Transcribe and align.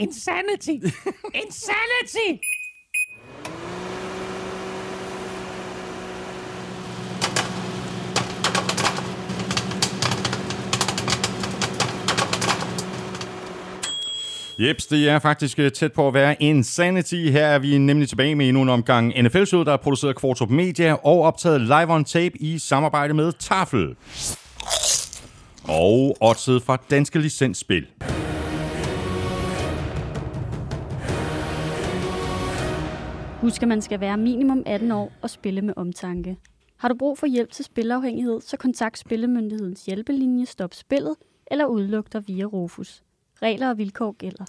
Insanity! 0.00 0.78
Insanity! 1.34 2.40
Jeps, 14.58 14.86
det 14.86 15.08
er 15.08 15.18
faktisk 15.18 15.58
øh, 15.58 15.72
tæt 15.72 15.92
på 15.92 16.08
at 16.08 16.14
være 16.14 16.42
Insanity. 16.42 17.14
Her 17.14 17.46
er 17.46 17.58
vi 17.58 17.78
nemlig 17.78 18.08
tilbage 18.08 18.34
med 18.34 18.48
endnu 18.48 18.62
en 18.62 18.68
omgang 18.68 19.22
nfl 19.22 19.44
show 19.44 19.64
der 19.64 19.72
er 19.72 19.76
produceret 19.76 20.12
af 20.14 20.16
Kvartrup 20.16 20.50
Media 20.50 20.92
og 20.92 21.22
optaget 21.22 21.60
live 21.60 21.92
on 21.92 22.04
tape 22.04 22.42
i 22.42 22.58
samarbejde 22.58 23.14
med 23.14 23.32
Tafel. 23.32 23.96
Og 25.64 26.16
oddset 26.20 26.62
fra 26.62 26.78
Danske 26.90 27.18
Licensspil. 27.18 27.86
Husk, 33.48 33.62
at 33.62 33.68
man 33.68 33.82
skal 33.82 34.00
være 34.00 34.16
minimum 34.16 34.62
18 34.66 34.92
år 34.92 35.12
og 35.22 35.30
spille 35.30 35.62
med 35.62 35.74
omtanke. 35.76 36.36
Har 36.76 36.88
du 36.88 36.94
brug 36.94 37.18
for 37.18 37.26
hjælp 37.26 37.50
til 37.50 37.64
spilafhængighed, 37.64 38.40
så 38.40 38.56
kontakt 38.56 38.98
Spillemyndighedens 38.98 39.86
hjælpelinje 39.86 40.46
Stop 40.46 40.74
Spillet 40.74 41.16
eller 41.46 41.66
udluk 41.66 42.12
dig 42.12 42.28
via 42.28 42.44
Rufus. 42.44 43.02
Regler 43.42 43.70
og 43.70 43.78
vilkår 43.78 44.16
gælder. 44.18 44.44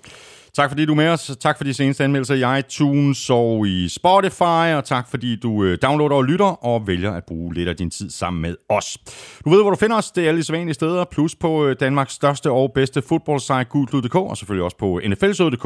Tak 0.54 0.70
fordi 0.70 0.86
du 0.86 0.92
er 0.92 0.96
med 0.96 1.08
os. 1.08 1.32
Tak 1.40 1.58
for 1.58 1.64
de 1.64 1.74
seneste 1.74 2.04
anmeldelser 2.04 2.56
i 2.56 2.60
iTunes 2.60 3.30
og 3.30 3.68
i 3.68 3.88
Spotify. 3.88 4.74
Og 4.76 4.86
tak 4.86 5.10
fordi 5.10 5.36
du 5.36 5.64
øh, 5.64 5.78
downloader 5.82 6.16
og 6.16 6.24
lytter 6.24 6.66
og 6.66 6.88
vælger 6.88 7.12
at 7.12 7.24
bruge 7.28 7.54
lidt 7.54 7.70
af 7.70 7.76
din 7.76 7.90
tid 7.90 8.10
sammen 8.10 8.42
med 8.42 8.56
os. 8.70 8.98
Du 9.46 9.50
ved, 9.50 9.62
hvor 9.62 9.70
du 9.70 9.76
finder 9.76 9.98
os. 9.98 10.12
Det 10.12 10.24
er 10.24 10.28
alle 10.28 10.38
de 10.38 10.44
sædvanlige 10.44 10.74
steder. 10.74 11.06
Plus 11.12 11.36
på 11.36 11.66
øh, 11.66 11.76
Danmarks 11.80 12.14
største 12.14 12.52
og 12.52 12.72
bedste 12.74 13.02
fodboldsite, 13.02 13.64
gulklud.dk. 13.64 14.16
Og 14.16 14.38
selvfølgelig 14.38 14.64
også 14.64 14.78
på 14.78 15.02
nflsød.dk, 15.08 15.64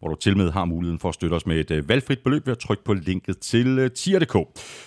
hvor 0.00 0.08
du 0.08 0.14
til 0.14 0.36
med 0.36 0.50
har 0.50 0.64
muligheden 0.64 1.00
for 1.00 1.08
at 1.08 1.14
støtte 1.14 1.34
os 1.34 1.46
med 1.46 1.56
et 1.56 1.70
øh, 1.70 1.88
valgfrit 1.88 2.18
beløb 2.24 2.46
ved 2.46 2.52
at 2.52 2.58
trykke 2.58 2.84
på 2.84 2.94
linket 2.94 3.38
til 3.38 3.90
tier.dk. 3.90 4.36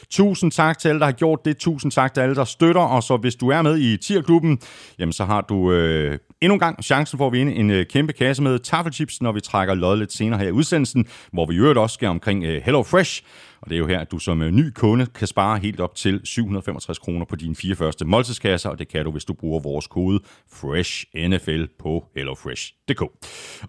Tusind 0.09 0.51
tak 0.51 0.79
til 0.79 0.89
alle, 0.89 0.99
der 0.99 1.05
har 1.05 1.11
gjort 1.11 1.45
det. 1.45 1.57
Tusind 1.57 1.91
tak 1.91 2.13
til 2.13 2.21
alle, 2.21 2.35
der 2.35 2.43
støtter. 2.43 2.81
Og 2.81 3.03
så 3.03 3.17
hvis 3.17 3.35
du 3.35 3.49
er 3.49 3.61
med 3.61 3.77
i 3.77 3.97
tierklubben, 3.97 4.59
jamen 4.99 5.13
så 5.13 5.25
har 5.25 5.41
du 5.41 5.71
øh, 5.71 6.19
endnu 6.41 6.53
en 6.53 6.59
gang 6.59 6.83
chancen 6.83 7.17
for 7.17 7.27
at 7.27 7.33
vinde 7.33 7.55
en 7.55 7.76
øh, 7.79 7.85
kæmpe 7.85 8.13
kasse 8.13 8.43
med 8.43 8.59
taffelchips, 8.59 9.21
når 9.21 9.31
vi 9.31 9.41
trækker 9.41 9.73
lod 9.73 9.97
lidt 9.97 10.13
senere 10.13 10.39
her 10.39 10.47
i 10.47 10.51
udsendelsen, 10.51 11.05
hvor 11.33 11.45
vi 11.45 11.55
i 11.55 11.57
øvrigt 11.57 11.79
også 11.79 11.93
skal 11.93 12.07
omkring 12.07 12.43
øh, 12.43 12.61
Hello 12.65 12.83
Fresh. 12.83 13.23
Og 13.61 13.69
det 13.69 13.75
er 13.75 13.79
jo 13.79 13.87
her, 13.87 13.99
at 13.99 14.11
du 14.11 14.19
som 14.19 14.41
øh, 14.41 14.51
ny 14.51 14.69
kunde 14.69 15.05
kan 15.05 15.27
spare 15.27 15.59
helt 15.59 15.79
op 15.79 15.95
til 15.95 16.21
765 16.23 16.99
kroner 16.99 17.25
på 17.25 17.35
dine 17.35 17.55
fire 17.55 17.75
første 17.75 18.05
måltidskasser, 18.05 18.69
og 18.69 18.79
det 18.79 18.87
kan 18.87 19.05
du, 19.05 19.11
hvis 19.11 19.25
du 19.25 19.33
bruger 19.33 19.59
vores 19.59 19.87
kode 19.87 20.19
FRESHNFL 20.53 21.63
på 21.79 22.05
hellofresh.dk. 22.15 23.01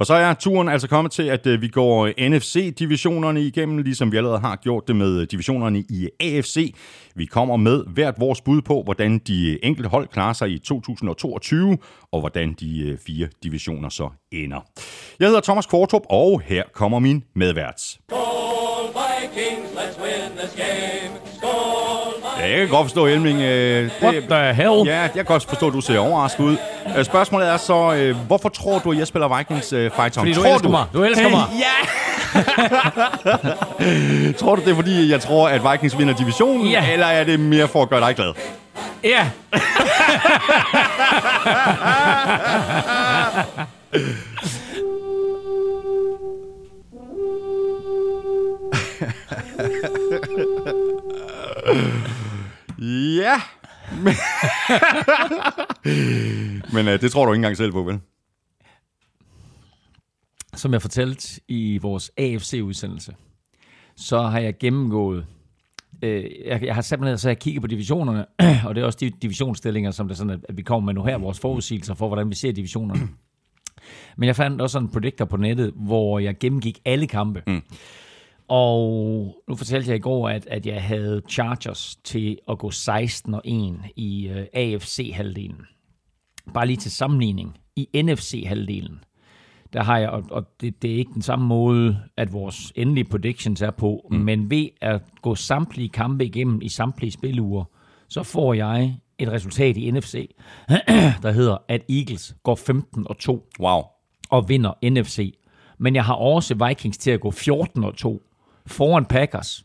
Og 0.01 0.07
så 0.07 0.15
er 0.15 0.35
turen 0.35 0.69
altså 0.69 0.89
kommet 0.89 1.13
til, 1.13 1.23
at 1.23 1.47
øh, 1.47 1.63
vi 1.63 1.69
går 1.69 2.07
øh, 2.07 2.31
NFC-divisionerne 2.31 3.41
igennem, 3.41 3.79
ligesom 3.79 4.13
vi 4.13 4.17
allerede 4.17 4.39
har 4.39 4.57
gjort 4.57 4.89
det 4.89 4.97
med 4.97 5.27
divisionerne 5.27 5.79
i 5.79 6.09
AFC. 6.21 6.75
Vi 7.15 7.25
kommer 7.25 7.57
med 7.57 7.85
hvert 7.95 8.15
vores 8.19 8.41
bud 8.41 8.63
på, 8.63 8.83
hvordan 8.83 9.19
de 9.19 9.65
enkelte 9.65 9.89
hold 9.89 10.09
klarer 10.09 10.33
sig 10.33 10.51
i 10.51 10.59
2022, 10.59 11.79
og 12.13 12.21
hvordan 12.21 12.55
de 12.61 12.99
fire 13.07 13.29
divisioner 13.43 13.89
så 13.89 14.11
ender. 14.33 14.61
Jeg 15.21 15.29
hedder 15.29 15.41
Thomas 15.41 15.67
Kvartrup, 15.67 16.03
og 16.11 16.41
her 16.41 16.63
kommer 16.73 16.99
min 16.99 17.25
medvært. 17.35 17.81
Skål 17.81 18.28
jeg 22.51 22.59
kan 22.59 22.69
godt 22.69 22.85
forstå, 22.85 23.07
Elming. 23.07 23.41
Øh, 23.41 23.85
det, 23.85 23.93
What 24.03 24.15
the 24.31 24.55
hell? 24.55 24.83
Ja, 24.87 25.01
jeg 25.01 25.11
kan 25.15 25.25
godt 25.25 25.47
forstå, 25.49 25.67
at 25.67 25.73
du 25.73 25.81
ser 25.81 25.99
overrasket 25.99 26.45
ud. 26.45 26.57
Øh, 26.99 27.05
Spørgsmålet 27.05 27.49
er 27.49 27.57
så, 27.57 27.95
øh, 27.95 28.17
hvorfor 28.17 28.49
tror 28.49 28.79
du, 28.79 28.93
at 28.93 28.99
jeg 28.99 29.07
spiller 29.07 29.39
Vikings 29.39 29.73
øh, 29.73 29.91
Fight 29.97 30.15
Song? 30.15 30.27
Fordi 30.27 30.33
du 30.33 30.41
tror 30.43 30.53
elsker 30.53 30.69
mig. 30.69 30.85
Du 30.93 31.05
elsker 31.05 31.29
mig. 31.29 31.43
Ja! 31.59 31.75
tror 34.41 34.55
du, 34.55 34.63
det 34.65 34.71
er 34.71 34.75
fordi, 34.75 35.11
jeg 35.11 35.21
tror, 35.21 35.49
at 35.49 35.61
Vikings 35.73 35.99
vinder 35.99 36.15
divisionen? 36.15 36.67
Ja. 36.67 36.93
Eller 36.93 37.07
er 37.07 37.25
det 37.25 37.41
mere 37.41 37.69
for 37.69 37.83
at 37.83 37.89
gøre 37.89 38.01
dig 38.01 38.17
glad? 38.17 38.33
Ja. 39.05 39.27
Ja! 52.79 53.41
Men, 53.93 54.15
Men 56.75 56.89
øh, 56.89 57.01
det 57.01 57.13
tror 57.13 57.27
du 57.27 57.33
ikke 57.33 57.39
engang 57.39 57.57
selv 57.57 57.73
på, 57.73 57.83
vel? 57.83 58.01
Som 60.55 60.73
jeg 60.73 60.83
fortalte 60.83 61.41
i 61.49 61.79
vores 61.79 62.11
AFC-udsendelse, 62.17 63.15
så 63.97 64.23
har 64.23 64.39
jeg 64.39 64.59
gennemgået 64.59 65.27
øh, 66.03 66.25
jeg, 66.47 66.63
jeg 66.65 66.75
har 66.75 67.13
og 67.13 67.19
så 67.19 67.29
jeg 67.29 67.39
kigget 67.39 67.63
på 67.63 67.67
divisionerne, 67.67 68.27
og 68.67 68.75
det 68.75 68.81
er 68.81 68.85
også 68.85 68.99
de 69.01 69.11
divisionsstillinger, 69.11 69.91
som 69.91 70.09
det 70.09 70.15
er 70.15 70.17
sådan, 70.17 70.43
at 70.49 70.57
vi 70.57 70.63
kommer 70.63 70.87
med 70.87 70.95
nu 70.95 71.05
her, 71.05 71.19
vores 71.19 71.41
forudsigelser 71.41 71.95
for, 71.95 72.07
hvordan 72.07 72.31
vi 72.31 72.35
ser 72.35 72.53
divisionerne. 72.53 73.09
Men 74.17 74.27
jeg 74.27 74.37
fandt 74.37 74.61
også 74.63 74.79
en 74.79 74.89
predictor 74.89 75.25
på 75.25 75.37
nettet, 75.37 75.73
hvor 75.77 76.19
jeg 76.19 76.39
gennemgik 76.39 76.81
alle 76.85 77.07
kampe. 77.07 77.43
Mm. 77.47 77.63
Og 78.49 79.35
nu 79.49 79.57
fortalte 79.57 79.91
jeg 79.91 79.97
i 79.97 80.01
går, 80.01 80.29
at, 80.29 80.47
at 80.47 80.67
jeg 80.67 80.83
havde 80.83 81.23
Chargers 81.29 81.97
til 82.05 82.39
at 82.49 82.59
gå 82.59 82.71
16 82.71 83.35
og 83.35 83.43
1 83.45 83.79
i 83.97 84.31
uh, 84.31 84.37
AFC-halvdelen. 84.53 85.67
Bare 86.55 86.67
lige 86.67 86.77
til 86.77 86.91
sammenligning. 86.91 87.59
I 87.77 87.89
NFC-halvdelen, 88.03 89.05
der 89.73 89.83
har 89.83 89.99
jeg, 89.99 90.09
og, 90.11 90.25
og 90.31 90.45
det, 90.61 90.83
det 90.83 90.93
er 90.93 90.97
ikke 90.97 91.15
den 91.15 91.23
samme 91.23 91.47
måde, 91.47 91.99
at 92.17 92.33
vores 92.33 92.73
endelige 92.77 93.05
predictions 93.05 93.63
er 93.63 93.71
på, 93.71 94.09
mm. 94.11 94.17
men 94.17 94.51
ved 94.51 94.69
at 94.81 95.03
gå 95.23 95.35
samtlige 95.35 95.89
kampe 95.89 96.25
igennem 96.25 96.63
i 96.63 96.69
samtlige 96.69 97.11
spiluger, 97.11 97.65
så 98.09 98.23
får 98.23 98.55
jeg 98.55 98.97
et 99.19 99.33
resultat 99.33 99.77
i 99.77 99.91
NFC, 99.91 100.35
der 101.23 101.31
hedder, 101.31 101.57
at 101.69 101.83
Eagles 101.89 102.37
går 102.43 102.55
15 102.55 103.07
og 103.09 103.19
2 103.19 103.49
Wow. 103.61 103.83
og 104.31 104.49
vinder 104.49 104.73
NFC. 104.91 105.35
Men 105.79 105.95
jeg 105.95 106.05
har 106.05 106.15
også 106.15 106.67
Vikings 106.69 106.99
til 106.99 107.11
at 107.11 107.21
gå 107.21 107.31
14 107.31 107.85
og 107.85 107.97
2 107.97 108.23
foran 108.69 109.05
Packers. 109.05 109.65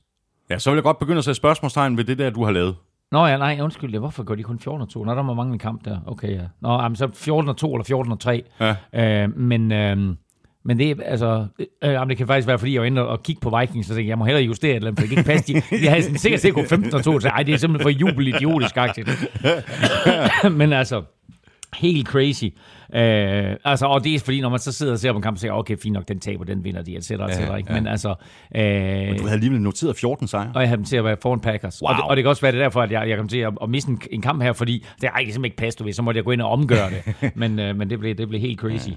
Ja, 0.50 0.60
så 0.60 0.70
vil 0.70 0.78
jeg 0.78 0.84
godt 0.84 1.00
begynde 1.00 1.18
at 1.18 1.24
sætte 1.24 1.36
spørgsmålstegn 1.36 1.98
ved 1.98 2.04
det 2.04 2.18
der, 2.18 2.30
du 2.30 2.44
har 2.44 2.52
lavet. 2.52 2.76
Nå 3.12 3.26
ja, 3.26 3.38
nej, 3.38 3.60
undskyld, 3.62 3.98
hvorfor 3.98 4.24
går 4.24 4.36
de 4.36 4.44
kun 4.44 4.60
14 4.60 4.82
og 4.82 4.90
2? 4.90 5.04
Nå, 5.04 5.16
der 5.16 5.22
må 5.22 5.34
mange 5.34 5.54
en 5.54 5.60
kamp 5.60 5.86
der. 5.86 6.00
Okay, 6.08 6.32
ja. 6.36 6.42
Nå, 6.62 6.82
jamen, 6.82 6.96
så 6.96 7.10
14 7.14 7.50
og 7.50 7.58
2 7.58 7.74
eller 7.74 7.84
14 7.84 8.12
og 8.12 8.20
3. 8.20 8.44
Ja. 8.60 8.76
Øh, 9.24 9.38
men, 9.38 9.72
øh, 9.72 9.98
men 10.66 10.80
det 10.80 10.92
er, 10.92 10.96
altså, 11.06 11.48
øh, 11.60 11.68
jamen, 11.82 12.10
det 12.10 12.18
kan 12.18 12.28
faktisk 12.28 12.48
være, 12.48 12.60
fordi 12.60 12.74
jeg 12.74 12.82
var 12.82 12.86
inde 12.86 13.08
og 13.08 13.24
kigge 13.24 13.42
på 13.42 13.58
Vikings, 13.60 13.90
og 13.90 13.96
tænkte, 13.96 14.10
jeg 14.10 14.18
må 14.18 14.26
hellere 14.26 14.44
justere 14.44 14.72
et 14.72 14.76
eller 14.76 14.88
andet, 14.88 15.00
for 15.00 15.08
det 15.08 15.10
kan 15.10 15.18
ikke 15.18 15.30
passe. 15.30 15.54
De, 15.54 15.84
de 15.84 15.88
havde 15.88 16.04
sådan 16.04 16.18
sikkert 16.18 16.42
set 16.42 16.54
gå 16.54 16.64
15 16.70 16.94
og 16.94 17.04
2, 17.04 17.20
så 17.20 17.28
ej, 17.28 17.44
det 17.44 17.54
er 17.54 17.58
simpelthen 17.58 17.86
for 17.86 18.00
jubel 18.00 18.28
idiotisk 18.28 18.78
agtigt. 18.78 19.10
men 20.60 20.74
altså, 20.74 21.04
helt 21.76 22.08
crazy. 22.08 22.46
Øh, 22.96 23.56
altså, 23.64 23.86
og 23.86 24.04
det 24.04 24.16
er 24.16 24.20
fordi, 24.20 24.42
når 24.42 24.50
man 24.50 24.60
så 24.60 24.72
sidder 24.72 24.94
og 24.94 25.00
ser 25.00 25.12
på 25.12 25.18
en 25.18 25.22
kamp, 25.22 25.38
så 25.38 25.42
siger 25.42 25.52
okay, 25.52 25.78
fint 25.78 25.94
nok, 25.94 26.08
den 26.08 26.20
taber, 26.20 26.44
den 26.44 26.64
vinder 26.64 26.82
de, 26.82 26.96
etc. 26.96 27.12
etc. 27.12 27.12
Ja, 27.12 27.56
ikke? 27.56 27.74
ja. 27.74 27.80
Men 27.80 27.88
altså, 27.88 28.16
øh, 28.56 28.64
Men 28.64 29.18
du 29.18 29.24
havde 29.24 29.34
alligevel 29.34 29.62
noteret 29.62 29.96
14 29.98 30.28
sejre. 30.28 30.52
og 30.56 30.62
jeg 30.62 30.70
havde 30.70 30.78
dem 30.78 30.86
til 30.86 30.98
at 30.98 31.04
være 31.04 31.18
foran 31.22 31.40
Packers. 31.40 31.82
Wow. 31.82 31.90
Og, 31.90 31.96
det, 31.96 32.04
og 32.04 32.16
det 32.16 32.24
kan 32.24 32.30
også 32.30 32.42
være 32.42 32.52
det 32.52 32.60
er 32.60 32.64
derfor, 32.64 32.82
at 32.82 32.92
jeg, 32.92 33.10
jeg 33.10 33.18
kom 33.18 33.28
til 33.28 33.38
at, 33.38 33.54
at 33.62 33.70
misse 33.70 33.90
en, 33.90 34.02
en 34.12 34.22
kamp 34.22 34.44
her, 34.44 34.54
fordi 34.54 34.86
det 35.02 35.08
er 35.08 35.12
simpelthen 35.18 35.46
ikke 35.46 35.58
passe, 35.58 35.80
du 35.80 35.84
ved, 35.84 35.94
så 35.94 36.02
måtte 36.02 36.18
jeg 36.18 36.26
gå 36.26 36.32
ind 36.32 36.42
og 36.42 36.50
omgøre 36.50 36.90
det. 36.90 37.14
men 37.36 37.60
øh, 37.60 37.76
men 37.76 37.90
det, 37.90 38.00
blev, 38.00 38.16
det 38.16 38.28
blev 38.28 38.42
helt 38.42 38.60
crazy. 38.60 38.90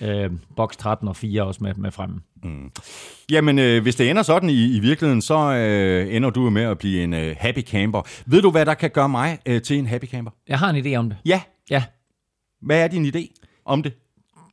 Ja. 0.00 0.24
Øh, 0.24 0.30
box 0.56 0.76
13 0.76 1.08
og 1.08 1.16
4 1.16 1.42
også 1.42 1.64
med, 1.64 1.74
med 1.74 1.90
fremme. 1.90 2.20
Jamen, 3.30 3.58
øh, 3.58 3.82
hvis 3.82 3.96
det 3.96 4.10
ender 4.10 4.22
sådan 4.22 4.50
i, 4.50 4.76
i 4.76 4.80
virkeligheden, 4.80 5.22
så 5.22 5.54
øh, 5.54 6.14
ender 6.16 6.30
du 6.30 6.50
med 6.50 6.62
at 6.62 6.78
blive 6.78 7.04
en 7.04 7.14
øh, 7.14 7.36
happy 7.38 7.62
camper. 7.62 8.02
Ved 8.26 8.42
du, 8.42 8.50
hvad 8.50 8.66
der 8.66 8.74
kan 8.74 8.90
gøre 8.90 9.08
mig 9.08 9.38
øh, 9.46 9.62
til 9.62 9.78
en 9.78 9.86
happy 9.86 10.04
camper? 10.04 10.30
Jeg 10.48 10.58
har 10.58 10.70
en 10.70 10.86
idé 10.86 10.96
om 10.96 11.08
det. 11.08 11.18
Ja. 11.24 11.40
Ja. 11.70 11.82
Hvad 12.62 12.84
er 12.84 12.88
din 12.88 13.06
idé 13.06 13.41
om 13.66 13.82
det? 13.82 13.92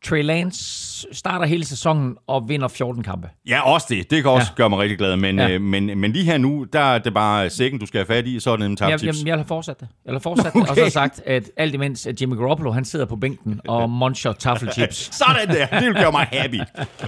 Trey 0.06 0.24
Lance 0.24 1.08
starter 1.12 1.46
hele 1.46 1.66
sæsonen 1.66 2.16
og 2.28 2.50
vinder 2.50 2.68
14 2.68 3.04
kampe. 3.04 3.30
Ja, 3.48 3.62
også 3.62 3.88
det. 3.90 4.12
Det 4.12 4.24
kan 4.24 4.32
også 4.32 4.48
ja. 4.52 4.56
Gøre 4.56 4.70
mig 4.70 4.80
rigtig 4.80 4.98
glad. 4.98 5.16
Men, 5.16 5.40
Ja. 5.40 5.50
øh, 5.50 5.62
men, 5.62 6.00
men 6.00 6.12
lige 6.12 6.26
her 6.26 6.38
nu, 6.38 6.66
der 6.74 6.80
er 6.80 6.98
det 7.00 7.14
bare 7.14 7.50
sækken, 7.50 7.80
du 7.80 7.86
skal 7.86 7.98
have 7.98 8.06
fat 8.06 8.28
i, 8.28 8.40
så 8.40 8.52
er 8.52 8.56
det 8.56 8.66
en 8.66 8.78
Jeg, 8.82 8.90
jeg, 8.90 9.00
tips. 9.00 9.24
jeg 9.26 9.38
har 9.38 9.44
fortsat 9.44 9.80
det. 9.80 9.88
Jeg 10.06 10.14
har 10.14 10.20
fortsat 10.20 10.46
okay. 10.56 10.60
det, 10.60 10.70
og 10.70 10.76
så 10.76 10.90
sagt, 10.90 11.22
at 11.26 11.52
alt 11.58 11.74
imens 11.74 12.08
at 12.08 12.22
Jimmy 12.22 12.36
Garoppolo, 12.36 12.72
han 12.72 12.86
sidder 12.86 13.06
på 13.06 13.16
bænken 13.16 13.62
og 13.68 13.90
muncher 14.00 14.34
taffelchips. 14.34 15.16
Sådan 15.16 15.48
der. 15.48 15.66
Det 15.80 15.88
vil 15.88 15.94
gøre 15.96 16.12
mig 16.12 16.28
happy. 16.32 16.60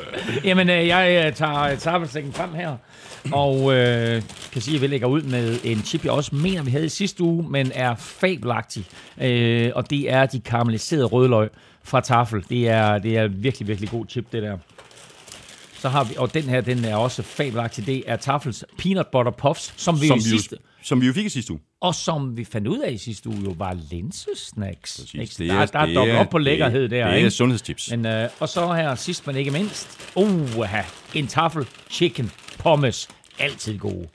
Jamen, 0.48 0.70
øh, 0.70 0.88
jeg 0.88 1.26
øh, 1.28 1.34
tager 1.34 1.76
taffelsækken 1.76 2.34
frem 2.34 2.54
her, 2.54 2.76
og 3.32 3.74
øh, 3.74 4.22
kan 4.52 4.62
sige, 4.62 4.76
at 4.76 4.82
vi 4.82 4.88
lægger 4.88 5.08
ud 5.08 5.22
med 5.22 5.58
en 5.64 5.82
chip, 5.84 6.04
jeg 6.06 6.12
også 6.12 6.36
mener, 6.36 6.64
vi 6.64 6.72
havde 6.72 6.86
i 6.86 6.90
sidste 6.90 7.24
uge, 7.24 7.50
men 7.50 7.72
er 7.76 7.96
fabelagtig. 7.96 8.86
Øh, 9.22 9.72
og 9.76 9.90
det 9.90 10.12
er 10.12 10.26
de 10.26 10.40
karamelliserede 10.40 11.06
rødløg 11.06 11.50
fra 11.84 12.02
Tafel. 12.02 12.44
Det 12.50 12.68
er, 12.70 12.98
det 12.98 13.18
er 13.18 13.28
virkelig, 13.28 13.68
virkelig 13.68 13.90
god 13.90 14.06
chip, 14.10 14.32
det 14.32 14.44
der. 14.44 14.58
Så 15.80 15.90
har 15.90 16.04
vi, 16.04 16.14
og 16.18 16.34
den 16.34 16.44
her, 16.44 16.62
den 16.62 16.86
er 16.86 16.96
også 16.96 17.22
fabelagtig. 17.24 17.86
Det 17.86 18.04
er 18.08 18.16
Tafels 18.16 18.64
Peanut 18.78 19.08
Butter 19.12 19.32
Puffs, 19.32 19.74
som 19.78 20.02
vi, 20.02 20.08
Som 20.08 20.20
som 20.20 20.32
vi, 20.32 20.38
sidste, 20.38 20.58
som 20.84 21.02
vi 21.02 21.08
jo 21.08 21.14
fik 21.14 21.26
i 21.26 21.30
sidste 21.30 21.54
uge. 21.54 21.62
og 21.82 21.96
som 21.96 22.38
vi 22.38 22.46
fandt 22.46 22.68
ud 22.68 22.80
af 22.80 22.92
i 22.92 22.98
sidste 22.98 23.30
uge, 23.30 23.38
jo 23.46 23.54
var 23.58 23.78
linsesnacks. 23.92 24.98
Præcis. 25.00 25.40
Ikke? 25.40 25.54
Der, 25.54 25.66
der 25.66 25.80
er 25.80 25.94
dobbelt 25.94 26.18
op 26.18 26.30
på 26.30 26.38
lækkerhed 26.38 26.82
det, 26.82 26.92
der. 26.92 27.06
Det 27.06 27.12
er 27.14 27.16
ikke? 27.16 27.32
sundhedschips. 27.32 27.92
Men, 27.92 28.06
øh, 28.06 28.30
og 28.40 28.50
så 28.50 28.74
her 28.74 28.96
sidst, 28.96 29.28
men 29.28 29.36
ikke 29.36 29.52
mindst, 29.52 29.98
Uh, 30.16 30.68
en 31.14 31.28
tafel 31.28 31.66
chicken 31.90 32.32
pommes. 32.62 33.08
Altid 33.40 33.80
gode. 33.80 34.08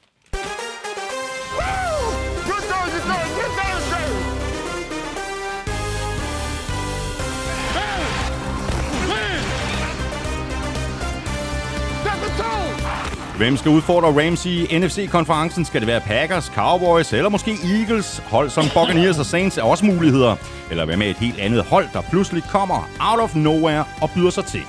Hvem 13.36 13.56
skal 13.56 13.70
udfordre 13.70 14.26
Ramsey 14.26 14.50
i 14.50 14.78
NFC-konferencen? 14.78 15.64
Skal 15.64 15.80
det 15.80 15.86
være 15.88 16.00
Packers, 16.00 16.44
Cowboys 16.44 17.12
eller 17.12 17.28
måske 17.28 17.56
Eagles? 17.64 18.18
Hold 18.18 18.50
som 18.50 18.64
Buccaneers 18.74 19.18
og 19.18 19.26
Saints 19.26 19.58
er 19.58 19.62
også 19.62 19.84
muligheder. 19.84 20.36
Eller 20.70 20.84
hvad 20.84 20.96
med 20.96 21.06
et 21.10 21.16
helt 21.16 21.38
andet 21.38 21.64
hold, 21.64 21.86
der 21.92 22.00
pludselig 22.00 22.42
kommer 22.50 22.88
out 23.00 23.20
of 23.20 23.36
nowhere 23.36 23.84
og 24.02 24.10
byder 24.14 24.30
sig 24.30 24.44
til? 24.44 24.62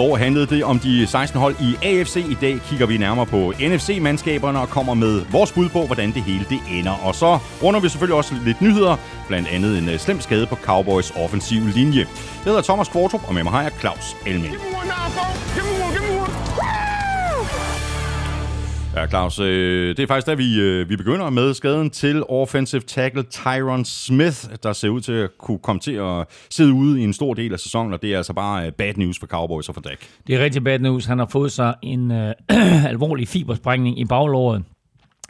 Går 0.00 0.16
handlede 0.16 0.46
det 0.46 0.64
om 0.64 0.78
de 0.78 1.06
16 1.06 1.40
hold 1.40 1.54
i 1.60 1.76
AFC. 1.82 2.16
I 2.16 2.36
dag 2.40 2.60
kigger 2.68 2.86
vi 2.86 2.96
nærmere 2.96 3.26
på 3.26 3.52
NFC-mandskaberne 3.60 4.58
og 4.60 4.68
kommer 4.68 4.94
med 4.94 5.24
vores 5.30 5.52
bud 5.52 5.68
på, 5.68 5.86
hvordan 5.86 6.12
det 6.12 6.22
hele 6.22 6.46
det 6.48 6.60
ender. 6.70 6.92
Og 7.06 7.14
så 7.14 7.38
runder 7.62 7.80
vi 7.80 7.88
selvfølgelig 7.88 8.16
også 8.16 8.34
lidt 8.44 8.60
nyheder, 8.60 8.96
blandt 9.28 9.48
andet 9.48 9.78
en 9.78 9.88
øh, 9.88 9.98
slem 9.98 10.20
skade 10.20 10.46
på 10.46 10.56
Cowboys 10.56 11.10
offensive 11.10 11.70
linje. 11.70 11.98
Jeg 11.98 12.44
hedder 12.44 12.62
Thomas 12.62 12.88
Kvartrup, 12.88 13.28
og 13.28 13.34
med 13.34 13.42
mig 13.42 13.52
har 13.52 13.62
jeg 13.62 13.72
Claus 13.80 14.16
Elming. 14.26 14.54
Ja, 18.94 19.06
Claus, 19.06 19.38
øh, 19.38 19.96
det 19.96 20.02
er 20.02 20.06
faktisk 20.06 20.26
der, 20.26 20.34
vi, 20.34 20.60
øh, 20.60 20.88
vi 20.88 20.96
begynder 20.96 21.30
med 21.30 21.54
skaden 21.54 21.90
til 21.90 22.22
offensive 22.28 22.80
tackle 22.80 23.22
Tyron 23.22 23.84
Smith, 23.84 24.44
der 24.62 24.72
ser 24.72 24.88
ud 24.88 25.00
til 25.00 25.12
at 25.12 25.30
kunne 25.38 25.58
komme 25.58 25.80
til 25.80 25.92
at 25.92 26.26
sidde 26.50 26.72
ude 26.72 27.00
i 27.00 27.04
en 27.04 27.12
stor 27.12 27.34
del 27.34 27.52
af 27.52 27.60
sæsonen, 27.60 27.92
og 27.92 28.02
det 28.02 28.12
er 28.12 28.16
altså 28.16 28.32
bare 28.32 28.66
øh, 28.66 28.72
bad 28.72 28.94
news 28.96 29.18
for 29.18 29.26
Cowboys 29.26 29.68
og 29.68 29.74
for 29.74 29.82
Dak. 29.82 29.98
Det 30.26 30.34
er 30.34 30.44
rigtig 30.44 30.64
bad 30.64 30.78
news. 30.78 31.06
Han 31.06 31.18
har 31.18 31.26
fået 31.26 31.52
sig 31.52 31.74
en 31.82 32.10
øh, 32.10 32.34
alvorlig 32.92 33.28
fibersprængning 33.28 33.98
i 33.98 34.04
baglåret. 34.04 34.64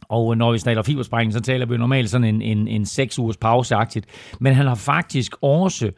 Og 0.08 0.36
når 0.36 0.52
vi 0.52 0.58
snakker 0.58 0.82
fibersprængning, 0.82 1.32
så 1.32 1.40
taler 1.40 1.66
vi 1.66 1.76
normalt 1.76 2.10
sådan 2.10 2.24
en, 2.24 2.42
en, 2.42 2.68
en 2.68 2.86
6 2.86 3.18
ugers 3.18 3.36
pauseagtigt. 3.36 4.06
Men 4.40 4.54
han 4.54 4.66
har 4.66 4.74
faktisk 4.74 5.32
også 5.42 5.90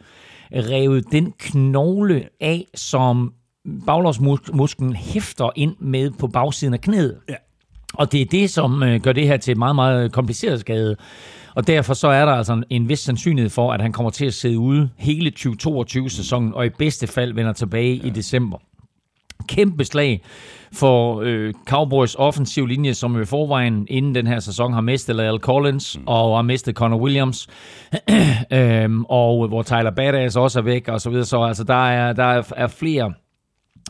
revet 0.52 1.04
den 1.12 1.32
knogle 1.38 2.28
af, 2.40 2.64
som 2.74 3.32
baglårsmusklen 3.86 4.96
hæfter 4.96 5.50
ind 5.56 5.76
med 5.80 6.10
på 6.10 6.26
bagsiden 6.26 6.74
af 6.74 6.80
knæet. 6.80 7.18
Ja. 7.28 7.34
Og 7.94 8.12
det 8.12 8.20
er 8.20 8.24
det, 8.24 8.50
som 8.50 8.82
øh, 8.82 9.00
gør 9.00 9.12
det 9.12 9.26
her 9.26 9.36
til 9.36 9.52
et 9.52 9.58
meget, 9.58 9.76
meget 9.76 10.12
kompliceret 10.12 10.60
skade. 10.60 10.96
Og 11.54 11.66
derfor 11.66 11.94
så 11.94 12.08
er 12.08 12.24
der 12.24 12.32
altså 12.32 12.62
en, 12.70 12.88
vis 12.88 12.98
sandsynlighed 12.98 13.50
for, 13.50 13.72
at 13.72 13.82
han 13.82 13.92
kommer 13.92 14.10
til 14.10 14.26
at 14.26 14.34
sidde 14.34 14.58
ude 14.58 14.90
hele 14.96 15.32
2022-sæsonen, 15.38 16.54
og 16.54 16.66
i 16.66 16.68
bedste 16.68 17.06
fald 17.06 17.32
vender 17.34 17.52
tilbage 17.52 17.94
ja. 17.94 18.06
i 18.06 18.10
december. 18.10 18.58
Kæmpe 19.48 19.84
slag 19.84 20.22
for 20.72 21.20
øh, 21.24 21.54
Cowboys 21.66 22.14
offensiv 22.14 22.66
linje, 22.66 22.94
som 22.94 23.22
i 23.22 23.24
forvejen 23.24 23.86
inden 23.90 24.14
den 24.14 24.26
her 24.26 24.40
sæson 24.40 24.72
har 24.72 24.80
mistet 24.80 25.20
Al 25.20 25.38
Collins 25.38 25.98
mm. 25.98 26.04
og 26.06 26.36
har 26.36 26.42
mistet 26.42 26.74
Connor 26.74 26.98
Williams, 26.98 27.48
øhm, 28.52 29.04
og 29.04 29.48
hvor 29.48 29.62
Tyler 29.62 29.90
Badass 29.90 30.36
også 30.36 30.58
er 30.58 30.62
væk 30.62 30.88
og 30.88 31.00
så 31.00 31.10
videre. 31.10 31.24
Så 31.24 31.42
altså, 31.42 31.64
der, 31.64 31.88
er, 31.88 32.12
der 32.12 32.24
er, 32.24 32.42
er 32.56 32.66
flere 32.66 33.12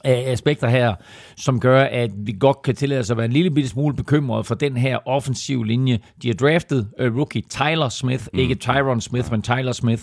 aspekter 0.05 0.69
her, 0.69 0.95
som 1.37 1.61
gør, 1.61 1.83
at 1.83 2.11
vi 2.17 2.37
godt 2.41 2.63
kan 2.63 2.75
tillade 2.75 3.01
os 3.01 3.11
at 3.11 3.17
være 3.17 3.27
en 3.27 3.33
lille 3.33 3.51
bitte 3.51 3.69
smule 3.71 3.95
bekymret 3.97 4.47
for 4.47 4.55
den 4.55 4.77
her 4.77 5.09
offensiv 5.09 5.63
linje. 5.63 5.99
De 6.23 6.29
har 6.29 6.35
draftet 6.35 6.89
uh, 7.01 7.17
rookie 7.17 7.43
Tyler 7.51 7.89
Smith, 7.89 8.25
mm. 8.33 8.39
ikke 8.39 8.55
Tyron 8.55 9.01
Smith, 9.01 9.31
men 9.31 9.43
Tyler 9.43 9.73
Smith. 9.73 10.03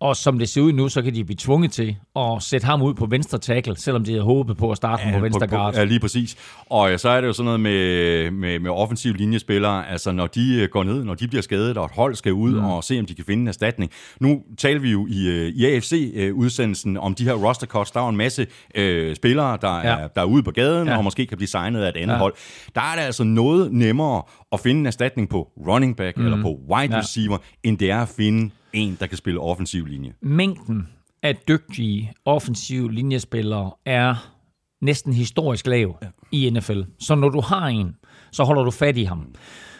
Og 0.00 0.16
som 0.16 0.38
det 0.38 0.48
ser 0.48 0.60
ud 0.60 0.72
nu, 0.72 0.88
så 0.88 1.02
kan 1.02 1.14
de 1.14 1.24
blive 1.24 1.36
tvunget 1.36 1.72
til 1.72 1.96
at 2.16 2.42
sætte 2.42 2.66
ham 2.66 2.82
ud 2.82 2.94
på 2.94 3.06
venstre 3.06 3.38
tackle, 3.38 3.76
selvom 3.76 4.04
de 4.04 4.10
havde 4.10 4.24
håbet 4.24 4.56
på 4.56 4.70
at 4.70 4.76
starte 4.76 5.02
ja, 5.06 5.12
på 5.12 5.20
venstre 5.20 5.46
guard. 5.46 5.74
Ja, 5.74 5.84
lige 5.84 6.00
præcis. 6.00 6.36
Og 6.66 7.00
så 7.00 7.08
er 7.08 7.20
det 7.20 7.28
jo 7.28 7.32
sådan 7.32 7.44
noget 7.44 7.60
med, 7.60 8.30
med, 8.30 8.58
med 8.58 8.70
offensiv 8.70 9.14
linjespillere, 9.14 9.88
altså 9.88 10.12
når 10.12 10.26
de 10.26 10.60
øh, 10.62 10.68
går 10.68 10.84
ned, 10.84 11.04
når 11.04 11.14
de 11.14 11.28
bliver 11.28 11.42
skadet, 11.42 11.76
og 11.76 11.84
et 11.84 11.90
hold 11.94 12.14
skal 12.14 12.32
ud 12.32 12.52
mm. 12.52 12.64
og 12.64 12.84
se, 12.84 12.98
om 12.98 13.06
de 13.06 13.14
kan 13.14 13.24
finde 13.24 13.40
en 13.40 13.48
erstatning. 13.48 13.90
Nu 14.20 14.42
taler 14.58 14.80
vi 14.80 14.90
jo 14.90 15.06
i, 15.06 15.28
øh, 15.28 15.48
i 15.48 15.66
AFC-udsendelsen 15.66 16.96
om 16.96 17.14
de 17.14 17.24
her 17.24 17.34
roster 17.34 17.66
cuts. 17.66 17.90
Der 17.90 18.00
er 18.00 18.08
en 18.08 18.16
masse 18.16 18.46
øh, 18.74 19.16
spillere, 19.16 19.58
der, 19.60 19.76
ja. 19.76 19.82
er, 19.82 20.08
der 20.08 20.20
er 20.20 20.26
ude 20.26 20.42
på 20.42 20.50
gaden, 20.50 20.88
ja. 20.88 20.96
og 20.96 21.04
måske 21.04 21.26
kan 21.26 21.36
blive 21.38 21.48
signet 21.48 21.82
af 21.82 21.88
et 21.88 21.96
andet 21.96 22.14
ja. 22.14 22.18
hold. 22.18 22.34
Der 22.74 22.80
er 22.80 22.94
det 22.96 23.02
altså 23.02 23.24
noget 23.24 23.72
nemmere 23.72 24.22
at 24.52 24.60
finde 24.60 24.80
en 24.80 24.86
erstatning 24.86 25.28
på 25.28 25.48
running 25.68 25.96
back 25.96 26.16
mm. 26.16 26.24
eller 26.24 26.42
på 26.42 26.56
wide 26.70 26.94
ja. 26.94 26.98
receiver, 26.98 27.38
end 27.62 27.78
det 27.78 27.90
er 27.90 28.02
at 28.02 28.08
finde 28.08 28.50
en, 28.72 28.96
der 29.00 29.06
kan 29.06 29.18
spille 29.18 29.40
offensiv 29.40 29.86
linje. 29.86 30.14
Mængden 30.20 30.88
af 31.22 31.36
dygtige 31.36 32.12
offensive 32.24 32.92
linjespillere 32.92 33.70
er 33.84 34.34
næsten 34.80 35.12
historisk 35.12 35.66
lav 35.66 35.98
ja. 36.02 36.08
i 36.32 36.50
NFL. 36.50 36.80
Så 36.98 37.14
når 37.14 37.28
du 37.28 37.40
har 37.40 37.66
en, 37.66 37.96
så 38.32 38.44
holder 38.44 38.62
du 38.62 38.70
fat 38.70 38.96
i 38.96 39.04
ham. 39.04 39.34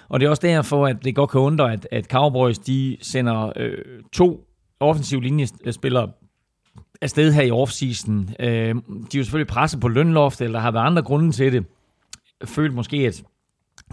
Og 0.08 0.20
det 0.20 0.26
er 0.26 0.30
også 0.30 0.46
derfor, 0.46 0.86
at 0.86 1.04
det 1.04 1.14
godt 1.14 1.30
kan 1.30 1.40
undre, 1.40 1.72
at, 1.72 1.88
at 1.92 2.04
Cowboys 2.04 2.58
de 2.58 2.96
sender 3.00 3.52
øh, 3.56 4.02
to 4.12 4.44
offensive 4.80 5.22
linjespillere 5.22 6.10
afsted 7.00 7.32
her 7.32 7.42
i 7.42 7.50
offseason. 7.50 8.30
Øh, 8.40 8.46
de 8.48 8.50
er 8.50 9.18
jo 9.18 9.24
selvfølgelig 9.24 9.48
presset 9.48 9.80
på 9.80 9.88
lønloft, 9.88 10.40
eller 10.40 10.58
der 10.58 10.62
har 10.62 10.70
været 10.70 10.86
andre 10.86 11.02
grunde 11.02 11.32
til 11.32 11.52
det. 11.52 11.64
Følt 12.44 12.74
måske, 12.74 12.96
at 12.96 13.24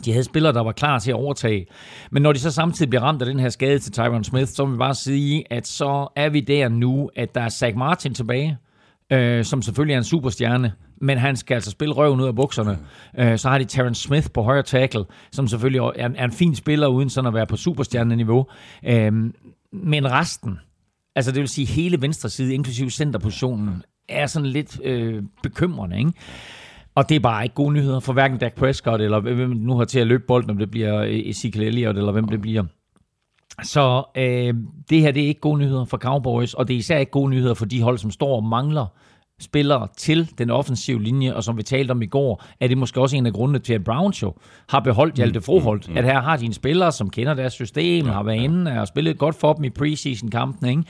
de 0.06 0.12
havde 0.12 0.24
spillere, 0.24 0.54
der 0.54 0.64
var 0.64 0.72
klar 0.72 1.00
til 1.00 1.12
at 1.12 1.16
overtage. 1.16 1.66
Men 2.12 2.24
når 2.24 2.34
de 2.34 2.40
så 2.40 2.52
samtidig 2.52 2.90
bliver 2.90 3.04
ramt 3.04 3.22
af 3.22 3.26
den 3.26 3.40
her 3.40 3.50
skade 3.50 3.80
til 3.80 3.92
Tyron 3.92 4.24
Smith, 4.24 4.48
så 4.48 4.66
vil 4.66 4.74
vi 4.74 4.78
bare 4.78 4.96
sige, 4.96 5.54
at 5.54 5.68
så 5.68 6.08
er 6.16 6.30
vi 6.30 6.40
der 6.40 6.70
nu, 6.70 7.10
at 7.16 7.36
der 7.36 7.42
er 7.42 7.50
Zach 7.50 7.78
Martin 7.78 8.14
tilbage, 8.14 8.58
øh, 9.12 9.46
som 9.46 9.62
selvfølgelig 9.62 9.94
er 9.94 9.98
en 9.98 10.04
superstjerne, 10.04 10.74
men 11.02 11.18
han 11.18 11.36
skal 11.36 11.56
altså 11.56 11.72
spille 11.72 11.94
røven 11.94 12.20
ud 12.22 12.28
af 12.28 12.36
bukserne. 12.36 12.80
Øh, 13.18 13.38
så 13.38 13.50
har 13.50 13.58
de 13.58 13.66
Terrence 13.66 14.02
Smith 14.02 14.28
på 14.34 14.42
højre 14.42 14.64
tackle, 14.64 15.06
som 15.32 15.48
selvfølgelig 15.48 15.80
er, 15.80 16.10
er 16.16 16.26
en 16.26 16.32
fin 16.32 16.56
spiller, 16.56 16.88
uden 16.88 17.10
sådan 17.10 17.28
at 17.28 17.34
være 17.34 17.48
på 17.48 17.58
superstjerneniveau. 17.58 18.46
Øh, 18.86 19.14
men 19.72 20.12
resten, 20.12 20.60
altså 21.16 21.32
det 21.32 21.40
vil 21.40 21.50
sige 21.50 21.68
hele 21.68 22.02
venstre 22.02 22.30
side, 22.30 22.54
inklusive 22.54 22.90
centerpositionen, 22.90 23.84
er 24.10 24.28
sådan 24.28 24.50
lidt 24.50 24.80
øh, 24.84 25.24
bekymrende, 25.44 25.98
ikke? 25.98 26.12
Og 26.96 27.10
det 27.10 27.16
er 27.16 27.20
bare 27.20 27.44
ikke 27.44 27.56
gode 27.56 27.74
nyheder 27.74 28.00
for 28.00 28.14
hverken 28.14 28.38
Dak 28.38 28.56
Prescott, 28.56 29.02
eller 29.02 29.20
hvem 29.20 29.50
nu 29.50 29.78
har 29.78 29.86
til 29.86 30.00
at 30.00 30.08
løbe 30.08 30.24
bolden, 30.28 30.50
om 30.50 30.58
det 30.58 30.72
bliver 30.72 31.02
øh, 31.02 31.30
Ezekiel 31.30 31.64
Elliott, 31.64 31.98
eller 31.98 32.12
hvem 32.12 32.28
det 32.28 32.42
bliver. 32.42 32.64
Så 33.64 34.04
øh, 34.18 34.54
det 34.90 35.02
her 35.02 35.12
det 35.12 35.24
er 35.24 35.28
ikke 35.28 35.42
gode 35.42 35.60
nyheder 35.60 35.86
for 35.86 35.98
Cowboys, 35.98 36.54
og 36.54 36.68
det 36.68 36.74
er 36.74 36.78
især 36.78 36.98
ikke 36.98 37.12
gode 37.12 37.30
nyheder 37.30 37.54
for 37.54 37.66
de 37.66 37.82
hold, 37.82 37.98
som 37.98 38.12
står 38.12 38.36
og 38.36 38.44
mangler 38.44 38.86
spillere 39.40 39.88
til 39.98 40.32
den 40.38 40.50
offensive 40.50 41.04
linje, 41.04 41.34
og 41.34 41.44
som 41.44 41.58
vi 41.58 41.64
talte 41.64 41.92
om 41.92 42.02
i 42.02 42.06
går, 42.06 42.44
er 42.60 42.68
det 42.68 42.78
måske 42.78 43.02
også 43.02 43.16
en 43.16 43.26
af 43.26 43.34
grundene 43.34 43.60
til, 43.60 43.74
at 43.74 43.84
Browns 43.84 44.22
jo 44.22 44.34
har 44.70 44.80
beholdt 44.80 45.16
Hjalte 45.16 45.42
Froholt. 45.42 45.88
Mm, 45.88 45.92
mm. 45.92 45.98
At 45.98 46.04
her 46.04 46.22
har 46.22 46.38
de 46.38 46.46
en 46.46 46.54
spiller, 46.54 46.90
som 46.90 47.10
kender 47.10 47.34
deres 47.34 47.54
system, 47.54 48.06
ja, 48.06 48.12
har 48.12 48.24
været 48.24 48.38
inde 48.38 48.82
og 48.82 48.88
spillet 48.88 49.18
godt 49.18 49.36
for 49.36 49.54
dem 49.54 49.64
i 49.64 49.70
preseason-kampen, 49.70 50.70
ikke? 50.70 50.84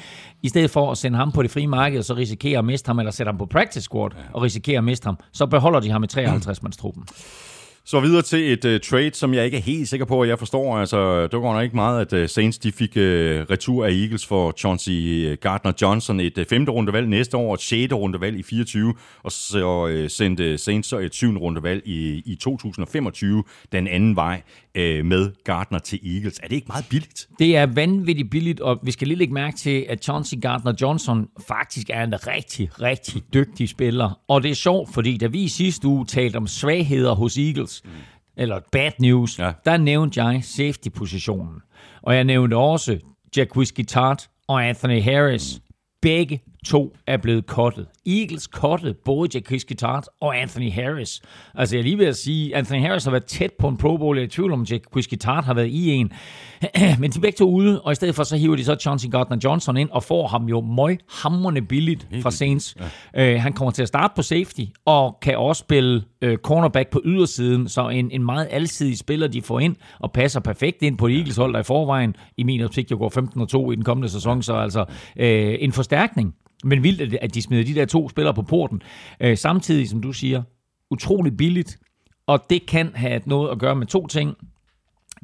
i 0.44 0.50
stedet 0.50 0.72
for 0.72 0.92
at 0.92 0.98
sende 0.98 1.18
ham 1.18 1.32
på 1.32 1.44
det 1.44 1.52
frie 1.52 1.68
marked, 1.68 2.00
og 2.00 2.06
så 2.06 2.14
risikere 2.14 2.58
at 2.58 2.66
miste 2.66 2.88
ham, 2.88 3.00
eller 3.00 3.12
sætte 3.12 3.30
ham 3.30 3.38
på 3.38 3.46
practice 3.46 3.82
squad, 3.82 4.10
ja. 4.16 4.22
og 4.34 4.42
risikere 4.42 4.78
at 4.78 4.84
miste 4.84 5.06
ham, 5.06 5.18
så 5.32 5.46
beholder 5.46 5.80
de 5.80 5.92
ham 5.92 6.04
i 6.04 6.08
53-mandstruppen. 6.08 7.04
Så 7.88 8.00
videre 8.00 8.22
til 8.22 8.54
et 8.54 8.66
uh, 8.66 8.80
trade, 8.90 9.14
som 9.14 9.34
jeg 9.34 9.46
ikke 9.46 9.58
er 9.58 9.62
helt 9.62 9.90
sikker 9.90 10.06
på, 10.06 10.22
at 10.22 10.30
jeg 10.30 10.40
forstår. 10.40 10.78
Altså, 10.78 11.22
det 11.22 11.32
går 11.32 11.54
nok 11.54 11.64
ikke 11.64 11.76
meget, 11.76 12.14
at 12.14 12.24
uh, 12.24 12.30
Saints 12.30 12.58
de 12.58 12.72
fik 12.72 12.92
uh, 12.96 13.02
retur 13.02 13.86
af 13.86 13.92
Eagles 13.92 14.26
for 14.26 14.54
Chauncey 14.58 15.38
Gardner-Johnson. 15.46 16.20
Et 16.20 16.38
uh, 16.38 16.46
femte 16.50 16.72
rundevalg 16.72 17.08
næste 17.08 17.38
år, 17.38 17.54
et 17.54 17.62
sjette 17.62 17.96
rundevalg 17.96 18.40
i 18.40 18.44
24, 18.44 18.94
og 19.24 19.32
så 19.32 20.02
uh, 20.04 20.10
sendte 20.10 20.58
Saints 20.58 20.90
så 20.90 20.98
et 20.98 21.16
syvende 21.16 21.42
rundevalg 21.42 21.82
i, 21.86 22.24
i 22.26 22.36
2025 22.36 23.44
den 23.72 23.88
anden 23.88 24.16
vej 24.16 24.42
uh, 24.78 24.82
med 25.06 25.44
Gardner 25.44 25.80
til 25.80 26.00
Eagles. 26.16 26.40
Er 26.44 26.48
det 26.48 26.56
ikke 26.56 26.68
meget 26.68 26.86
billigt? 26.90 27.28
Det 27.40 27.58
er 27.58 27.66
vanvittigt 27.66 28.30
billigt, 28.30 28.60
og 28.60 28.80
vi 28.84 28.92
skal 28.92 29.08
lige 29.08 29.18
lægge 29.18 29.34
mærke 29.34 29.58
til, 29.58 29.86
at 29.90 30.04
Chauncey 30.04 30.38
Gardner-Johnson 30.46 31.44
faktisk 31.48 31.90
er 31.90 32.04
en 32.04 32.28
rigtig, 32.28 32.70
rigtig 32.82 33.24
dygtig 33.34 33.70
spiller. 33.70 34.20
Og 34.28 34.44
det 34.44 34.52
er 34.52 34.56
sjovt, 34.56 34.94
fordi 34.94 35.18
da 35.18 35.28
vi 35.28 35.44
i 35.44 35.48
sidste 35.48 35.88
uge 35.88 36.06
talte 36.06 36.38
om 36.38 36.48
svagheder 36.48 37.16
hos 37.16 37.38
Eagles, 37.38 37.75
news, 37.84 37.96
mm. 37.96 38.02
eller 38.38 38.60
bad 38.72 38.92
news, 39.00 39.40
ja. 39.40 39.52
der 39.66 39.78
nævnte 39.78 40.24
jeg 40.24 40.44
safety-positionen. 40.44 41.62
Og 42.02 42.16
jeg 42.16 42.24
nævnte 42.24 42.56
også 42.56 43.00
Jack 43.38 43.56
Whiskey 43.56 43.86
Tart 43.86 44.30
og 44.48 44.68
Anthony 44.68 45.02
Harris. 45.02 45.56
Mm. 45.56 45.74
Begge 46.02 46.44
to 46.66 46.96
er 47.08 47.18
blevet 47.18 47.46
cuttet. 47.46 47.88
Eagles 48.06 48.44
cuttet 48.44 48.98
både 48.98 49.30
Jacques 49.34 49.66
Guitart 49.66 50.08
og 50.22 50.42
Anthony 50.42 50.72
Harris. 50.72 51.22
Altså 51.56 51.76
jeg 51.76 51.80
er 51.80 51.84
lige 51.84 51.98
ved 51.98 52.06
at 52.06 52.16
sige, 52.16 52.56
Anthony 52.56 52.82
Harris 52.82 53.04
har 53.04 53.12
været 53.12 53.26
tæt 53.26 53.52
på 53.60 53.68
en 53.68 53.78
Pro 53.78 53.98
Bowl. 53.98 54.18
Jeg 54.18 54.24
er 54.24 54.28
i 54.28 54.30
tvivl 54.30 54.54
om, 54.54 54.64
Jacques 54.64 55.08
Guitart 55.08 55.46
har 55.46 55.54
været 55.54 55.68
i 55.68 55.92
en. 55.92 56.12
Men 57.00 57.12
de 57.12 57.20
begge 57.20 57.36
to 57.36 57.50
ude, 57.50 57.82
og 57.82 57.92
i 57.92 57.96
stedet 57.96 58.16
for 58.16 58.24
så 58.24 58.38
hiver 58.38 58.56
de 58.56 58.64
så 58.64 58.76
Chauncey 58.76 59.10
Gardner-Johnson 59.10 59.78
ind 59.78 59.90
og 59.90 60.04
får 60.04 60.28
ham 60.28 60.46
jo 60.46 60.62
møg 60.62 61.00
hammerne 61.10 61.62
billigt 61.62 62.08
fra 62.22 62.32
Saints. 62.32 62.76
Ja. 63.16 63.36
Uh, 63.36 63.42
han 63.42 63.54
kommer 63.54 63.72
til 63.72 63.82
at 63.82 63.88
starte 63.88 64.14
på 64.16 64.22
safety, 64.22 64.62
og 64.86 65.18
kan 65.22 65.38
også 65.38 65.60
spille 65.60 66.04
uh, 66.26 66.34
cornerback 66.34 66.90
på 66.90 67.02
ydersiden, 67.06 67.70
så 67.70 67.90
en, 67.90 68.12
en 68.12 68.26
meget 68.26 68.48
alsidig 68.52 68.98
spiller, 68.98 69.28
de 69.28 69.42
får 69.42 69.60
ind, 69.60 69.76
og 70.00 70.12
passer 70.12 70.40
perfekt 70.40 70.82
ind 70.82 70.98
på 70.98 71.08
Eagles 71.08 71.38
hold, 71.38 71.54
der 71.54 71.60
i 71.60 71.64
forvejen, 71.64 72.16
i 72.38 72.44
min 72.44 72.62
optik, 72.62 72.92
jo 72.92 72.98
går 72.98 73.68
15-2 73.68 73.72
i 73.72 73.76
den 73.76 73.84
kommende 73.84 74.10
sæson, 74.10 74.44
så 74.44 74.54
altså 74.54 74.82
uh, 74.82 74.86
en 75.64 75.72
forstærkning. 75.72 76.36
Men 76.66 76.84
vildt, 76.84 77.16
at 77.22 77.34
de 77.34 77.42
smider 77.42 77.64
de 77.64 77.76
der 77.76 77.86
to 77.86 78.10
spillere 78.10 78.34
på 78.34 78.42
porten. 78.42 78.82
Uh, 79.26 79.36
samtidig, 79.36 79.90
som 79.90 80.02
du 80.02 80.12
siger, 80.12 80.44
utrolig 80.92 81.38
billigt, 81.38 81.78
og 82.28 82.40
det 82.50 82.66
kan 82.66 82.92
have 82.96 83.22
noget 83.26 83.52
at 83.52 83.60
gøre 83.60 83.76
med 83.76 83.88
to 83.88 84.08
ting. 84.08 84.36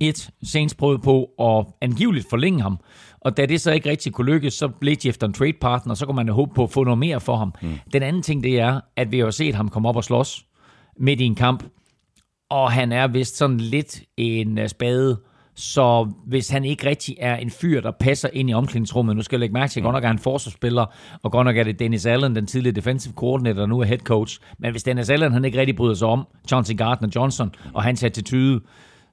Et, 0.01 0.29
Saints 0.43 0.75
prøvede 0.75 0.99
på 0.99 1.29
at 1.39 1.65
angiveligt 1.81 2.29
forlænge 2.29 2.61
ham, 2.61 2.79
og 3.19 3.37
da 3.37 3.45
det 3.45 3.61
så 3.61 3.71
ikke 3.71 3.89
rigtig 3.89 4.13
kunne 4.13 4.33
lykkes, 4.33 4.53
så 4.53 4.67
blev 4.67 4.95
de 4.95 5.09
efter 5.09 5.27
en 5.27 5.33
trade 5.33 5.53
partner, 5.61 5.93
så 5.93 6.05
kunne 6.05 6.15
man 6.15 6.29
håbe 6.29 6.53
på 6.53 6.63
at 6.63 6.69
få 6.69 6.83
noget 6.83 6.97
mere 6.97 7.19
for 7.19 7.35
ham. 7.35 7.53
Mm. 7.61 7.73
Den 7.93 8.03
anden 8.03 8.21
ting, 8.21 8.43
det 8.43 8.59
er, 8.59 8.81
at 8.95 9.11
vi 9.11 9.19
har 9.19 9.31
set 9.31 9.55
ham 9.55 9.69
komme 9.69 9.89
op 9.89 9.95
og 9.95 10.03
slås 10.03 10.45
midt 10.97 11.21
i 11.21 11.23
en 11.23 11.35
kamp, 11.35 11.63
og 12.49 12.71
han 12.71 12.91
er 12.91 13.07
vist 13.07 13.37
sådan 13.37 13.57
lidt 13.57 14.01
en 14.17 14.57
uh, 14.57 14.67
spade, 14.67 15.17
så 15.61 16.11
hvis 16.25 16.49
han 16.49 16.65
ikke 16.65 16.89
rigtig 16.89 17.15
er 17.19 17.35
en 17.35 17.49
fyr, 17.49 17.81
der 17.81 17.91
passer 17.91 18.29
ind 18.33 18.49
i 18.49 18.53
omklædningsrummet, 18.53 19.15
nu 19.15 19.21
skal 19.21 19.35
jeg 19.35 19.39
lægge 19.39 19.53
mærke 19.53 19.71
til, 19.71 19.79
at 19.79 19.83
godt 19.83 19.93
nok 19.93 20.03
er 20.03 20.07
han 20.07 20.19
forsvarsspiller, 20.19 20.85
og 21.23 21.31
godt 21.31 21.45
nok 21.45 21.57
er 21.57 21.63
det 21.63 21.79
Dennis 21.79 22.05
Allen, 22.05 22.35
den 22.35 22.47
tidligere 22.47 22.75
defensive 22.75 23.13
coordinator, 23.13 23.59
der 23.59 23.67
nu 23.67 23.79
er 23.79 23.85
head 23.85 23.97
coach. 23.97 24.39
Men 24.59 24.71
hvis 24.71 24.83
Dennis 24.83 25.09
Allen, 25.09 25.33
han 25.33 25.45
ikke 25.45 25.59
rigtig 25.59 25.75
bryder 25.75 25.93
sig 25.93 26.07
om 26.07 26.27
Chauncey 26.47 26.77
Gardner 26.77 27.09
Johnson 27.15 27.51
og 27.73 27.83
hans 27.83 28.03
attitude, 28.03 28.61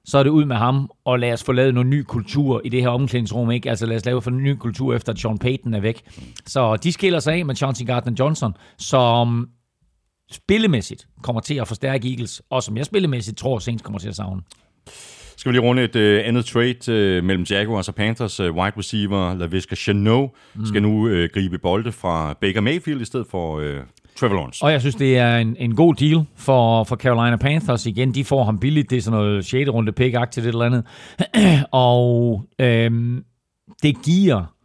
så 0.05 0.17
er 0.17 0.23
det 0.23 0.29
ud 0.29 0.45
med 0.45 0.55
ham, 0.55 0.91
og 1.05 1.19
lad 1.19 1.33
os 1.33 1.43
få 1.43 1.51
lavet 1.51 1.73
noget 1.73 1.87
ny 1.87 2.03
kultur 2.03 2.61
i 2.65 2.69
det 2.69 2.81
her 2.81 2.89
omklædningsrum. 2.89 3.51
Ikke? 3.51 3.69
Altså 3.69 3.85
lad 3.85 3.97
os 3.97 4.05
lave 4.05 4.21
for 4.21 4.31
en 4.31 4.43
ny 4.43 4.55
kultur, 4.55 4.95
efter 4.95 5.13
at 5.13 5.19
Sean 5.19 5.37
Payton 5.37 5.73
er 5.73 5.79
væk. 5.79 6.01
Så 6.45 6.75
de 6.75 6.91
skiller 6.91 7.19
sig 7.19 7.33
af 7.33 7.45
med 7.45 7.55
Chauncey 7.55 7.85
Gardner 7.85 8.13
Johnson, 8.19 8.53
som 8.77 9.49
spillemæssigt 10.31 11.07
kommer 11.23 11.41
til 11.41 11.55
at 11.55 11.67
forstærke 11.67 12.09
Eagles, 12.09 12.41
og 12.49 12.63
som 12.63 12.77
jeg 12.77 12.85
spillemæssigt 12.85 13.37
tror, 13.37 13.59
Saints 13.59 13.83
kommer 13.83 13.99
til 13.99 14.09
at 14.09 14.15
savne. 14.15 14.41
Skal 15.39 15.51
vi 15.51 15.57
lige 15.57 15.67
runde 15.67 15.83
et 15.83 15.95
uh, 15.95 16.27
andet 16.27 16.45
trade 16.45 17.17
uh, 17.17 17.23
mellem 17.25 17.43
Jaguars 17.49 17.87
og 17.87 17.95
Panthers. 17.95 18.39
Uh, 18.39 18.45
wide 18.45 18.73
receiver 18.77 19.35
LaVisca 19.35 19.75
Chanot 19.75 20.29
mm. 20.55 20.65
skal 20.65 20.81
nu 20.81 21.07
uh, 21.07 21.25
gribe 21.33 21.57
bolde 21.57 21.91
fra 21.91 22.33
Baker 22.41 22.61
Mayfield 22.61 23.01
i 23.01 23.05
stedet 23.05 23.27
for 23.31 23.57
uh, 23.57 23.63
Trevor 24.15 24.35
Lawrence. 24.35 24.63
Og 24.63 24.71
jeg 24.71 24.81
synes, 24.81 24.95
det 24.95 25.17
er 25.17 25.37
en, 25.37 25.55
en 25.59 25.75
god 25.75 25.95
deal 25.95 26.25
for, 26.35 26.83
for 26.83 26.95
Carolina 26.95 27.35
Panthers. 27.35 27.85
Igen, 27.85 28.13
de 28.13 28.25
får 28.25 28.43
ham 28.43 28.59
billigt. 28.59 28.89
Det 28.89 28.97
er 28.97 29.01
sådan 29.01 29.19
noget 29.19 29.45
6. 29.45 29.69
runde 29.69 29.91
pick 29.91 30.17
til 30.31 30.43
det 30.43 30.49
eller 30.49 30.65
andet. 30.65 30.85
og 31.71 32.45
øhm, 32.59 33.23
det 33.83 33.95
giver 34.03 34.55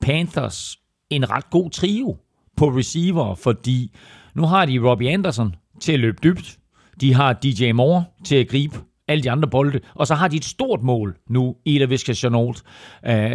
Panthers 0.00 0.76
en 1.10 1.30
ret 1.30 1.50
god 1.50 1.70
trio 1.70 2.16
på 2.56 2.68
receiver, 2.68 3.34
fordi 3.34 3.96
nu 4.34 4.46
har 4.46 4.66
de 4.66 4.78
Robbie 4.78 5.10
Anderson 5.10 5.54
til 5.80 5.92
at 5.92 6.00
løbe 6.00 6.18
dybt. 6.22 6.58
De 7.00 7.14
har 7.14 7.32
DJ 7.32 7.72
Moore 7.72 8.04
til 8.24 8.36
at 8.36 8.48
gribe 8.48 8.76
alle 9.08 9.22
de 9.22 9.30
andre 9.30 9.48
bolde, 9.48 9.80
og 9.94 10.06
så 10.06 10.14
har 10.14 10.28
de 10.28 10.36
et 10.36 10.44
stort 10.44 10.82
mål 10.82 11.16
nu 11.28 11.56
i 11.64 11.78
Laviska 11.78 12.12
Chenault. 12.12 12.62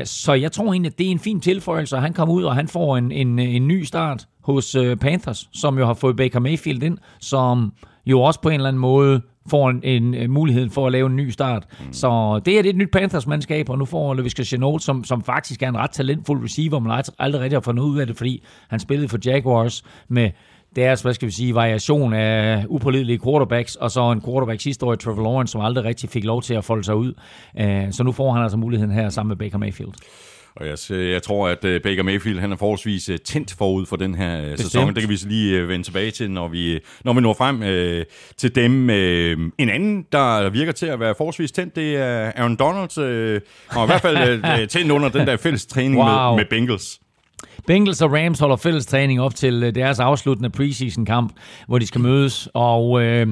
Så 0.04 0.34
jeg 0.34 0.52
tror 0.52 0.72
egentlig, 0.72 0.92
at 0.92 0.98
det 0.98 1.08
er 1.08 1.12
en 1.12 1.20
fin 1.20 1.42
tilføjelse, 1.42 1.96
at 1.96 2.02
han 2.02 2.14
kommer 2.14 2.36
ud, 2.36 2.44
og 2.44 2.56
han 2.56 2.68
får 2.68 2.98
en, 2.98 3.12
en, 3.12 3.40
en 3.40 3.68
ny 3.68 3.84
start 3.84 4.28
hos 4.44 4.76
øh, 4.76 4.98
Panthers, 4.98 5.50
som 5.54 5.78
jo 5.78 5.86
har 5.86 5.94
fået 5.94 6.16
Baker 6.16 6.40
Mayfield 6.40 6.84
ind, 6.84 6.98
som 7.20 7.74
jo 8.06 8.22
også 8.22 8.42
på 8.42 8.50
en 8.50 8.56
eller 8.56 8.68
anden 8.68 8.82
måde 8.82 9.22
får 9.50 9.70
en, 9.70 9.84
en, 9.84 10.14
en 10.14 10.32
mulighed 10.32 10.70
for 10.70 10.86
at 10.86 10.92
lave 10.92 11.08
en 11.08 11.16
ny 11.16 11.30
start. 11.30 11.66
Mm. 11.80 11.94
Så 11.94 12.42
det 12.46 12.58
er 12.58 12.62
det 12.62 12.70
et 12.70 12.76
nyt 12.76 12.92
Panthers-mandskab, 12.92 13.70
og 13.70 13.78
nu 13.78 13.86
får 13.86 14.14
Laviska 14.14 14.44
Chenault, 14.44 14.84
som, 14.84 15.04
som 15.04 15.24
faktisk 15.24 15.64
er 15.64 15.70
en 15.70 15.78
ret 15.78 15.92
talentfuld 15.92 16.44
receiver, 16.44 16.80
men 16.80 16.92
aldrig 17.20 17.42
rigtig 17.42 17.56
har 17.56 17.62
fundet 17.62 17.84
ud 17.84 18.00
af 18.00 18.08
det, 18.08 18.18
fordi 18.18 18.44
han 18.70 18.80
spillede 18.80 19.10
for 19.10 19.18
Jaguars 19.26 19.84
med 20.08 20.30
deres, 20.76 21.02
hvad 21.02 21.14
skal 21.14 21.28
vi 21.28 21.34
sige, 21.34 21.56
variation 21.56 22.14
af 22.14 22.66
upålidelige 22.68 23.20
quarterbacks, 23.24 23.76
og 23.76 23.92
så 23.92 24.12
en 24.12 24.22
quarterback 24.22 24.62
sidste 24.62 24.86
år, 24.86 24.96
Trevor 24.96 25.24
Lawrence, 25.24 25.52
som 25.52 25.62
aldrig 25.62 25.86
rigtig 25.86 26.10
fik 26.10 26.24
lov 26.24 26.42
til 26.42 26.54
at 26.54 26.66
folde 26.66 26.84
sig 26.84 26.96
ud. 26.96 27.14
Så 27.92 28.04
nu 28.04 28.12
får 28.12 28.34
han 28.34 28.44
altså 28.44 28.58
muligheden 28.58 28.94
her 28.94 29.10
sammen 29.10 29.30
med 29.30 29.36
Baker 29.36 29.58
Mayfield. 29.58 29.92
Og 30.56 30.68
jeg, 30.68 30.78
jeg 30.90 31.24
tror, 31.24 31.48
at 31.48 31.82
Baker 31.84 32.04
Mayfield 32.04 32.40
han 32.40 32.52
er 32.52 32.56
forholdsvis 32.56 33.10
tændt 33.26 33.56
forud 33.58 33.86
for 33.86 33.96
den 33.96 34.16
her 34.16 34.42
Bestemt. 34.42 34.60
sæson. 34.60 34.94
Det 34.94 35.04
kan 35.04 35.10
vi 35.10 35.18
så 35.18 35.28
lige 35.28 35.68
vende 35.68 35.86
tilbage 35.86 36.12
til, 36.12 36.32
når 36.32 36.48
vi, 36.48 36.80
når 37.06 37.14
vi 37.14 37.22
når 37.22 37.34
frem 37.34 37.64
øh, 37.64 38.06
til 38.38 38.56
dem. 38.56 38.90
Øh, 38.90 39.38
en 39.58 39.70
anden, 39.70 40.06
der 40.12 40.50
virker 40.50 40.72
til 40.72 40.86
at 40.86 41.00
være 41.00 41.16
forholdsvis 41.18 41.52
tændt, 41.52 41.76
det 41.76 41.96
er 41.96 42.32
Aaron 42.36 42.56
Donald. 42.56 42.98
Øh, 42.98 43.42
og 43.70 43.84
i 43.84 43.88
hvert 43.88 44.02
fald 44.02 44.18
øh, 44.62 44.68
tændt 44.68 44.92
under 44.92 45.10
den 45.10 45.28
der 45.28 45.38
fælles 45.38 45.66
træning 45.66 45.98
wow. 45.98 46.30
med, 46.30 46.36
med 46.36 46.46
Bengals. 46.50 47.01
Bengals 47.68 48.02
og 48.02 48.12
Rams 48.14 48.40
holder 48.40 48.56
fælles 48.56 48.86
træning 48.86 49.22
op 49.22 49.36
til 49.36 49.64
øh, 49.64 49.76
deres 49.76 50.00
afsluttende 50.00 50.50
preseason 50.50 51.06
kamp, 51.06 51.34
hvor 51.68 51.80
de 51.80 51.88
skal 51.88 52.02
mødes, 52.02 52.50
og 52.54 53.04
øh, 53.04 53.28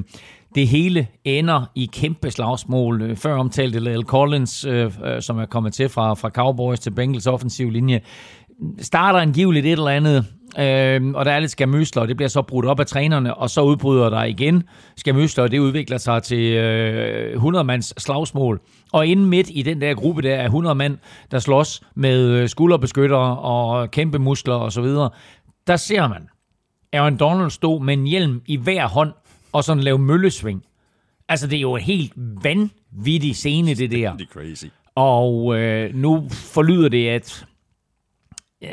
det 0.56 0.68
hele 0.68 1.08
ender 1.24 1.72
i 1.76 1.90
kæmpe 1.94 2.32
slagsmål. 2.32 3.02
Øh, 3.02 3.16
før 3.16 3.36
omtalte 3.38 3.80
Lale 3.80 4.04
Collins, 4.04 4.66
øh, 4.66 4.92
øh, 5.06 5.22
som 5.22 5.40
er 5.40 5.46
kommet 5.46 5.74
til 5.74 5.90
fra, 5.90 6.14
fra 6.14 6.30
Cowboys 6.30 6.80
til 6.80 6.92
Bengals 6.92 7.28
offensiv 7.28 7.70
linje, 7.70 8.02
starter 8.80 9.20
angiveligt 9.20 9.66
et 9.66 9.72
eller 9.72 9.88
andet, 9.88 10.26
øh, 10.58 11.12
og 11.16 11.26
der 11.26 11.32
er 11.32 11.40
lidt 11.40 11.52
skamysler, 11.52 12.02
og 12.02 12.08
det 12.08 12.16
bliver 12.16 12.30
så 12.30 12.42
brudt 12.42 12.66
op 12.66 12.80
af 12.80 12.86
trænerne, 12.86 13.36
og 13.36 13.50
så 13.50 13.62
udbryder 13.62 14.10
der 14.10 14.24
igen 14.24 14.64
skamysler, 14.98 15.44
og 15.44 15.52
det 15.52 15.60
udvikler 15.60 15.98
sig 15.98 16.24
til 16.24 16.54
øh, 16.54 17.44
100-mands 17.44 18.02
slagsmål. 18.02 18.62
Og 18.92 19.08
inden 19.08 19.26
midt 19.26 19.48
i 19.52 19.62
den 19.62 19.82
der 19.82 19.94
gruppe 19.94 20.22
der 20.22 20.36
er 20.36 20.46
100 20.46 20.76
mand, 20.76 20.98
der 21.32 21.40
slås 21.40 21.82
med 21.96 22.48
skulderbeskyttere 22.48 23.40
og 23.40 23.92
kæmpe 23.92 24.20
muskler 24.20 24.56
osv., 24.56 24.86
der 25.68 25.76
ser 25.76 26.08
man 26.08 26.30
Aaron 26.94 27.18
Donald 27.18 27.50
stå 27.50 27.80
med 27.80 27.94
en 27.94 28.06
hjelm 28.06 28.42
i 28.46 28.58
hver 28.58 28.88
hånd, 28.88 29.14
og 29.52 29.64
sådan 29.64 29.84
lave 29.84 30.00
møllesving. 30.00 30.64
Altså, 31.30 31.48
det 31.48 31.58
er 31.58 31.62
jo 31.62 31.76
en 31.76 31.82
helt 31.82 32.14
vanvittig 32.16 33.36
scene, 33.36 33.74
det 33.74 33.92
der. 33.92 34.18
Det 34.18 34.22
er 34.22 34.34
crazy. 34.34 34.66
Og 34.96 35.58
øh, 35.58 35.96
nu 35.96 36.30
forlyder 36.30 36.90
det, 36.90 37.10
at 37.10 37.46
øh, 38.64 38.70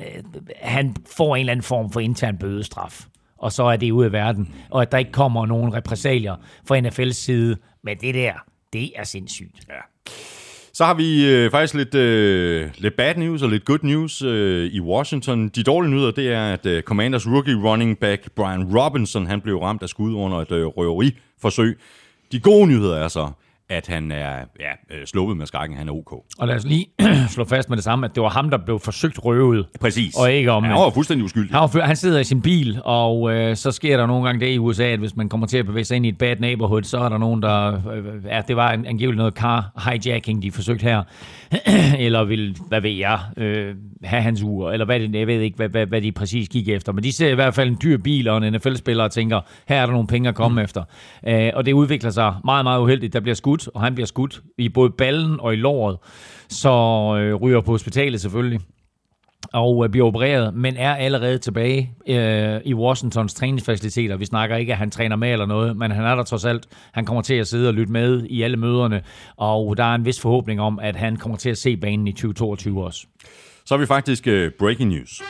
han 0.56 0.96
får 1.16 1.36
en 1.36 1.40
eller 1.40 1.52
anden 1.52 1.64
form 1.64 1.92
for 1.92 2.00
intern 2.00 2.38
bødestraf. 2.38 3.06
Og 3.38 3.52
så 3.52 3.62
er 3.62 3.76
det 3.76 3.90
ude 3.90 4.06
af 4.06 4.12
verden. 4.12 4.54
Og 4.70 4.82
at 4.82 4.92
der 4.92 4.98
ikke 4.98 5.12
kommer 5.12 5.46
nogen 5.46 5.74
repressalier 5.74 6.36
fra 6.68 6.78
NFL's 6.78 7.12
side. 7.12 7.56
Men 7.84 7.98
det 7.98 8.14
der, 8.14 8.32
det 8.72 8.92
er 8.96 9.04
sindssygt. 9.04 9.66
Ja. 9.68 9.80
Så 10.72 10.84
har 10.84 10.94
vi 10.94 11.30
øh, 11.30 11.50
faktisk 11.50 11.74
lidt, 11.74 11.94
øh, 11.94 12.70
lidt 12.78 12.96
bad 12.96 13.14
news 13.14 13.42
og 13.42 13.48
lidt 13.50 13.64
good 13.64 13.78
news 13.82 14.22
øh, 14.22 14.70
i 14.72 14.80
Washington. 14.80 15.48
De 15.48 15.62
dårlige 15.62 15.90
nyheder, 15.90 16.10
det 16.10 16.32
er, 16.32 16.52
at 16.52 16.66
øh, 16.66 16.82
Commanders 16.82 17.26
rookie 17.26 17.54
running 17.64 17.98
back 17.98 18.30
Brian 18.30 18.78
Robinson, 18.78 19.26
han 19.26 19.40
blev 19.40 19.58
ramt 19.58 19.82
af 19.82 19.88
skud 19.88 20.14
under 20.14 20.38
et 20.38 20.52
øh, 20.52 20.66
røveriforsøg. 20.66 21.78
De 22.32 22.40
gode 22.40 22.66
nyheder 22.66 22.96
er 22.96 23.08
så, 23.08 23.30
at 23.68 23.86
han 23.86 24.12
er 24.12 24.34
ja, 24.60 24.96
øh, 24.96 25.06
sluppet 25.06 25.36
med 25.36 25.46
skrækken, 25.46 25.78
han 25.78 25.88
er 25.88 25.92
ok. 25.92 26.12
Og 26.38 26.48
lad 26.48 26.56
os 26.56 26.64
lige 26.64 26.86
slå 27.34 27.44
fast 27.44 27.68
med 27.68 27.76
det 27.76 27.84
samme, 27.84 28.06
at 28.06 28.14
det 28.14 28.22
var 28.22 28.28
ham, 28.28 28.50
der 28.50 28.58
blev 28.58 28.78
forsøgt 28.78 29.24
røvet. 29.24 29.66
Præcis. 29.80 30.14
Og 30.16 30.32
ikke 30.32 30.52
om... 30.52 30.64
Han 30.64 30.74
var 30.74 30.90
fuldstændig 30.90 31.24
uskyldig. 31.24 31.50
Han, 31.50 31.68
var, 31.72 31.80
han 31.80 31.96
sidder 31.96 32.20
i 32.20 32.24
sin 32.24 32.42
bil, 32.42 32.80
og 32.84 33.32
øh, 33.32 33.56
så 33.56 33.70
sker 33.70 33.96
der 33.96 34.06
nogle 34.06 34.24
gange 34.24 34.40
det 34.40 34.52
i 34.52 34.58
USA, 34.58 34.84
at 34.84 34.98
hvis 34.98 35.16
man 35.16 35.28
kommer 35.28 35.46
til 35.46 35.58
at 35.58 35.66
bevæge 35.66 35.84
sig 35.84 35.96
ind 35.96 36.06
i 36.06 36.08
et 36.08 36.18
bad 36.18 36.36
neighborhood, 36.36 36.82
så 36.82 36.98
er 36.98 37.08
der 37.08 37.18
nogen, 37.18 37.42
der... 37.42 37.72
Øh, 37.92 38.04
ja, 38.24 38.42
det 38.48 38.56
var 38.56 38.70
angiveligt 38.70 39.18
noget 39.18 39.34
car 39.34 39.70
hijacking, 39.84 40.42
de 40.42 40.52
forsøgte 40.52 40.82
her. 40.82 41.02
eller 42.06 42.24
vil, 42.24 42.56
hvad 42.68 42.80
ved 42.80 42.90
jeg, 42.90 43.20
øh, 43.36 43.74
have 44.04 44.22
hans 44.22 44.42
ur, 44.42 44.70
eller 44.70 44.86
hvad 44.86 45.00
det, 45.00 45.14
jeg 45.14 45.26
ved 45.26 45.40
ikke, 45.40 45.56
hvad, 45.56 45.68
hvad, 45.68 45.86
hvad 45.86 46.02
de 46.02 46.12
præcis 46.12 46.48
gik 46.48 46.68
efter. 46.68 46.92
Men 46.92 47.04
de 47.04 47.12
ser 47.12 47.28
i 47.28 47.34
hvert 47.34 47.54
fald 47.54 47.68
en 47.68 47.78
dyr 47.82 47.98
bil 47.98 48.28
og 48.28 48.46
en 48.46 48.52
NFL-spiller 48.52 49.04
og 49.04 49.10
tænker, 49.10 49.40
her 49.68 49.76
er 49.76 49.86
der 49.86 49.92
nogle 49.92 50.08
penge 50.08 50.28
at 50.28 50.34
komme 50.34 50.60
mm. 50.60 50.64
efter. 50.64 50.84
Øh, 51.26 51.50
og 51.54 51.66
det 51.66 51.72
udvikler 51.72 52.10
sig 52.10 52.34
meget, 52.44 52.64
meget 52.64 52.80
uheldigt. 52.80 53.12
Der 53.12 53.20
bliver 53.20 53.34
skudt, 53.34 53.55
og 53.66 53.80
han 53.80 53.94
bliver 53.94 54.06
skudt 54.06 54.42
i 54.58 54.68
både 54.68 54.90
ballen 54.90 55.40
og 55.40 55.52
i 55.52 55.56
låret. 55.56 55.98
Så 56.48 56.70
øh, 57.18 57.34
ryger 57.34 57.60
på 57.60 57.70
hospitalet 57.70 58.20
selvfølgelig 58.20 58.60
og 59.52 59.84
øh, 59.84 59.90
bliver 59.90 60.06
opereret, 60.06 60.54
men 60.54 60.76
er 60.76 60.94
allerede 60.94 61.38
tilbage 61.38 61.90
øh, 62.08 62.60
i 62.64 62.74
Washingtons 62.74 63.34
træningsfaciliteter. 63.34 64.16
Vi 64.16 64.24
snakker 64.24 64.56
ikke, 64.56 64.72
at 64.72 64.78
han 64.78 64.90
træner 64.90 65.16
med 65.16 65.32
eller 65.32 65.46
noget, 65.46 65.76
men 65.76 65.90
han 65.90 66.04
er 66.04 66.14
der 66.14 66.22
trods 66.22 66.44
alt. 66.44 66.66
Han 66.92 67.04
kommer 67.04 67.22
til 67.22 67.34
at 67.34 67.46
sidde 67.46 67.68
og 67.68 67.74
lytte 67.74 67.92
med 67.92 68.26
i 68.30 68.42
alle 68.42 68.56
møderne, 68.56 69.02
og 69.36 69.76
der 69.76 69.84
er 69.84 69.94
en 69.94 70.04
vis 70.04 70.20
forhåbning 70.20 70.60
om, 70.60 70.78
at 70.78 70.96
han 70.96 71.16
kommer 71.16 71.38
til 71.38 71.50
at 71.50 71.58
se 71.58 71.76
banen 71.76 72.08
i 72.08 72.12
2022 72.12 72.84
også. 72.84 73.06
Så 73.64 73.74
har 73.74 73.80
vi 73.80 73.86
faktisk 73.86 74.26
uh, 74.26 74.48
breaking 74.58 74.90
news. 74.90 75.22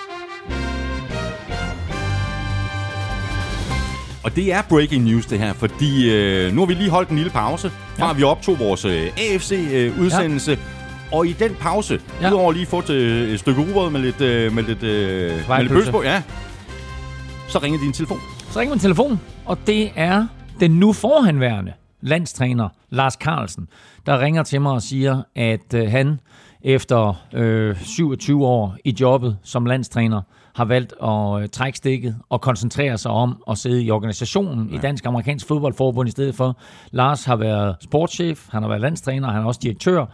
Og 4.27 4.37
det 4.37 4.53
er 4.53 4.63
breaking 4.69 5.05
news, 5.05 5.27
det 5.27 5.39
her, 5.39 5.53
fordi 5.53 6.11
øh, 6.11 6.53
nu 6.53 6.61
har 6.61 6.67
vi 6.67 6.75
lige 6.75 6.91
holdt 6.91 7.11
en 7.11 7.17
lille 7.17 7.31
pause, 7.31 7.71
fra 7.71 8.07
ja. 8.07 8.13
vi 8.13 8.23
optog 8.23 8.59
vores 8.59 8.85
øh, 8.85 9.07
AFC-udsendelse. 9.17 10.53
Øh, 10.53 10.59
ja. 11.13 11.17
Og 11.17 11.27
i 11.27 11.33
den 11.33 11.55
pause, 11.55 12.01
ja. 12.21 12.31
Udover 12.31 12.53
lige 12.53 12.63
at 12.63 12.69
få 12.69 12.79
et, 12.79 12.91
øh, 12.91 13.29
et 13.29 13.41
stykke 13.41 13.61
rugbrød 13.61 13.91
med 13.91 14.01
lidt, 14.01 14.21
øh, 14.21 14.53
med 14.53 14.63
lidt, 14.63 14.83
øh, 14.83 15.49
med 15.49 15.59
lidt 15.59 15.73
pølse 15.73 15.91
på, 15.91 16.03
ja, 16.03 16.23
så 17.49 17.59
ringer 17.59 17.81
din 17.81 17.93
telefon. 17.93 18.21
Så 18.51 18.61
ringer 18.61 18.75
min 18.75 18.81
telefon, 18.81 19.21
og 19.45 19.59
det 19.67 19.91
er 19.97 20.27
den 20.61 20.71
nu 20.71 20.93
forhenværende 20.93 21.73
landstræner 22.01 22.69
Lars 22.91 23.15
Carlsen, 23.15 23.69
der 24.07 24.21
ringer 24.21 24.43
til 24.43 24.61
mig 24.61 24.73
og 24.73 24.83
siger, 24.83 25.23
at 25.37 25.75
øh, 25.75 25.91
han 25.91 26.21
efter 26.63 27.25
øh, 27.35 27.77
27 27.83 28.47
år 28.47 28.77
i 28.85 28.97
jobbet 29.01 29.37
som 29.43 29.67
landstræner 29.67 30.23
har 30.57 30.65
valgt 30.65 30.95
at 31.03 31.43
øh, 31.43 31.49
trække 31.49 31.79
stikket 31.79 32.17
og 32.29 32.41
koncentrere 32.41 32.99
sig 32.99 33.11
om 33.11 33.43
at 33.51 33.59
sidde 33.59 33.85
i 33.85 33.91
organisationen 33.91 34.69
ja. 34.69 34.77
i 34.77 34.79
Dansk 34.79 35.07
Amerikansk 35.07 35.49
Fodboldforbund 35.49 36.09
i 36.09 36.11
stedet 36.11 36.35
for. 36.35 36.59
Lars 36.91 37.25
har 37.25 37.37
været 37.37 37.77
sportschef, 37.81 38.49
han 38.51 38.63
har 38.63 38.69
været 38.69 38.81
landstræner, 38.81 39.31
han 39.31 39.43
er 39.43 39.47
også 39.47 39.61
direktør 39.63 40.07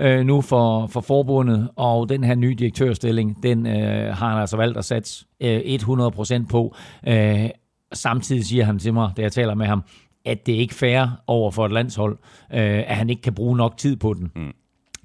øh, 0.00 0.26
nu 0.26 0.40
for, 0.40 0.86
for 0.86 1.00
forbundet, 1.00 1.68
og 1.76 2.08
den 2.08 2.24
her 2.24 2.34
nye 2.34 2.54
direktørstilling, 2.54 3.42
den 3.42 3.66
øh, 3.66 4.16
har 4.16 4.30
han 4.30 4.40
altså 4.40 4.56
valgt 4.56 4.78
at 4.78 4.84
satse 4.84 5.24
øh, 5.42 5.60
100% 5.60 6.46
på. 6.50 6.74
Øh, 7.08 7.50
samtidig 7.92 8.44
siger 8.44 8.64
han 8.64 8.78
til 8.78 8.94
mig, 8.94 9.10
da 9.16 9.22
jeg 9.22 9.32
taler 9.32 9.54
med 9.54 9.66
ham, 9.66 9.82
at 10.24 10.46
det 10.46 10.52
ikke 10.52 10.72
er 10.72 10.76
fair 10.76 11.06
over 11.26 11.50
for 11.50 11.66
et 11.66 11.72
landshold, 11.72 12.18
øh, 12.52 12.84
at 12.86 12.96
han 12.96 13.10
ikke 13.10 13.22
kan 13.22 13.34
bruge 13.34 13.56
nok 13.56 13.76
tid 13.76 13.96
på 13.96 14.14
den. 14.14 14.30
Mm. 14.36 14.52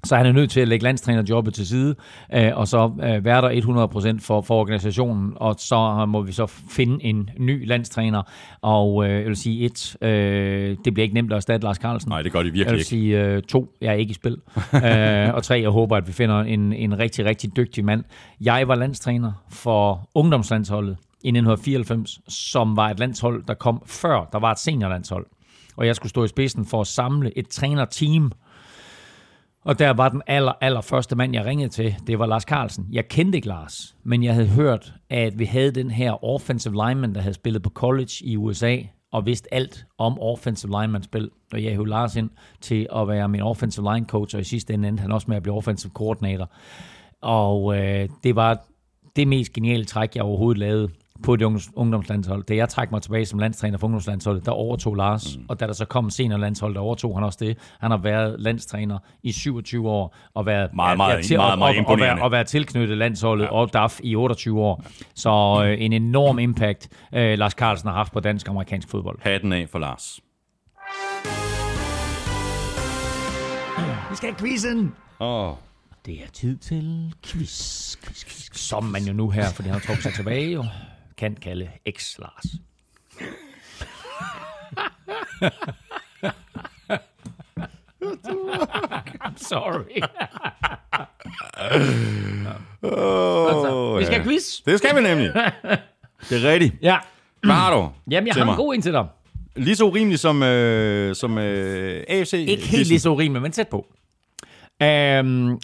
Så 0.04 0.16
han 0.16 0.26
er 0.26 0.32
nødt 0.32 0.50
til 0.50 0.60
at 0.60 0.68
lægge 0.68 0.82
landstrænerjobbet 0.84 1.54
til 1.54 1.66
side, 1.66 1.94
øh, 2.34 2.50
og 2.54 2.68
så 2.68 2.92
øh, 3.02 3.24
være 3.24 3.42
der 3.42 4.16
100% 4.16 4.20
for, 4.20 4.40
for 4.40 4.60
organisationen, 4.60 5.32
og 5.36 5.54
så 5.58 6.06
må 6.08 6.22
vi 6.22 6.32
så 6.32 6.46
finde 6.46 7.04
en 7.04 7.30
ny 7.38 7.66
landstræner. 7.68 8.22
Og 8.62 9.04
øh, 9.04 9.10
jeg 9.10 9.26
vil 9.26 9.36
sige 9.36 9.64
et, 9.64 9.96
øh, 10.02 10.76
det 10.84 10.94
bliver 10.94 11.02
ikke 11.02 11.14
nemt 11.14 11.32
at 11.32 11.36
erstatte 11.36 11.64
Lars 11.64 11.76
Carlsen. 11.76 12.08
Nej, 12.08 12.22
det 12.22 12.32
gør 12.32 12.38
de 12.38 12.46
Jeg 12.46 12.52
virkelig 12.52 12.72
vil 12.72 12.78
ikke. 12.78 12.88
sige 12.88 13.24
øh, 13.24 13.42
to, 13.42 13.74
jeg 13.80 13.88
er 13.88 13.92
ikke 13.96 14.10
i 14.10 14.14
spil. 14.14 14.32
øh, 14.74 15.34
og 15.34 15.42
tre, 15.42 15.60
jeg 15.60 15.70
håber, 15.70 15.96
at 15.96 16.06
vi 16.06 16.12
finder 16.12 16.40
en, 16.40 16.72
en 16.72 16.98
rigtig, 16.98 17.24
rigtig 17.24 17.56
dygtig 17.56 17.84
mand. 17.84 18.04
Jeg 18.40 18.68
var 18.68 18.74
landstræner 18.74 19.32
for 19.50 20.08
ungdomslandsholdet 20.14 20.96
i 21.24 21.28
1994, 21.28 22.20
som 22.28 22.76
var 22.76 22.90
et 22.90 22.98
landshold, 22.98 23.44
der 23.48 23.54
kom 23.54 23.82
før 23.86 24.28
der 24.32 24.38
var 24.38 24.52
et 24.52 24.58
seniorlandshold. 24.58 25.26
Og 25.76 25.86
jeg 25.86 25.96
skulle 25.96 26.10
stå 26.10 26.24
i 26.24 26.28
spidsen 26.28 26.66
for 26.66 26.80
at 26.80 26.86
samle 26.86 27.38
et 27.38 27.48
trænerteam. 27.48 28.32
Og 29.64 29.78
der 29.78 29.90
var 29.90 30.08
den 30.08 30.22
aller, 30.26 30.52
aller 30.60 30.80
første 30.80 31.16
mand, 31.16 31.34
jeg 31.34 31.44
ringede 31.44 31.68
til, 31.68 31.96
det 32.06 32.18
var 32.18 32.26
Lars 32.26 32.42
Carlsen. 32.42 32.86
Jeg 32.92 33.08
kendte 33.08 33.36
ikke 33.36 33.48
Lars, 33.48 33.96
men 34.04 34.22
jeg 34.22 34.34
havde 34.34 34.48
hørt, 34.48 34.94
at 35.10 35.38
vi 35.38 35.44
havde 35.44 35.70
den 35.70 35.90
her 35.90 36.24
offensive 36.24 36.72
lineman, 36.72 37.14
der 37.14 37.20
havde 37.20 37.34
spillet 37.34 37.62
på 37.62 37.70
college 37.70 38.12
i 38.20 38.36
USA, 38.36 38.76
og 39.12 39.26
vidste 39.26 39.54
alt 39.54 39.86
om 39.98 40.20
offensive 40.20 40.80
lineman-spil. 40.80 41.30
Og 41.52 41.64
jeg 41.64 41.72
hævde 41.72 41.90
Lars 41.90 42.16
ind 42.16 42.30
til 42.60 42.86
at 42.96 43.08
være 43.08 43.28
min 43.28 43.40
offensive 43.40 43.94
line 43.94 44.06
coach, 44.06 44.36
og 44.36 44.40
i 44.40 44.44
sidste 44.44 44.74
ende 44.74 44.88
endte 44.88 45.00
han 45.00 45.12
også 45.12 45.26
med 45.28 45.36
at 45.36 45.42
blive 45.42 45.56
offensive 45.56 45.92
koordinator. 45.94 46.50
Og 47.20 47.78
øh, 47.78 48.08
det 48.24 48.36
var 48.36 48.64
det 49.16 49.28
mest 49.28 49.52
geniale 49.52 49.84
træk, 49.84 50.16
jeg 50.16 50.24
overhovedet 50.24 50.58
lavede 50.58 50.88
på 51.22 51.34
et 51.34 51.42
ungdoms- 51.42 51.72
ungdomslandshold. 51.76 52.44
Da 52.44 52.54
jeg 52.54 52.68
trak 52.68 52.90
mig 52.90 53.02
tilbage 53.02 53.26
som 53.26 53.38
landstræner 53.38 53.78
for 53.78 53.86
ungdomslandsholdet, 53.86 54.46
der 54.46 54.52
overtog 54.52 54.94
Lars, 54.94 55.36
mm. 55.36 55.44
og 55.48 55.60
da 55.60 55.66
der 55.66 55.72
så 55.72 55.84
kom 55.84 56.10
seniorlandshold, 56.10 56.74
der 56.74 56.80
overtog 56.80 57.16
han 57.16 57.24
også 57.24 57.38
det. 57.42 57.58
Han 57.80 57.90
har 57.90 57.98
været 57.98 58.40
landstræner 58.40 58.98
i 59.22 59.32
27 59.32 59.88
år, 59.88 60.16
og 60.34 60.46
været, 60.46 60.70
Meget, 60.74 60.96
meget- 60.96 61.24
til, 61.24 61.36
meget, 61.36 61.52
og, 61.52 61.58
meget 61.58 61.68
og, 61.70 61.74
og, 61.74 61.78
imponerende. 61.78 62.16
være, 62.16 62.24
og 62.24 62.30
være 62.32 62.44
tilknyttet 62.44 62.98
landsholdet 62.98 63.44
ja. 63.44 63.50
og 63.50 63.72
DAF 63.72 64.00
i 64.02 64.16
28 64.16 64.60
år. 64.60 64.84
Så 65.14 65.62
øh, 65.66 65.84
en 65.84 65.92
enorm 65.92 66.38
impact, 66.38 66.88
øh, 67.14 67.38
Lars 67.38 67.52
Carlsen 67.52 67.88
har 67.88 67.96
haft 67.96 68.12
på 68.12 68.20
dansk 68.20 68.46
og 68.46 68.50
amerikansk 68.50 68.88
fodbold. 68.88 69.18
Hatten 69.22 69.52
af 69.52 69.68
for 69.68 69.78
Lars. 69.78 70.20
Vi 74.10 74.16
skal 74.16 74.28
have 74.30 74.38
quizzen! 74.38 74.92
Åh, 75.20 75.52
Det 76.06 76.14
er 76.14 76.28
tid 76.32 76.56
til 76.56 77.12
quiz. 77.26 77.96
quiz, 77.96 78.24
quiz, 78.24 78.24
quiz. 78.48 78.58
Som 78.58 78.84
man 78.84 79.02
jo 79.02 79.12
nu 79.12 79.30
her, 79.30 79.48
fordi 79.50 79.68
han 79.68 79.72
har 79.74 79.80
trukket 79.86 80.02
sig 80.02 80.12
tilbage, 80.14 80.52
jo, 80.52 80.64
kan 81.22 81.36
kalde 81.42 81.68
X-Lars. 81.88 82.46
I'm 89.20 89.36
sorry. 89.52 90.02
oh, 92.82 93.98
Vi 93.98 94.04
skal 94.04 94.14
have 94.14 94.24
quiz. 94.24 94.62
Det 94.66 94.78
skal 94.78 94.96
vi 94.96 95.00
nemlig. 95.02 95.32
Det 96.30 96.44
er 96.44 96.52
rigtigt. 96.52 96.74
Ja. 96.82 96.98
Hvad 97.42 97.54
har 97.54 97.74
du? 97.74 97.90
Jamen, 98.10 98.26
jeg 98.26 98.34
har 98.34 98.44
mig? 98.44 98.52
en 98.52 98.56
god 98.56 98.74
en 98.74 98.82
til 98.82 98.92
dig. 98.92 99.06
Lige 99.56 99.76
så 99.76 99.84
urimeligt 99.84 100.20
som, 100.20 100.42
øh, 100.42 101.14
som 101.14 101.38
øh, 101.38 102.04
AFC. 102.08 102.32
Ikke 102.32 102.66
helt 102.66 102.88
lige 102.88 103.00
så 103.00 103.10
urimeligt, 103.10 103.42
men 103.42 103.52
tæt 103.52 103.68
på. 103.68 103.76
Um, 103.76 103.86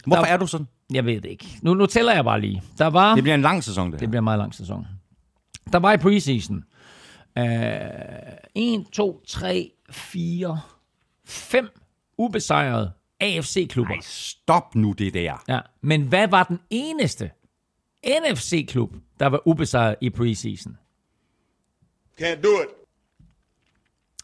Hvorfor 0.07 0.25
der, 0.25 0.33
er 0.33 0.37
du 0.37 0.47
sådan? 0.47 0.67
Jeg 0.93 1.05
ved 1.07 1.21
det 1.21 1.31
ikke. 1.31 1.47
Nu, 1.63 1.75
nu 1.75 1.87
tæller 1.87 2.13
jeg 2.15 2.25
bare 2.25 2.41
lige. 2.41 2.63
Der 2.79 2.87
var... 2.87 3.15
Det 3.15 3.23
bliver 3.25 3.35
en 3.35 3.43
lang 3.43 3.65
sæson, 3.65 3.87
det 3.87 3.95
her. 3.95 3.99
Det 3.99 4.09
bliver 4.11 4.21
en 4.21 4.25
meget 4.25 4.39
lang 4.39 4.55
sæson. 4.55 4.87
Der 5.73 5.79
var 5.79 5.93
i 5.93 5.97
preseason 5.97 6.65
uh, 7.37 7.45
1, 8.55 8.87
2, 8.93 9.23
3, 9.27 9.73
4, 9.91 10.61
5 11.25 11.69
ubesejrede 12.19 12.93
AFC-klubber. 13.21 13.95
Nej, 13.95 14.01
stop 14.03 14.75
nu 14.75 14.93
det 14.93 15.15
der. 15.15 15.45
Ja. 15.49 15.61
Men 15.81 16.03
hvad 16.03 16.29
var 16.29 16.43
den 16.43 16.59
eneste 16.71 17.31
NFC-klub, 18.05 18.95
der 19.21 19.27
var 19.27 19.49
ubesejret 19.49 19.97
i 20.01 20.11
preseason? 20.11 20.77
Can't 22.21 22.41
do 22.43 22.49
it. 22.63 22.69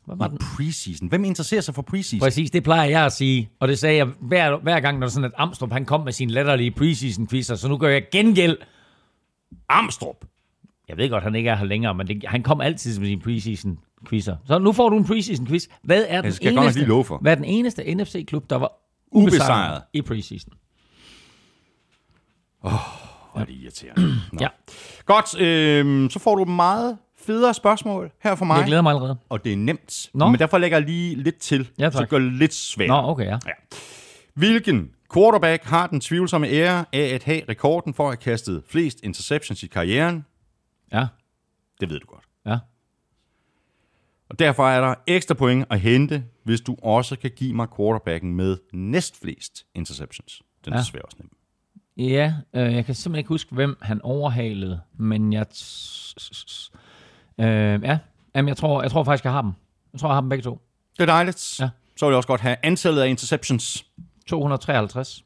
Hvad 0.04 0.16
var 0.16 0.28
den? 0.28 0.38
Preseason. 0.38 1.08
Hvem 1.08 1.24
interesserer 1.24 1.60
sig 1.60 1.74
for 1.74 1.82
preseason? 1.82 2.20
Præcis, 2.20 2.50
det 2.50 2.62
plejer 2.62 2.88
jeg 2.90 3.04
at 3.04 3.12
sige, 3.12 3.50
og 3.60 3.68
det 3.68 3.78
sagde 3.78 3.96
jeg 3.96 4.06
hver, 4.06 4.56
hver 4.56 4.80
gang, 4.80 4.98
når 4.98 5.08
sådan 5.08 5.24
at 5.24 5.32
Amstrup 5.36 5.72
han 5.72 5.84
kom 5.84 6.00
med 6.00 6.12
sine 6.12 6.32
latterlige 6.32 6.70
preseason 6.70 7.28
quizzer, 7.28 7.54
så 7.54 7.68
nu 7.68 7.76
gør 7.78 7.88
jeg 7.88 8.02
gengæld. 8.12 8.56
Amstrup. 9.68 10.24
Jeg 10.88 10.96
ved 10.96 11.10
godt, 11.10 11.24
han 11.24 11.34
ikke 11.34 11.50
er 11.50 11.56
her 11.56 11.64
længere, 11.64 11.94
men 11.94 12.06
det, 12.06 12.24
han 12.26 12.42
kom 12.42 12.60
altid 12.60 12.98
med 13.00 13.08
sine 13.08 13.20
preseason 13.20 13.78
quizzer. 14.08 14.36
Så 14.46 14.58
nu 14.58 14.72
får 14.72 14.88
du 14.88 14.96
en 14.96 15.04
preseason 15.04 15.46
quiz. 15.46 15.66
Hvad 15.82 16.04
er 16.08 16.20
den 16.22 16.32
skal 16.32 16.52
jeg 16.54 16.62
eneste, 16.62 16.80
lige 16.80 16.88
love 16.88 17.04
for. 17.04 17.18
Hvad 17.18 17.32
er 17.32 17.36
den 17.36 17.44
eneste 17.44 17.94
NFC-klub, 17.94 18.50
der 18.50 18.56
var 18.56 18.72
Ubesejret. 19.12 19.40
ubesejret 19.40 19.82
i 19.92 20.02
preseason? 20.02 20.52
Hvor 22.60 23.40
er 23.40 23.44
det 23.44 23.54
irriterende. 23.54 24.02
Nå. 24.32 24.38
Ja, 24.40 24.48
Godt, 25.06 25.40
øh, 25.40 26.10
så 26.10 26.18
får 26.18 26.34
du 26.36 26.42
et 26.42 26.48
meget 26.48 26.98
federe 27.26 27.54
spørgsmål 27.54 28.10
her 28.22 28.34
fra 28.34 28.44
mig. 28.44 28.56
jeg 28.56 28.66
glæder 28.66 28.82
mig 28.82 28.90
allerede. 28.90 29.16
Og 29.28 29.44
det 29.44 29.52
er 29.52 29.56
nemt. 29.56 30.10
Nå. 30.14 30.28
Men 30.28 30.40
derfor 30.40 30.58
lægger 30.58 30.78
jeg 30.78 30.86
lige 30.86 31.14
lidt 31.22 31.38
til, 31.38 31.68
Ja, 31.78 31.90
så 31.90 31.98
tak. 31.98 32.08
gør 32.08 32.18
det 32.18 32.32
lidt 32.32 32.54
svært. 32.54 32.88
Nå, 32.88 32.94
okay, 32.94 33.26
ja. 33.26 33.38
Hvilken 34.34 34.90
quarterback 35.14 35.64
har 35.64 35.86
den 35.86 36.00
tvivlsomme 36.00 36.48
ære 36.48 36.84
af 36.92 37.14
at 37.14 37.22
have 37.24 37.40
rekorden 37.48 37.94
for 37.94 38.04
at 38.04 38.10
have 38.10 38.16
kastet 38.32 38.62
flest 38.68 39.00
interceptions 39.02 39.62
i 39.62 39.66
karrieren? 39.66 40.24
Ja, 40.98 41.06
Det 41.80 41.88
ved 41.90 42.00
du 42.00 42.06
godt. 42.06 42.24
ja. 42.46 42.58
Og 44.28 44.38
derfor 44.38 44.68
er 44.68 44.80
der 44.80 44.94
ekstra 45.06 45.34
point 45.34 45.66
at 45.70 45.80
hente, 45.80 46.24
hvis 46.42 46.60
du 46.60 46.76
også 46.82 47.16
kan 47.18 47.30
give 47.36 47.54
mig 47.54 47.68
quarterbacken 47.76 48.34
med 48.34 48.56
næstflest 48.72 49.66
interceptions. 49.74 50.42
Den 50.64 50.72
er 50.72 50.76
Ja. 50.76 50.80
desværre 50.82 51.02
også 51.04 51.16
nem. 51.20 51.30
Ja, 52.08 52.34
øh, 52.54 52.74
jeg 52.74 52.84
kan 52.84 52.94
simpelthen 52.94 53.18
ikke 53.18 53.28
huske, 53.28 53.54
hvem 53.54 53.78
han 53.82 54.02
overhalede, 54.02 54.80
men 54.96 55.32
jeg... 55.32 55.46
Øh, 57.38 57.46
ja, 57.82 57.98
Jamen, 58.34 58.48
jeg 58.48 58.56
tror, 58.56 58.82
jeg 58.82 58.90
tror 58.90 59.04
faktisk, 59.04 59.24
jeg 59.24 59.32
har 59.32 59.42
dem. 59.42 59.52
Jeg 59.92 60.00
tror, 60.00 60.08
jeg 60.08 60.14
har 60.16 60.20
dem 60.20 60.28
begge 60.28 60.42
to. 60.42 60.60
Det 60.96 61.00
er 61.02 61.06
dejligt. 61.06 61.60
Ja. 61.60 61.70
Så 61.96 62.06
vil 62.06 62.12
jeg 62.12 62.16
også 62.16 62.26
godt 62.26 62.40
have 62.40 62.56
antallet 62.62 63.02
af 63.02 63.08
interceptions. 63.08 63.86
253. 64.26 65.24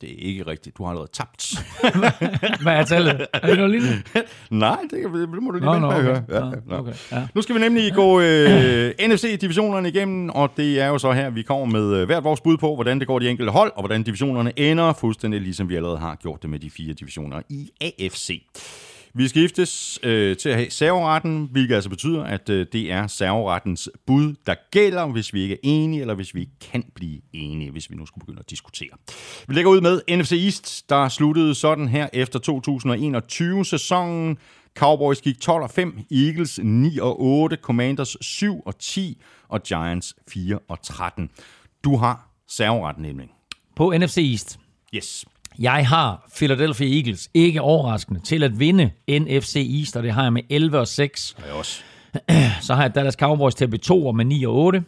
Det 0.00 0.10
er 0.10 0.28
ikke 0.28 0.46
rigtigt. 0.46 0.78
Du 0.78 0.82
har 0.84 0.90
allerede 0.90 1.10
tabt. 1.12 1.54
Hvad 2.62 2.72
er 2.72 2.84
tallet? 2.84 3.26
Er 3.32 3.46
det 3.46 3.56
noget 3.56 3.70
lignende? 3.70 4.02
Nej, 4.50 4.78
det, 4.90 4.90
det 4.92 5.42
må 5.42 5.50
du 5.50 5.58
lige 5.58 5.70
vente 5.70 5.80
med 5.80 5.96
at 5.96 6.02
høre. 6.02 6.22
Ja, 6.28 6.46
ja. 6.46 6.78
okay. 6.78 6.92
Ja. 7.12 7.26
Nu 7.34 7.42
skal 7.42 7.54
vi 7.54 7.60
nemlig 7.60 7.94
gå 7.94 8.20
øh, 8.20 8.90
NFC-divisionerne 9.08 9.88
igennem, 9.88 10.30
og 10.30 10.50
det 10.56 10.80
er 10.80 10.86
jo 10.86 10.98
så 10.98 11.12
her, 11.12 11.30
vi 11.30 11.42
kommer 11.42 11.66
med 11.66 11.96
øh, 11.96 12.06
hvert 12.06 12.24
vores 12.24 12.40
bud 12.40 12.56
på, 12.56 12.74
hvordan 12.74 12.98
det 12.98 13.06
går 13.06 13.18
de 13.18 13.28
enkelte 13.30 13.52
hold, 13.52 13.72
og 13.74 13.82
hvordan 13.82 14.02
divisionerne 14.02 14.58
ender, 14.58 14.92
fuldstændig 14.92 15.40
ligesom 15.40 15.68
vi 15.68 15.76
allerede 15.76 15.98
har 15.98 16.14
gjort 16.14 16.42
det 16.42 16.50
med 16.50 16.58
de 16.58 16.70
fire 16.70 16.92
divisioner 16.92 17.42
i 17.48 17.70
AFC. 17.80 18.42
Vi 19.14 19.28
skiftes 19.28 19.98
øh, 20.02 20.36
til 20.36 20.48
at 20.48 20.54
have 20.54 20.70
serveretten, 20.70 21.48
hvilket 21.52 21.74
altså 21.74 21.90
betyder, 21.90 22.24
at 22.24 22.48
øh, 22.48 22.66
det 22.72 22.92
er 22.92 23.06
serverettens 23.06 23.88
bud, 24.06 24.34
der 24.46 24.54
gælder, 24.70 25.06
hvis 25.06 25.34
vi 25.34 25.42
ikke 25.42 25.54
er 25.54 25.58
enige, 25.62 26.00
eller 26.00 26.14
hvis 26.14 26.34
vi 26.34 26.40
ikke 26.40 26.58
kan 26.60 26.84
blive 26.94 27.20
enige, 27.32 27.70
hvis 27.70 27.90
vi 27.90 27.96
nu 27.96 28.06
skulle 28.06 28.26
begynde 28.26 28.40
at 28.40 28.50
diskutere. 28.50 28.90
Vi 29.48 29.54
lægger 29.54 29.70
ud 29.70 29.80
med 29.80 30.16
NFC 30.16 30.32
East, 30.32 30.90
der 30.90 31.08
sluttede 31.08 31.54
sådan 31.54 31.88
her 31.88 32.08
efter 32.12 32.38
2021-sæsonen. 32.38 34.38
Cowboys 34.74 35.20
gik 35.20 35.40
12 35.40 35.62
og 35.62 35.70
5, 35.70 35.98
Eagles 36.10 36.60
9 36.62 36.98
og 36.98 37.20
8, 37.20 37.58
Commanders 37.62 38.16
7 38.20 38.62
og 38.66 38.78
10, 38.78 39.22
og 39.48 39.62
Giants 39.62 40.14
4 40.28 40.58
og 40.68 40.82
13. 40.82 41.30
Du 41.84 41.96
har 41.96 42.28
serveretten 42.48 43.02
nemlig. 43.02 43.28
På 43.76 43.94
NFC 43.98 44.18
East. 44.18 44.58
Yes. 44.94 45.24
Jeg 45.58 45.88
har 45.88 46.30
Philadelphia 46.36 46.96
Eagles, 46.96 47.30
ikke 47.34 47.60
overraskende, 47.60 48.20
til 48.20 48.42
at 48.42 48.60
vinde 48.60 48.90
NFC 49.08 49.56
East, 49.78 49.96
og 49.96 50.02
det 50.02 50.12
har 50.12 50.22
jeg 50.22 50.32
med 50.32 50.42
11 50.50 50.78
og 50.78 50.88
6. 50.88 51.34
Og 51.38 51.42
jeg 51.46 51.54
også. 51.54 51.82
Så 52.66 52.74
har 52.74 52.82
jeg 52.82 52.94
Dallas 52.94 53.14
Cowboys 53.14 53.54
til 53.54 53.64
at 53.64 53.70
blive 53.70 53.80
2 53.80 54.12
med 54.12 54.24
9 54.24 54.44
og 54.44 54.54
8. 54.54 54.84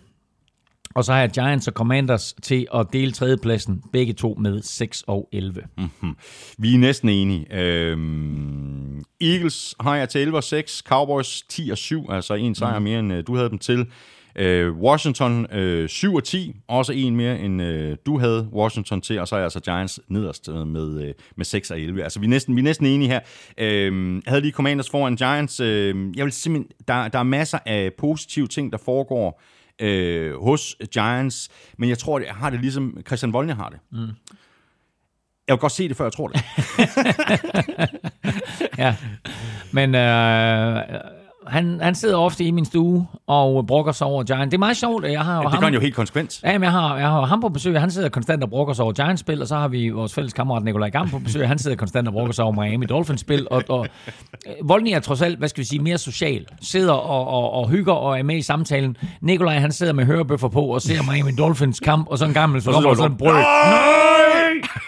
Og 0.94 1.04
så 1.04 1.12
har 1.12 1.20
jeg 1.20 1.30
Giants 1.30 1.68
og 1.68 1.72
Commanders 1.72 2.34
til 2.42 2.66
at 2.74 2.86
dele 2.92 3.12
tredjepladsen, 3.12 3.82
begge 3.92 4.12
to 4.12 4.36
med 4.38 4.62
6 4.62 5.04
og 5.06 5.28
11. 5.32 5.62
Mm. 5.78 6.16
Vi 6.58 6.74
er 6.74 6.78
næsten 6.78 7.08
enige. 7.08 7.54
Øhm, 7.54 9.02
Eagles 9.20 9.74
har 9.80 9.96
jeg 9.96 10.08
til 10.08 10.20
11 10.20 10.36
og 10.36 10.44
6, 10.44 10.82
Cowboys 10.86 11.42
10 11.48 11.70
og 11.70 11.78
7, 11.78 12.10
altså 12.10 12.34
en 12.34 12.54
sejr 12.54 12.78
mere 12.78 12.98
end 12.98 13.12
øh, 13.12 13.26
du 13.26 13.36
havde 13.36 13.50
dem 13.50 13.58
til. 13.58 13.86
Øh, 14.36 14.76
Washington 14.76 15.46
øh, 15.52 15.88
7 15.88 16.14
og 16.14 16.24
10, 16.24 16.56
også 16.68 16.92
en 16.92 17.16
mere 17.16 17.38
end 17.38 17.62
øh, 17.62 17.96
du 18.06 18.18
havde 18.18 18.48
Washington 18.52 19.00
til, 19.00 19.20
og 19.20 19.28
så 19.28 19.36
er 19.36 19.42
altså 19.42 19.60
Giants 19.60 20.00
nederst 20.08 20.48
øh, 20.48 20.66
med, 20.66 21.02
øh, 21.02 21.14
med 21.36 21.44
6 21.44 21.70
og 21.70 21.80
11. 21.80 22.02
Altså 22.02 22.20
vi 22.20 22.26
er 22.26 22.30
næsten, 22.30 22.56
vi 22.56 22.60
er 22.60 22.64
næsten 22.64 22.86
enige 22.86 23.08
her. 23.08 23.20
Øh, 23.58 24.14
jeg 24.14 24.22
havde 24.26 24.40
lige 24.40 24.52
Commanders 24.52 24.90
foran 24.90 25.16
Giants. 25.16 25.60
Øh, 25.60 26.16
jeg 26.16 26.24
vil 26.24 26.32
simpelthen, 26.32 26.72
der, 26.88 27.08
der 27.08 27.18
er 27.18 27.22
masser 27.22 27.58
af 27.66 27.92
positive 27.98 28.46
ting, 28.46 28.72
der 28.72 28.78
foregår 28.78 29.42
øh, 29.80 30.42
hos 30.42 30.76
Giants, 30.92 31.48
men 31.78 31.88
jeg 31.88 31.98
tror, 31.98 32.18
jeg 32.18 32.34
har 32.34 32.50
det 32.50 32.60
ligesom 32.60 32.96
Christian 33.06 33.32
Volny 33.32 33.52
har 33.52 33.68
det. 33.68 33.78
Mm. 33.92 34.08
Jeg 35.48 35.54
vil 35.54 35.60
godt 35.60 35.72
se 35.72 35.88
det, 35.88 35.96
før 35.96 36.04
jeg 36.04 36.12
tror 36.12 36.28
det. 36.28 36.40
Ja, 38.78 38.96
men 39.72 39.94
øh, 39.94 40.82
han, 41.50 41.78
han 41.82 41.94
sidder 41.94 42.16
ofte 42.16 42.44
i 42.44 42.50
min 42.50 42.64
stue 42.64 43.06
og 43.26 43.66
brokker 43.66 43.92
sig 43.92 44.06
over 44.06 44.22
Giants. 44.22 44.50
Det 44.50 44.54
er 44.54 44.58
meget 44.58 44.76
sjovt, 44.76 45.04
at 45.04 45.12
jeg 45.12 45.20
har 45.20 45.36
jo 45.36 45.42
det 45.42 45.50
ham... 45.50 45.60
gør 45.60 45.66
han 45.66 45.74
jo 45.74 45.80
helt 45.80 45.94
konsekvent. 45.94 46.40
Ja, 46.44 46.52
men 46.52 46.62
jeg 46.62 46.72
har, 46.72 46.98
jeg 46.98 47.08
har 47.08 47.26
ham 47.26 47.40
på 47.40 47.48
besøg, 47.48 47.80
han 47.80 47.90
sidder 47.90 48.08
konstant 48.08 48.42
og 48.42 48.50
brokker 48.50 48.74
sig 48.74 48.82
over 48.82 48.92
Giants-spil, 48.92 49.42
og 49.42 49.48
så 49.48 49.56
har 49.56 49.68
vi 49.68 49.88
vores 49.88 50.14
fælles 50.14 50.32
kammerat 50.32 50.64
Nikolaj 50.64 50.90
Gam 50.90 51.10
på 51.10 51.18
besøg, 51.18 51.48
han 51.48 51.58
sidder 51.58 51.76
konstant 51.76 52.08
og 52.08 52.12
brokker 52.12 52.32
sig 52.32 52.44
over 52.44 52.64
Miami 52.64 52.86
Dolphins-spil, 52.86 53.46
og, 53.50 53.62
og 53.68 53.86
øh, 54.46 54.68
Voldny 54.68 54.88
er 54.88 55.00
trods 55.00 55.22
alt, 55.22 55.38
hvad 55.38 55.48
skal 55.48 55.60
vi 55.60 55.66
sige, 55.66 55.82
mere 55.82 55.98
social, 55.98 56.46
sidder 56.62 56.92
og, 56.92 57.28
og, 57.28 57.52
og 57.52 57.68
hygger 57.68 57.92
og 57.92 58.18
er 58.18 58.22
med 58.22 58.36
i 58.36 58.42
samtalen. 58.42 58.96
Nikolaj, 59.20 59.58
han 59.58 59.72
sidder 59.72 59.92
med 59.92 60.04
hørebøffer 60.04 60.48
på 60.48 60.60
og 60.60 60.82
ser 60.82 61.12
Miami 61.12 61.30
Dolphins 61.38 61.80
kamp, 61.80 62.08
og 62.08 62.18
så 62.18 62.24
en 62.24 62.34
gammel, 62.34 62.62
så 62.62 62.72
kommer 62.72 62.90
der 62.90 62.96
sådan 62.96 63.10
en 63.10 63.18
brød. 63.18 64.29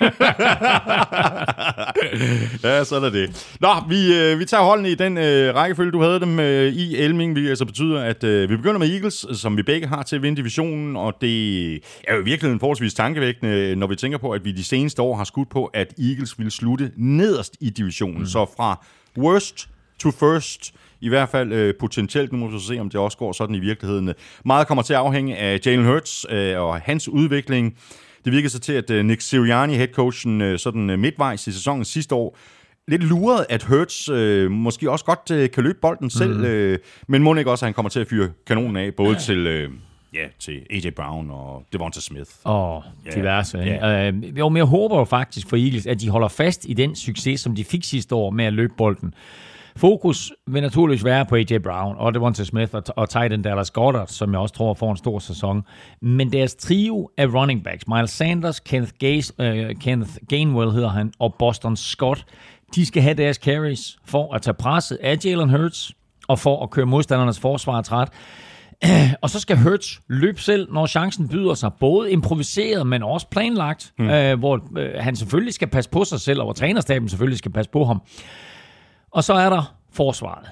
ja, 2.64 2.84
sådan 2.84 3.04
er 3.04 3.10
det. 3.10 3.56
Nå, 3.60 3.68
vi, 3.88 4.18
øh, 4.18 4.38
vi 4.38 4.44
tager 4.44 4.62
holdene 4.62 4.90
i 4.90 4.94
den 4.94 5.18
øh, 5.18 5.54
rækkefølge, 5.54 5.92
du 5.92 6.02
havde 6.02 6.20
dem 6.20 6.40
øh, 6.40 6.72
i 6.72 6.96
Elming, 6.96 7.32
hvilket 7.32 7.50
altså 7.50 7.64
betyder, 7.64 8.00
at 8.00 8.24
øh, 8.24 8.50
vi 8.50 8.56
begynder 8.56 8.78
med 8.78 8.94
Eagles, 8.94 9.26
som 9.32 9.56
vi 9.56 9.62
begge 9.62 9.86
har 9.86 10.02
til 10.02 10.16
at 10.16 10.22
vinde 10.22 10.36
divisionen, 10.36 10.96
og 10.96 11.14
det 11.20 11.74
er 12.08 12.16
jo 12.16 12.22
virkelig 12.24 12.52
en 12.52 12.60
forholdsvis 12.60 12.94
tankevækkende, 12.94 13.76
når 13.76 13.86
vi 13.86 13.96
tænker 13.96 14.18
på, 14.18 14.30
at 14.30 14.44
vi 14.44 14.52
de 14.52 14.64
seneste 14.64 15.02
år 15.02 15.16
har 15.16 15.24
skudt 15.24 15.50
på, 15.50 15.64
at 15.64 15.94
Eagles 15.98 16.38
ville 16.38 16.50
slutte 16.50 16.90
nederst 16.96 17.56
i 17.60 17.70
divisionen. 17.70 18.18
Mm. 18.18 18.26
Så 18.26 18.46
fra 18.56 18.84
worst 19.18 19.68
to 19.98 20.10
first, 20.10 20.74
i 21.00 21.08
hvert 21.08 21.28
fald 21.28 21.52
øh, 21.52 21.74
potentielt. 21.80 22.32
Nu 22.32 22.38
må 22.38 22.46
vi 22.46 22.58
så 22.58 22.66
se, 22.66 22.78
om 22.78 22.90
det 22.90 23.00
også 23.00 23.18
går 23.18 23.32
sådan 23.32 23.54
i 23.54 23.58
virkeligheden. 23.58 24.14
Meget 24.44 24.66
kommer 24.66 24.82
til 24.82 24.92
at 24.92 24.98
afhænge 24.98 25.36
af 25.36 25.60
Jalen 25.66 25.86
Hurts 25.86 26.26
øh, 26.30 26.60
og 26.60 26.80
hans 26.80 27.08
udvikling. 27.08 27.76
Det 28.24 28.32
virkede 28.32 28.50
så 28.50 28.58
til, 28.58 28.72
at 28.72 28.90
øh, 28.90 29.04
Nick 29.04 29.20
Sirianni, 29.20 29.74
headcoachen, 29.74 30.40
øh, 30.40 30.58
sådan 30.58 30.90
øh, 30.90 30.98
midtvejs 30.98 31.46
i 31.46 31.52
sæsonen 31.52 31.84
sidste 31.84 32.14
år, 32.14 32.38
lidt 32.88 33.02
luret, 33.02 33.46
at 33.48 33.62
Hurts 33.62 34.08
øh, 34.08 34.50
måske 34.50 34.90
også 34.90 35.04
godt 35.04 35.30
øh, 35.30 35.50
kan 35.50 35.62
løbe 35.64 35.78
bolden 35.82 36.10
selv, 36.10 36.36
mm. 36.36 36.44
øh, 36.44 36.78
men 37.08 37.22
må 37.22 37.34
ikke 37.34 37.50
også, 37.50 37.64
at 37.64 37.66
han 37.66 37.74
kommer 37.74 37.90
til 37.90 38.00
at 38.00 38.08
fyre 38.08 38.30
kanonen 38.46 38.76
af, 38.76 38.94
både 38.94 39.16
til, 39.16 39.46
øh, 39.46 39.70
ja, 40.14 40.26
til 40.38 40.62
AJ 40.70 40.90
Brown 40.90 41.30
og 41.30 41.64
Devonta 41.72 42.00
Smith. 42.00 42.30
Og 42.44 42.82
diverse. 43.14 43.58
Ja. 43.58 43.64
Yeah. 43.64 44.14
Øh, 44.14 44.38
jo, 44.38 44.48
men 44.48 44.56
jeg 44.56 44.64
håber 44.64 44.98
jo 44.98 45.04
faktisk 45.04 45.48
for 45.48 45.56
Eagles, 45.56 45.86
at 45.86 46.00
de 46.00 46.08
holder 46.08 46.28
fast 46.28 46.66
i 46.68 46.74
den 46.74 46.96
succes, 46.96 47.40
som 47.40 47.54
de 47.54 47.64
fik 47.64 47.84
sidste 47.84 48.14
år 48.14 48.30
med 48.30 48.44
at 48.44 48.52
løbe 48.52 48.72
bolden. 48.76 49.14
Fokus 49.76 50.32
vil 50.46 50.62
naturligvis 50.62 51.04
være 51.04 51.26
på 51.26 51.36
AJ 51.36 51.58
Brown 51.62 51.96
og 51.98 52.14
Devonta 52.14 52.44
Smith 52.44 52.74
og, 52.74 52.82
og 52.96 53.08
Titan 53.08 53.42
Dallas 53.42 53.70
Goddard, 53.70 54.06
som 54.06 54.32
jeg 54.32 54.40
også 54.40 54.54
tror 54.54 54.74
får 54.74 54.90
en 54.90 54.96
stor 54.96 55.18
sæson. 55.18 55.62
Men 56.02 56.32
deres 56.32 56.54
trio 56.54 57.10
af 57.18 57.26
running 57.26 57.64
backs, 57.64 57.88
Miles 57.88 58.10
Sanders, 58.10 58.60
Kenneth, 58.60 58.92
Gaze, 58.98 59.32
uh, 59.38 59.80
Kenneth 59.80 60.10
Gainwell 60.28 60.72
hedder 60.72 60.88
han, 60.88 61.12
og 61.18 61.34
Boston 61.38 61.76
Scott, 61.76 62.24
de 62.74 62.86
skal 62.86 63.02
have 63.02 63.14
deres 63.14 63.36
carries 63.36 63.98
for 64.04 64.34
at 64.34 64.42
tage 64.42 64.54
presset 64.54 64.98
af 65.02 65.18
Jalen 65.24 65.50
Hurts 65.50 65.92
og 66.28 66.38
for 66.38 66.62
at 66.62 66.70
køre 66.70 66.86
modstandernes 66.86 67.40
forsvar 67.40 67.82
træt. 67.82 68.08
Og 69.22 69.30
så 69.30 69.40
skal 69.40 69.58
Hurts 69.58 70.00
løbe 70.08 70.40
selv, 70.40 70.72
når 70.72 70.86
chancen 70.86 71.28
byder 71.28 71.54
sig. 71.54 71.70
Både 71.80 72.10
improviseret, 72.10 72.86
men 72.86 73.02
også 73.02 73.26
planlagt. 73.30 73.92
Mm. 73.98 74.10
Øh, 74.10 74.38
hvor 74.38 74.78
øh, 74.78 74.90
han 74.96 75.16
selvfølgelig 75.16 75.54
skal 75.54 75.68
passe 75.68 75.90
på 75.90 76.04
sig 76.04 76.20
selv, 76.20 76.40
og 76.40 76.46
hvor 76.46 76.52
trænerstaben 76.52 77.08
selvfølgelig 77.08 77.38
skal 77.38 77.52
passe 77.52 77.70
på 77.70 77.84
ham. 77.84 78.02
Og 79.12 79.24
så 79.24 79.34
er 79.34 79.50
der 79.50 79.74
forsvaret. 79.90 80.50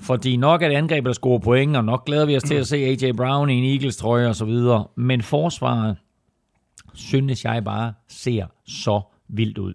Fordi 0.00 0.36
nok 0.36 0.62
er 0.62 0.68
det 0.68 0.74
angrebet, 0.74 1.06
der 1.06 1.12
scorer 1.12 1.38
point, 1.38 1.76
og 1.76 1.84
nok 1.84 2.04
glæder 2.06 2.26
vi 2.26 2.36
os 2.36 2.42
til 2.42 2.54
at 2.54 2.66
se 2.66 2.76
AJ 2.76 3.12
Brown 3.12 3.50
i 3.50 3.54
en 3.54 3.64
Eagles 3.64 3.96
trøje 3.96 4.28
og 4.28 4.36
så 4.36 4.44
videre. 4.44 4.86
Men 4.96 5.22
forsvaret, 5.22 5.96
synes 6.94 7.44
jeg 7.44 7.64
bare, 7.64 7.92
ser 8.08 8.46
så 8.66 9.00
vildt 9.28 9.58
ud. 9.58 9.74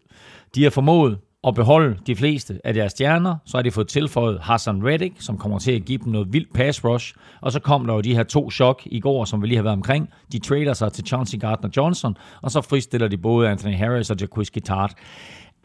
De 0.56 0.64
har 0.64 0.70
formået 0.70 1.18
at 1.48 1.56
beholde 1.56 1.98
de 2.08 2.16
fleste 2.16 2.62
af 2.64 2.74
deres 2.74 2.92
stjerner. 2.92 3.36
Så 3.46 3.58
har 3.58 3.62
de 3.62 3.72
fået 3.72 3.88
tilføjet 3.88 4.40
Hassan 4.42 4.86
Reddick, 4.86 5.22
som 5.22 5.38
kommer 5.38 5.60
til 5.60 5.72
at 5.72 5.86
give 5.86 5.98
dem 5.98 6.12
noget 6.12 6.34
vildt 6.34 6.54
pass 6.54 6.86
rush. 6.86 7.14
Og 7.42 7.52
så 7.52 7.60
kom 7.60 7.88
der 7.88 7.94
jo 7.94 8.02
de 8.02 8.16
her 8.16 8.24
to 8.24 8.52
chok 8.52 8.82
i 8.86 9.00
går, 9.00 9.26
som 9.26 9.42
vi 9.42 9.48
lige 9.48 9.56
har 9.56 9.64
været 9.64 9.76
omkring. 9.76 10.10
De 10.32 10.40
trader 10.40 10.74
sig 10.74 10.94
til 10.94 11.06
Chauncey 11.08 11.38
Gardner-Johnson, 11.44 12.14
og 12.42 12.52
så 12.52 12.62
fristiller 12.62 13.08
de 13.08 13.18
både 13.18 13.50
Anthony 13.50 13.76
Harris 13.76 14.10
og 14.10 14.18
Jacquizzi 14.22 14.60
Tart. 14.60 14.94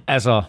Altså, 0.06 0.42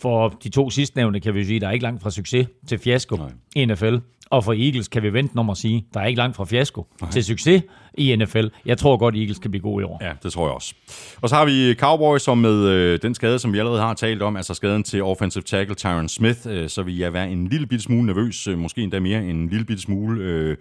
for 0.00 0.28
de 0.44 0.48
to 0.48 0.70
sidstnævnte 0.70 1.20
kan 1.20 1.34
vi 1.34 1.40
jo 1.40 1.46
sige, 1.46 1.60
der 1.60 1.68
er 1.68 1.72
ikke 1.72 1.82
langt 1.82 2.02
fra 2.02 2.10
succes 2.10 2.46
til 2.68 2.78
fiasko 2.78 3.16
Nej. 3.16 3.30
i 3.56 3.64
NFL. 3.64 3.96
Og 4.30 4.44
for 4.44 4.52
Eagles 4.52 4.88
kan 4.88 5.02
vi 5.02 5.12
vente 5.12 5.36
om 5.36 5.50
at 5.50 5.56
sige, 5.56 5.86
der 5.94 6.00
er 6.00 6.06
ikke 6.06 6.18
langt 6.18 6.36
fra 6.36 6.44
fiasko 6.44 6.86
Nej. 7.00 7.10
til 7.10 7.24
succes 7.24 7.62
i 7.94 8.16
NFL. 8.16 8.46
Jeg 8.66 8.78
tror 8.78 8.96
godt, 8.96 9.16
Eagles 9.16 9.38
kan 9.38 9.50
blive 9.50 9.62
gode 9.62 9.82
i 9.82 9.84
år. 9.84 9.98
Ja, 10.04 10.12
det 10.22 10.32
tror 10.32 10.46
jeg 10.46 10.54
også. 10.54 10.74
Og 11.20 11.28
så 11.28 11.34
har 11.34 11.44
vi 11.44 11.74
Cowboys, 11.74 12.22
som 12.22 12.38
med 12.38 12.68
øh, 12.68 12.98
den 13.02 13.14
skade, 13.14 13.38
som 13.38 13.52
vi 13.52 13.58
allerede 13.58 13.80
har 13.80 13.94
talt 13.94 14.22
om, 14.22 14.36
altså 14.36 14.54
skaden 14.54 14.82
til 14.82 15.02
offensive 15.02 15.42
tackle 15.42 15.74
Tyron 15.74 16.08
Smith, 16.08 16.38
øh, 16.46 16.68
så 16.68 16.82
vil 16.82 16.96
jeg 16.96 17.12
være 17.12 17.30
en 17.30 17.48
lille 17.48 17.66
bitte 17.66 17.82
smule 17.82 18.06
nervøs, 18.06 18.46
øh, 18.46 18.58
måske 18.58 18.82
endda 18.82 19.00
mere 19.00 19.24
en 19.24 19.48
lille 19.48 19.64
bitte 19.64 19.82
smule... 19.82 20.20
Øh, 20.20 20.56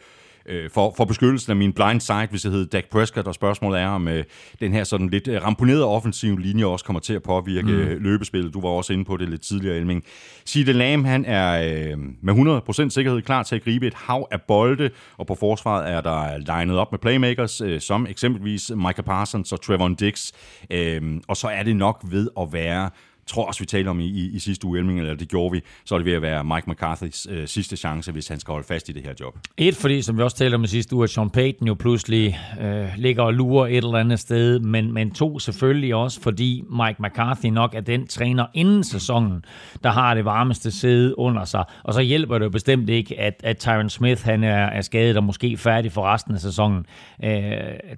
øh, 0.45 0.69
for, 0.69 0.93
for 0.97 1.05
beskyttelsen 1.05 1.51
af 1.51 1.55
min 1.55 1.73
blind 1.73 2.01
side, 2.01 2.27
hvis 2.29 2.43
jeg 2.43 2.51
hedder 2.51 2.65
Dak 2.65 2.85
Prescott, 2.91 3.27
og 3.27 3.35
spørgsmålet 3.35 3.79
er, 3.79 3.87
om 3.87 4.07
øh, 4.07 4.23
den 4.59 4.73
her 4.73 4.83
sådan 4.83 5.09
lidt 5.09 5.27
øh, 5.27 5.43
ramponerede 5.43 5.85
offensive 5.85 6.41
linje 6.41 6.65
også 6.65 6.85
kommer 6.85 6.99
til 6.99 7.13
at 7.13 7.23
påvirke 7.23 7.67
mm. 7.67 8.03
løbespillet. 8.03 8.53
Du 8.53 8.61
var 8.61 8.69
også 8.69 8.93
inde 8.93 9.05
på 9.05 9.17
det 9.17 9.29
lidt 9.29 9.41
tidligere, 9.41 9.77
Elming. 9.77 10.03
Sidney 10.45 10.73
Lamb, 10.73 11.05
han 11.05 11.25
er 11.25 11.61
øh, 11.91 11.97
med 12.21 12.61
100% 12.85 12.89
sikkerhed 12.89 13.21
klar 13.21 13.43
til 13.43 13.55
at 13.55 13.63
gribe 13.63 13.87
et 13.87 13.93
hav 13.93 14.27
af 14.31 14.41
bolde, 14.41 14.89
og 15.17 15.27
på 15.27 15.35
forsvaret 15.35 15.91
er 15.91 16.01
der 16.01 16.37
legnet 16.37 16.77
op 16.77 16.91
med 16.91 16.99
playmakers, 16.99 17.61
øh, 17.61 17.81
som 17.81 18.07
eksempelvis 18.09 18.71
Micah 18.75 19.05
Parsons 19.05 19.51
og 19.51 19.61
Trevor 19.61 19.95
Dix, 19.99 20.31
øh, 20.69 21.01
og 21.27 21.37
så 21.37 21.47
er 21.47 21.63
det 21.63 21.75
nok 21.75 22.01
ved 22.09 22.29
at 22.39 22.47
være 22.53 22.89
tror 23.27 23.45
også, 23.45 23.59
vi 23.59 23.65
talte 23.65 23.89
om 23.89 23.99
i, 23.99 24.05
i, 24.05 24.35
i 24.35 24.39
sidste 24.39 24.67
uge, 24.67 24.79
Elming, 24.79 24.99
eller 24.99 25.15
det 25.15 25.29
gjorde 25.29 25.51
vi, 25.51 25.61
så 25.85 25.95
er 25.95 25.99
det 25.99 26.05
ved 26.05 26.13
at 26.13 26.21
være 26.21 26.43
Mike 26.43 26.71
McCarthy's 26.71 27.33
øh, 27.33 27.47
sidste 27.47 27.77
chance, 27.77 28.11
hvis 28.11 28.27
han 28.27 28.39
skal 28.39 28.51
holde 28.51 28.67
fast 28.67 28.89
i 28.89 28.91
det 28.91 29.03
her 29.03 29.13
job. 29.19 29.37
Et, 29.57 29.75
fordi 29.75 30.01
som 30.01 30.17
vi 30.17 30.23
også 30.23 30.37
talte 30.37 30.55
om 30.55 30.63
i 30.63 30.67
sidste 30.67 30.95
uge, 30.95 31.03
at 31.03 31.09
Sean 31.09 31.29
Payton 31.29 31.67
jo 31.67 31.73
pludselig 31.73 32.39
øh, 32.61 32.87
ligger 32.97 33.23
og 33.23 33.33
lurer 33.33 33.67
et 33.67 33.77
eller 33.77 33.95
andet 33.95 34.19
sted, 34.19 34.59
men, 34.59 34.93
men 34.93 35.11
to 35.11 35.39
selvfølgelig 35.39 35.95
også, 35.95 36.21
fordi 36.21 36.63
Mike 36.69 37.01
McCarthy 37.01 37.45
nok 37.45 37.75
er 37.75 37.81
den 37.81 38.07
træner 38.07 38.45
inden 38.53 38.83
sæsonen, 38.83 39.45
der 39.83 39.89
har 39.89 40.13
det 40.13 40.25
varmeste 40.25 40.71
sæde 40.71 41.19
under 41.19 41.45
sig, 41.45 41.63
og 41.83 41.93
så 41.93 42.01
hjælper 42.01 42.37
det 42.37 42.45
jo 42.45 42.49
bestemt 42.49 42.89
ikke, 42.89 43.19
at, 43.19 43.41
at 43.43 43.57
Tyron 43.57 43.89
Smith 43.89 44.23
han 44.23 44.43
er, 44.43 44.65
er 44.65 44.81
skadet 44.81 45.17
og 45.17 45.23
måske 45.23 45.57
færdig 45.57 45.91
for 45.91 46.13
resten 46.13 46.33
af 46.33 46.39
sæsonen. 46.39 46.85
Øh, 47.23 47.51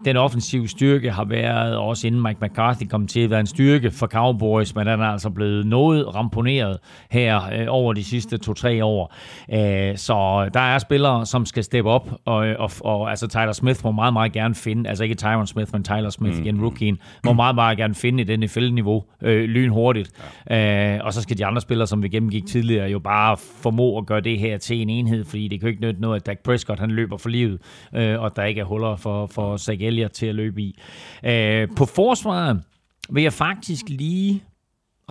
den 0.05 0.17
offensive 0.17 0.67
styrke 0.67 1.11
har 1.11 1.25
været, 1.25 1.75
også 1.77 2.07
inden 2.07 2.21
Mike 2.21 2.39
McCarthy 2.41 2.83
kom 2.83 3.07
til, 3.07 3.19
at 3.19 3.29
være 3.29 3.39
en 3.39 3.47
styrke 3.47 3.91
for 3.91 4.07
Cowboys, 4.07 4.75
men 4.75 4.87
den 4.87 5.01
er 5.01 5.16
altså 5.17 5.29
blevet 5.29 5.65
noget 5.65 6.15
ramponeret 6.15 6.77
her 7.11 7.41
øh, 7.53 7.65
over 7.69 7.93
de 7.93 8.03
sidste 8.03 8.37
to-tre 8.37 8.85
år. 8.85 9.13
Øh, 9.53 9.97
så 9.97 10.49
der 10.53 10.59
er 10.59 10.77
spillere, 10.77 11.25
som 11.25 11.45
skal 11.45 11.63
steppe 11.63 11.89
op, 11.89 12.09
og, 12.25 12.35
og, 12.35 12.71
og 12.81 13.09
altså 13.09 13.27
Tyler 13.27 13.51
Smith 13.51 13.79
må 13.83 13.91
meget, 13.91 14.13
meget 14.13 14.31
gerne 14.31 14.55
finde, 14.55 14.89
altså 14.89 15.03
ikke 15.03 15.15
Tyron 15.15 15.47
Smith, 15.47 15.69
men 15.73 15.83
Tyler 15.83 16.09
Smith, 16.09 16.35
mm. 16.35 16.43
igen 16.43 16.63
rookien, 16.63 16.97
må 17.25 17.33
meget, 17.33 17.55
meget 17.55 17.77
gerne 17.77 17.95
finde 17.95 18.21
i 18.21 18.23
den 18.23 18.39
NFL-niveau 18.39 19.03
øh, 19.21 19.49
lynhurtigt. 19.49 20.11
Ja. 20.49 20.95
Øh, 20.95 21.05
og 21.05 21.13
så 21.13 21.21
skal 21.21 21.37
de 21.37 21.45
andre 21.45 21.61
spillere, 21.61 21.87
som 21.87 22.03
vi 22.03 22.09
gennemgik 22.09 22.45
tidligere, 22.45 22.89
jo 22.89 22.99
bare 22.99 23.37
formå 23.37 23.97
at 23.97 24.05
gøre 24.05 24.21
det 24.21 24.39
her 24.39 24.57
til 24.57 24.81
en 24.81 24.89
enhed, 24.89 25.25
fordi 25.25 25.47
det 25.47 25.59
kan 25.59 25.67
jo 25.67 25.71
ikke 25.71 25.81
nytte 25.81 26.01
noget, 26.01 26.15
at 26.15 26.25
Dak 26.25 26.39
Prescott 26.39 26.79
han 26.79 26.91
løber 26.91 27.17
for 27.17 27.29
livet, 27.29 27.59
øh, 27.95 28.21
og 28.21 28.35
der 28.35 28.43
ikke 28.43 28.61
er 28.61 28.65
huller 28.65 28.95
for, 28.95 29.25
for 29.25 29.57
Zach 29.57 29.83
Elliott 29.83 30.13
til 30.13 30.25
at 30.25 30.35
løbe 30.35 30.61
i. 30.61 30.79
Øh, 31.23 31.67
på 31.75 31.85
forsvaret 31.85 32.61
vil 33.09 33.23
jeg 33.23 33.33
faktisk 33.33 33.89
lige 33.89 34.43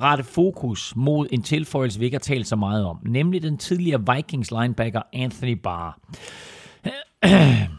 rette 0.02 0.24
fokus 0.24 0.96
mod 0.96 1.26
en 1.30 1.42
tilføjelse, 1.42 1.98
vi 1.98 2.04
ikke 2.04 2.14
har 2.14 2.20
talt 2.20 2.46
så 2.46 2.56
meget 2.56 2.84
om, 2.84 2.98
nemlig 3.06 3.42
den 3.42 3.58
tidligere 3.58 4.14
Vikings 4.14 4.50
linebacker 4.50 5.02
Anthony 5.12 5.52
Barr. 5.52 5.98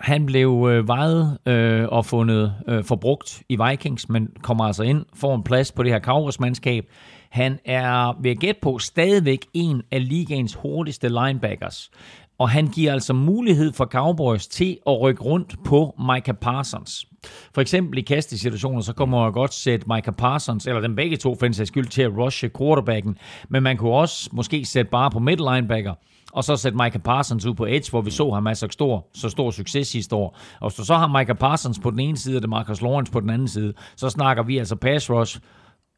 Han 0.00 0.26
blev 0.26 0.66
øh, 0.70 0.88
vejet 0.88 1.38
øh, 1.46 1.88
og 1.88 2.06
fundet 2.06 2.54
øh, 2.68 2.84
forbrugt 2.84 3.42
i 3.48 3.58
Vikings, 3.68 4.08
men 4.08 4.28
kommer 4.42 4.64
altså 4.64 4.82
ind, 4.82 5.04
får 5.14 5.34
en 5.34 5.42
plads 5.42 5.72
på 5.72 5.82
det 5.82 5.92
her 5.92 6.00
Cowboys-mandskab. 6.00 6.84
Han 7.30 7.58
er, 7.64 8.22
ved 8.22 8.30
at 8.30 8.38
gætte 8.38 8.60
på, 8.60 8.78
stadigvæk 8.78 9.46
en 9.54 9.82
af 9.90 10.08
ligaens 10.08 10.54
hurtigste 10.54 11.08
linebackers. 11.08 11.90
Og 12.38 12.50
han 12.50 12.66
giver 12.66 12.92
altså 12.92 13.12
mulighed 13.12 13.72
for 13.72 13.84
Cowboys 13.84 14.46
til 14.46 14.78
at 14.86 15.00
rykke 15.00 15.22
rundt 15.22 15.64
på 15.64 15.94
Micah 15.98 16.34
Parsons. 16.34 17.07
For 17.54 17.60
eksempel 17.60 17.98
i 17.98 18.02
kastesituationer, 18.02 18.80
så 18.80 18.92
kommer 18.92 19.22
man 19.22 19.32
godt 19.32 19.54
sætte 19.54 19.86
Micah 19.88 20.14
Parsons, 20.14 20.66
eller 20.66 20.80
den 20.80 20.96
begge 20.96 21.16
to 21.16 21.34
for 21.34 21.46
en 21.46 21.54
skyld, 21.54 21.86
til 21.86 22.02
at 22.02 22.16
rushe 22.16 22.50
quarterbacken. 22.58 23.18
Men 23.48 23.62
man 23.62 23.76
kunne 23.76 23.92
også 23.92 24.30
måske 24.32 24.64
sætte 24.64 24.90
bare 24.90 25.10
på 25.10 25.18
middle 25.18 25.54
linebacker, 25.54 25.94
og 26.32 26.44
så 26.44 26.56
sætte 26.56 26.78
Micah 26.78 27.02
Parsons 27.02 27.46
ud 27.46 27.54
på 27.54 27.66
edge, 27.66 27.90
hvor 27.90 28.00
vi 28.00 28.10
så 28.10 28.30
ham 28.30 28.46
altså 28.46 28.68
stor, 28.70 29.06
så 29.14 29.28
stor 29.28 29.50
succes 29.50 29.88
sidste 29.88 30.16
år. 30.16 30.38
Og 30.60 30.72
så, 30.72 30.84
så 30.84 30.94
har 30.94 31.18
Micah 31.18 31.36
Parsons 31.36 31.78
på 31.78 31.90
den 31.90 32.00
ene 32.00 32.16
side, 32.16 32.36
og 32.36 32.42
det 32.42 32.50
Marcus 32.50 32.82
Lawrence 32.82 33.12
på 33.12 33.20
den 33.20 33.30
anden 33.30 33.48
side, 33.48 33.74
så 33.96 34.10
snakker 34.10 34.42
vi 34.42 34.58
altså 34.58 34.76
pass 34.76 35.10
rush 35.10 35.40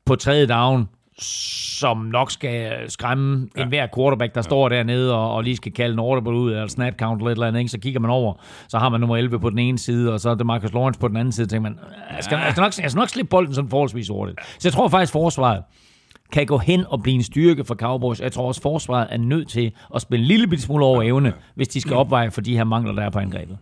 på 0.07 0.17
tredje 0.17 0.47
down, 0.47 0.89
som 1.19 1.97
nok 1.97 2.31
skal 2.31 2.91
skræmme 2.91 3.49
ja. 3.57 3.63
enhver 3.63 3.87
quarterback, 3.97 4.35
der 4.35 4.39
ja. 4.39 4.43
står 4.43 4.69
dernede 4.69 5.15
og, 5.15 5.35
og 5.35 5.45
lige 5.45 5.57
skal 5.57 5.73
kalde 5.73 5.93
en 5.93 5.99
audible 5.99 6.33
ud, 6.33 6.51
eller 6.51 6.67
snap 6.67 6.95
count 6.99 7.21
eller 7.21 7.31
et 7.31 7.35
eller 7.35 7.47
andet, 7.47 7.61
ikke? 7.61 7.71
så 7.71 7.79
kigger 7.79 8.01
man 8.01 8.11
over, 8.11 8.35
så 8.69 8.79
har 8.79 8.89
man 8.89 9.01
nummer 9.01 9.17
11 9.17 9.41
på 9.41 9.51
den 9.51 9.59
ene 9.59 9.79
side, 9.79 10.13
og 10.13 10.21
så 10.21 10.31
er 10.31 10.35
det 10.35 10.47
Marcus 10.47 10.73
Lawrence 10.73 11.01
på 11.01 11.09
den 11.09 11.17
anden 11.17 11.33
side, 11.33 11.47
tænker 11.47 11.63
man, 11.63 11.79
jeg 12.17 12.25
skal, 12.25 12.39
jeg 12.39 12.53
skal, 12.53 12.61
nok, 12.61 12.73
jeg 12.83 12.91
skal 12.91 12.99
nok 12.99 13.09
slippe 13.09 13.29
bolden 13.31 13.55
sådan 13.55 13.71
forholdsvis 13.71 14.09
hurtigt. 14.09 14.39
Så 14.59 14.69
jeg 14.69 14.73
tror 14.73 14.89
faktisk, 14.89 15.13
forsvaret 15.13 15.63
kan 16.33 16.47
gå 16.47 16.59
hen 16.59 16.85
og 16.89 17.03
blive 17.03 17.15
en 17.15 17.23
styrke 17.23 17.65
for 17.65 17.75
Cowboys. 17.75 18.21
Jeg 18.21 18.33
tror 18.33 18.49
også, 18.49 18.61
forsvaret 18.61 19.07
er 19.11 19.17
nødt 19.17 19.49
til 19.49 19.73
at 19.95 20.03
spille 20.03 20.23
en 20.23 20.27
lille 20.27 20.61
smule 20.61 20.85
over 20.85 21.03
evne, 21.03 21.33
hvis 21.55 21.69
de 21.69 21.81
skal 21.81 21.97
opveje 21.97 22.31
for 22.31 22.41
de 22.41 22.57
her 22.57 22.65
mangler, 22.65 22.93
der 22.93 23.03
er 23.03 23.11
på 23.11 23.19
angrebet. 23.19 23.59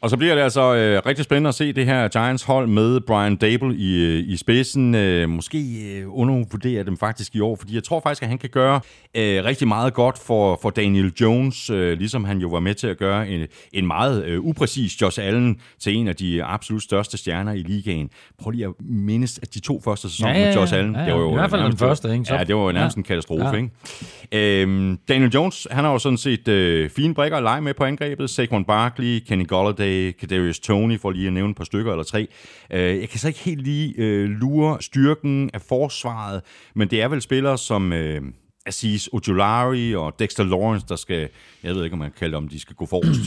Og 0.00 0.10
så 0.10 0.16
bliver 0.16 0.34
det 0.34 0.42
altså 0.42 0.74
øh, 0.74 1.02
rigtig 1.06 1.24
spændende 1.24 1.48
at 1.48 1.54
se 1.54 1.72
det 1.72 1.86
her 1.86 2.08
Giants-hold 2.08 2.66
med 2.66 3.00
Brian 3.00 3.36
Dable 3.36 3.76
i, 3.76 4.04
øh, 4.04 4.28
i 4.28 4.36
spidsen. 4.36 4.94
Øh, 4.94 5.28
måske 5.28 5.58
øh, 5.58 6.04
undervurdere 6.08 6.84
dem 6.84 6.96
faktisk 6.96 7.34
i 7.34 7.40
år, 7.40 7.56
fordi 7.56 7.74
jeg 7.74 7.84
tror 7.84 8.00
faktisk, 8.00 8.22
at 8.22 8.28
han 8.28 8.38
kan 8.38 8.50
gøre 8.50 8.80
øh, 9.14 9.44
rigtig 9.44 9.68
meget 9.68 9.94
godt 9.94 10.18
for, 10.26 10.58
for 10.62 10.70
Daniel 10.70 11.12
Jones, 11.20 11.70
øh, 11.70 11.98
ligesom 11.98 12.24
han 12.24 12.38
jo 12.38 12.48
var 12.48 12.60
med 12.60 12.74
til 12.74 12.86
at 12.86 12.98
gøre 12.98 13.28
en, 13.28 13.46
en 13.72 13.86
meget 13.86 14.24
øh, 14.24 14.40
upræcis 14.40 15.02
Josh 15.02 15.20
Allen 15.22 15.60
til 15.80 15.96
en 15.96 16.08
af 16.08 16.16
de 16.16 16.44
absolut 16.44 16.82
største 16.82 17.18
stjerner 17.18 17.52
i 17.52 17.62
ligaen. 17.62 18.10
Prøv 18.42 18.50
lige 18.50 18.66
at 18.66 18.72
mindes, 18.80 19.38
at 19.42 19.54
de 19.54 19.60
to 19.60 19.80
første 19.84 20.10
sæsoner 20.10 20.32
ja, 20.32 20.38
ja, 20.38 20.44
ja. 20.44 20.54
med 20.54 20.60
Josh 20.60 20.74
Allen, 20.74 20.94
ja, 20.94 21.00
ja. 21.00 21.06
det 21.06 21.14
var 21.14 21.20
jo 21.20 21.30
i 21.30 21.34
hvert 21.34 21.50
fald 21.50 21.62
den 21.62 21.76
første, 21.76 22.12
ikke? 22.12 22.24
Så. 22.24 22.34
Ja, 22.34 22.44
det 22.44 22.56
var 22.56 22.62
jo 22.62 22.72
nærmest 22.72 22.96
ja. 22.96 23.00
en 23.00 23.04
katastrofe, 23.04 23.44
ja. 23.44 23.52
ikke? 23.52 24.62
Øhm, 24.62 24.98
Daniel 25.08 25.30
Jones, 25.30 25.66
han 25.70 25.84
har 25.84 25.92
jo 25.92 25.98
sådan 25.98 26.18
set 26.18 26.48
øh, 26.48 26.90
fine 26.90 27.14
brækker 27.14 27.36
at 27.36 27.42
lege 27.42 27.60
med 27.60 27.74
på 27.74 27.84
angrebet. 27.84 28.30
Saquon 28.30 28.64
Barkley, 28.64 29.18
Kenny 29.18 29.46
Golladay, 29.46 29.87
Galladay, 29.88 30.12
Kadarius 30.12 30.58
Tony, 30.58 31.00
for 31.00 31.10
lige 31.10 31.26
at 31.26 31.32
nævne 31.32 31.50
et 31.50 31.56
par 31.56 31.64
stykker 31.64 31.92
eller 31.92 32.04
tre. 32.04 32.26
Øh, 32.72 33.00
jeg 33.00 33.08
kan 33.08 33.18
så 33.18 33.28
ikke 33.28 33.40
helt 33.40 33.62
lige 33.62 33.94
øh, 33.98 34.30
lure 34.30 34.82
styrken 34.82 35.50
af 35.54 35.62
forsvaret, 35.62 36.42
men 36.74 36.90
det 36.90 37.02
er 37.02 37.08
vel 37.08 37.22
spillere 37.22 37.58
som... 37.58 37.92
Øh, 37.92 38.22
Aziz 38.66 39.08
Ojulari 39.12 39.94
og 39.94 40.18
Dexter 40.18 40.44
Lawrence, 40.44 40.86
der 40.88 40.96
skal, 40.96 41.28
jeg 41.62 41.74
ved 41.74 41.84
ikke, 41.84 41.94
om 41.94 41.98
man 41.98 42.10
kan 42.10 42.18
kalde 42.18 42.36
dem, 42.36 42.48
de 42.48 42.60
skal 42.60 42.76
gå 42.76 42.86
forrest. 42.86 43.20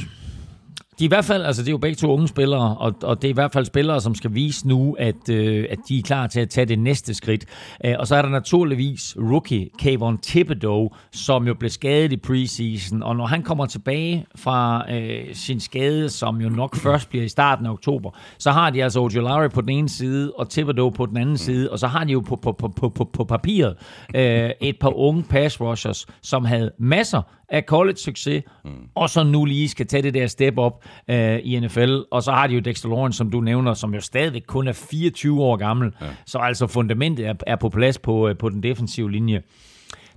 De 1.01 1.05
er 1.05 1.07
i 1.07 1.15
hvert 1.15 1.25
fald, 1.25 1.43
altså 1.43 1.61
det 1.61 1.67
er 1.67 1.71
jo 1.71 1.77
begge 1.77 1.95
to 1.95 2.13
unge 2.13 2.27
spillere, 2.27 2.77
og, 2.77 2.93
og 3.03 3.21
det 3.21 3.27
er 3.27 3.29
i 3.29 3.33
hvert 3.33 3.53
fald 3.53 3.65
spillere, 3.65 4.01
som 4.01 4.15
skal 4.15 4.33
vise 4.33 4.67
nu, 4.67 4.95
at, 4.99 5.29
øh, 5.29 5.65
at 5.69 5.79
de 5.89 5.97
er 5.97 6.01
klar 6.01 6.27
til 6.27 6.39
at 6.39 6.49
tage 6.49 6.65
det 6.65 6.79
næste 6.79 7.13
skridt. 7.13 7.45
Øh, 7.85 7.95
og 7.99 8.07
så 8.07 8.15
er 8.15 8.21
der 8.21 8.29
naturligvis 8.29 9.17
rookie 9.19 9.69
Kayvon 9.79 10.17
Thibodeau, 10.17 10.89
som 11.11 11.47
jo 11.47 11.53
blev 11.53 11.69
skadet 11.69 12.11
i 12.11 12.17
preseason, 12.17 13.03
og 13.03 13.15
når 13.15 13.25
han 13.25 13.43
kommer 13.43 13.65
tilbage 13.65 14.25
fra 14.35 14.91
øh, 14.93 15.25
sin 15.33 15.59
skade, 15.59 16.09
som 16.09 16.41
jo 16.41 16.49
nok 16.49 16.75
først 16.75 17.09
bliver 17.09 17.25
i 17.25 17.29
starten 17.29 17.65
af 17.65 17.71
oktober, 17.71 18.11
så 18.37 18.51
har 18.51 18.69
de 18.69 18.83
altså 18.83 18.99
Ojolari 19.01 19.49
på 19.49 19.61
den 19.61 19.69
ene 19.69 19.89
side, 19.89 20.31
og 20.37 20.49
Thibodeau 20.49 20.89
på 20.89 21.05
den 21.05 21.17
anden 21.17 21.37
side, 21.37 21.71
og 21.71 21.79
så 21.79 21.87
har 21.87 22.03
de 22.03 22.11
jo 22.13 22.19
på, 22.19 22.35
på, 22.35 22.51
på, 22.51 22.67
på, 22.67 22.89
på, 22.89 23.03
på 23.13 23.23
papiret 23.23 23.75
øh, 24.15 24.49
et 24.61 24.79
par 24.79 24.97
unge 24.97 25.23
pass 25.23 25.61
rushers, 25.61 26.07
som 26.21 26.45
havde 26.45 26.71
masser 26.79 27.21
af 27.51 27.63
college-succes, 27.67 28.43
mm. 28.65 28.71
og 28.95 29.09
så 29.09 29.23
nu 29.23 29.45
lige 29.45 29.69
skal 29.69 29.87
tage 29.87 30.03
det 30.03 30.13
der 30.13 30.27
step 30.27 30.57
op 30.57 30.83
øh, 31.07 31.39
i 31.43 31.59
NFL. 31.59 31.97
Og 32.11 32.23
så 32.23 32.31
har 32.31 32.47
de 32.47 32.53
jo 32.53 32.59
Dexter 32.59 32.89
Lawrence, 32.89 33.17
som 33.17 33.31
du 33.31 33.41
nævner, 33.41 33.73
som 33.73 33.93
jo 33.93 34.01
stadigvæk 34.01 34.43
kun 34.47 34.67
er 34.67 34.73
24 34.73 35.41
år 35.41 35.55
gammel. 35.55 35.91
Ja. 36.01 36.05
Så 36.25 36.37
altså 36.37 36.67
fundamentet 36.67 37.27
er, 37.27 37.33
er 37.47 37.55
på 37.55 37.69
plads 37.69 37.97
på, 37.97 38.27
øh, 38.27 38.37
på 38.37 38.49
den 38.49 38.63
defensive 38.63 39.11
linje. 39.11 39.41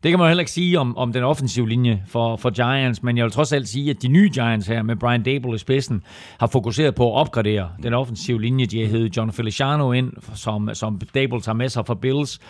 Det 0.04 0.12
kan 0.12 0.18
man 0.18 0.26
jo 0.26 0.28
heller 0.28 0.42
ikke 0.42 0.52
sige 0.52 0.78
om, 0.78 0.96
om 0.96 1.12
den 1.12 1.22
offensive 1.22 1.68
linje 1.68 2.02
for, 2.06 2.36
for 2.36 2.50
Giants, 2.50 3.02
men 3.02 3.16
jeg 3.16 3.24
vil 3.24 3.32
trods 3.32 3.52
alt 3.52 3.68
sige, 3.68 3.90
at 3.90 4.02
de 4.02 4.08
nye 4.08 4.30
Giants 4.34 4.66
her 4.66 4.82
med 4.82 4.96
Brian 4.96 5.22
Dable 5.22 5.54
i 5.54 5.58
spidsen 5.58 6.02
har 6.40 6.46
fokuseret 6.46 6.94
på 6.94 7.08
at 7.08 7.20
opgradere 7.20 7.70
den 7.82 7.94
offensive 7.94 8.40
linje. 8.40 8.66
De 8.66 8.80
har 8.80 8.88
heddet 8.88 9.16
John 9.16 9.32
Feliciano 9.32 9.92
ind, 9.92 10.12
som, 10.34 10.70
som 10.72 11.00
Dable 11.14 11.40
tager 11.40 11.56
med 11.56 11.68
sig 11.68 11.86
fra 11.86 11.94
Bills 11.94 12.40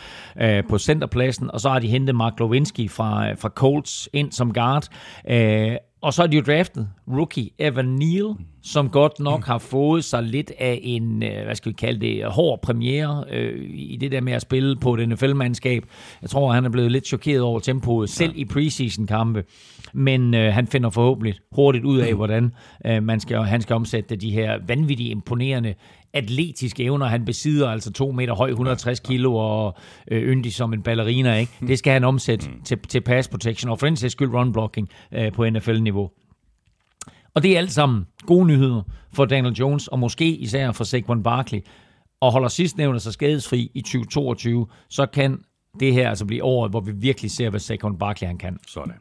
øh, 0.40 0.64
på 0.68 0.78
centerpladsen, 0.78 1.50
og 1.50 1.60
så 1.60 1.68
har 1.68 1.78
de 1.78 1.88
hentet 1.88 2.14
Mark 2.14 2.40
Lewinsky 2.40 2.90
fra, 2.90 3.32
fra 3.32 3.48
Colts 3.48 4.08
ind 4.12 4.32
som 4.32 4.52
guard. 4.52 4.88
Øh, 5.30 5.76
og 6.04 6.14
så 6.14 6.22
har 6.22 6.26
de 6.26 6.36
jo 6.36 6.42
draftet 6.42 6.88
rookie 7.08 7.50
Evan 7.58 7.84
Neal, 7.84 8.34
som 8.62 8.88
godt 8.88 9.20
nok 9.20 9.44
har 9.44 9.58
fået 9.58 10.04
sig 10.04 10.22
lidt 10.22 10.52
af 10.58 10.80
en, 10.82 11.22
øh, 11.22 11.44
hvad 11.44 11.54
skal 11.54 11.72
vi 11.72 11.76
kalde 11.76 12.00
det, 12.00 12.24
hård 12.24 12.62
premiere 12.62 13.24
øh, 13.30 13.70
i 13.74 13.96
det 14.00 14.12
der 14.12 14.20
med 14.20 14.32
at 14.32 14.42
spille 14.42 14.76
på 14.76 14.96
det 14.96 15.08
NFL-mandskab. 15.08 15.84
Jeg 16.22 16.30
tror, 16.30 16.52
han 16.52 16.64
er 16.64 16.68
blevet 16.68 16.92
lidt 16.92 17.06
chokeret 17.06 17.42
over 17.42 17.60
tempoet, 17.60 18.10
selv 18.10 18.32
ja. 18.32 18.40
i 18.40 18.44
preseason-kampe. 18.44 19.44
Men 19.92 20.34
øh, 20.34 20.52
han 20.52 20.66
finder 20.66 20.90
forhåbentlig 20.90 21.34
hurtigt 21.52 21.84
ud 21.84 21.98
af, 21.98 22.14
hvordan 22.14 22.52
øh, 22.86 23.02
man 23.02 23.20
skal, 23.20 23.38
han 23.38 23.60
skal 23.60 23.76
omsætte 23.76 24.16
de 24.16 24.30
her 24.30 24.58
vanvittigt 24.66 25.10
imponerende 25.10 25.74
atletiske 26.14 26.84
evner, 26.84 27.06
han 27.06 27.24
besidder, 27.24 27.70
altså 27.70 27.92
to 27.92 28.10
meter 28.10 28.34
høj, 28.34 28.48
160 28.48 29.00
kilo 29.00 29.34
og 29.34 29.76
øh, 30.10 30.22
yndig 30.22 30.54
som 30.54 30.72
en 30.72 30.82
ballerina, 30.82 31.36
ikke? 31.36 31.52
Det 31.60 31.78
skal 31.78 31.92
han 31.92 32.04
omsætte 32.04 32.48
mm. 32.48 32.62
til, 32.62 32.78
til 32.78 33.00
pass 33.00 33.28
protection, 33.28 33.70
og 33.70 33.78
for 33.78 33.86
den 33.86 33.96
sags 33.96 34.12
skyld 34.12 34.34
run 34.34 34.52
blocking 34.52 34.88
øh, 35.12 35.32
på 35.32 35.50
NFL-niveau. 35.50 36.10
Og 37.34 37.42
det 37.42 37.54
er 37.54 37.58
alt 37.58 37.72
sammen 37.72 38.06
gode 38.26 38.46
nyheder 38.46 38.82
for 39.12 39.24
Daniel 39.24 39.54
Jones, 39.54 39.88
og 39.88 39.98
måske 39.98 40.28
især 40.36 40.72
for 40.72 40.84
Saquon 40.84 41.22
Barkley. 41.22 41.60
Og 42.20 42.32
holder 42.32 42.48
sidstnævnet 42.48 43.02
sig 43.02 43.12
skadesfri 43.12 43.70
i 43.74 43.80
2022, 43.80 44.66
så 44.90 45.06
kan 45.06 45.38
det 45.80 45.92
her 45.92 46.08
altså 46.08 46.24
blive 46.26 46.44
året, 46.44 46.70
hvor 46.70 46.80
vi 46.80 46.92
virkelig 46.92 47.30
ser, 47.30 47.50
hvad 47.50 47.60
Saquon 47.60 47.98
Barkley 47.98 48.26
han 48.26 48.38
kan. 48.38 48.58
Sådan. 48.68 48.92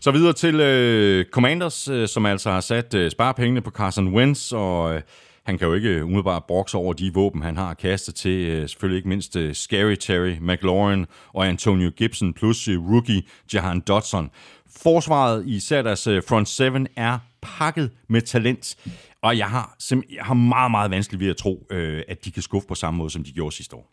Så 0.00 0.10
videre 0.10 0.32
til 0.32 0.54
uh, 0.54 1.24
Commanders, 1.30 1.88
uh, 1.88 2.06
som 2.06 2.26
altså 2.26 2.50
har 2.50 2.60
sat 2.60 2.94
uh, 2.94 3.08
sparepengene 3.08 3.60
på 3.60 3.70
Carson 3.70 4.14
Wentz, 4.14 4.52
og 4.52 4.94
uh, 4.94 5.00
han 5.46 5.58
kan 5.58 5.68
jo 5.68 5.74
ikke 5.74 6.04
umiddelbart 6.04 6.44
brokse 6.44 6.76
over 6.76 6.92
de 6.92 7.14
våben, 7.14 7.42
han 7.42 7.56
har 7.56 7.74
kastet 7.74 8.14
til. 8.14 8.46
Øh, 8.46 8.68
selvfølgelig 8.68 8.96
ikke 8.96 9.08
mindst 9.08 9.36
øh, 9.36 9.54
Scary 9.54 9.94
Terry 9.94 10.34
McLaurin 10.40 11.06
og 11.34 11.48
Antonio 11.48 11.90
Gibson, 11.90 12.34
plus 12.34 12.68
øh, 12.68 12.90
rookie 12.90 13.22
Jahan 13.54 13.80
Dodson. 13.80 14.30
Forsvaret, 14.82 15.46
især 15.46 15.82
deres 15.82 16.08
front 16.28 16.48
seven, 16.48 16.86
er 16.96 17.18
pakket 17.42 17.90
med 18.08 18.20
talent. 18.20 18.76
Og 19.22 19.38
jeg 19.38 19.46
har, 19.46 19.76
jeg 19.90 20.24
har 20.24 20.34
meget, 20.34 20.70
meget 20.70 20.90
vanskeligt 20.90 21.20
ved 21.20 21.30
at 21.30 21.36
tro, 21.36 21.66
at 22.08 22.24
de 22.24 22.30
kan 22.30 22.42
skuffe 22.42 22.68
på 22.68 22.74
samme 22.74 22.98
måde, 22.98 23.10
som 23.10 23.24
de 23.24 23.32
gjorde 23.32 23.56
sidste 23.56 23.76
år. 23.76 23.92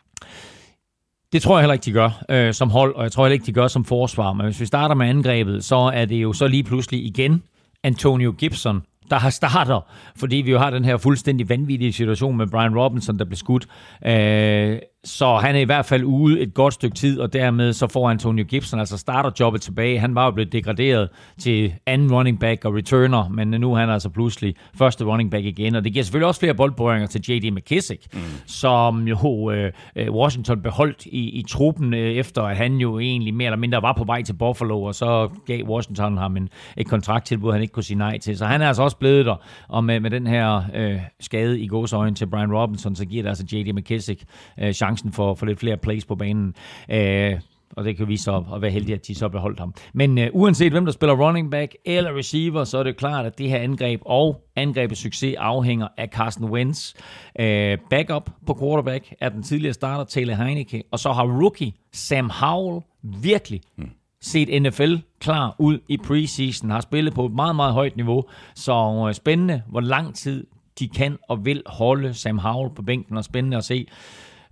Det 1.32 1.42
tror 1.42 1.56
jeg 1.56 1.62
heller 1.62 1.72
ikke, 1.72 1.84
de 1.84 1.92
gør 1.92 2.24
øh, 2.28 2.54
som 2.54 2.70
hold, 2.70 2.94
og 2.94 3.02
jeg 3.02 3.12
tror 3.12 3.24
heller 3.24 3.32
ikke, 3.34 3.46
de 3.46 3.52
gør 3.52 3.68
som 3.68 3.84
forsvar. 3.84 4.32
Men 4.32 4.46
hvis 4.46 4.60
vi 4.60 4.66
starter 4.66 4.94
med 4.94 5.06
angrebet, 5.08 5.64
så 5.64 5.76
er 5.76 6.04
det 6.04 6.16
jo 6.16 6.32
så 6.32 6.46
lige 6.46 6.62
pludselig 6.62 7.06
igen 7.06 7.42
Antonio 7.82 8.34
Gibson, 8.38 8.82
der 9.10 9.18
har 9.18 9.30
starter, 9.30 9.80
fordi 10.16 10.36
vi 10.36 10.50
jo 10.50 10.58
har 10.58 10.70
den 10.70 10.84
her 10.84 10.96
fuldstændig 10.96 11.48
vanvittige 11.48 11.92
situation 11.92 12.36
med 12.36 12.46
Brian 12.46 12.78
Robinson, 12.78 13.18
der 13.18 13.24
blev 13.24 13.36
skudt. 13.36 13.66
Øh, 14.06 14.78
så 15.04 15.36
han 15.36 15.54
er 15.54 15.60
i 15.60 15.64
hvert 15.64 15.86
fald 15.86 16.04
ude 16.04 16.40
et 16.40 16.54
godt 16.54 16.74
stykke 16.74 16.96
tid, 16.96 17.20
og 17.20 17.32
dermed 17.32 17.72
så 17.72 17.86
får 17.86 18.10
Antonio 18.10 18.44
Gibson 18.44 18.80
altså 18.80 18.98
starter 18.98 19.30
jobbet 19.40 19.62
tilbage. 19.62 19.98
Han 19.98 20.14
var 20.14 20.24
jo 20.24 20.30
blevet 20.30 20.52
degraderet 20.52 21.08
til 21.38 21.74
anden 21.86 22.12
running 22.12 22.40
back 22.40 22.64
og 22.64 22.74
returner, 22.74 23.28
men 23.28 23.48
nu 23.48 23.72
er 23.72 23.78
han 23.78 23.90
altså 23.90 24.08
pludselig 24.08 24.54
første 24.74 25.04
running 25.04 25.30
back 25.30 25.44
igen, 25.44 25.74
og 25.74 25.84
det 25.84 25.92
giver 25.92 26.02
selvfølgelig 26.02 26.26
også 26.26 26.40
flere 26.40 26.54
boldboringer 26.54 27.06
til 27.06 27.20
J.D. 27.28 27.52
McKissick, 27.52 28.14
mm. 28.14 28.20
som 28.46 29.08
jo 29.08 29.50
øh, 29.50 29.72
øh, 29.96 30.10
Washington 30.10 30.62
beholdt 30.62 31.06
i, 31.06 31.18
i 31.18 31.44
truppen, 31.48 31.94
øh, 31.94 32.12
efter 32.12 32.42
at 32.42 32.56
han 32.56 32.74
jo 32.74 32.98
egentlig 32.98 33.34
mere 33.34 33.46
eller 33.46 33.58
mindre 33.58 33.82
var 33.82 33.92
på 33.92 34.04
vej 34.04 34.22
til 34.22 34.32
Buffalo, 34.32 34.82
og 34.82 34.94
så 34.94 35.28
gav 35.46 35.62
Washington 35.64 36.16
ham 36.16 36.36
en, 36.36 36.48
et 36.76 36.86
kontrakttilbud, 36.86 37.52
han 37.52 37.62
ikke 37.62 37.72
kunne 37.72 37.82
sige 37.84 37.98
nej 37.98 38.18
til. 38.18 38.38
Så 38.38 38.46
han 38.46 38.62
er 38.62 38.68
altså 38.68 38.82
også 38.82 38.96
blevet 38.96 39.26
der, 39.26 39.36
og 39.68 39.84
med, 39.84 40.00
med 40.00 40.10
den 40.10 40.26
her 40.26 40.62
øh, 40.74 41.00
skade 41.20 41.60
i 41.60 41.66
gåsøjne 41.66 42.14
til 42.14 42.26
Brian 42.26 42.52
Robinson, 42.52 42.96
så 42.96 43.04
giver 43.04 43.22
det 43.22 43.28
altså 43.28 43.44
J.D. 43.52 43.72
McKissick 43.74 44.24
øh, 44.60 44.72
chancen 44.72 44.93
for, 45.12 45.34
for 45.34 45.46
lidt 45.46 45.60
flere 45.60 45.76
plays 45.76 46.04
på 46.04 46.14
banen. 46.14 46.54
Øh, 46.90 47.40
og 47.76 47.84
det 47.84 47.96
kan 47.96 48.08
vi 48.08 48.16
så 48.16 48.44
at 48.54 48.62
være 48.62 48.70
heldige, 48.70 48.94
at 48.94 49.06
de 49.06 49.14
så 49.14 49.28
beholdt 49.28 49.58
ham. 49.58 49.74
Men 49.92 50.18
uh, 50.18 50.24
uanset 50.32 50.72
hvem 50.72 50.84
der 50.84 50.92
spiller 50.92 51.14
running 51.14 51.50
back 51.50 51.74
eller 51.84 52.18
receiver, 52.18 52.64
så 52.64 52.78
er 52.78 52.82
det 52.82 52.96
klart, 52.96 53.26
at 53.26 53.38
det 53.38 53.48
her 53.48 53.58
angreb 53.58 54.00
og 54.04 54.40
angrebets 54.56 55.00
succes 55.00 55.34
afhænger 55.38 55.88
af 55.96 56.08
Carson 56.08 56.44
Wentz. 56.44 56.94
Uh, 57.40 57.44
backup 57.90 58.30
på 58.46 58.58
quarterback 58.60 59.14
er 59.20 59.28
den 59.28 59.42
tidligere 59.42 59.74
starter 59.74 60.04
Taylor 60.04 60.34
Heineke, 60.34 60.82
og 60.90 60.98
så 60.98 61.12
har 61.12 61.24
rookie 61.24 61.72
Sam 61.92 62.30
Howell 62.30 62.80
virkelig 63.02 63.60
mm. 63.76 63.90
set 64.20 64.62
NFL 64.62 64.94
klar 65.20 65.56
ud 65.58 65.78
i 65.88 65.96
preseason, 65.96 66.70
har 66.70 66.80
spillet 66.80 67.14
på 67.14 67.26
et 67.26 67.32
meget, 67.32 67.56
meget 67.56 67.72
højt 67.72 67.96
niveau. 67.96 68.24
Så 68.54 68.74
uh, 68.74 69.12
spændende, 69.12 69.62
hvor 69.68 69.80
lang 69.80 70.14
tid 70.14 70.46
de 70.78 70.88
kan 70.88 71.18
og 71.28 71.44
vil 71.44 71.62
holde 71.66 72.14
Sam 72.14 72.38
Howell 72.38 72.74
på 72.74 72.82
bænken, 72.82 73.16
og 73.16 73.24
spændende 73.24 73.56
at 73.56 73.64
se, 73.64 73.86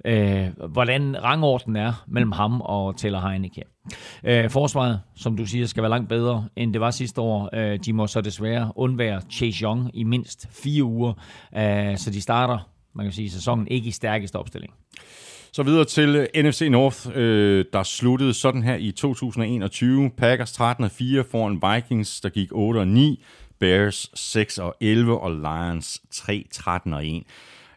øh, 0.05 0.49
hvordan 0.71 1.25
rangorden 1.25 1.77
er 1.77 2.05
mellem 2.07 2.33
ham 2.33 2.61
og 2.61 2.97
Taylor 2.97 3.29
Heineke. 3.29 3.63
Øh, 4.25 4.51
forsvaret, 4.51 5.01
som 5.15 5.37
du 5.37 5.47
siger, 5.47 5.67
skal 5.67 5.83
være 5.83 5.91
langt 5.91 6.09
bedre, 6.09 6.49
end 6.57 6.73
det 6.73 6.81
var 6.81 6.91
sidste 6.91 7.21
år. 7.21 7.51
Øh, 7.55 7.79
de 7.85 7.93
må 7.93 8.07
så 8.07 8.21
desværre 8.21 8.73
undvære 8.77 9.21
Chase 9.31 9.63
Young 9.63 9.91
i 9.95 10.05
mindst 10.05 10.49
fire 10.51 10.85
uger, 10.85 11.13
øh, 11.57 11.99
så 11.99 12.11
de 12.11 12.21
starter, 12.21 12.59
man 12.95 13.07
kan 13.07 13.13
sige, 13.13 13.31
sæsonen 13.31 13.69
ikke 13.69 13.89
i 13.89 13.91
stærkeste 13.91 14.37
opstilling. 14.37 14.73
Så 15.53 15.63
videre 15.63 15.85
til 15.85 16.17
øh, 16.17 16.45
NFC 16.45 16.69
North, 16.71 17.09
øh, 17.15 17.65
der 17.73 17.83
sluttede 17.83 18.35
sådan 18.35 18.63
her 18.63 18.75
i 18.75 18.91
2021. 18.91 20.11
Packers 20.17 20.53
13 20.53 20.85
og 20.85 20.91
4 20.91 21.25
foran 21.31 21.63
Vikings, 21.75 22.21
der 22.21 22.29
gik 22.29 22.49
8 22.53 22.79
og 22.79 22.89
9. 22.89 23.25
Bears 23.61 24.11
6 24.15 24.59
og 24.59 24.77
11 24.81 25.21
og 25.21 25.31
Lions 25.31 26.03
3, 26.11 26.47
13 26.53 26.95
og 26.95 27.07
1. 27.07 27.23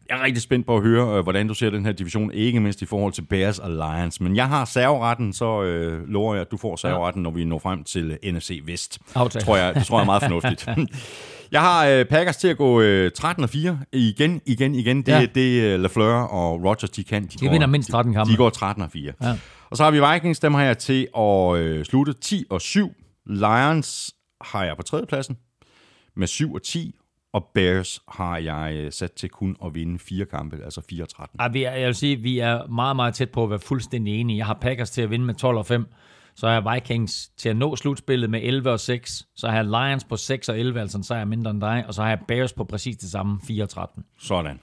Jeg 0.09 0.19
er 0.19 0.23
rigtig 0.23 0.41
spændt 0.41 0.65
på 0.67 0.77
at 0.77 0.83
høre, 0.83 1.17
øh, 1.17 1.23
hvordan 1.23 1.47
du 1.47 1.53
ser 1.53 1.69
den 1.69 1.85
her 1.85 1.91
division, 1.91 2.31
ikke 2.31 2.59
mindst 2.59 2.81
i 2.81 2.85
forhold 2.85 3.13
til 3.13 3.21
Bears 3.21 3.59
og 3.59 3.69
Lions. 3.71 4.21
Men 4.21 4.35
jeg 4.35 4.47
har 4.47 4.65
serveretten, 4.65 5.33
så 5.33 5.63
øh, 5.63 6.07
lover 6.09 6.33
jeg, 6.35 6.41
at 6.41 6.51
du 6.51 6.57
får 6.57 6.75
serveretten, 6.75 7.23
når 7.23 7.31
vi 7.31 7.45
når 7.45 7.59
frem 7.59 7.83
til 7.83 8.17
øh, 8.23 8.33
NFC 8.33 8.61
Vest. 8.65 8.99
Aftale. 9.15 9.45
Tror 9.45 9.57
jeg, 9.57 9.75
det 9.75 9.85
tror 9.85 9.97
jeg 9.97 10.01
er 10.01 10.05
meget 10.05 10.23
fornuftigt. 10.29 10.67
jeg 11.51 11.61
har 11.61 11.87
øh, 11.87 12.05
Packers 12.05 12.37
til 12.37 12.47
at 12.47 12.57
gå 12.57 12.81
øh, 12.81 13.11
13 13.11 13.43
og 13.43 13.49
4 13.49 13.79
igen, 13.93 14.41
igen, 14.45 14.75
igen. 14.75 14.97
Det 15.01 15.13
er 15.13 15.19
Ja. 15.19 15.25
det, 15.25 15.61
øh, 15.61 15.79
LaFleur 15.79 16.13
og 16.13 16.63
Rodgers, 16.63 16.89
de 16.89 17.03
kan. 17.03 17.23
De, 17.23 17.27
De 17.45 17.49
vinder 17.49 17.67
mindst 17.67 17.89
13 17.89 18.13
kampe. 18.13 18.31
De 18.31 18.37
går 18.37 18.49
13 18.49 18.83
og 18.83 18.91
4. 18.91 19.11
Ja. 19.23 19.37
Og 19.69 19.77
så 19.77 19.83
har 19.83 19.91
vi 19.91 20.01
Vikings, 20.13 20.39
dem 20.39 20.53
har 20.53 20.63
jeg 20.63 20.77
til 20.77 21.07
at 21.17 21.55
øh, 21.57 21.85
slutte 21.85 22.13
10 22.13 22.43
og 22.49 22.61
7. 22.61 22.91
Lions 23.25 24.13
har 24.41 24.63
jeg 24.63 24.75
på 24.77 24.83
tredjepladsen 24.83 25.37
med 26.15 26.27
7 26.27 26.53
og 26.53 26.63
10. 26.63 26.95
Og 27.35 27.45
Bears 27.53 28.01
har 28.07 28.37
jeg 28.37 28.73
øh, 28.75 28.91
sat 28.91 29.11
til 29.11 29.29
kun 29.29 29.55
at 29.65 29.75
vinde 29.75 29.99
fire 29.99 30.25
kampe, 30.25 30.63
altså 30.63 30.81
4 30.89 31.03
og 31.03 31.09
13. 31.09 31.39
Ej, 31.39 31.47
vi 31.47 31.63
er, 31.63 31.71
jeg 31.71 31.87
vil 31.87 31.95
sige, 31.95 32.15
vi 32.15 32.39
er 32.39 32.67
meget, 32.67 32.95
meget 32.95 33.13
tæt 33.13 33.29
på 33.29 33.43
at 33.43 33.49
være 33.49 33.59
fuldstændig 33.59 34.19
enige. 34.19 34.37
Jeg 34.37 34.45
har 34.45 34.57
Packers 34.61 34.91
til 34.91 35.01
at 35.01 35.09
vinde 35.09 35.25
med 35.25 35.33
12 35.35 35.57
og 35.57 35.65
5. 35.65 35.85
Så 36.35 36.47
har 36.47 36.53
jeg 36.53 36.73
Vikings 36.75 37.27
til 37.37 37.49
at 37.49 37.55
nå 37.55 37.75
slutspillet 37.75 38.29
med 38.29 38.39
11 38.43 38.71
og 38.71 38.79
6. 38.79 39.23
Så 39.35 39.47
har 39.47 39.55
jeg 39.55 39.65
Lions 39.65 40.03
på 40.03 40.17
6 40.17 40.49
og 40.49 40.59
11, 40.59 40.81
altså 40.81 40.97
en 40.97 41.03
sejr 41.03 41.25
mindre 41.25 41.51
end 41.51 41.61
dig. 41.61 41.83
Og 41.87 41.93
så 41.93 42.01
har 42.01 42.09
jeg 42.09 42.19
Bears 42.27 42.53
på 42.53 42.63
præcis 42.63 42.97
det 42.97 43.11
samme, 43.11 43.39
4 43.47 43.63
og 43.63 43.69
13. 43.69 44.03
Sådan. 44.19 44.59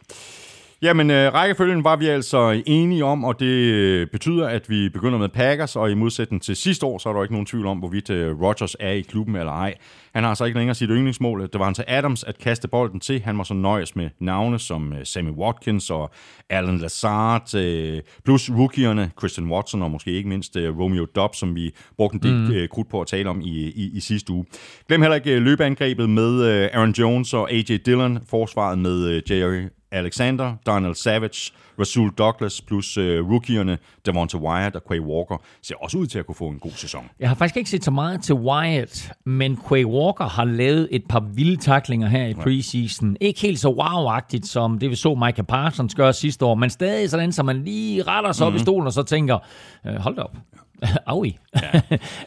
Jamen, 0.83 1.11
øh, 1.11 1.35
rækkefølgen 1.35 1.85
var 1.85 1.97
vi 1.97 2.07
altså 2.07 2.63
enige 2.67 3.05
om, 3.05 3.25
og 3.25 3.41
det 3.41 3.47
øh, 3.47 4.07
betyder, 4.07 4.49
at 4.49 4.71
vi 4.71 4.89
begynder 4.89 5.19
med 5.19 5.29
Packers, 5.29 5.77
og 5.77 5.91
i 5.91 5.95
modsætning 5.95 6.43
til 6.43 6.57
sidste 6.57 6.87
år, 6.87 6.99
så 6.99 7.09
er 7.09 7.13
der 7.13 7.23
ikke 7.23 7.35
nogen 7.35 7.47
tvivl 7.47 7.67
om, 7.67 7.79
hvorvidt 7.79 8.11
øh, 8.11 8.41
Rodgers 8.41 8.77
er 8.81 8.91
i 8.91 9.01
klubben 9.01 9.37
eller 9.37 9.53
ej. 9.53 9.75
Han 10.15 10.25
har 10.25 10.35
så 10.35 10.45
ikke 10.45 10.59
længere 10.59 10.75
sit 10.75 10.89
yndlingsmål. 10.91 11.43
Det 11.43 11.59
var 11.59 11.65
han 11.65 11.75
til 11.75 11.85
Adams 11.89 12.25
at 12.25 12.39
kaste 12.39 12.69
bolden 12.69 13.01
til. 13.01 13.21
Han 13.21 13.37
må 13.37 13.45
så 13.45 13.55
nøjes 13.55 13.97
med 13.97 14.11
navne 14.21 14.59
som 14.59 14.93
øh, 14.93 14.99
Sammy 15.05 15.31
Watkins 15.31 15.91
og 15.91 16.11
Alan 16.51 16.79
Lazard, 16.79 17.55
øh, 17.55 18.01
plus 18.25 18.51
rookierne 18.51 19.11
Christian 19.19 19.51
Watson 19.51 19.83
og 19.83 19.91
måske 19.91 20.11
ikke 20.11 20.29
mindst 20.29 20.57
øh, 20.57 20.79
Romeo 20.79 21.07
Dobbs, 21.15 21.39
som 21.39 21.55
vi 21.55 21.75
brugte 21.97 22.15
en 22.15 22.23
del 22.23 22.51
mm. 22.51 22.55
øh, 22.55 22.69
krudt 22.69 22.89
på 22.91 23.01
at 23.01 23.07
tale 23.07 23.31
om 23.31 23.41
i, 23.41 23.69
i, 23.71 23.91
i 23.95 24.01
sidste 24.01 24.33
uge. 24.33 24.45
Glem 24.89 25.03
heller 25.03 25.17
ikke 25.17 25.37
øh, 25.37 25.43
løbeangrebet 25.43 26.11
med 26.11 26.45
øh, 26.45 26.69
Aaron 26.73 26.93
Jones 26.93 27.35
og 27.35 27.53
AJ 27.53 27.77
Dillon, 27.87 28.19
forsvaret 28.31 28.79
med 28.79 29.09
øh, 29.09 29.23
Jerry 29.31 29.69
Alexander, 29.93 30.55
Donald 30.67 30.95
Savage, 30.95 31.53
Rasul 31.81 32.11
Douglas 32.19 32.61
plus 32.61 32.97
øh, 32.97 33.31
rookierne 33.31 33.79
Devonta 34.07 34.37
Wyatt 34.37 34.77
og 34.77 34.83
Quay 34.89 35.01
Walker 35.01 35.37
ser 35.63 35.75
også 35.81 35.99
ud 35.99 36.07
til 36.07 36.19
at 36.19 36.27
kunne 36.27 36.35
få 36.35 36.49
en 36.49 36.59
god 36.59 36.71
sæson. 36.71 37.05
Jeg 37.21 37.29
har 37.29 37.37
faktisk 37.37 37.57
ikke 37.57 37.71
set 37.71 37.85
så 37.85 37.91
meget 37.91 38.23
til 38.23 38.35
Wyatt, 38.35 39.13
men 39.25 39.59
Quay 39.69 39.85
Walker 39.85 40.25
har 40.25 40.45
lavet 40.45 40.89
et 40.91 41.03
par 41.09 41.21
vilde 41.21 41.57
taklinger 41.57 42.09
her 42.09 42.27
i 42.27 42.35
preseason. 42.35 43.17
Ikke 43.21 43.41
helt 43.41 43.59
så 43.59 43.69
wow-agtigt, 43.69 44.47
som 44.47 44.79
det 44.79 44.91
vi 44.91 44.95
så 44.95 45.15
Micah 45.15 45.45
Parsons 45.45 45.95
gøre 45.95 46.13
sidste 46.13 46.45
år, 46.45 46.55
men 46.55 46.71
stadig 46.71 47.11
sådan, 47.11 47.33
så 47.33 47.43
man 47.43 47.65
lige 47.65 48.03
retter 48.03 48.33
sig 48.33 48.47
mm-hmm. 48.47 48.55
op 48.55 48.61
i 48.61 48.63
stolen 48.63 48.87
og 48.87 48.93
så 48.93 49.03
tænker, 49.03 49.39
øh, 49.87 49.95
hold 49.95 50.17
da 50.17 50.23
op, 50.23 50.37
Aui. 51.07 51.37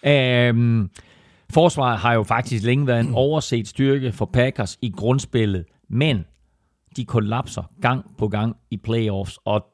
Ja. 0.04 0.48
øhm, 0.50 0.90
forsvaret 1.54 2.00
har 2.00 2.14
jo 2.14 2.24
faktisk 2.24 2.64
længe 2.64 2.88
været 2.88 3.00
en 3.00 3.14
overset 3.14 3.68
styrke 3.68 4.12
for 4.12 4.26
Packers 4.34 4.78
i 4.82 4.94
grundspillet, 4.98 5.66
men 5.90 6.26
de 6.98 7.06
kollapser 7.06 7.64
gang 7.82 8.06
på 8.18 8.28
gang 8.28 8.56
i 8.72 8.78
playoffs, 8.78 9.40
og 9.46 9.66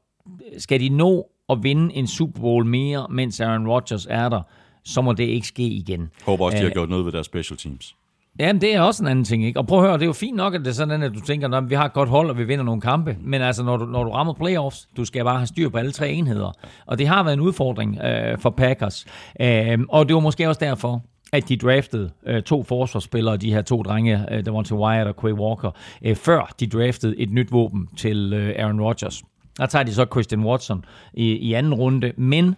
skal 0.57 0.79
de 0.79 0.89
nå 0.89 1.27
at 1.49 1.63
vinde 1.63 1.95
en 1.95 2.07
Super 2.07 2.41
Bowl 2.41 2.65
mere, 2.65 3.07
mens 3.09 3.39
Aaron 3.39 3.67
Rodgers 3.67 4.07
er 4.09 4.29
der, 4.29 4.41
så 4.83 5.01
må 5.01 5.13
det 5.13 5.23
ikke 5.23 5.47
ske 5.47 5.63
igen. 5.63 6.09
Håber 6.25 6.45
også, 6.45 6.57
de 6.57 6.61
har 6.61 6.69
Øh, 6.69 6.73
gjort 6.73 6.89
noget 6.89 7.05
ved 7.05 7.11
deres 7.11 7.25
special 7.25 7.57
teams. 7.57 7.95
Jamen, 8.39 8.61
det 8.61 8.75
er 8.75 8.81
også 8.81 9.03
en 9.03 9.07
anden 9.07 9.25
ting, 9.25 9.45
ikke? 9.45 9.59
Og 9.59 9.67
prøv 9.67 9.79
at 9.79 9.85
høre, 9.85 9.93
det 9.93 10.01
er 10.01 10.05
jo 10.05 10.13
fint 10.13 10.35
nok, 10.35 10.55
at 10.55 10.59
det 10.61 10.67
er 10.67 10.71
sådan, 10.71 11.03
at 11.03 11.13
du 11.13 11.19
tænker, 11.19 11.49
at 11.49 11.69
vi 11.69 11.75
har 11.75 11.85
et 11.85 11.93
godt 11.93 12.09
hold, 12.09 12.29
og 12.29 12.37
vi 12.37 12.43
vinder 12.43 12.65
nogle 12.65 12.81
kampe. 12.81 13.17
Men 13.21 13.41
altså, 13.41 13.63
når 13.63 13.77
du, 13.77 13.85
når 13.85 14.03
du 14.03 14.09
rammer 14.09 14.33
playoffs, 14.33 14.89
du 14.97 15.05
skal 15.05 15.23
bare 15.23 15.37
have 15.37 15.47
styr 15.47 15.69
på 15.69 15.77
alle 15.77 15.91
tre 15.91 16.11
enheder. 16.11 16.51
Og 16.85 16.97
det 16.97 17.07
har 17.07 17.23
været 17.23 17.33
en 17.33 17.39
udfordring 17.39 17.99
øh, 18.03 18.37
for 18.37 18.49
Packers. 18.49 19.05
Øh, 19.41 19.79
og 19.89 20.07
det 20.07 20.13
var 20.13 20.19
måske 20.19 20.47
også 20.49 20.59
derfor, 20.59 21.01
at 21.31 21.49
de 21.49 21.57
draftede 21.57 22.11
øh, 22.25 22.43
to 22.43 22.63
forsvarsspillere, 22.63 23.37
de 23.37 23.53
her 23.53 23.61
to 23.61 23.83
drenge, 23.83 24.33
øh, 24.33 24.45
Devontae 24.45 24.77
Wyatt 24.77 25.07
og 25.07 25.15
Quay 25.21 25.33
Walker, 25.33 25.71
øh, 26.01 26.15
før 26.15 26.55
de 26.59 26.67
draftede 26.67 27.17
et 27.17 27.31
nyt 27.31 27.51
våben 27.51 27.87
til 27.97 28.33
øh, 28.33 28.55
Aaron 28.57 28.81
Rodgers. 28.81 29.23
Der 29.57 29.65
tager 29.65 29.83
de 29.83 29.93
så 29.93 30.05
Christian 30.11 30.45
Watson 30.45 30.85
i, 31.13 31.31
i 31.31 31.53
anden 31.53 31.73
runde, 31.73 32.13
men 32.17 32.55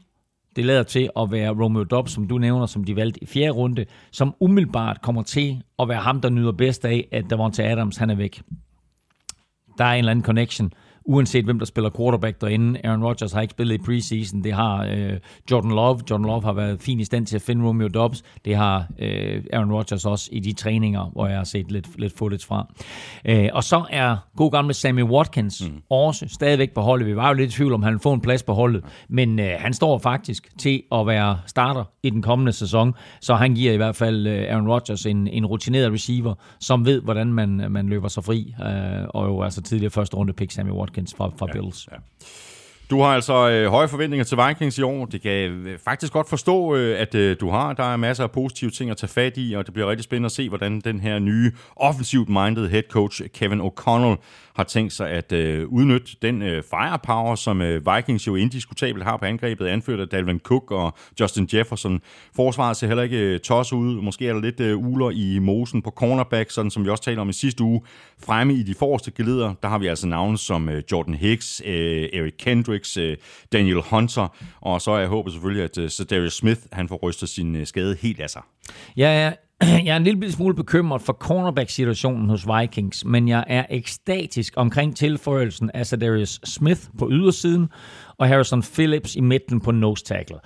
det 0.55 0.65
lader 0.65 0.83
til 0.83 1.09
at 1.19 1.31
være 1.31 1.49
Romeo 1.49 1.83
Dobbs, 1.83 2.11
som 2.11 2.27
du 2.27 2.37
nævner, 2.37 2.65
som 2.65 2.83
de 2.83 2.95
valgte 2.95 3.23
i 3.23 3.25
fjerde 3.25 3.51
runde, 3.51 3.85
som 4.11 4.35
umiddelbart 4.39 5.01
kommer 5.01 5.23
til 5.23 5.61
at 5.79 5.89
være 5.89 6.01
ham, 6.01 6.21
der 6.21 6.29
nyder 6.29 6.51
bedst 6.51 6.85
af, 6.85 7.07
at 7.11 7.29
Davante 7.29 7.63
Adams 7.63 7.97
han 7.97 8.09
er 8.09 8.15
væk. 8.15 8.41
Der 9.77 9.85
er 9.85 9.93
en 9.93 9.97
eller 9.97 10.11
anden 10.11 10.25
connection, 10.25 10.73
uanset 11.05 11.45
hvem 11.45 11.59
der 11.59 11.65
spiller 11.65 11.89
quarterback 11.89 12.41
derinde. 12.41 12.79
Aaron 12.83 13.03
Rodgers 13.03 13.31
har 13.31 13.41
ikke 13.41 13.51
spillet 13.51 13.75
i 13.75 13.77
preseason. 13.77 14.43
Det 14.43 14.53
har 14.53 14.85
øh, 14.85 15.13
Jordan 15.51 15.71
Love. 15.71 15.99
Jordan 16.09 16.25
Love 16.25 16.41
har 16.43 16.53
været 16.53 16.81
fin 16.81 16.99
i 16.99 17.03
stand 17.03 17.25
til 17.25 17.35
at 17.35 17.41
finde 17.41 17.65
Romeo 17.65 17.87
Dobbs. 17.87 18.23
Det 18.45 18.55
har 18.55 18.87
øh, 18.99 19.43
Aaron 19.53 19.71
Rodgers 19.73 20.05
også 20.05 20.29
i 20.31 20.39
de 20.39 20.53
træninger, 20.53 21.09
hvor 21.13 21.27
jeg 21.27 21.37
har 21.37 21.43
set 21.43 21.71
lidt, 21.71 21.99
lidt 21.99 22.17
footage 22.17 22.47
fra. 22.47 22.73
Øh, 23.25 23.49
og 23.53 23.63
så 23.63 23.85
er 23.89 24.17
god 24.35 24.51
gamle 24.51 24.73
Sammy 24.73 25.03
Watkins 25.03 25.63
mm. 25.69 25.81
også 25.89 26.25
stadigvæk 26.27 26.71
på 26.73 26.81
holdet. 26.81 27.07
Vi 27.07 27.15
var 27.15 27.27
jo 27.27 27.33
lidt 27.33 27.53
i 27.53 27.53
tvivl 27.53 27.73
om, 27.73 27.83
han 27.83 27.91
ville 27.91 27.99
få 27.99 28.13
en 28.13 28.21
plads 28.21 28.43
på 28.43 28.53
holdet. 28.53 28.83
Men 29.09 29.39
øh, 29.39 29.51
han 29.59 29.73
står 29.73 29.97
faktisk 29.97 30.49
til 30.57 30.83
at 30.91 31.07
være 31.07 31.39
starter 31.45 31.83
i 32.03 32.09
den 32.09 32.21
kommende 32.21 32.51
sæson. 32.51 32.93
Så 33.21 33.35
han 33.35 33.55
giver 33.55 33.73
i 33.73 33.77
hvert 33.77 33.95
fald 33.95 34.27
øh, 34.27 34.45
Aaron 34.49 34.67
Rodgers 34.67 35.05
en, 35.05 35.27
en 35.27 35.45
rutineret 35.45 35.93
receiver, 35.93 36.33
som 36.59 36.85
ved, 36.85 37.01
hvordan 37.01 37.33
man, 37.33 37.65
man 37.69 37.89
løber 37.89 38.07
sig 38.07 38.23
fri. 38.23 38.53
Øh, 38.65 39.07
og 39.09 39.27
jo 39.27 39.41
altså 39.41 39.61
tidligere 39.61 39.91
første 39.91 40.17
runde 40.17 40.33
pick 40.33 40.51
Sammy 40.51 40.71
Watkins 40.71 40.92
fra, 41.15 41.31
fra 41.37 41.47
ja, 41.47 41.53
Bills. 41.53 41.87
Ja. 41.91 42.01
Du 42.93 43.01
har 43.01 43.07
altså 43.07 43.49
øh, 43.49 43.69
høje 43.69 43.87
forventninger 43.87 44.23
til 44.23 44.37
Vikings 44.47 44.77
i 44.77 44.81
år. 44.81 45.05
Det 45.05 45.21
kan 45.21 45.31
jeg 45.31 45.49
øh, 45.49 45.79
faktisk 45.85 46.13
godt 46.13 46.29
forstå, 46.29 46.75
øh, 46.75 46.99
at 46.99 47.15
øh, 47.15 47.37
du 47.39 47.49
har. 47.49 47.73
Der 47.73 47.83
er 47.83 47.97
masser 47.97 48.23
af 48.23 48.31
positive 48.31 48.71
ting 48.71 48.91
at 48.91 48.97
tage 48.97 49.07
fat 49.07 49.33
i, 49.35 49.53
og 49.53 49.65
det 49.65 49.73
bliver 49.73 49.89
rigtig 49.89 50.03
spændende 50.03 50.25
at 50.25 50.31
se, 50.31 50.49
hvordan 50.49 50.81
den 50.81 50.99
her 50.99 51.19
nye 51.19 51.51
offensivt 51.75 52.29
minded 52.29 52.69
head 52.69 52.83
coach 52.89 53.21
Kevin 53.33 53.61
O'Connell 53.61 54.15
har 54.55 54.63
tænkt 54.63 54.93
sig 54.93 55.09
at 55.09 55.31
øh, 55.31 55.67
udnytte 55.67 56.11
den 56.21 56.41
øh, 56.41 56.63
firepower, 56.69 57.35
som 57.35 57.61
øh, 57.61 57.95
Vikings 57.95 58.27
jo 58.27 58.35
indiskutabelt 58.35 59.03
har 59.03 59.17
på 59.17 59.25
angrebet, 59.25 59.67
anført 59.67 59.99
af 59.99 60.07
Dalvin 60.07 60.39
Cook 60.39 60.71
og 60.71 60.93
Justin 61.19 61.49
Jefferson. 61.53 62.01
Forsvaret 62.35 62.77
ser 62.77 62.87
heller 62.87 63.03
ikke 63.03 63.17
øh, 63.17 63.39
tos 63.39 63.73
ud. 63.73 64.01
Måske 64.01 64.27
er 64.27 64.33
der 64.33 64.41
lidt 64.41 64.59
øh, 64.59 64.77
uler 64.77 65.09
i 65.09 65.39
mosen 65.39 65.81
på 65.81 65.91
cornerback, 65.91 66.51
sådan 66.51 66.71
som 66.71 66.85
vi 66.85 66.89
også 66.89 67.03
talte 67.03 67.19
om 67.19 67.29
i 67.29 67.33
sidste 67.33 67.63
uge. 67.63 67.81
Fremme 68.25 68.53
i 68.53 68.63
de 68.63 68.73
forreste 68.73 69.11
geleder, 69.11 69.53
der 69.61 69.67
har 69.67 69.77
vi 69.77 69.87
altså 69.87 70.07
navne 70.07 70.37
som 70.37 70.69
øh, 70.69 70.83
Jordan 70.91 71.13
Hicks, 71.13 71.61
øh, 71.65 72.09
Eric 72.13 72.33
Kendricks, 72.83 72.97
øh, 72.97 73.17
Daniel 73.53 73.81
Hunter, 73.81 74.27
og 74.61 74.81
så 74.81 74.91
er 74.91 74.99
jeg 74.99 75.07
håber 75.07 75.31
selvfølgelig, 75.31 75.63
at 75.63 75.77
øh, 75.77 76.07
Darius 76.09 76.33
Smith 76.33 76.61
han 76.71 76.89
får 76.89 76.99
rystet 77.03 77.29
sin 77.29 77.55
øh, 77.55 77.67
skade 77.67 77.97
helt 78.01 78.19
af 78.19 78.29
sig. 78.29 78.41
Ja, 78.97 79.11
ja. 79.23 79.31
Jeg 79.61 79.93
er 79.93 79.97
en 79.97 80.03
lille 80.03 80.31
smule 80.31 80.55
bekymret 80.55 81.01
for 81.01 81.13
cornerback-situationen 81.13 82.29
hos 82.29 82.45
Vikings, 82.47 83.05
men 83.05 83.27
jeg 83.27 83.43
er 83.47 83.65
ekstatisk 83.69 84.53
omkring 84.57 84.95
tilføjelsen 84.95 85.71
af 85.73 85.85
Darius 85.85 86.39
Smith 86.43 86.81
på 86.99 87.09
ydersiden 87.11 87.67
og 88.17 88.27
Harrison 88.27 88.63
Phillips 88.73 89.15
i 89.15 89.21
midten 89.21 89.61
på 89.61 89.71
nose 89.71 90.03
tackle. 90.03 90.37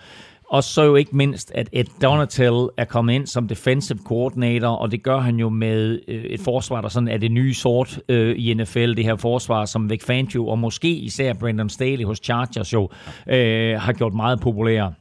Og 0.49 0.63
så 0.63 0.83
jo 0.83 0.95
ikke 0.95 1.17
mindst, 1.17 1.51
at 1.55 1.69
Ed 1.71 1.85
Donatel 2.01 2.69
er 2.77 2.85
kommet 2.85 3.13
ind 3.13 3.27
som 3.27 3.47
defensive 3.47 3.99
coordinator, 4.05 4.67
og 4.67 4.91
det 4.91 5.03
gør 5.03 5.19
han 5.19 5.35
jo 5.35 5.49
med 5.49 5.99
øh, 6.07 6.23
et 6.23 6.39
forsvar, 6.39 6.81
der 6.81 6.89
sådan 6.89 7.07
er 7.07 7.17
det 7.17 7.31
nye 7.31 7.53
sort 7.53 7.99
øh, 8.09 8.35
i 8.37 8.53
NFL, 8.53 8.93
det 8.93 9.05
her 9.05 9.15
forsvar, 9.15 9.65
som 9.65 9.89
Vic 9.89 10.03
Fangio 10.03 10.47
og 10.47 10.59
måske 10.59 10.89
især 10.89 11.33
Brandon 11.33 11.69
Staley 11.69 12.05
hos 12.05 12.19
Chargers 12.23 12.73
jo 12.73 12.89
øh, 13.27 13.79
har 13.79 13.93
gjort 13.93 14.13
meget 14.13 14.39
populære. 14.39 14.93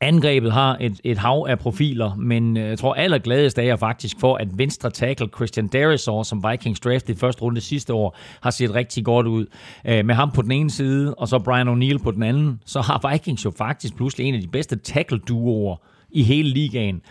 Angrebet 0.00 0.52
har 0.52 0.76
et, 0.80 1.00
et 1.04 1.18
hav 1.18 1.46
af 1.48 1.58
profiler, 1.58 2.14
men 2.14 2.56
øh, 2.56 2.68
jeg 2.68 2.78
tror 2.78 2.94
allergladest 2.94 3.58
er 3.58 3.62
jeg 3.62 3.78
faktisk 3.78 4.20
for, 4.20 4.36
at 4.36 4.48
venstre 4.58 4.90
tackle 4.90 5.28
Christian 5.36 5.66
Derisor, 5.66 6.22
som 6.22 6.44
Vikings 6.50 6.80
draftede 6.80 7.12
i 7.12 7.16
første 7.16 7.42
runde 7.42 7.60
sidste 7.60 7.94
år, 7.94 8.16
har 8.40 8.50
set 8.50 8.74
rigtig 8.74 9.04
godt 9.04 9.26
ud. 9.26 9.46
Øh, 9.84 10.04
med 10.04 10.14
ham 10.14 10.30
på 10.30 10.42
den 10.42 10.52
ene 10.52 10.70
side, 10.70 11.14
og 11.14 11.28
så 11.28 11.38
Brian 11.38 11.68
O'Neill 11.68 12.02
på 12.02 12.10
den 12.10 12.22
anden, 12.22 12.60
så 12.66 12.80
har 12.80 13.10
Vikings 13.10 13.44
jo 13.44 13.52
faktisk 13.58 13.96
pludselig 13.96 14.26
en 14.26 14.34
af 14.34 14.40
de 14.40 14.48
bedste 14.48 14.76
tackle-duoer 14.76 15.76
i 16.10 16.22
hele 16.22 16.48
ligaen. 16.48 17.02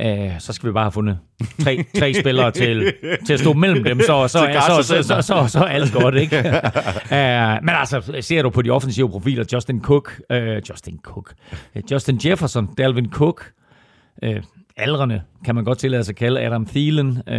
Øh, 0.00 0.40
så 0.40 0.52
skal 0.52 0.68
vi 0.68 0.72
bare 0.72 0.84
have 0.84 0.92
fundet 0.92 1.18
tre, 1.62 1.84
tre 1.98 2.14
spillere 2.14 2.50
til, 2.50 2.92
til 3.26 3.32
at 3.32 3.40
stå 3.40 3.52
mellem 3.52 3.84
dem, 3.84 4.00
så, 4.00 4.06
så, 4.06 4.28
så, 4.28 4.82
så, 4.82 4.82
så, 4.82 5.02
så, 5.02 5.22
så, 5.22 5.46
så 5.48 5.58
er 5.58 5.64
alt 5.68 5.92
godt, 5.92 6.14
ikke? 6.14 6.38
uh, 6.38 7.64
men 7.66 7.74
altså, 7.74 8.18
ser 8.20 8.42
du 8.42 8.50
på 8.50 8.62
de 8.62 8.70
offensive 8.70 9.10
profiler, 9.10 9.44
Justin 9.52 9.80
Cook, 9.82 10.20
uh, 10.34 10.70
Justin 10.70 10.98
Cook, 11.02 11.34
uh, 11.76 11.92
Justin 11.92 12.20
Jefferson, 12.24 12.68
Dalvin 12.78 13.10
Cook, 13.12 13.52
uh, 14.26 14.36
aldrene 14.76 15.22
kan 15.44 15.54
man 15.54 15.64
godt 15.64 15.78
tillade 15.78 16.04
sig 16.04 16.12
at 16.12 16.16
kalde, 16.16 16.40
Adam 16.40 16.66
Thielen, 16.66 17.08
uh, 17.08 17.34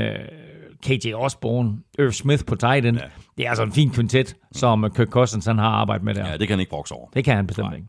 KJ 0.85 1.13
Osborne, 1.13 1.77
Irv 1.99 2.11
Smith 2.11 2.45
på 2.45 2.55
tight 2.55 2.85
end. 2.85 2.97
Ja. 2.97 3.03
Det 3.37 3.45
er 3.45 3.49
altså 3.49 3.63
en 3.63 3.71
fin 3.71 3.89
kvintet, 3.89 4.35
som 4.51 4.91
Kirk 4.95 5.07
Cousins 5.07 5.45
han 5.45 5.57
har 5.57 5.69
arbejdet 5.69 6.05
med 6.05 6.13
der. 6.13 6.27
Ja, 6.27 6.37
det 6.37 6.47
kan 6.47 6.49
han 6.49 6.59
ikke 6.59 6.69
brokse 6.69 6.93
over. 6.93 7.07
Det 7.13 7.23
kan 7.25 7.35
han 7.35 7.47
bestemt 7.47 7.73
ikke. 7.75 7.87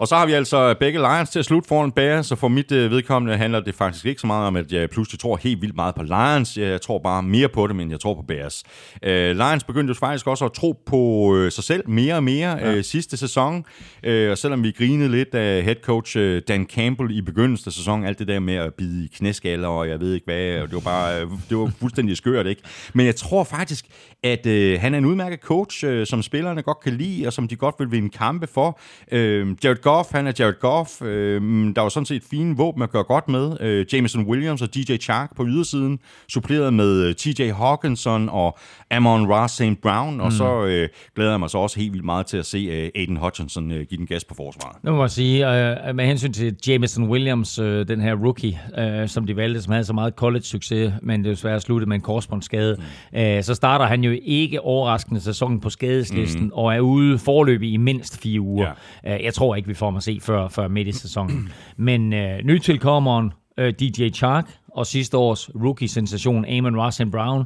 Og 0.00 0.08
så 0.08 0.16
har 0.16 0.26
vi 0.26 0.32
altså 0.32 0.74
begge 0.74 0.98
Lions 0.98 1.30
til 1.30 1.38
at 1.38 1.44
slutte 1.44 1.68
foran 1.68 1.92
Bears, 1.92 2.26
så 2.26 2.36
for 2.36 2.48
mit 2.48 2.72
øh, 2.72 2.90
vedkommende 2.90 3.36
handler 3.36 3.60
det 3.60 3.74
faktisk 3.74 4.06
ikke 4.06 4.20
så 4.20 4.26
meget 4.26 4.46
om, 4.46 4.56
at 4.56 4.72
jeg 4.72 4.90
pludselig 4.90 5.20
tror 5.20 5.36
helt 5.36 5.62
vildt 5.62 5.76
meget 5.76 5.94
på 5.94 6.02
Lions. 6.02 6.56
Jeg 6.56 6.80
tror 6.80 6.98
bare 6.98 7.22
mere 7.22 7.48
på 7.48 7.66
dem, 7.66 7.80
end 7.80 7.90
jeg 7.90 8.00
tror 8.00 8.14
på 8.14 8.22
Bears. 8.22 8.62
Øh, 9.02 9.36
Lions 9.36 9.64
begyndte 9.64 9.90
jo 9.90 9.94
faktisk 9.94 10.26
også 10.26 10.44
at 10.44 10.52
tro 10.52 10.82
på 10.86 11.34
øh, 11.36 11.52
sig 11.52 11.64
selv 11.64 11.88
mere 11.88 12.14
og 12.14 12.24
mere 12.24 12.50
ja. 12.50 12.74
øh, 12.74 12.84
sidste 12.84 13.16
sæson. 13.16 13.64
Øh, 14.02 14.30
og 14.30 14.38
selvom 14.38 14.62
vi 14.62 14.70
grinede 14.70 15.10
lidt 15.10 15.34
af 15.34 15.62
head 15.62 15.76
coach 15.82 16.16
øh, 16.18 16.42
Dan 16.48 16.66
Campbell 16.66 17.18
i 17.18 17.20
begyndelsen 17.20 17.68
af 17.68 17.72
sæsonen, 17.72 18.06
alt 18.06 18.18
det 18.18 18.28
der 18.28 18.38
med 18.38 18.54
at 18.54 18.74
bide 18.74 19.04
i 19.04 19.08
knæskaller, 19.16 19.68
og 19.68 19.88
jeg 19.88 20.00
ved 20.00 20.14
ikke 20.14 20.24
hvad, 20.24 20.62
og 20.62 20.66
det 20.66 20.74
var 20.74 20.80
bare 20.80 21.20
øh, 21.20 21.28
det 21.48 21.58
var 21.58 21.72
fuldstændig 21.80 22.16
skørt, 22.16 22.46
ikke? 22.46 22.62
Men 22.92 23.06
jeg 23.06 23.16
tror 23.16 23.44
faktisk, 23.44 23.86
at 24.22 24.46
øh, 24.46 24.80
han 24.80 24.94
er 24.94 24.98
en 24.98 25.04
udmærket 25.04 25.40
coach, 25.40 25.84
øh, 25.84 26.06
som 26.06 26.22
spillerne 26.22 26.62
godt 26.62 26.80
kan 26.80 26.92
lide, 26.92 27.26
og 27.26 27.32
som 27.32 27.48
de 27.48 27.56
godt 27.56 27.74
vil 27.78 27.92
vinde 27.92 28.10
kampe 28.10 28.46
for. 28.46 28.80
Øh, 29.12 29.48
Jared 29.64 29.76
Goff, 29.90 30.08
han 30.12 30.26
er 30.26 30.32
Jared 30.38 30.60
Goff. 30.60 31.02
Øh, 31.02 31.42
der 31.74 31.80
var 31.80 31.88
sådan 31.88 32.06
set 32.06 32.22
fine 32.30 32.56
våben 32.56 32.82
at 32.82 32.90
gøre 32.90 33.04
godt 33.04 33.28
med. 33.28 33.60
Øh, 33.60 33.86
Jameson 33.92 34.26
Williams 34.26 34.62
og 34.62 34.74
DJ 34.74 34.96
Chark 34.96 35.36
på 35.36 35.46
ydersiden, 35.46 35.98
suppleret 36.28 36.74
med 36.74 37.02
øh, 37.02 37.14
TJ 37.14 37.50
Hawkinson 37.50 38.28
og 38.28 38.58
Amon 38.90 39.32
Ross 39.32 39.54
St. 39.54 39.80
Brown, 39.82 40.14
mm. 40.14 40.20
og 40.20 40.32
så 40.32 40.64
øh, 40.64 40.88
glæder 41.14 41.30
jeg 41.30 41.40
mig 41.40 41.50
så 41.50 41.58
også 41.58 41.80
helt 41.80 41.92
vildt 41.92 42.04
meget 42.04 42.26
til 42.26 42.36
at 42.36 42.46
se 42.46 42.58
øh, 42.58 42.90
Aiden 42.94 43.16
Hutchinson 43.16 43.70
øh, 43.70 43.86
give 43.86 43.98
den 43.98 44.06
gas 44.06 44.24
på 44.24 44.34
forsvaret. 44.34 44.76
Nu 44.84 44.92
må 44.92 45.02
jeg 45.02 45.10
sige, 45.10 45.46
øh, 45.88 45.94
med 45.94 46.06
hensyn 46.06 46.32
til 46.32 46.56
Jameson 46.66 47.08
Williams, 47.08 47.58
øh, 47.58 47.88
den 47.88 48.00
her 48.00 48.14
rookie, 48.14 48.60
øh, 48.78 49.08
som 49.08 49.26
de 49.26 49.36
valgte, 49.36 49.62
som 49.62 49.72
havde 49.72 49.84
så 49.84 49.92
meget 49.92 50.14
college-succes, 50.14 50.92
men 51.02 51.24
det 51.24 51.30
desværre 51.30 51.60
sluttet 51.60 51.88
med 51.88 51.96
en 51.96 52.02
korsbåndsskade, 52.02 52.76
mm. 53.12 53.18
øh, 53.18 53.42
så 53.42 53.54
starter 53.54 53.86
han 53.86 54.04
jo 54.04 54.16
ikke 54.22 54.60
overraskende 54.60 55.20
sæsonen 55.20 55.60
på 55.60 55.70
skadeslisten, 55.70 56.44
mm. 56.44 56.52
og 56.52 56.74
er 56.74 56.80
ude 56.80 57.18
forløbig 57.18 57.72
i 57.72 57.76
mindst 57.76 58.22
fire 58.22 58.40
uger. 58.40 58.72
Ja. 59.04 59.14
Øh, 59.14 59.24
jeg 59.24 59.34
tror 59.34 59.54
ikke, 59.54 59.68
vi 59.68 59.74
for 59.80 59.86
ham 59.86 59.96
at 59.96 60.02
se 60.02 60.18
før, 60.22 60.48
før 60.48 60.68
midt 60.68 60.88
i 60.88 60.92
sæsonen. 60.92 61.48
men 61.76 62.12
øh, 62.12 62.38
nytilkommeren 62.44 63.32
øh, 63.58 63.74
DJ 63.80 64.08
Chark, 64.08 64.56
og 64.68 64.86
sidste 64.86 65.16
års 65.16 65.50
rookie-sensation 65.54 66.44
Amon 66.44 66.76
Ross 66.76 67.00
Brown, 67.12 67.44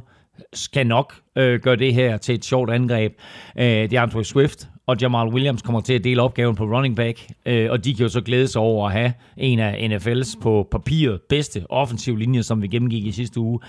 skal 0.53 0.87
nok 0.87 1.13
øh, 1.35 1.59
gøre 1.59 1.75
det 1.75 1.93
her 1.93 2.17
til 2.17 2.35
et 2.35 2.45
sjovt 2.45 2.71
angreb. 2.71 3.13
Øh, 3.57 3.65
det 3.65 3.93
er 3.93 4.01
Andre 4.01 4.23
Swift 4.23 4.67
og 4.87 4.97
Jamal 5.01 5.27
Williams 5.27 5.61
kommer 5.61 5.81
til 5.81 5.93
at 5.93 6.03
dele 6.03 6.21
opgaven 6.21 6.55
på 6.55 6.63
running 6.63 6.95
back, 6.95 7.27
øh, 7.45 7.71
og 7.71 7.85
de 7.85 7.93
kan 7.93 8.03
jo 8.03 8.09
så 8.09 8.21
glæde 8.21 8.47
sig 8.47 8.61
over 8.61 8.87
at 8.87 8.93
have 8.93 9.13
en 9.37 9.59
af 9.59 9.87
NFL's 9.89 10.39
på 10.41 10.67
papiret 10.71 11.21
bedste 11.29 11.65
offensiv 11.69 12.15
linje, 12.15 12.43
som 12.43 12.61
vi 12.61 12.67
gennemgik 12.67 13.05
i 13.05 13.11
sidste 13.11 13.39
uge. 13.39 13.59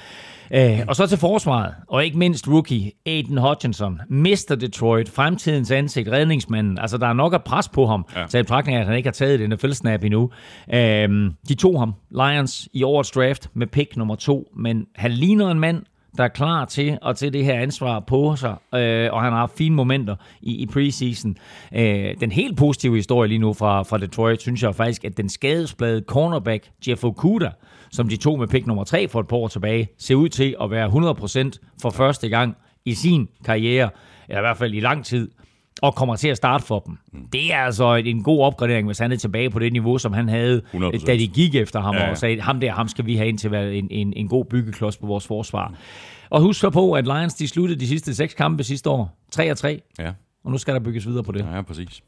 Øh, 0.55 0.81
og 0.89 0.97
så 0.97 1.07
til 1.07 1.19
forsvaret, 1.19 1.75
og 1.89 2.05
ikke 2.05 2.19
mindst 2.19 2.49
rookie 2.49 2.93
Aiden 3.07 3.39
Hutchinson, 3.39 4.01
Mr. 4.09 4.57
Detroit, 4.61 5.09
fremtidens 5.09 5.71
ansigt, 5.71 6.09
redningsmanden. 6.09 6.79
Altså, 6.79 6.99
der 6.99 7.07
er 7.07 7.13
nok 7.13 7.35
at 7.35 7.45
pres 7.45 7.69
på 7.69 7.87
ham, 7.87 8.07
ja. 8.17 8.27
så 8.29 8.39
i 8.39 8.43
betragtning 8.43 8.77
af, 8.77 8.81
at 8.81 8.87
han 8.87 8.97
ikke 8.97 9.07
har 9.07 9.13
taget 9.13 9.41
et 9.41 9.51
NFL-snap 9.51 10.05
endnu. 10.05 10.31
Øh, 10.75 11.31
de 11.49 11.55
tog 11.55 11.79
ham, 11.79 11.95
Lions, 12.11 12.69
i 12.73 12.83
årets 12.83 13.11
draft 13.11 13.51
med 13.55 13.67
pick 13.67 13.97
nummer 13.97 14.15
to, 14.15 14.53
men 14.57 14.87
han 14.95 15.11
ligner 15.11 15.51
en 15.51 15.61
mand, 15.61 15.83
der 16.19 16.25
er 16.25 16.29
klar 16.29 16.65
til 16.65 16.99
at 17.07 17.17
tage 17.17 17.31
det 17.31 17.45
her 17.45 17.55
ansvar 17.55 18.01
på 18.01 18.37
sig, 18.37 18.57
øh, 18.75 19.13
og 19.13 19.23
han 19.23 19.33
har 19.33 19.39
haft 19.39 19.57
fine 19.57 19.75
momenter 19.75 20.17
i, 20.41 20.55
i 20.55 20.67
preseason. 20.67 21.37
Øh, 21.75 22.15
den 22.21 22.33
helt 22.33 22.57
positive 22.57 22.97
historie 22.97 23.29
lige 23.29 23.39
nu 23.39 23.53
fra, 23.53 23.83
fra 23.83 23.99
Detroit, 23.99 24.41
synes 24.41 24.63
jeg 24.63 24.75
faktisk, 24.75 25.05
at 25.05 25.17
den 25.17 25.29
skadesplade 25.29 26.05
cornerback 26.07 26.71
Jeff 26.89 27.05
Okuda, 27.05 27.51
som 27.91 28.09
de 28.09 28.17
tog 28.17 28.39
med 28.39 28.49
pick 28.49 28.67
nummer 28.67 28.85
3 28.85 29.09
for 29.09 29.21
et 29.21 29.29
par 29.29 29.37
år 29.37 29.49
tilbage, 29.49 29.89
ser 29.99 30.15
ud 30.15 30.29
til 30.29 30.57
at 30.63 30.71
være 30.71 30.89
100% 31.53 31.73
for 31.83 31.91
første 31.91 32.29
gang 32.29 32.57
i 32.85 32.95
sin 32.95 33.29
karriere, 33.45 33.91
eller 34.29 34.41
i 34.41 34.43
hvert 34.43 34.57
fald 34.57 34.75
i 34.75 34.81
lang 34.81 35.05
tid, 35.05 35.31
og 35.83 35.95
kommer 35.95 36.17
til 36.17 36.29
at 36.29 36.37
starte 36.37 36.65
for 36.65 36.79
dem. 36.79 36.99
Det 37.33 37.53
er 37.53 37.59
altså 37.59 37.95
en 37.95 38.23
god 38.23 38.41
opgradering, 38.45 38.87
hvis 38.87 38.99
han 38.99 39.13
er 39.13 39.17
tilbage 39.17 39.51
på 39.51 39.59
det 39.59 39.73
niveau, 39.73 39.99
som 39.99 40.13
han 40.13 40.29
havde, 40.29 40.63
100%. 40.75 41.07
da 41.07 41.17
de 41.17 41.29
gik 41.29 41.55
efter 41.55 41.81
ham 41.81 41.95
Ja, 41.95 42.05
ja. 42.05 42.11
og 42.11 42.19
sagde, 42.19 42.41
ham 42.41 42.61
der, 42.61 42.73
ham 42.73 42.89
skal 42.89 43.07
vi 43.07 43.17
have 43.17 43.29
ind 43.29 43.39
til 43.39 43.49
at 43.49 43.53
være 43.53 43.75
en, 43.75 43.89
en, 43.91 44.13
en 44.17 44.29
god 44.29 44.45
byggeklods 44.45 44.97
på 44.97 45.07
vores 45.07 45.27
forsvar. 45.27 45.75
Og 46.31 46.41
husk 46.41 46.61
så 46.61 46.71
på, 46.71 46.93
at 46.93 47.05
Lions 47.05 47.35
de 47.35 47.49
sluttede 47.49 47.81
de 47.81 47.89
sidste 47.89 48.15
seks 48.15 48.35
kampe 48.35 48.65
sidste 48.65 48.91
år 48.91 49.19
3 49.31 49.51
og 49.51 49.57
3, 49.57 49.81
Ja. 49.99 50.13
og 50.45 50.51
nu 50.53 50.59
skal 50.59 50.75
der 50.75 50.81
bygges 50.81 51.07
videre 51.07 51.23
på 51.25 51.33
det. 51.33 51.47
Ja, 51.55 51.63
præcis. 51.63 52.03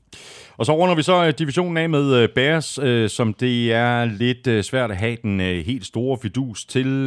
Og 0.58 0.66
så 0.66 0.72
runder 0.76 0.94
vi 0.94 1.02
så 1.02 1.24
øh, 1.26 1.32
divisionen 1.38 1.76
af 1.76 1.88
med 1.88 2.14
øh, 2.14 2.28
Bears, 2.28 2.78
øh, 2.82 3.08
som 3.08 3.34
det 3.34 3.72
er 3.72 4.04
lidt 4.04 4.66
svært 4.66 4.90
at 4.90 4.96
have 4.96 5.16
den 5.22 5.40
helt 5.40 5.86
store 5.86 6.18
fidus 6.22 6.64
til. 6.64 7.06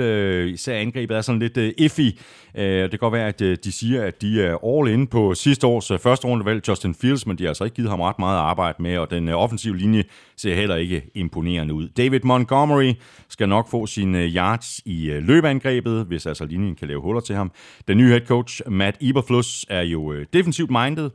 Især 0.53 0.77
angrebet 0.77 1.17
er 1.17 1.21
sådan 1.21 1.39
lidt 1.39 1.57
iffy. 1.77 2.17
Det 2.55 2.89
kan 2.89 2.99
godt 2.99 3.13
være, 3.13 3.27
at 3.27 3.39
de 3.39 3.71
siger, 3.71 4.03
at 4.03 4.21
de 4.21 4.43
er 4.43 4.65
all 4.65 4.93
in 4.93 5.07
på 5.07 5.33
sidste 5.35 5.67
års 5.67 5.91
første 6.03 6.27
rundevalg 6.27 6.67
Justin 6.67 6.95
Fields, 6.95 7.27
men 7.27 7.37
de 7.37 7.43
har 7.43 7.49
altså 7.49 7.63
ikke 7.63 7.75
givet 7.75 7.89
ham 7.89 8.01
ret 8.01 8.19
meget 8.19 8.37
at 8.37 8.43
arbejde 8.43 8.83
med, 8.83 8.97
og 8.97 9.11
den 9.11 9.29
offensive 9.29 9.77
linje 9.77 10.03
ser 10.37 10.55
heller 10.55 10.75
ikke 10.75 11.01
imponerende 11.15 11.73
ud. 11.73 11.87
David 11.87 12.19
Montgomery 12.23 12.93
skal 13.29 13.49
nok 13.49 13.69
få 13.69 13.85
sine 13.85 14.17
yards 14.17 14.81
i 14.85 15.19
løbeangrebet, 15.21 16.05
hvis 16.05 16.25
altså 16.25 16.45
linjen 16.45 16.75
kan 16.75 16.87
lave 16.87 17.01
huller 17.01 17.21
til 17.21 17.35
ham. 17.35 17.51
Den 17.87 17.97
nye 17.97 18.09
head 18.09 18.25
coach, 18.27 18.61
Matt 18.67 18.97
Eberflus, 19.01 19.65
er 19.69 19.81
jo 19.81 20.23
defensivt 20.33 20.71
minded, 20.71 21.09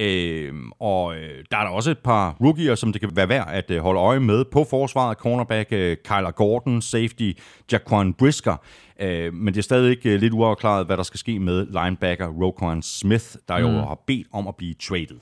Øh, 0.00 0.52
og 0.80 1.14
øh, 1.14 1.44
der 1.50 1.56
er 1.56 1.62
der 1.62 1.70
også 1.70 1.90
et 1.90 1.98
par 1.98 2.36
rookier, 2.40 2.74
som 2.74 2.92
det 2.92 3.00
kan 3.00 3.10
være 3.14 3.28
værd 3.28 3.48
at 3.52 3.70
øh, 3.70 3.82
holde 3.82 4.00
øje 4.00 4.20
med 4.20 4.44
på 4.44 4.66
forsvaret. 4.70 5.18
Cornerback 5.18 5.72
øh, 5.72 5.96
Kyler 6.04 6.30
Gordon, 6.30 6.82
safety 6.82 7.32
Jaquan 7.72 8.14
Brisker. 8.14 8.56
Øh, 9.00 9.34
men 9.34 9.54
det 9.54 9.58
er 9.58 9.62
stadig 9.62 9.90
ikke 9.90 10.10
øh, 10.10 10.20
lidt 10.20 10.32
uafklaret, 10.32 10.86
hvad 10.86 10.96
der 10.96 11.02
skal 11.02 11.18
ske 11.18 11.38
med 11.38 11.66
linebacker 11.66 12.28
Roquan 12.28 12.82
Smith, 12.82 13.24
der 13.48 13.58
jo 13.58 13.68
har 13.68 13.98
bedt 14.06 14.26
om 14.32 14.48
at 14.48 14.56
blive 14.56 14.74
traded. 14.74 15.16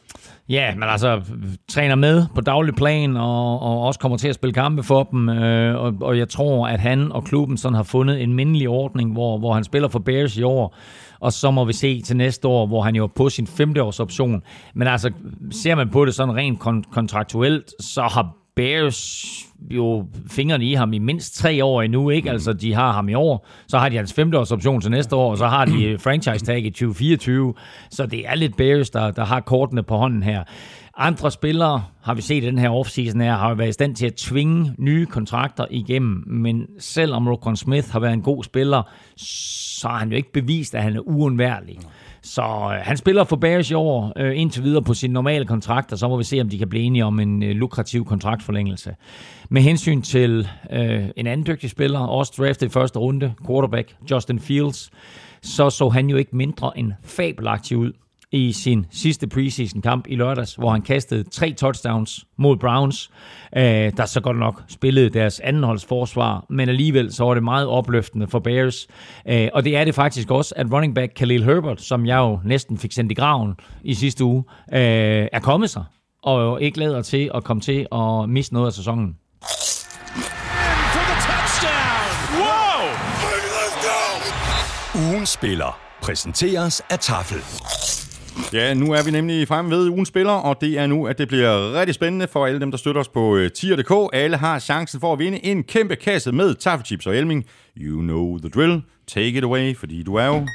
Ja, 0.48 0.74
men 0.74 0.82
altså 0.82 1.22
træner 1.68 1.94
med 1.94 2.26
på 2.34 2.40
daglig 2.40 2.74
plan 2.74 3.16
og, 3.16 3.60
og 3.60 3.82
også 3.82 4.00
kommer 4.00 4.18
til 4.18 4.28
at 4.28 4.34
spille 4.34 4.54
kampe 4.54 4.82
for 4.82 5.02
dem. 5.02 5.28
Øh, 5.28 5.76
og, 5.76 5.94
og 6.00 6.18
jeg 6.18 6.28
tror, 6.28 6.68
at 6.68 6.80
han 6.80 7.12
og 7.12 7.24
klubben 7.24 7.56
sådan 7.56 7.76
har 7.76 7.82
fundet 7.82 8.22
en 8.22 8.34
mindelig 8.34 8.68
ordning, 8.68 9.12
hvor, 9.12 9.38
hvor 9.38 9.54
han 9.54 9.64
spiller 9.64 9.88
for 9.88 9.98
Bears 9.98 10.36
i 10.36 10.42
år. 10.42 10.74
Og 11.20 11.32
så 11.32 11.50
må 11.50 11.64
vi 11.64 11.72
se 11.72 12.00
til 12.00 12.16
næste 12.16 12.48
år, 12.48 12.66
hvor 12.66 12.82
han 12.82 12.96
jo 12.96 13.04
er 13.04 13.08
på 13.16 13.28
sin 13.28 13.46
femte 13.46 13.82
års 13.82 14.00
option. 14.00 14.42
Men 14.74 14.88
altså, 14.88 15.10
ser 15.50 15.74
man 15.74 15.88
på 15.88 16.04
det 16.04 16.14
sådan 16.14 16.34
rent 16.36 16.58
kon- 16.60 16.92
kontraktuelt, 16.92 17.74
så 17.80 18.02
har 18.02 18.34
Bears 18.56 19.26
jo 19.70 20.06
fingrene 20.30 20.64
i 20.64 20.74
ham 20.74 20.92
i 20.92 20.98
mindst 20.98 21.34
tre 21.36 21.64
år 21.64 21.82
endnu, 21.82 22.10
ikke? 22.10 22.30
Altså, 22.30 22.52
de 22.52 22.74
har 22.74 22.92
ham 22.92 23.08
i 23.08 23.14
år, 23.14 23.46
så 23.68 23.78
har 23.78 23.88
de 23.88 23.96
hans 23.96 24.12
femte 24.12 24.38
års 24.38 24.52
option 24.52 24.80
til 24.80 24.90
næste 24.90 25.16
år, 25.16 25.30
og 25.30 25.38
så 25.38 25.46
har 25.46 25.64
de 25.64 25.98
franchise 26.04 26.44
tag 26.44 26.64
i 26.64 26.70
2024. 26.70 27.54
Så 27.90 28.06
det 28.06 28.28
er 28.28 28.34
lidt 28.34 28.56
Bears, 28.56 28.90
der, 28.90 29.10
der 29.10 29.24
har 29.24 29.40
kortene 29.40 29.82
på 29.82 29.96
hånden 29.96 30.22
her. 30.22 30.44
Andre 31.00 31.30
spillere, 31.30 31.84
har 32.02 32.14
vi 32.14 32.22
set 32.22 32.44
i 32.44 32.46
den 32.46 32.58
her 32.58 32.70
offseason 32.70 33.20
her, 33.20 33.36
har 33.36 33.54
været 33.54 33.68
i 33.68 33.72
stand 33.72 33.96
til 33.96 34.06
at 34.06 34.14
tvinge 34.14 34.74
nye 34.78 35.06
kontrakter 35.06 35.66
igennem, 35.70 36.24
men 36.26 36.66
selvom 36.78 37.28
Rokon 37.28 37.56
Smith 37.56 37.90
har 37.90 38.00
været 38.00 38.12
en 38.12 38.22
god 38.22 38.44
spiller, 38.44 38.82
så 39.16 39.88
har 39.88 39.98
han 39.98 40.10
jo 40.10 40.16
ikke 40.16 40.32
bevist, 40.32 40.74
at 40.74 40.82
han 40.82 40.96
er 40.96 41.00
uundværlig. 41.00 41.78
Så 42.22 42.42
øh, 42.42 42.80
han 42.82 42.96
spiller 42.96 43.24
for 43.24 43.36
Bears 43.36 43.70
i 43.70 43.74
år 43.74 44.12
øh, 44.16 44.40
indtil 44.40 44.64
videre 44.64 44.82
på 44.82 44.94
sin 44.94 45.10
normale 45.10 45.44
kontrakt, 45.44 45.92
og 45.92 45.98
så 45.98 46.08
må 46.08 46.16
vi 46.16 46.24
se, 46.24 46.40
om 46.40 46.48
de 46.48 46.58
kan 46.58 46.68
blive 46.68 46.84
enige 46.84 47.04
om 47.04 47.20
en 47.20 47.42
øh, 47.42 47.50
lukrativ 47.50 48.04
kontraktforlængelse. 48.04 48.94
Med 49.50 49.62
hensyn 49.62 50.02
til 50.02 50.48
øh, 50.72 51.04
en 51.16 51.26
anden 51.26 51.46
dygtig 51.46 51.70
spiller, 51.70 52.00
også 52.00 52.32
draftet 52.38 52.66
i 52.66 52.70
første 52.70 52.98
runde, 52.98 53.34
quarterback 53.46 53.96
Justin 54.10 54.40
Fields, 54.40 54.90
så 55.42 55.70
så 55.70 55.88
han 55.88 56.10
jo 56.10 56.16
ikke 56.16 56.36
mindre 56.36 56.78
end 56.78 56.92
fabelagtig 57.04 57.76
ud 57.76 57.92
i 58.32 58.52
sin 58.52 58.86
sidste 58.90 59.26
preseason 59.28 59.82
kamp 59.82 60.06
i 60.08 60.16
lørdags, 60.16 60.54
hvor 60.54 60.70
han 60.70 60.82
kastede 60.82 61.24
tre 61.30 61.52
touchdowns 61.52 62.24
mod 62.36 62.56
Browns, 62.56 63.10
øh, 63.56 63.62
der 63.96 64.06
så 64.06 64.20
godt 64.20 64.38
nok 64.38 64.62
spillede 64.68 65.10
deres 65.10 65.40
andenholdsforsvar, 65.40 66.46
men 66.50 66.68
alligevel 66.68 67.12
så 67.12 67.24
var 67.24 67.34
det 67.34 67.42
meget 67.42 67.66
opløftende 67.66 68.28
for 68.28 68.38
Bears. 68.38 68.86
Øh, 69.28 69.48
og 69.54 69.64
det 69.64 69.76
er 69.76 69.84
det 69.84 69.94
faktisk 69.94 70.30
også, 70.30 70.54
at 70.56 70.72
running 70.72 70.94
back 70.94 71.12
Khalil 71.14 71.44
Herbert, 71.44 71.80
som 71.80 72.06
jeg 72.06 72.18
jo 72.18 72.40
næsten 72.44 72.78
fik 72.78 72.92
sendt 72.92 73.12
i 73.12 73.14
graven 73.14 73.54
i 73.84 73.94
sidste 73.94 74.24
uge, 74.24 74.44
øh, 74.72 75.28
er 75.32 75.40
kommet 75.40 75.70
sig, 75.70 75.84
og 76.22 76.42
jo 76.42 76.56
ikke 76.56 76.78
lader 76.78 77.02
til 77.02 77.30
at 77.34 77.44
komme 77.44 77.60
til 77.60 77.86
at 77.92 78.28
miste 78.28 78.54
noget 78.54 78.66
af 78.66 78.72
sæsonen. 78.72 79.16
Ugen 84.94 85.26
spiller 85.26 85.80
præsenteres 86.02 86.82
af 86.90 86.98
Tafel. 86.98 87.97
Ja, 88.52 88.74
nu 88.74 88.92
er 88.92 89.04
vi 89.04 89.10
nemlig 89.10 89.48
fremme 89.48 89.70
ved 89.70 89.88
ugens 89.88 90.08
spiller, 90.08 90.32
og 90.32 90.60
det 90.60 90.78
er 90.78 90.86
nu, 90.86 91.06
at 91.06 91.18
det 91.18 91.28
bliver 91.28 91.80
rigtig 91.80 91.94
spændende 91.94 92.28
for 92.28 92.46
alle 92.46 92.60
dem, 92.60 92.70
der 92.70 92.78
støtter 92.78 93.00
os 93.00 93.08
på 93.08 93.36
øh, 93.36 93.50
tier.dk. 93.52 94.10
Alle 94.12 94.36
har 94.36 94.58
chancen 94.58 95.00
for 95.00 95.12
at 95.12 95.18
vinde 95.18 95.44
en 95.44 95.64
kæmpe 95.64 95.96
kasse 95.96 96.32
med 96.32 96.54
taffelchips 96.54 97.06
og 97.06 97.16
Elming. 97.16 97.46
You 97.76 98.00
know 98.00 98.38
the 98.38 98.48
drill. 98.48 98.82
Take 99.06 99.28
it 99.28 99.44
away, 99.44 99.76
fordi 99.76 100.02
du 100.02 100.14
er 100.14 100.26
jo... 100.26 100.46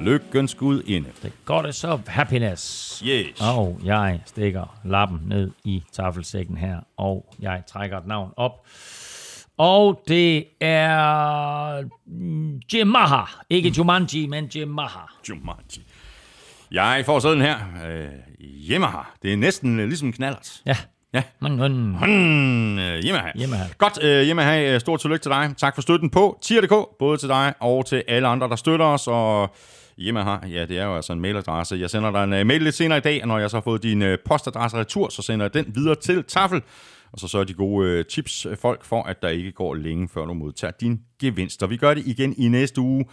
Lykkens 0.00 0.54
Gud 0.54 0.82
inde. 0.86 1.08
Går 1.44 1.62
det 1.62 1.74
så 1.74 1.98
happiness. 2.06 3.02
Yes. 3.06 3.40
Og 3.40 3.80
jeg 3.84 4.20
stikker 4.26 4.78
lappen 4.84 5.20
ned 5.26 5.50
i 5.64 5.82
taffelsækken 5.92 6.56
her, 6.56 6.76
og 6.96 7.34
jeg 7.40 7.62
trækker 7.68 7.98
et 7.98 8.06
navn 8.06 8.30
op. 8.36 8.52
Og 9.58 10.02
det 10.08 10.44
er 10.60 11.82
mm, 12.06 12.60
Jimaha. 12.74 13.22
Ikke 13.50 13.72
Jumanji, 13.78 14.26
men 14.26 14.50
Jimaha. 14.54 15.00
Jumanji. 15.28 15.82
Jeg 16.70 17.02
får 17.06 17.18
sådan 17.18 17.40
her. 17.40 17.56
Øh, 17.88 18.08
Yamaha. 18.70 18.98
Det 19.22 19.32
er 19.32 19.36
næsten 19.36 19.80
øh, 19.80 19.86
ligesom 19.86 20.12
knallert. 20.12 20.52
Ja. 20.66 20.76
Ja. 21.14 21.22
Men, 21.40 21.56
men, 21.56 21.72
Hmm, 21.96 22.78
øh, 22.78 23.04
Yamaha. 23.04 23.28
Yamaha. 23.42 23.64
Godt, 23.78 24.04
øh, 24.04 24.28
Yamaha. 24.28 24.74
øh, 24.74 24.80
Stort 24.80 25.00
tillykke 25.00 25.22
til 25.22 25.30
dig. 25.30 25.54
Tak 25.56 25.74
for 25.74 25.82
støtten 25.82 26.10
på 26.10 26.38
tier.dk, 26.42 26.72
både 26.98 27.16
til 27.18 27.28
dig 27.28 27.54
og 27.60 27.86
til 27.86 28.02
alle 28.08 28.28
andre, 28.28 28.48
der 28.48 28.56
støtter 28.56 28.86
os. 28.86 29.06
Og 29.06 29.54
Yamaha, 29.98 30.36
ja, 30.46 30.64
det 30.66 30.78
er 30.78 30.84
jo 30.84 30.96
altså 30.96 31.12
en 31.12 31.20
mailadresse. 31.20 31.76
Jeg 31.76 31.90
sender 31.90 32.10
dig 32.10 32.24
en 32.24 32.40
uh, 32.40 32.46
mail 32.46 32.62
lidt 32.62 32.74
senere 32.74 32.98
i 32.98 33.00
dag, 33.00 33.22
og 33.22 33.28
når 33.28 33.38
jeg 33.38 33.50
så 33.50 33.56
har 33.56 33.62
fået 33.62 33.82
din 33.82 34.02
uh, 34.02 34.14
postadresse 34.24 34.76
retur, 34.76 35.08
så 35.08 35.22
sender 35.22 35.44
jeg 35.44 35.54
den 35.54 35.72
videre 35.74 35.94
til 35.94 36.24
Tafel. 36.24 36.62
Og 37.12 37.18
så 37.18 37.28
sørger 37.28 37.44
de 37.44 37.54
gode 37.54 37.98
uh, 37.98 38.04
tips 38.04 38.46
folk 38.60 38.84
for, 38.84 39.02
at 39.02 39.22
der 39.22 39.28
ikke 39.28 39.52
går 39.52 39.74
længe, 39.74 40.08
før 40.14 40.24
du 40.24 40.34
modtager 40.34 40.72
din 40.80 41.00
gevinster. 41.20 41.66
Vi 41.66 41.76
gør 41.76 41.94
det 41.94 42.06
igen 42.06 42.34
i 42.38 42.48
næste 42.48 42.80
uge. 42.80 43.04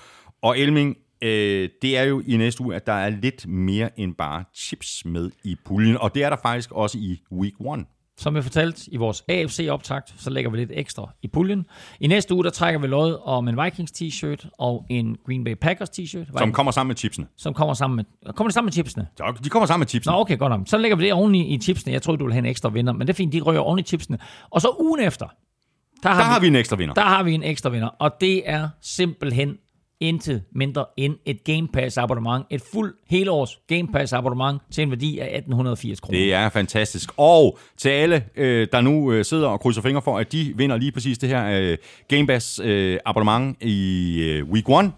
Og 0.42 0.60
Elming, 0.60 0.96
øh, 1.22 1.70
det 1.82 1.98
er 1.98 2.04
jo 2.04 2.22
i 2.28 2.38
næste 2.38 2.62
uge, 2.64 2.76
at 2.76 2.86
der 2.88 2.94
er 2.94 3.10
lidt 3.10 3.48
mere 3.48 4.00
end 4.00 4.16
bare 4.16 4.44
chips 4.56 5.06
med 5.06 5.32
i 5.44 5.56
puljen. 5.66 5.98
Og 5.98 6.16
det 6.16 6.24
er 6.24 6.30
der 6.30 6.38
faktisk 6.42 6.72
også 6.72 6.98
i 6.98 7.22
week 7.32 7.54
1. 7.80 7.86
Som 8.18 8.36
jeg 8.36 8.44
fortalte 8.44 8.82
i 8.94 8.98
vores 8.98 9.24
AFC-optakt, 9.30 10.14
så 10.18 10.30
lægger 10.30 10.52
vi 10.52 10.58
lidt 10.58 10.72
ekstra 10.74 11.10
i 11.22 11.28
puljen. 11.28 11.66
I 12.00 12.08
næste 12.08 12.34
uge, 12.34 12.44
der 12.44 12.50
trækker 12.50 12.80
vi 12.80 12.88
lod 12.88 13.20
om 13.24 13.48
en 13.48 13.58
Vikings 13.64 13.92
t-shirt 13.92 14.50
og 14.60 14.86
en 14.90 15.18
Green 15.26 15.44
Bay 15.44 15.56
Packers 15.56 15.90
t-shirt. 15.90 16.38
Som 16.38 16.52
kommer 16.52 16.72
sammen 16.72 16.88
med 16.90 16.96
chipsene. 16.96 17.28
som 17.38 17.54
kommer 17.54 17.74
sammen 17.74 17.96
med, 17.96 18.34
kommer 18.34 18.48
det 18.50 18.54
sammen 18.54 18.66
med 18.66 18.74
chipsene? 18.74 19.08
Så 19.18 19.34
de 19.44 19.50
kommer 19.50 19.68
sammen 19.68 19.82
med 19.82 19.88
chipsene. 19.88 20.14
Nå, 20.16 20.20
okay, 20.20 20.38
godt 20.38 20.50
nok. 20.52 20.62
Så 20.66 20.78
lægger 20.78 20.96
vi 20.98 21.04
det 21.04 21.14
oven 21.14 21.36
i, 21.36 21.56
i 21.56 21.60
chipsene. 21.60 21.94
Jeg 21.94 22.02
troede, 22.02 22.20
du 22.20 22.24
ville 22.24 22.34
have 22.34 22.40
en 22.40 22.46
ekstra 22.50 22.70
vinder, 22.70 22.94
men 22.94 23.08
det 23.08 23.14
er 23.14 23.18
fint, 23.18 23.34
de 23.34 23.40
rører 23.42 23.60
oven 23.60 23.80
i 23.80 23.84
chipsene. 23.84 24.18
Og 24.50 24.62
så 24.62 24.76
ugen 24.80 25.00
efter, 25.02 25.28
der 26.04 26.10
har, 26.10 26.18
Der 26.18 26.24
har 26.24 26.40
vi 26.40 26.48
en 26.48 26.56
ekstra 26.56 26.76
vinder. 26.76 26.94
der 26.94 27.02
har 27.02 27.24
vi 27.24 27.34
en 27.34 27.44
ekstra 27.44 27.70
vinder, 27.70 27.88
og 27.88 28.12
det 28.22 28.50
er 28.50 28.70
simpelthen 28.82 29.58
intet 30.00 30.44
mindre 30.56 30.86
end 30.98 31.16
et 31.26 31.44
Game 31.44 31.68
Pass 31.68 31.98
abonnement. 31.98 32.46
Et 32.50 32.62
fuld 32.74 32.94
helårs 33.10 33.60
Game 33.68 33.88
Pass 33.88 34.14
abonnement 34.14 34.62
til 34.72 34.82
en 34.82 34.90
værdi 34.90 35.20
af 35.20 35.26
1880 35.26 36.00
kroner. 36.00 36.20
Det 36.20 36.34
er 36.34 36.50
fantastisk. 36.50 37.10
Og 37.18 37.60
til 37.78 37.90
alle, 37.90 38.26
øh, 38.36 38.68
der 38.72 38.82
nu 38.82 39.12
øh, 39.12 39.26
sidder 39.26 39.48
og 39.48 39.60
krydser 39.60 39.82
fingre 39.82 40.02
for, 40.02 40.18
at 40.18 40.32
de 40.32 40.54
vinder 40.56 40.78
lige 40.78 40.92
præcis 40.92 41.18
det 41.18 41.30
her 41.30 41.60
øh, 41.62 41.78
Game 42.08 42.28
Pass 42.28 42.60
øh, 42.64 43.00
abonnement 43.06 43.58
i 43.64 44.20
øh, 44.24 44.50
week 44.50 44.70
1, 44.70 44.92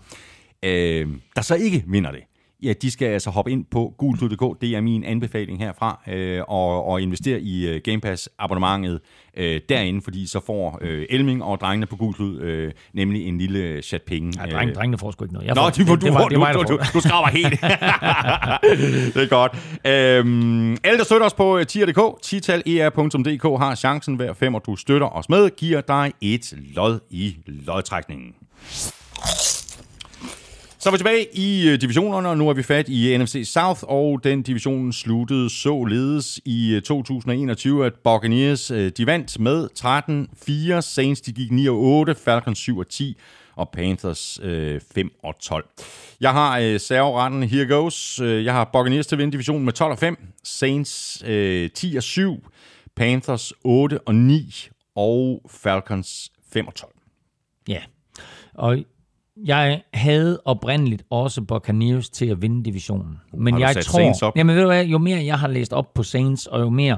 øh, 0.63 1.07
der 1.35 1.41
så 1.41 1.55
ikke 1.55 1.83
vinder 1.87 2.11
det. 2.11 2.21
Ja, 2.63 2.73
de 2.81 2.91
skal 2.91 3.07
altså 3.07 3.29
hoppe 3.29 3.51
ind 3.51 3.65
på 3.71 3.93
gultud.dk. 3.97 4.61
Det 4.61 4.75
er 4.75 4.81
min 4.81 5.03
anbefaling 5.03 5.59
herfra. 5.59 6.01
Øh, 6.07 6.41
og, 6.47 6.85
og 6.85 7.01
investere 7.01 7.39
i 7.39 7.67
øh, 7.67 7.81
Game 7.83 8.01
Pass 8.01 8.29
abonnementet 8.39 8.99
øh, 9.37 9.61
derinde, 9.69 10.01
fordi 10.01 10.27
så 10.27 10.39
får 10.45 10.79
øh, 10.81 11.05
Elming 11.09 11.43
og 11.43 11.59
drengene 11.59 11.85
på 11.85 11.95
Gultud 11.95 12.39
øh, 12.39 12.71
nemlig 12.93 13.27
en 13.27 13.37
lille 13.37 13.81
chat 13.81 14.01
penge. 14.01 14.33
Ja, 14.45 14.55
dreng, 14.55 14.75
drengene 14.75 14.97
får 14.97 15.11
sgu 15.11 15.23
ikke 15.25 15.33
noget. 15.33 15.47
Jeg 15.47 15.55
Nå, 15.55 15.61
får, 15.61 15.69
de 15.69 15.79
det, 15.79 15.87
du, 15.87 15.95
det, 16.05 16.13
var, 16.13 16.23
du, 16.23 16.29
det 16.29 16.39
var 16.39 16.53
du, 16.53 16.61
du, 16.61 16.67
får. 16.67 16.91
du 16.93 16.99
skraber 16.99 17.27
helt. 17.27 17.51
det 19.15 19.23
er 19.23 19.29
godt. 19.29 19.51
Øhm, 19.85 20.71
alle, 20.83 20.97
der 20.97 21.03
støtter 21.03 21.25
os 21.25 21.33
på 21.33 21.57
øh, 21.57 21.65
tier.dk, 21.65 22.21
tital.er.dk 22.21 23.61
har 23.61 23.75
chancen 23.75 24.15
hver 24.15 24.33
fem, 24.33 24.55
og 24.55 24.61
du 24.65 24.75
støtter 24.75 25.07
os 25.07 25.29
med, 25.29 25.49
giver 25.57 25.81
dig 25.81 26.11
et 26.21 26.53
lod 26.75 26.99
i 27.09 27.35
lodtrækningen. 27.47 28.33
Så 30.85 30.89
er 30.89 30.91
vi 30.91 30.97
tilbage 30.97 31.27
i 31.33 31.69
øh, 31.69 31.81
divisionerne, 31.81 32.29
og 32.29 32.37
nu 32.37 32.49
er 32.49 32.53
vi 32.53 32.63
fat 32.63 32.89
i 32.89 33.17
NFC 33.17 33.41
South, 33.53 33.83
og 33.83 34.23
den 34.23 34.41
division 34.41 34.93
sluttede 34.93 35.49
således 35.49 36.39
i 36.45 36.73
øh, 36.73 36.81
2021, 36.81 37.85
at 37.85 37.93
Buccaneers 38.03 38.71
øh, 38.71 38.91
de 38.97 39.05
vandt 39.05 39.39
med 39.39 39.69
13-4, 40.77 40.81
Saints 40.81 41.21
de 41.21 41.31
gik 41.31 41.51
9-8, 41.51 41.55
Falcons 42.25 42.69
7-10, 42.69 43.03
og 43.55 43.69
Panthers 43.69 44.39
øh, 44.43 44.81
5 44.95 45.11
og 45.23 45.39
12. 45.39 45.69
Jeg 46.21 46.31
har 46.31 46.59
øh, 46.59 46.79
serveretten, 46.79 47.43
here 47.43 47.67
goes. 47.67 48.19
Jeg 48.21 48.53
har 48.53 48.69
Buccaneers 48.73 49.07
til 49.07 49.15
at 49.15 49.19
vinde 49.19 49.31
divisionen 49.31 49.65
med 49.65 49.73
12 49.73 49.91
og 49.91 49.99
5, 49.99 50.17
Saints 50.43 51.23
øh, 51.25 51.69
10 51.69 51.95
og 51.97 52.03
7, 52.03 52.47
Panthers 52.95 53.53
8 53.63 53.99
og 53.99 54.15
9, 54.15 54.69
og 54.95 55.41
Falcons 55.49 56.31
5 56.53 56.67
og 56.67 56.75
12. 56.75 56.93
Ja, 57.67 57.81
og 58.53 58.77
jeg 59.45 59.81
havde 59.93 60.41
oprindeligt 60.45 61.03
også 61.09 61.41
Buccaneers 61.41 62.09
til 62.09 62.25
at 62.25 62.41
vinde 62.41 62.63
divisionen. 62.65 63.19
Men 63.33 63.53
Har 63.53 63.59
jeg 63.59 63.75
tror? 63.85 64.31
Jamen 64.35 64.55
ved 64.55 64.61
du 64.61 64.67
hvad, 64.67 64.85
jo 64.85 64.97
mere 64.97 65.25
jeg 65.25 65.39
har 65.39 65.47
læst 65.47 65.73
op 65.73 65.93
på 65.93 66.03
Saints, 66.03 66.45
og 66.45 66.59
jo 66.61 66.69
mere 66.69 66.97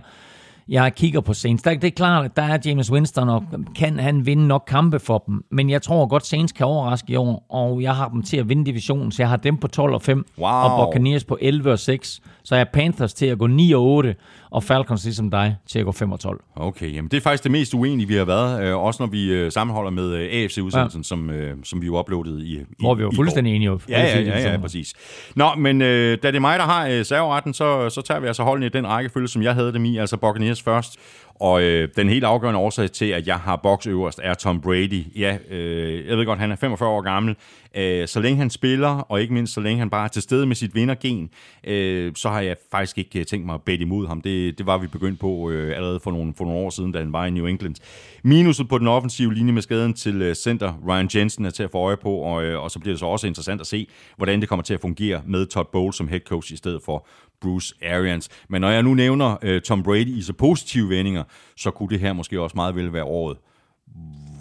jeg 0.69 0.95
kigger 0.95 1.21
på 1.21 1.33
Saints, 1.33 1.63
der, 1.63 1.73
det 1.73 1.83
er 1.83 1.91
klart, 1.91 2.25
at 2.25 2.35
der 2.35 2.41
er 2.43 2.57
James 2.65 2.91
Winston, 2.91 3.29
og 3.29 3.43
kan 3.75 3.99
han 3.99 4.25
vinde 4.25 4.47
nok 4.47 4.63
kampe 4.67 4.99
for 4.99 5.23
dem. 5.27 5.43
Men 5.51 5.69
jeg 5.69 5.81
tror 5.81 6.05
godt, 6.07 6.25
Saints 6.25 6.53
kan 6.53 6.65
overraske 6.65 7.13
i 7.13 7.15
år, 7.15 7.45
og 7.49 7.81
jeg 7.81 7.95
har 7.95 8.09
dem 8.09 8.23
til 8.23 8.37
at 8.37 8.49
vinde 8.49 8.65
divisionen, 8.65 9.11
så 9.11 9.21
jeg 9.21 9.29
har 9.29 9.37
dem 9.37 9.57
på 9.57 9.67
12 9.67 9.93
og 9.93 10.01
5, 10.01 10.25
Wow. 10.37 10.47
og 10.49 10.85
Buccaneers 10.87 11.23
på 11.23 11.37
11 11.41 11.71
og 11.71 11.79
6. 11.79 12.21
Så 12.43 12.55
jeg 12.55 12.59
har 12.59 12.69
Panthers 12.73 13.13
til 13.13 13.25
at 13.25 13.37
gå 13.37 13.47
9 13.47 13.71
og 13.71 13.83
8, 13.83 14.15
og 14.51 14.63
Falcons 14.63 15.03
ligesom 15.03 15.31
dig 15.31 15.55
til 15.67 15.79
at 15.79 15.85
gå 15.85 15.91
5 15.91 16.11
og 16.11 16.19
12. 16.19 16.41
Okay, 16.55 16.93
jamen 16.93 17.11
det 17.11 17.17
er 17.17 17.21
faktisk 17.21 17.43
det 17.43 17.51
mest 17.51 17.73
uenige, 17.73 18.07
vi 18.07 18.13
har 18.15 18.25
været, 18.25 18.63
øh, 18.63 18.77
også 18.77 19.03
når 19.03 19.07
vi 19.07 19.31
øh, 19.33 19.51
sammenholder 19.51 19.91
med 19.91 20.13
øh, 20.13 20.29
AFC-udsendelsen, 20.43 20.99
ja. 20.99 21.03
som, 21.03 21.29
øh, 21.29 21.55
som 21.63 21.81
vi 21.81 21.85
jo 21.85 21.99
uploadede 21.99 22.45
i, 22.45 22.57
i 22.57 22.63
Hvor 22.79 22.95
vi 22.95 23.03
var 23.03 23.11
fuldstændig 23.15 23.55
enige. 23.55 23.71
Ja, 23.89 24.01
ja, 24.01 24.19
ja, 24.21 24.51
ja, 24.51 24.57
præcis. 24.57 24.93
Nå, 25.35 25.45
men 25.57 25.81
øh, 25.81 26.17
da 26.23 26.27
det 26.27 26.35
er 26.35 26.39
mig, 26.39 26.59
der 26.59 26.65
har 26.65 26.87
øh, 26.87 27.05
serveretten, 27.05 27.53
så, 27.53 27.89
så 27.89 28.01
tager 28.01 28.19
vi 28.19 28.27
altså 28.27 28.43
holdene 28.43 28.65
i 28.65 28.69
den 28.69 28.87
rækkefølge, 28.87 29.27
som 29.27 29.41
jeg 29.41 29.53
havde 29.53 29.73
dem 29.73 29.85
i, 29.85 29.97
altså 29.97 30.17
Buccaneers 30.17 30.56
først. 30.63 30.99
Og 31.39 31.61
øh, 31.61 31.89
den 31.95 32.09
helt 32.09 32.23
afgørende 32.23 32.59
årsag 32.59 32.91
til, 32.91 33.05
at 33.05 33.27
jeg 33.27 33.37
har 33.37 33.55
boks 33.55 33.87
øverst, 33.87 34.19
er 34.23 34.33
Tom 34.33 34.61
Brady. 34.61 35.17
Ja, 35.17 35.37
øh, 35.49 36.07
jeg 36.07 36.17
ved 36.17 36.25
godt, 36.25 36.39
han 36.39 36.51
er 36.51 36.55
45 36.55 36.89
år 36.89 37.01
gammel. 37.01 37.35
Øh, 37.75 38.07
så 38.07 38.19
længe 38.19 38.37
han 38.37 38.49
spiller, 38.49 38.87
og 38.87 39.21
ikke 39.21 39.33
mindst 39.33 39.53
så 39.53 39.61
længe 39.61 39.79
han 39.79 39.89
bare 39.89 40.03
er 40.03 40.07
til 40.07 40.21
stede 40.21 40.45
med 40.45 40.55
sit 40.55 40.75
vindergen, 40.75 41.29
øh, 41.63 42.11
så 42.15 42.29
har 42.29 42.41
jeg 42.41 42.55
faktisk 42.71 42.97
ikke 42.97 43.19
øh, 43.19 43.25
tænkt 43.25 43.45
mig 43.45 43.55
at 43.55 43.61
bette 43.61 43.83
imod 43.83 44.07
ham. 44.07 44.21
Det, 44.21 44.57
det 44.57 44.65
var 44.65 44.77
vi 44.77 44.87
begyndt 44.87 45.19
på 45.19 45.49
øh, 45.49 45.75
allerede 45.75 45.99
for 45.99 46.11
nogle, 46.11 46.33
for 46.37 46.45
nogle 46.45 46.59
år 46.59 46.69
siden, 46.69 46.91
da 46.91 46.99
han 46.99 47.13
var 47.13 47.25
i 47.25 47.29
New 47.29 47.45
England. 47.45 47.75
Minuset 48.23 48.69
på 48.69 48.77
den 48.77 48.87
offensive 48.87 49.33
linje 49.33 49.53
med 49.53 49.61
skaden 49.61 49.93
til 49.93 50.21
øh, 50.21 50.35
center 50.35 50.73
Ryan 50.87 51.09
Jensen 51.15 51.45
er 51.45 51.49
til 51.49 51.63
at 51.63 51.71
få 51.71 51.77
øje 51.77 51.97
på, 51.97 52.11
og, 52.11 52.43
øh, 52.43 52.63
og 52.63 52.71
så 52.71 52.79
bliver 52.79 52.93
det 52.93 52.99
så 52.99 53.05
også 53.05 53.27
interessant 53.27 53.61
at 53.61 53.67
se, 53.67 53.87
hvordan 54.17 54.41
det 54.41 54.49
kommer 54.49 54.63
til 54.63 54.73
at 54.73 54.81
fungere 54.81 55.21
med 55.25 55.45
Todd 55.45 55.67
Bowles 55.71 55.95
som 55.95 56.07
head 56.07 56.19
coach 56.19 56.53
i 56.53 56.57
stedet 56.57 56.81
for 56.85 57.07
Bruce 57.41 57.75
Arians. 57.81 58.29
Men 58.49 58.61
når 58.61 58.69
jeg 58.69 58.83
nu 58.83 58.93
nævner 58.93 59.37
øh, 59.41 59.61
Tom 59.61 59.83
Brady 59.83 60.07
i 60.07 60.21
så 60.21 60.33
positive 60.33 60.89
vendinger, 60.89 61.23
så 61.57 61.71
kunne 61.71 61.89
det 61.89 61.99
her 61.99 62.13
måske 62.13 62.41
også 62.41 62.55
meget 62.55 62.75
vel 62.75 62.93
være 62.93 63.03
året, 63.03 63.37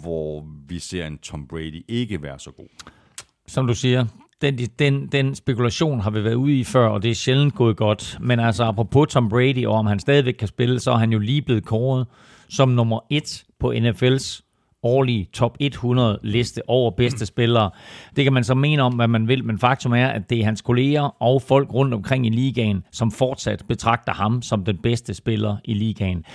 hvor 0.01 0.45
vi 0.67 0.79
ser 0.79 1.07
en 1.07 1.17
Tom 1.17 1.47
Brady 1.47 1.85
ikke 1.87 2.21
være 2.21 2.39
så 2.39 2.51
god. 2.51 2.91
som 3.47 3.67
du 3.67 3.73
siger, 3.73 4.05
den, 4.41 4.57
den, 4.57 5.07
den 5.07 5.35
spekulation 5.35 5.99
har 5.99 6.09
vi 6.09 6.23
været 6.23 6.35
ude 6.35 6.59
i 6.59 6.63
før, 6.63 6.87
og 6.87 7.03
det 7.03 7.11
er 7.11 7.15
sjældent 7.15 7.55
gået 7.55 7.77
godt. 7.77 8.17
Men 8.21 8.39
altså, 8.39 8.63
apropos 8.63 9.07
Tom 9.07 9.29
Brady, 9.29 9.65
og 9.65 9.73
om 9.73 9.85
han 9.85 9.99
stadigvæk 9.99 10.33
kan 10.33 10.47
spille, 10.47 10.79
så 10.79 10.91
er 10.91 10.97
han 10.97 11.11
jo 11.11 11.19
lige 11.19 11.41
blevet 11.41 11.65
kåret 11.65 12.07
som 12.49 12.69
nummer 12.69 12.99
et 13.09 13.43
på 13.59 13.73
NFL's 13.73 14.46
årlige 14.83 15.27
top 15.33 15.57
100 15.59 16.19
liste 16.23 16.61
over 16.69 16.91
bedste 16.91 17.25
spillere. 17.25 17.69
Det 18.15 18.23
kan 18.23 18.33
man 18.33 18.43
så 18.43 18.55
mene 18.55 18.83
om, 18.83 18.93
hvad 18.93 19.07
man 19.07 19.27
vil, 19.27 19.45
men 19.45 19.59
faktum 19.59 19.93
er, 19.93 20.07
at 20.07 20.29
det 20.29 20.39
er 20.39 20.45
hans 20.45 20.61
kolleger 20.61 21.23
og 21.23 21.41
folk 21.41 21.73
rundt 21.73 21.93
omkring 21.93 22.25
i 22.25 22.29
ligaen, 22.29 22.83
som 22.91 23.11
fortsat 23.11 23.63
betragter 23.67 24.13
ham 24.13 24.41
som 24.41 24.65
den 24.65 24.77
bedste 24.77 25.13
spiller 25.13 25.57
i 25.65 25.73
ligaen. 25.73 26.25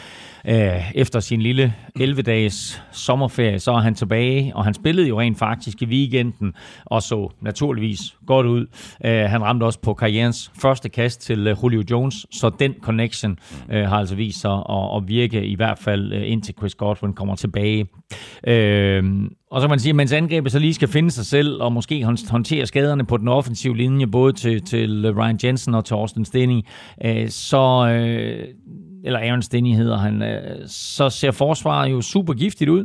Øh, 0.48 0.92
Efter 0.94 1.20
sin 1.20 1.42
lille 1.42 1.74
11-dages 1.98 2.82
sommerferie, 2.92 3.58
så 3.58 3.72
er 3.72 3.78
han 3.80 3.94
tilbage, 3.94 4.52
og 4.56 4.64
han 4.64 4.74
spillede 4.74 5.08
jo 5.08 5.20
rent 5.20 5.38
faktisk 5.38 5.82
i 5.82 5.86
weekenden, 5.86 6.52
og 6.84 7.02
så 7.02 7.28
naturligvis 7.40 8.00
godt 8.26 8.46
ud. 8.46 8.66
Øh, 9.04 9.12
Han 9.20 9.42
ramte 9.42 9.64
også 9.64 9.80
på 9.80 9.94
karrierens 9.94 10.52
første 10.62 10.88
kast 10.88 11.20
til 11.22 11.46
øh, 11.46 11.56
Julio 11.62 11.82
Jones, 11.90 12.26
så 12.30 12.50
den 12.58 12.74
connection 12.82 13.38
øh, 13.72 13.84
har 13.84 13.96
altså 13.98 14.14
vist 14.14 14.40
sig 14.40 14.52
at, 14.52 14.96
at 14.96 15.02
virke, 15.06 15.44
i 15.44 15.54
hvert 15.54 15.78
fald 15.78 16.12
øh, 16.12 16.30
indtil 16.30 16.54
Chris 16.58 16.74
Godwin 16.74 17.12
kommer 17.12 17.34
tilbage. 17.36 17.86
Øh, 18.46 19.04
og 19.50 19.60
så 19.60 19.66
kan 19.66 19.70
man 19.70 19.78
sige, 19.78 19.90
at 19.90 19.96
mens 19.96 20.12
angrebet 20.12 20.52
så 20.52 20.58
lige 20.58 20.74
skal 20.74 20.88
finde 20.88 21.10
sig 21.10 21.26
selv, 21.26 21.62
og 21.62 21.72
måske 21.72 22.04
håndtere 22.30 22.66
skaderne 22.66 23.04
på 23.04 23.16
den 23.16 23.28
offensive 23.28 23.76
linje, 23.76 24.06
både 24.06 24.32
til, 24.32 24.62
til 24.62 25.12
Ryan 25.12 25.38
Jensen 25.44 25.74
og 25.74 25.84
til 25.84 25.94
Austin 25.94 26.24
Stinney, 26.24 26.60
øh, 27.04 27.28
så, 27.28 27.88
øh, 27.88 28.48
eller 29.04 29.20
Aaron 29.20 29.42
Stinney 29.42 29.70
hedder 29.70 29.98
han, 29.98 30.22
øh, 30.22 30.58
så 30.66 31.10
ser 31.10 31.30
forsvaret 31.30 31.90
jo 31.90 32.00
super 32.00 32.32
giftigt 32.32 32.70
ud. 32.70 32.84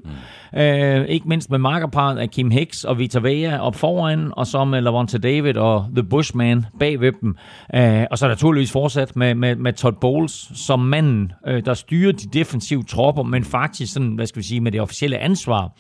Mm. 0.53 0.59
Øh, 0.59 1.05
ikke 1.05 1.27
mindst 1.27 1.49
med 1.49 1.59
markerparet 1.59 2.17
af 2.17 2.29
Kim 2.29 2.51
Hicks 2.51 2.83
og 2.83 2.99
Vita 2.99 3.19
Vea 3.19 3.59
op 3.59 3.75
foran, 3.75 4.31
og 4.37 4.47
så 4.47 4.65
med 4.65 4.81
Lavonte 4.81 5.17
David 5.17 5.57
og 5.57 5.85
The 5.95 6.03
Bushman 6.03 6.65
bag 6.79 7.01
ved 7.01 7.11
dem. 7.21 7.35
Øh, 7.75 8.05
og 8.11 8.17
så 8.17 8.27
naturligvis 8.27 8.71
fortsat 8.71 9.15
med, 9.15 9.35
med, 9.35 9.55
med 9.55 9.73
Todd 9.73 9.95
Bowles 10.01 10.51
som 10.55 10.79
manden, 10.79 11.31
øh, 11.47 11.65
der 11.65 11.73
styrer 11.73 12.11
de 12.11 12.39
defensive 12.39 12.83
tropper, 12.83 13.23
men 13.23 13.43
faktisk 13.43 13.93
sådan, 13.93 14.15
hvad 14.15 14.25
skal 14.25 14.41
vi 14.41 14.47
sige, 14.47 14.61
med 14.61 14.71
det 14.71 14.81
officielle 14.81 15.17
ansvar 15.17 15.71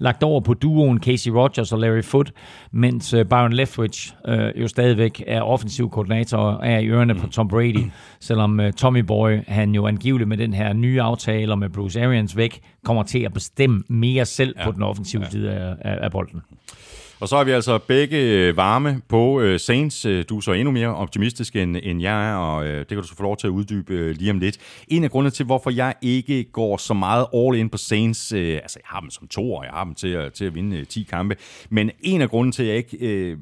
lagt 0.00 0.22
over 0.22 0.40
på 0.40 0.54
duoen 0.54 1.00
Casey 1.00 1.30
Rogers 1.30 1.72
og 1.72 1.78
Larry 1.78 2.02
Foote, 2.02 2.32
mens 2.72 3.14
øh, 3.14 3.24
Byron 3.24 3.52
Leftwich 3.52 4.14
øh, 4.28 4.60
jo 4.60 4.68
stadigvæk 4.68 5.24
er 5.26 5.42
offensiv 5.42 5.90
koordinator 5.90 6.38
og 6.38 6.68
er 6.68 6.78
i 6.78 6.88
ørerne 6.88 7.14
på 7.14 7.26
Tom 7.26 7.48
Brady, 7.48 7.84
selvom 8.20 8.60
øh, 8.60 8.72
Tommy 8.72 9.00
Boy, 9.00 9.38
han 9.48 9.74
jo 9.74 9.86
angiveligt 9.86 10.28
med 10.28 10.36
den 10.36 10.54
her 10.54 10.72
nye 10.72 11.02
aftale 11.02 11.56
med 11.56 11.68
Bruce 11.68 12.04
Arians 12.04 12.36
væk, 12.36 12.60
kommer 12.84 13.02
til 13.02 13.18
at 13.18 13.32
bestemme 13.32 13.82
mere 13.88 14.24
selv 14.24 14.54
ja. 14.58 14.64
på 14.64 14.72
den 14.72 14.82
offensive 14.82 15.22
ja. 15.22 15.30
side 15.30 15.50
af, 15.50 15.74
af, 15.80 15.98
af 16.02 16.10
bolden. 16.10 16.42
Og 17.20 17.28
så 17.28 17.36
er 17.36 17.44
vi 17.44 17.50
altså 17.50 17.78
begge 17.78 18.18
øh, 18.18 18.56
varme 18.56 19.02
på 19.08 19.40
øh, 19.40 19.60
Saints. 19.60 20.04
Øh, 20.04 20.24
du 20.28 20.36
er 20.36 20.40
så 20.40 20.52
endnu 20.52 20.70
mere 20.70 20.94
optimistisk, 20.94 21.56
end, 21.56 21.76
end 21.82 22.00
jeg 22.00 22.30
er, 22.30 22.34
og 22.34 22.66
øh, 22.66 22.78
det 22.78 22.88
kan 22.88 22.96
du 22.96 23.02
så 23.02 23.16
få 23.16 23.22
lov 23.22 23.36
til 23.36 23.46
at 23.46 23.50
uddybe 23.50 23.94
øh, 23.94 24.16
lige 24.16 24.30
om 24.30 24.38
lidt. 24.38 24.58
En 24.88 25.04
af 25.04 25.10
grundene 25.10 25.30
til, 25.30 25.46
hvorfor 25.46 25.70
jeg 25.70 25.94
ikke 26.02 26.44
går 26.44 26.76
så 26.76 26.94
meget 26.94 27.26
all 27.34 27.56
in 27.56 27.68
på 27.68 27.78
Saints, 27.78 28.32
øh, 28.32 28.54
altså 28.54 28.78
jeg 28.82 28.86
har 28.88 29.00
dem 29.00 29.10
som 29.10 29.28
to, 29.28 29.52
og 29.52 29.64
jeg 29.64 29.72
har 29.72 29.84
dem 29.84 29.94
til 29.94 30.08
at, 30.08 30.32
til 30.32 30.44
at 30.44 30.54
vinde 30.54 30.76
øh, 30.76 30.86
10 30.86 31.02
kampe, 31.02 31.36
men 31.70 31.90
en 32.00 32.20
af 32.20 32.30
grundene 32.30 32.52
til, 32.52 32.62
at 32.62 32.68
jeg 32.68 32.76
ikke 32.76 32.96
øh, 33.00 33.38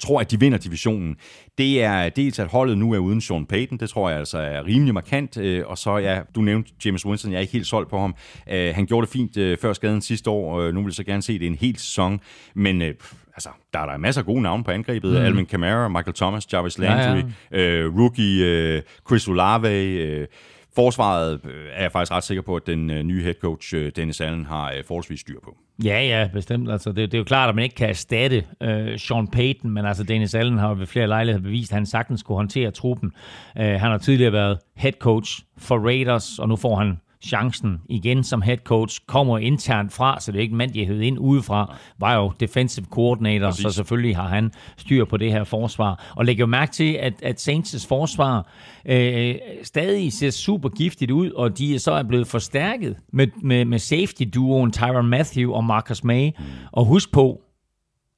tror, 0.00 0.20
at 0.20 0.30
de 0.30 0.40
vinder 0.40 0.58
divisionen, 0.58 1.16
det 1.58 1.82
er 1.82 2.08
dels, 2.08 2.38
at 2.38 2.48
holdet 2.48 2.78
nu 2.78 2.92
er 2.92 2.98
uden 2.98 3.20
Sean 3.20 3.46
Payton. 3.46 3.78
Det 3.78 3.90
tror 3.90 4.08
jeg 4.08 4.18
altså 4.18 4.38
er 4.38 4.66
rimelig 4.66 4.94
markant. 4.94 5.36
Øh, 5.36 5.62
og 5.66 5.78
så, 5.78 5.96
ja, 5.96 6.20
du 6.34 6.40
nævnte 6.40 6.72
James 6.84 7.06
Winston. 7.06 7.32
Jeg 7.32 7.36
er 7.36 7.40
ikke 7.40 7.52
helt 7.52 7.66
solgt 7.66 7.90
på 7.90 7.98
ham. 7.98 8.14
Øh, 8.50 8.74
han 8.74 8.86
gjorde 8.86 9.06
det 9.06 9.12
fint 9.12 9.36
øh, 9.36 9.58
før 9.58 9.72
skaden 9.72 10.00
sidste 10.00 10.30
år. 10.30 10.70
Nu 10.70 10.80
vil 10.80 10.88
jeg 10.88 10.94
så 10.94 11.04
gerne 11.04 11.22
se 11.22 11.38
det 11.38 11.46
en 11.46 11.54
hel 11.54 11.78
sæson. 11.78 12.20
Men 12.54 12.82
altså, 12.82 13.48
der 13.72 13.78
er 13.78 13.86
der 13.86 13.96
masser 13.96 14.20
af 14.20 14.26
gode 14.26 14.42
navne 14.42 14.64
på 14.64 14.70
angrebet. 14.70 15.10
Mm. 15.10 15.16
Alvin 15.16 15.46
Kamara, 15.46 15.88
Michael 15.88 16.14
Thomas, 16.14 16.52
Jarvis 16.52 16.78
Landry, 16.78 17.28
ja, 17.52 17.58
ja. 17.58 17.66
Øh, 17.66 17.98
rookie 17.98 18.44
øh, 18.44 18.82
Chris 19.08 19.28
Olave. 19.28 19.82
Øh, 19.82 20.26
forsvaret 20.74 21.40
er 21.72 21.82
jeg 21.82 21.92
faktisk 21.92 22.12
ret 22.12 22.24
sikker 22.24 22.42
på, 22.42 22.56
at 22.56 22.66
den 22.66 22.90
øh, 22.90 23.02
nye 23.02 23.22
head 23.22 23.34
coach 23.34 23.74
Dennis 23.96 24.20
Allen 24.20 24.44
har 24.44 24.72
øh, 24.72 24.84
forholdsvis 24.84 25.20
styr 25.20 25.40
på. 25.44 25.56
Ja, 25.84 26.00
ja, 26.00 26.28
bestemt. 26.32 26.70
Altså, 26.70 26.92
det, 26.92 26.96
det 26.96 27.14
er 27.14 27.18
jo 27.18 27.24
klart, 27.24 27.48
at 27.48 27.54
man 27.54 27.64
ikke 27.64 27.74
kan 27.74 27.88
erstatte 27.88 28.44
øh, 28.62 28.98
Sean 28.98 29.28
Payton, 29.28 29.70
men 29.70 29.86
altså 29.86 30.04
Dennis 30.04 30.34
Allen 30.34 30.58
har 30.58 30.68
jo 30.68 30.74
ved 30.78 30.86
flere 30.86 31.06
lejligheder 31.06 31.42
bevist, 31.42 31.72
at 31.72 31.74
han 31.74 31.86
sagtens 31.86 32.22
kunne 32.22 32.36
håndtere 32.36 32.70
truppen. 32.70 33.12
Øh, 33.58 33.64
han 33.66 33.90
har 33.90 33.98
tidligere 33.98 34.32
været 34.32 34.58
head 34.76 34.92
coach 34.92 35.42
for 35.58 35.78
Raiders, 35.78 36.38
og 36.38 36.48
nu 36.48 36.56
får 36.56 36.76
han 36.76 36.98
chancen 37.20 37.80
igen 37.88 38.24
som 38.24 38.42
head 38.42 38.56
coach, 38.56 39.00
kommer 39.06 39.38
internt 39.38 39.92
fra, 39.92 40.20
så 40.20 40.32
det 40.32 40.38
er 40.38 40.42
ikke 40.42 40.52
en 40.52 40.58
mand, 40.58 40.72
de 40.72 41.06
ind 41.06 41.18
udefra, 41.18 41.76
var 41.98 42.14
jo 42.14 42.32
defensive 42.40 42.86
coordinator, 42.90 43.46
Præcis. 43.46 43.62
så 43.62 43.70
selvfølgelig 43.70 44.16
har 44.16 44.28
han 44.28 44.52
styr 44.76 45.04
på 45.04 45.16
det 45.16 45.32
her 45.32 45.44
forsvar. 45.44 46.12
Og 46.16 46.24
læg 46.24 46.40
jo 46.40 46.46
mærke 46.46 46.72
til, 46.72 46.92
at, 46.92 47.22
at 47.22 47.48
Saints' 47.48 47.88
forsvar 47.88 48.52
øh, 48.86 49.34
stadig 49.62 50.12
ser 50.12 50.30
super 50.30 50.68
giftigt 50.68 51.10
ud, 51.10 51.30
og 51.30 51.58
de 51.58 51.74
er 51.74 51.78
så 51.78 51.92
er 51.92 52.02
blevet 52.02 52.26
forstærket 52.26 52.96
med, 53.12 53.26
med, 53.42 53.64
med 53.64 53.78
safety-duoen 53.78 54.72
Tyron 54.72 55.06
Matthew 55.06 55.52
og 55.52 55.64
Marcus 55.64 56.04
May. 56.04 56.30
Mm. 56.38 56.44
Og 56.72 56.84
husk 56.84 57.12
på, 57.12 57.42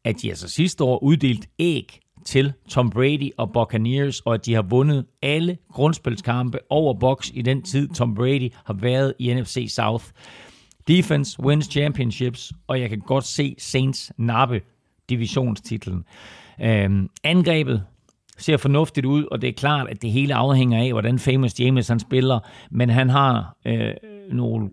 at 0.04 0.22
de 0.22 0.28
altså 0.28 0.48
sidste 0.48 0.84
år 0.84 1.02
uddelt 1.02 1.46
æg 1.58 2.00
til 2.28 2.52
Tom 2.68 2.90
Brady 2.90 3.30
og 3.36 3.52
Buccaneers, 3.52 4.20
og 4.20 4.34
at 4.34 4.46
de 4.46 4.54
har 4.54 4.62
vundet 4.62 5.04
alle 5.22 5.58
grundspilskampe 5.72 6.58
over 6.70 6.94
box 6.94 7.30
i 7.34 7.42
den 7.42 7.62
tid, 7.62 7.88
Tom 7.88 8.14
Brady 8.14 8.52
har 8.64 8.74
været 8.74 9.14
i 9.18 9.34
NFC 9.34 9.66
South. 9.70 10.04
Defense 10.88 11.42
wins 11.42 11.66
championships, 11.66 12.52
og 12.66 12.80
jeg 12.80 12.88
kan 12.88 12.98
godt 12.98 13.24
se 13.24 13.54
Saints 13.58 14.12
nappe 14.18 14.60
divisionstitlen. 15.08 16.04
Øhm, 16.60 17.08
angrebet 17.24 17.84
ser 18.38 18.56
fornuftigt 18.56 19.06
ud, 19.06 19.24
og 19.24 19.42
det 19.42 19.48
er 19.48 19.52
klart, 19.52 19.88
at 19.88 20.02
det 20.02 20.10
hele 20.10 20.34
afhænger 20.34 20.82
af, 20.82 20.92
hvordan 20.92 21.18
Famous 21.18 21.60
James 21.60 21.88
han 21.88 22.00
spiller, 22.00 22.40
men 22.70 22.90
han 22.90 23.08
har 23.08 23.56
øh, 23.66 23.94
nogle 24.32 24.70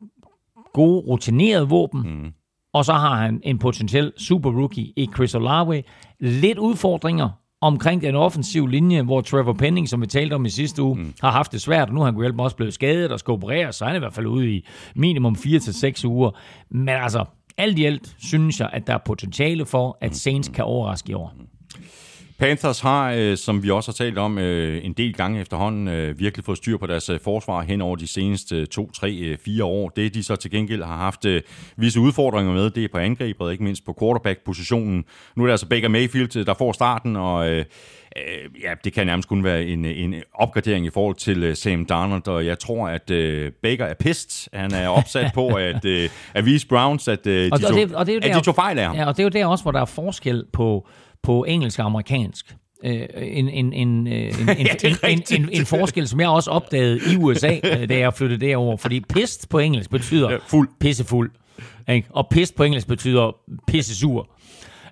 gode 0.73 0.99
rutinerede 0.99 1.69
våben, 1.69 2.01
mm. 2.01 2.33
og 2.73 2.85
så 2.85 2.93
har 2.93 3.15
han 3.15 3.41
en 3.43 3.59
potentiel 3.59 4.13
super 4.17 4.51
rookie 4.51 4.93
i 4.95 5.09
Chris 5.15 5.35
Olave. 5.35 5.83
Lidt 6.19 6.57
udfordringer 6.57 7.29
omkring 7.65 8.01
den 8.01 8.15
offensive 8.15 8.71
linje, 8.71 9.01
hvor 9.01 9.21
Trevor 9.21 9.53
Penning, 9.53 9.89
som 9.89 10.01
vi 10.01 10.07
talte 10.07 10.33
om 10.33 10.45
i 10.45 10.49
sidste 10.49 10.81
uge, 10.83 10.95
mm. 10.95 11.13
har 11.21 11.31
haft 11.31 11.51
det 11.51 11.61
svært, 11.61 11.87
og 11.87 11.93
nu 11.93 11.99
har 11.99 12.11
han 12.11 12.19
hjælpe 12.19 12.43
også 12.43 12.55
blevet 12.55 12.73
skadet 12.73 13.11
og 13.11 13.19
skal 13.19 13.31
operere, 13.31 13.73
så 13.73 13.85
han 13.85 13.93
er 13.93 13.95
i 13.95 13.99
hvert 13.99 14.13
fald 14.13 14.25
ude 14.25 14.51
i 14.51 14.65
minimum 14.95 15.35
4-6 15.39 16.07
uger. 16.07 16.31
Men 16.69 16.89
altså, 16.89 17.25
alt 17.57 17.79
i 17.79 17.85
alt 17.85 18.15
synes 18.19 18.59
jeg, 18.59 18.69
at 18.73 18.87
der 18.87 18.93
er 18.93 18.97
potentiale 19.05 19.65
for, 19.65 19.97
at 20.01 20.15
Saints 20.15 20.49
kan 20.49 20.63
overraske 20.63 21.11
i 21.11 21.13
år. 21.13 21.33
Panthers 22.39 22.79
har, 22.79 23.11
øh, 23.11 23.37
som 23.37 23.63
vi 23.63 23.71
også 23.71 23.91
har 23.91 23.93
talt 23.93 24.17
om 24.17 24.37
øh, 24.37 24.85
en 24.85 24.93
del 24.93 25.13
gange 25.13 25.41
efterhånden, 25.41 25.87
øh, 25.87 26.19
virkelig 26.19 26.45
fået 26.45 26.57
styr 26.57 26.77
på 26.77 26.87
deres 26.87 27.09
øh, 27.09 27.19
forsvar 27.19 27.61
hen 27.61 27.81
over 27.81 27.95
de 27.95 28.07
seneste 28.07 28.65
to, 28.65 28.91
tre, 28.91 29.11
øh, 29.11 29.37
fire 29.37 29.63
år. 29.63 29.89
Det 29.89 30.13
de 30.13 30.23
så 30.23 30.35
til 30.35 30.51
gengæld 30.51 30.83
har 30.83 30.97
haft 30.97 31.25
øh, 31.25 31.41
visse 31.77 31.99
udfordringer 31.99 32.53
med, 32.53 32.69
det 32.69 32.83
er 32.83 32.87
på 32.91 32.97
angrebet, 32.97 33.51
ikke 33.51 33.63
mindst 33.63 33.85
på 33.85 33.95
quarterback-positionen. 33.99 35.05
Nu 35.35 35.43
er 35.43 35.47
det 35.47 35.51
altså 35.51 35.67
Baker 35.67 35.87
Mayfield, 35.87 36.35
øh, 36.35 36.45
der 36.45 36.53
får 36.53 36.71
starten, 36.71 37.15
og 37.15 37.49
øh, 37.49 37.65
øh, 38.17 38.63
ja, 38.63 38.73
det 38.83 38.93
kan 38.93 39.07
nærmest 39.07 39.29
kun 39.29 39.43
være 39.43 39.63
en, 39.63 39.85
en 39.85 40.15
opgradering 40.33 40.85
i 40.85 40.89
forhold 40.89 41.15
til 41.15 41.43
øh, 41.43 41.55
Sam 41.55 41.85
Darnold, 41.85 42.27
og 42.27 42.45
jeg 42.45 42.59
tror, 42.59 42.87
at 42.87 43.11
øh, 43.11 43.51
Baker 43.63 43.85
er 43.85 43.93
pist. 43.93 44.49
Han 44.53 44.73
er 44.73 44.87
opsat 44.87 45.31
på 45.33 45.47
at, 45.69 45.85
øh, 45.85 46.09
at 46.33 46.45
vise 46.45 46.67
Browns, 46.67 47.07
at, 47.07 47.27
øh, 47.27 47.45
de, 47.45 47.49
og, 47.51 47.61
tog, 47.61 47.69
og 47.69 47.75
det, 47.75 47.95
og 47.95 48.05
det 48.05 48.11
er 48.11 48.15
jo 48.15 48.21
at 48.23 48.33
der, 48.33 48.39
de 48.39 48.45
tog 48.45 48.55
fejl 48.55 48.79
af 48.79 48.85
ham. 48.85 48.95
Ja, 48.95 49.05
og 49.05 49.17
det 49.17 49.19
er 49.19 49.23
jo 49.23 49.29
der 49.29 49.45
også, 49.45 49.63
hvor 49.63 49.71
der 49.71 49.81
er 49.81 49.85
forskel 49.85 50.45
på 50.53 50.87
på 51.25 51.43
engelsk 51.43 51.79
og 51.79 51.85
amerikansk. 51.85 52.55
Øh, 52.85 53.07
en, 53.17 53.49
en, 53.49 53.73
en, 53.73 54.07
øh, 54.07 54.13
en, 54.13 54.49
en, 54.59 54.67
ja, 54.67 55.09
en, 55.09 55.23
en, 55.31 55.49
en 55.51 55.65
forskel, 55.65 56.07
som 56.07 56.19
jeg 56.19 56.29
også 56.29 56.51
opdagede 56.51 56.99
i 57.13 57.15
USA, 57.17 57.59
øh, 57.63 57.89
da 57.89 57.97
jeg 57.97 58.13
flyttede 58.13 58.45
derover. 58.45 58.77
Fordi 58.77 58.99
pist 58.99 59.49
på 59.49 59.59
engelsk 59.59 59.89
betyder 59.89 60.31
ja, 60.31 60.37
fuld. 60.47 60.69
pissefuld. 60.79 61.31
Ikke? 61.89 62.07
Og 62.09 62.27
pist 62.31 62.55
på 62.55 62.63
engelsk 62.63 62.87
betyder 62.87 63.35
pissesur. 63.67 64.29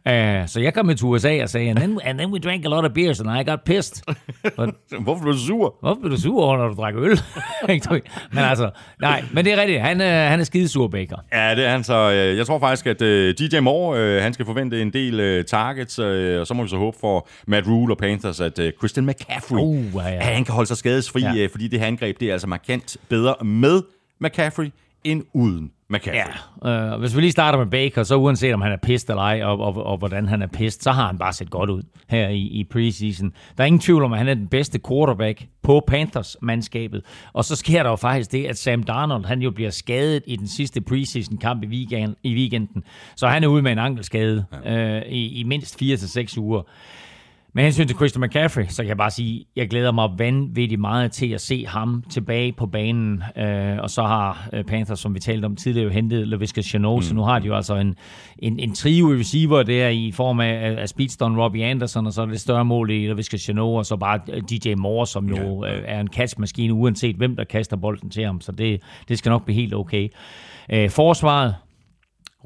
Uh, 0.10 0.47
så 0.47 0.60
jeg 0.60 0.74
kom 0.74 0.88
til 0.88 1.06
USA 1.06 1.43
og 1.43 1.49
sagde, 1.49 1.70
and 1.70 1.78
then, 1.78 1.99
and 2.04 2.18
then 2.18 2.32
we 2.32 2.39
drank 2.39 2.66
a 2.66 2.70
lot 2.70 2.86
of 2.86 2.93
beers, 2.93 3.20
and 3.20 3.39
I 3.39 3.43
got 3.51 3.60
pissed. 3.66 4.04
But, 4.58 4.70
hvorfor 4.99 5.24
blev 5.24 5.34
du 5.34 5.39
sur? 5.39 5.76
Hvorfor 5.82 5.99
blev 6.01 6.12
du 6.12 6.22
sur, 6.22 6.58
når 6.58 6.68
du 6.68 6.76
drak 6.76 6.93
øl? 6.95 7.20
men 8.34 8.43
altså, 8.43 8.72
nej, 9.01 9.24
men 9.34 9.45
det 9.45 9.54
er 9.54 9.62
rigtigt. 9.62 9.82
Han, 9.82 10.01
uh, 10.01 10.08
han 10.08 10.39
er 10.39 10.43
skidesur, 10.43 10.88
Baker. 10.88 11.18
Ja, 11.34 11.56
det 11.56 11.66
er 11.66 11.70
han 11.70 11.84
så. 11.84 11.95
Jeg 12.10 12.45
tror 12.45 12.60
faktisk, 12.60 12.88
at 12.88 13.01
øh, 13.01 13.34
DJ 13.39 13.60
Moore, 13.60 14.18
uh, 14.18 14.24
han 14.24 14.34
skal 14.34 14.45
forvente 14.45 14.82
en 14.82 14.93
del 14.93 15.39
uh, 15.39 15.45
targets, 15.45 15.99
uh, 15.99 16.06
og 16.39 16.47
så 16.47 16.54
må 16.54 16.64
vi 16.64 16.70
så 16.70 16.78
håbe 16.78 16.97
for 16.99 17.28
Matt 17.47 17.68
Rule 17.68 17.93
og 17.93 17.97
Panthers, 17.97 18.41
at 18.41 18.60
uh, 18.60 18.66
Christian 18.78 19.06
McCaffrey, 19.06 19.62
uh, 19.62 19.86
ja, 19.95 20.10
ja. 20.10 20.20
han 20.20 20.45
kan 20.45 20.54
holde 20.56 20.68
sig 20.68 20.78
skadesfri, 20.78 21.22
ja. 21.22 21.43
uh, 21.43 21.51
fordi 21.51 21.68
det 21.68 21.80
her 21.80 21.88
angreb, 21.88 22.20
det 22.20 22.28
er 22.30 22.34
altså 22.34 22.47
markant 22.47 22.97
bedre 23.10 23.36
med 23.45 23.82
McCaffrey 24.22 24.72
end 25.04 25.24
uden 25.34 25.72
McCaffrey. 25.94 26.34
Ja, 26.66 26.94
øh, 26.94 27.00
hvis 27.00 27.16
vi 27.16 27.22
lige 27.22 27.32
starter 27.32 27.60
med 27.60 27.68
Baker, 27.68 28.04
så 28.04 28.16
uanset 28.16 28.54
om 28.54 28.62
han 28.62 28.72
er 28.72 28.78
pist 28.78 29.10
eller 29.10 29.22
ej, 29.22 29.44
og, 29.44 29.60
og, 29.60 29.86
og 29.86 29.98
hvordan 29.98 30.28
han 30.28 30.41
er 30.41 30.48
pist, 30.48 30.84
så 30.84 30.91
har 30.91 31.08
han 31.08 31.18
bare 31.18 31.34
set 31.34 31.50
godt 31.50 31.70
ud 31.70 31.84
her 32.08 32.28
i, 32.28 32.39
i 32.39 32.64
preseason. 32.64 33.34
Der 33.58 33.64
er 33.64 33.68
ingen 33.68 33.80
tvivl 33.80 34.04
om, 34.04 34.14
at 34.14 34.20
han 34.20 34.28
er 34.28 34.34
den 34.34 34.48
bedste 34.48 34.80
quarterback 34.88 35.46
på 35.64 35.84
Panthers-mandskabet. 35.88 37.02
Og 37.34 37.46
så 37.46 37.56
sker 37.56 37.84
der 37.84 37.89
jo 37.89 37.96
faktisk 37.96 38.32
det, 38.32 38.46
at 38.46 38.58
Sam 38.58 38.84
Darnold, 38.84 39.26
han 39.26 39.41
jo 39.41 39.52
bliver 39.52 39.70
skadet 39.70 40.24
i 40.28 40.36
den 40.36 40.48
sidste 40.48 40.82
preseason-kamp 40.82 41.64
i, 41.64 41.68
weekend, 41.68 42.16
i 42.24 42.36
weekenden. 42.36 42.84
Så 43.16 43.28
han 43.28 43.44
er 43.44 43.48
ude 43.48 43.62
med 43.62 43.72
en 43.72 43.80
ankelskade 43.80 44.46
ja. 44.66 44.98
øh, 44.98 45.02
i, 45.02 45.39
i 45.39 45.44
mindst 45.44 45.82
4-6 45.82 46.39
uger. 46.39 46.62
Med 47.56 47.64
hensyn 47.64 47.88
til 47.88 47.95
Christian 47.95 48.24
McCaffrey, 48.24 48.66
så 48.70 48.82
kan 48.82 48.88
jeg 48.88 48.97
bare 48.97 49.12
sige, 49.12 49.39
at 49.39 49.45
jeg 49.56 49.70
glæder 49.70 49.91
mig 49.91 50.10
vanvittigt 50.18 50.82
meget 50.82 51.12
til 51.12 51.34
at 51.34 51.41
se 51.41 51.66
ham 51.68 52.04
tilbage 52.10 52.51
på 52.51 52.66
banen. 52.66 53.24
Øh, 53.38 53.78
og 53.80 53.89
så 53.89 54.04
har 54.04 54.49
øh, 54.54 54.64
Panthers, 54.64 54.99
som 54.99 55.16
vi 55.16 55.20
talte 55.20 55.45
om 55.45 55.56
tidligere, 55.56 55.84
jo 55.84 55.89
hentet 55.89 56.28
LaVisca 56.28 56.62
Chanel, 56.62 56.95
mm. 56.95 57.01
så 57.01 57.16
nu 57.16 57.22
har 57.22 57.39
de 57.39 57.47
jo 57.47 57.56
altså 57.56 57.76
en, 57.76 57.95
en, 58.39 58.60
en 58.60 58.74
trio 58.74 59.14
receiver 59.14 59.64
der 59.64 59.88
i 59.88 60.12
form 60.12 60.39
af, 60.39 60.76
af 60.82 60.89
Speedstone 60.89 61.41
Robbie 61.41 61.66
Anderson, 61.66 62.08
og 62.08 62.14
så 62.14 62.22
er 62.22 62.26
det 62.26 62.41
større 62.41 62.66
mål 62.66 62.91
i 62.91 63.08
LaVisca 63.08 63.38
Chanel, 63.38 63.64
og 63.64 63.86
så 63.86 63.97
bare 63.97 64.20
øh, 64.34 64.41
DJ 64.41 64.74
Moore, 64.74 65.08
som 65.08 65.30
jo 65.30 65.66
ja. 65.66 65.72
er 65.86 65.99
en 65.99 66.08
catchmaskine, 66.08 66.74
uanset 66.74 67.16
hvem 67.16 67.36
der 67.36 67.43
kaster 67.43 67.78
bolden 67.78 68.10
til 68.10 68.26
ham. 68.26 68.41
Så 68.41 68.51
det, 68.51 68.82
det 69.08 69.18
skal 69.18 69.30
nok 69.30 69.45
blive 69.45 69.56
helt 69.56 69.74
okay. 69.74 70.10
forsvaret, 70.89 71.56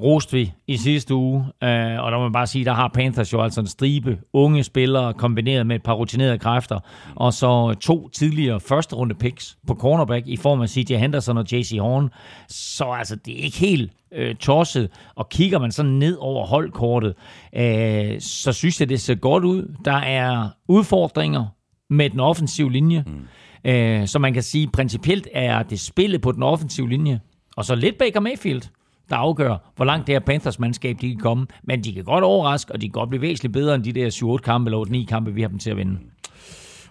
roste 0.00 0.32
vi 0.32 0.52
i 0.66 0.76
sidste 0.76 1.14
uge, 1.14 1.44
øh, 1.62 2.00
og 2.02 2.12
der 2.12 2.16
må 2.16 2.22
man 2.22 2.32
bare 2.32 2.46
sige, 2.46 2.64
der 2.64 2.72
har 2.72 2.88
Panthers 2.88 3.32
jo 3.32 3.42
altså 3.42 3.60
en 3.60 3.66
stribe 3.66 4.18
unge 4.32 4.64
spillere 4.64 5.14
kombineret 5.14 5.66
med 5.66 5.76
et 5.76 5.82
par 5.82 5.92
rutinerede 5.92 6.38
kræfter, 6.38 6.80
og 7.14 7.32
så 7.32 7.74
to 7.80 8.08
tidligere 8.08 8.60
første 8.60 8.96
runde 8.96 9.14
picks 9.14 9.58
på 9.66 9.74
cornerback 9.74 10.26
i 10.26 10.36
form 10.36 10.60
af 10.60 10.68
CJ 10.68 10.94
Henderson 10.94 11.38
og 11.38 11.52
JC 11.52 11.78
Horn. 11.80 12.10
Så 12.48 12.84
altså, 12.84 13.16
det 13.16 13.40
er 13.40 13.44
ikke 13.44 13.58
helt 13.58 13.92
øh, 14.12 14.34
tosset, 14.34 14.90
og 15.14 15.28
kigger 15.28 15.58
man 15.58 15.72
sådan 15.72 15.92
ned 15.92 16.16
over 16.20 16.46
holdkortet, 16.46 17.14
øh, 17.56 18.20
så 18.20 18.52
synes 18.52 18.80
jeg, 18.80 18.88
det 18.88 19.00
ser 19.00 19.14
godt 19.14 19.44
ud. 19.44 19.74
Der 19.84 19.96
er 19.96 20.48
udfordringer 20.68 21.46
med 21.90 22.10
den 22.10 22.20
offensive 22.20 22.72
linje. 22.72 23.04
Mm. 23.06 23.70
Øh, 23.70 24.06
så 24.06 24.18
man 24.18 24.34
kan 24.34 24.42
sige, 24.42 24.68
principielt 24.72 25.28
er 25.32 25.62
det 25.62 25.80
spillet 25.80 26.20
på 26.20 26.32
den 26.32 26.42
offensive 26.42 26.88
linje, 26.88 27.20
og 27.56 27.64
så 27.64 27.74
lidt 27.74 27.98
Baker 27.98 28.20
Mayfield, 28.20 28.62
der 29.10 29.16
afgør, 29.16 29.56
hvor 29.76 29.84
langt 29.84 30.06
det 30.06 30.14
her 30.14 30.20
Panthers-mandskab 30.20 30.96
de 31.00 31.08
kan 31.10 31.18
komme. 31.18 31.46
Men 31.62 31.84
de 31.84 31.94
kan 31.94 32.04
godt 32.04 32.24
overraske, 32.24 32.72
og 32.72 32.80
de 32.80 32.86
kan 32.86 32.92
godt 32.92 33.08
blive 33.08 33.22
væsentligt 33.22 33.52
bedre 33.52 33.74
end 33.74 33.84
de 33.84 33.92
der 33.92 34.36
7-8 34.36 34.42
kampe 34.42 34.68
eller 34.68 35.04
8-9 35.04 35.06
kampe, 35.06 35.34
vi 35.34 35.40
har 35.40 35.48
dem 35.48 35.58
til 35.58 35.70
at 35.70 35.76
vinde. 35.76 35.98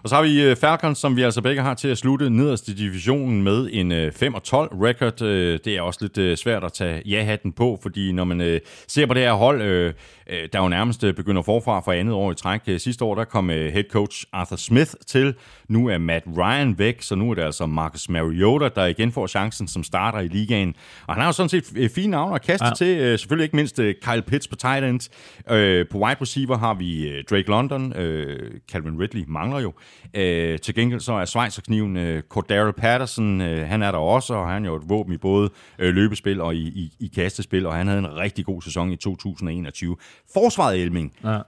Og 0.02 0.08
så 0.08 0.14
har 0.14 0.22
vi 0.22 0.42
øh, 0.42 0.56
Falcons, 0.56 0.98
som 0.98 1.16
vi 1.16 1.22
altså 1.22 1.42
begge 1.42 1.62
har 1.62 1.74
til 1.74 1.88
at 1.88 1.98
slutte 1.98 2.30
nederst 2.30 2.68
i 2.68 2.74
divisionen 2.74 3.42
med 3.42 3.68
en 3.72 3.92
øh, 3.92 4.08
5-12 4.08 4.14
record. 4.22 5.22
Øh, 5.22 5.58
det 5.64 5.76
er 5.76 5.80
også 5.80 6.08
lidt 6.14 6.38
svært 6.38 6.64
at 6.64 6.72
tage 6.72 7.02
ja-hatten 7.06 7.52
på, 7.52 7.78
fordi 7.82 8.12
når 8.12 8.24
man 8.24 8.60
ser 8.86 9.06
på 9.06 9.14
det 9.14 9.22
her 9.22 9.32
hold, 9.32 9.92
øh, 10.28 10.48
der 10.52 10.62
jo 10.62 10.68
nærmest 10.68 11.04
øh, 11.04 11.14
begynder 11.14 11.42
forfra 11.42 11.80
for 11.80 11.92
andet 11.92 12.14
år 12.14 12.32
i 12.32 12.34
træk. 12.34 12.60
Øh, 12.66 12.80
Sidste 12.80 13.04
år, 13.04 13.14
der 13.14 13.24
kom 13.24 13.50
øh, 13.50 13.72
head 13.72 13.84
coach 13.90 14.24
Arthur 14.32 14.56
Smith 14.56 14.90
til. 15.06 15.34
Nu 15.68 15.88
er 15.88 15.98
Matt 15.98 16.24
Ryan 16.36 16.78
væk, 16.78 17.02
så 17.02 17.14
nu 17.14 17.30
er 17.30 17.34
det 17.34 17.42
altså 17.42 17.66
Marcus 17.66 18.08
Mariota, 18.08 18.68
der 18.68 18.86
igen 18.86 19.12
får 19.12 19.26
chancen 19.26 19.68
som 19.68 19.84
starter 19.84 20.18
i 20.20 20.28
ligaen. 20.28 20.74
Og 21.06 21.14
han 21.14 21.20
har 21.20 21.28
jo 21.28 21.32
sådan 21.32 21.48
set 21.48 21.64
øh, 21.76 21.90
fine 21.90 22.10
navne 22.10 22.34
at 22.34 22.42
kaste 22.42 22.64
ja. 22.64 22.68
Ja. 22.70 22.74
til. 22.74 22.98
Øh, 22.98 23.18
Selvfølgelig 23.18 23.44
ikke 23.44 23.56
mindst 23.56 23.78
øh, 23.78 23.94
Kyle 24.02 24.22
Pitts 24.22 24.48
på 24.48 24.56
tight 24.56 24.84
end. 24.84 25.08
Øh, 25.50 25.86
På 25.90 25.98
wide 25.98 26.16
receiver 26.22 26.58
har 26.58 26.74
vi 26.74 27.08
øh, 27.08 27.24
Drake 27.30 27.48
London. 27.48 27.96
Øh, 27.96 28.50
Calvin 28.72 29.00
Ridley 29.00 29.24
mangler 29.28 29.60
jo. 29.60 29.72
Øh, 30.14 30.58
Til 30.58 30.74
gengæld 30.74 31.00
så 31.00 31.12
er 31.12 31.24
Schweizerkniven 31.24 31.96
øh, 31.96 32.22
Cordero 32.28 32.70
Patterson. 32.72 33.40
øh, 33.40 33.68
Han 33.68 33.82
er 33.82 33.90
der 33.90 33.98
også, 33.98 34.34
og 34.34 34.48
han 34.48 34.64
er 34.64 34.68
jo 34.68 34.76
et 34.76 34.82
våben 34.88 35.12
i 35.14 35.16
både 35.16 35.50
øh, 35.78 35.94
løbespil 35.94 36.40
og 36.40 36.54
i, 36.54 36.58
i, 36.68 36.92
i 37.00 37.10
kastespil, 37.14 37.66
og 37.66 37.74
han 37.74 37.86
havde 37.86 37.98
en 37.98 38.16
rigtig 38.16 38.44
god 38.44 38.62
sæson 38.62 38.92
i 38.92 38.96
2021. 38.96 39.96
Forsvaret 40.32 40.80
Elming. 40.80 41.12
Ja. 41.24 41.38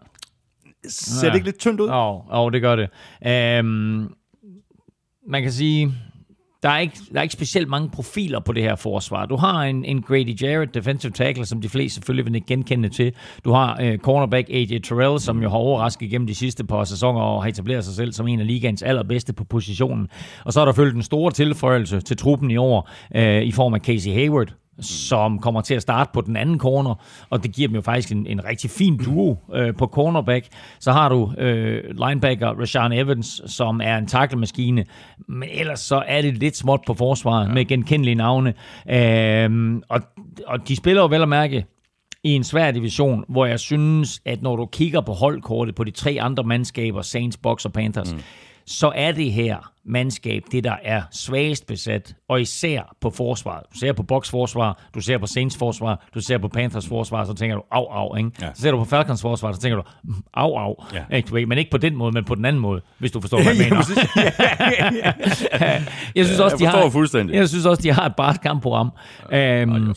Ser 0.89 1.29
det 1.29 1.35
ikke 1.35 1.47
lidt 1.47 1.59
tyndt 1.59 1.81
ud? 1.81 1.89
Jo, 1.89 2.23
oh, 2.31 2.53
det 2.53 2.63
gør 2.63 2.77
det. 2.77 2.89
Um, 3.61 4.15
man 5.29 5.43
kan 5.43 5.53
sige, 5.53 5.95
der 6.63 6.69
er, 6.69 6.79
ikke, 6.79 6.99
der 7.13 7.19
er 7.19 7.23
ikke 7.23 7.33
specielt 7.33 7.69
mange 7.69 7.91
profiler 7.91 8.41
på 8.41 8.53
det 8.53 8.63
her 8.63 8.77
forsvar. 8.77 9.27
Du 9.27 9.37
har 9.37 9.63
en, 9.63 9.85
en 9.85 10.03
Grady 10.03 10.43
Jarrett, 10.43 10.75
defensive 10.75 11.13
tackle, 11.13 11.47
som 11.47 11.61
de 11.61 11.69
fleste 11.69 11.95
selvfølgelig 11.95 12.33
vil 12.33 12.47
genkende 12.47 12.89
til. 12.89 13.13
Du 13.45 13.53
har 13.53 13.81
uh, 13.83 13.97
cornerback 13.97 14.51
AJ 14.51 14.79
Terrell, 14.79 15.21
som 15.21 15.43
jo 15.43 15.49
har 15.49 15.57
overrasket 15.57 16.11
gennem 16.11 16.27
de 16.27 16.35
sidste 16.35 16.65
par 16.65 16.85
sæsoner 16.85 17.21
og 17.21 17.43
har 17.43 17.49
etableret 17.49 17.85
sig 17.85 17.95
selv 17.95 18.13
som 18.13 18.29
en 18.29 18.41
af 18.41 18.47
ligaens 18.47 18.83
allerbedste 18.83 19.33
på 19.33 19.45
positionen. 19.45 20.09
Og 20.45 20.53
så 20.53 20.61
er 20.61 20.65
der 20.65 20.73
følt 20.73 20.97
en 20.97 21.03
stor 21.03 21.31
tilføjelse 21.31 22.01
til 22.01 22.17
truppen 22.17 22.51
i 22.51 22.57
år 22.57 22.91
uh, 23.15 23.43
i 23.43 23.53
form 23.53 23.75
af 23.75 23.81
Casey 23.81 24.13
Hayward, 24.13 24.55
som 24.81 25.39
kommer 25.39 25.61
til 25.61 25.75
at 25.75 25.83
starte 25.83 26.11
på 26.15 26.21
den 26.21 26.37
anden 26.37 26.59
corner, 26.59 26.95
og 27.31 27.43
det 27.43 27.53
giver 27.53 27.69
dem 27.69 27.75
jo 27.75 27.81
faktisk 27.81 28.13
en, 28.13 28.27
en 28.27 28.45
rigtig 28.45 28.71
fin 28.71 28.97
duo 28.97 29.37
øh, 29.55 29.75
på 29.77 29.87
cornerback. 29.87 30.47
Så 30.81 30.93
har 30.93 31.09
du 31.09 31.33
øh, 31.39 31.85
linebacker 32.09 32.49
Rashawn 32.61 32.93
Evans, 32.93 33.43
som 33.47 33.81
er 33.85 33.97
en 33.97 34.07
tackle-maskine, 34.07 34.85
men 35.29 35.49
ellers 35.53 35.81
så 35.81 36.03
er 36.07 36.23
det 36.23 36.39
lidt 36.39 36.57
småt 36.57 36.81
på 36.87 36.95
forsvaret 36.95 37.49
ja. 37.49 37.53
med 37.53 37.65
genkendelige 37.65 38.15
navne. 38.15 38.55
Øh, 38.91 39.81
og, 39.89 40.01
og 40.47 40.69
de 40.69 40.77
spiller 40.77 41.03
jo 41.03 41.09
vel 41.09 41.23
at 41.23 41.29
mærke 41.29 41.67
i 42.25 42.31
en 42.31 42.45
svær 42.45 42.71
division, 42.71 43.25
hvor 43.29 43.47
jeg 43.47 43.61
synes, 43.61 44.21
at 44.25 44.43
når 44.43 44.57
du 44.57 44.67
kigger 44.67 45.01
på 45.01 45.13
holdkortet 45.13 45.75
på 45.75 45.85
de 45.85 45.91
tre 45.91 46.19
andre 46.21 46.45
mandskaber, 46.45 47.03
Saints, 47.03 47.37
Bucks 47.37 47.65
og 47.65 47.73
Panthers, 47.73 48.13
mm. 48.13 48.21
Så 48.73 48.93
er 48.95 49.13
det 49.13 49.33
her 49.33 49.71
mandskab 49.85 50.43
det, 50.53 50.65
der 50.65 50.75
er 50.85 51.03
svagest 51.11 51.67
besat, 51.67 52.15
og 52.29 52.41
især 52.41 52.95
på 53.01 53.11
forsvaret. 53.11 53.63
Du 53.75 53.79
ser 53.79 53.93
på 53.93 54.03
Bucks 54.03 54.31
forsvar, 54.31 54.79
du 54.95 55.01
ser 55.01 55.19
på 55.19 55.27
Saints 55.27 55.57
forsvar, 55.57 56.07
du 56.15 56.21
ser 56.21 56.39
på 56.39 56.49
Panthers 56.49 56.87
forsvar, 56.89 57.25
så 57.25 57.35
tænker 57.35 57.57
du, 57.57 57.63
au, 57.71 57.85
au, 57.85 58.17
ikke? 58.17 58.31
Ja. 58.41 58.47
Så 58.55 58.63
ser 58.63 58.71
du 58.71 58.79
på 58.79 58.85
Falcons 58.85 59.23
forsvar, 59.23 59.53
så 59.53 59.61
tænker 59.61 59.77
du, 59.77 59.83
"Mm, 60.05 60.15
au, 60.35 60.57
au. 60.57 60.75
Ja. 60.95 61.17
Ikke, 61.17 61.29
du 61.29 61.35
ved, 61.35 61.47
men 61.47 61.59
ikke 61.59 61.71
på 61.71 61.77
den 61.79 61.97
måde, 61.97 62.13
men 62.13 62.25
på 62.25 62.35
den 62.35 62.45
anden 62.45 62.63
måde, 62.63 62.81
hvis 62.99 63.13
du 63.13 63.21
forstår, 63.21 63.43
hvad 63.43 63.55
jeg 63.55 63.63
mener. 63.71 63.77
jeg 66.17 66.25
synes 66.25 66.41
også, 66.41 66.57
de 66.57 66.67
har. 66.67 66.73
Jeg 67.35 67.49
synes 67.49 67.67
også, 67.67 67.83
de 67.83 67.93
har 67.93 68.07
et 68.07 68.17
bart 68.17 68.41
kampprogram. 68.41 68.91
Øhm, 69.33 69.95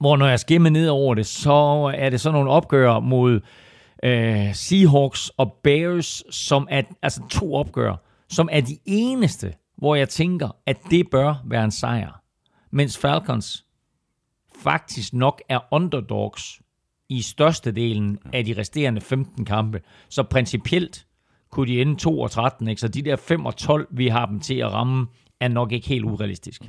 hvor 0.00 0.16
når 0.16 0.26
jeg 0.26 0.40
skimmer 0.40 0.70
ned 0.70 0.88
over 0.88 1.14
det, 1.14 1.26
så 1.26 1.92
er 1.96 2.10
det 2.10 2.20
sådan 2.20 2.34
nogle 2.34 2.50
opgør 2.50 3.00
mod 3.00 3.40
øh, 4.02 4.54
Seahawks 4.54 5.28
og 5.28 5.52
Bears, 5.62 6.22
som 6.30 6.68
er 6.70 6.82
altså 7.02 7.22
to 7.30 7.54
opgør, 7.54 7.96
som 8.28 8.48
er 8.52 8.60
de 8.60 8.78
eneste, 8.84 9.54
hvor 9.76 9.94
jeg 9.94 10.08
tænker, 10.08 10.56
at 10.66 10.78
det 10.90 11.10
bør 11.10 11.34
være 11.44 11.64
en 11.64 11.70
sejr. 11.70 12.20
Mens 12.70 12.98
Falcons 12.98 13.64
faktisk 14.62 15.12
nok 15.12 15.42
er 15.48 15.58
underdogs 15.70 16.60
i 17.08 17.22
størstedelen 17.22 18.18
af 18.32 18.44
de 18.44 18.54
resterende 18.58 19.00
15 19.00 19.44
kampe. 19.44 19.80
Så 20.08 20.22
principielt 20.22 21.06
kunne 21.50 21.66
de 21.66 21.80
ende 21.80 21.96
2 21.96 22.20
og 22.20 22.30
13, 22.30 22.68
ikke? 22.68 22.80
så 22.80 22.88
de 22.88 23.02
der 23.02 23.16
5 23.16 23.46
og 23.46 23.56
12, 23.56 23.88
vi 23.90 24.08
har 24.08 24.26
dem 24.26 24.40
til 24.40 24.54
at 24.54 24.72
ramme, 24.72 25.06
er 25.40 25.48
nok 25.48 25.72
ikke 25.72 25.88
helt 25.88 26.04
urealistisk. 26.04 26.62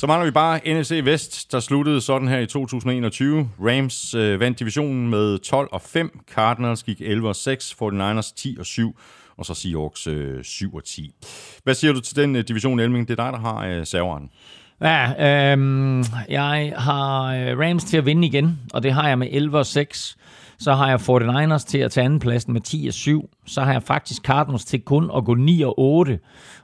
Så 0.00 0.06
mangler 0.06 0.24
vi 0.24 0.30
bare 0.30 0.80
NFC 0.80 1.00
Vest, 1.04 1.52
der 1.52 1.60
sluttede 1.60 2.00
sådan 2.00 2.28
her 2.28 2.38
i 2.38 2.46
2021. 2.46 3.50
Rams 3.60 4.14
øh, 4.14 4.40
vandt 4.40 4.58
divisionen 4.58 5.10
med 5.10 5.38
12 5.38 5.68
og 5.72 5.80
5. 5.80 6.20
Cardinals 6.34 6.82
gik 6.82 7.00
11 7.00 7.28
og 7.28 7.36
6. 7.36 7.76
49ers 7.82 8.32
10 8.36 8.56
og 8.58 8.66
7. 8.66 8.98
Og 9.36 9.46
så 9.46 9.54
Seahawks 9.54 10.06
øh, 10.06 10.44
7 10.44 10.74
og 10.74 10.84
10. 10.84 11.14
Hvad 11.64 11.74
siger 11.74 11.92
du 11.92 12.00
til 12.00 12.16
den 12.16 12.36
øh, 12.36 12.44
division, 12.48 12.80
Elming? 12.80 13.08
Det 13.08 13.18
er 13.18 13.24
dig, 13.24 13.32
der 13.32 13.38
har 13.38 13.66
øh, 13.66 13.86
serveren. 13.86 14.30
Ja, 14.80 15.52
øhm, 15.52 16.04
jeg 16.28 16.72
har 16.76 17.24
øh, 17.24 17.58
Rams 17.58 17.84
til 17.84 17.96
at 17.96 18.06
vinde 18.06 18.26
igen, 18.26 18.58
og 18.72 18.82
det 18.82 18.92
har 18.92 19.08
jeg 19.08 19.18
med 19.18 19.28
11 19.30 19.58
og 19.58 19.66
6. 19.66 20.16
Så 20.60 20.74
har 20.74 20.88
jeg 20.88 21.00
49ers 21.00 21.66
til 21.66 21.78
at 21.78 21.90
tage 21.90 22.04
andenpladsen 22.04 22.52
med 22.52 22.60
10 22.60 22.86
og 22.86 22.94
7. 22.94 23.30
Så 23.46 23.62
har 23.62 23.72
jeg 23.72 23.82
faktisk 23.82 24.22
Cardinals 24.22 24.64
til 24.64 24.80
kun 24.80 25.10
at 25.16 25.24
gå 25.24 25.34
9 25.34 25.62
og 25.62 25.78
8. 25.78 26.18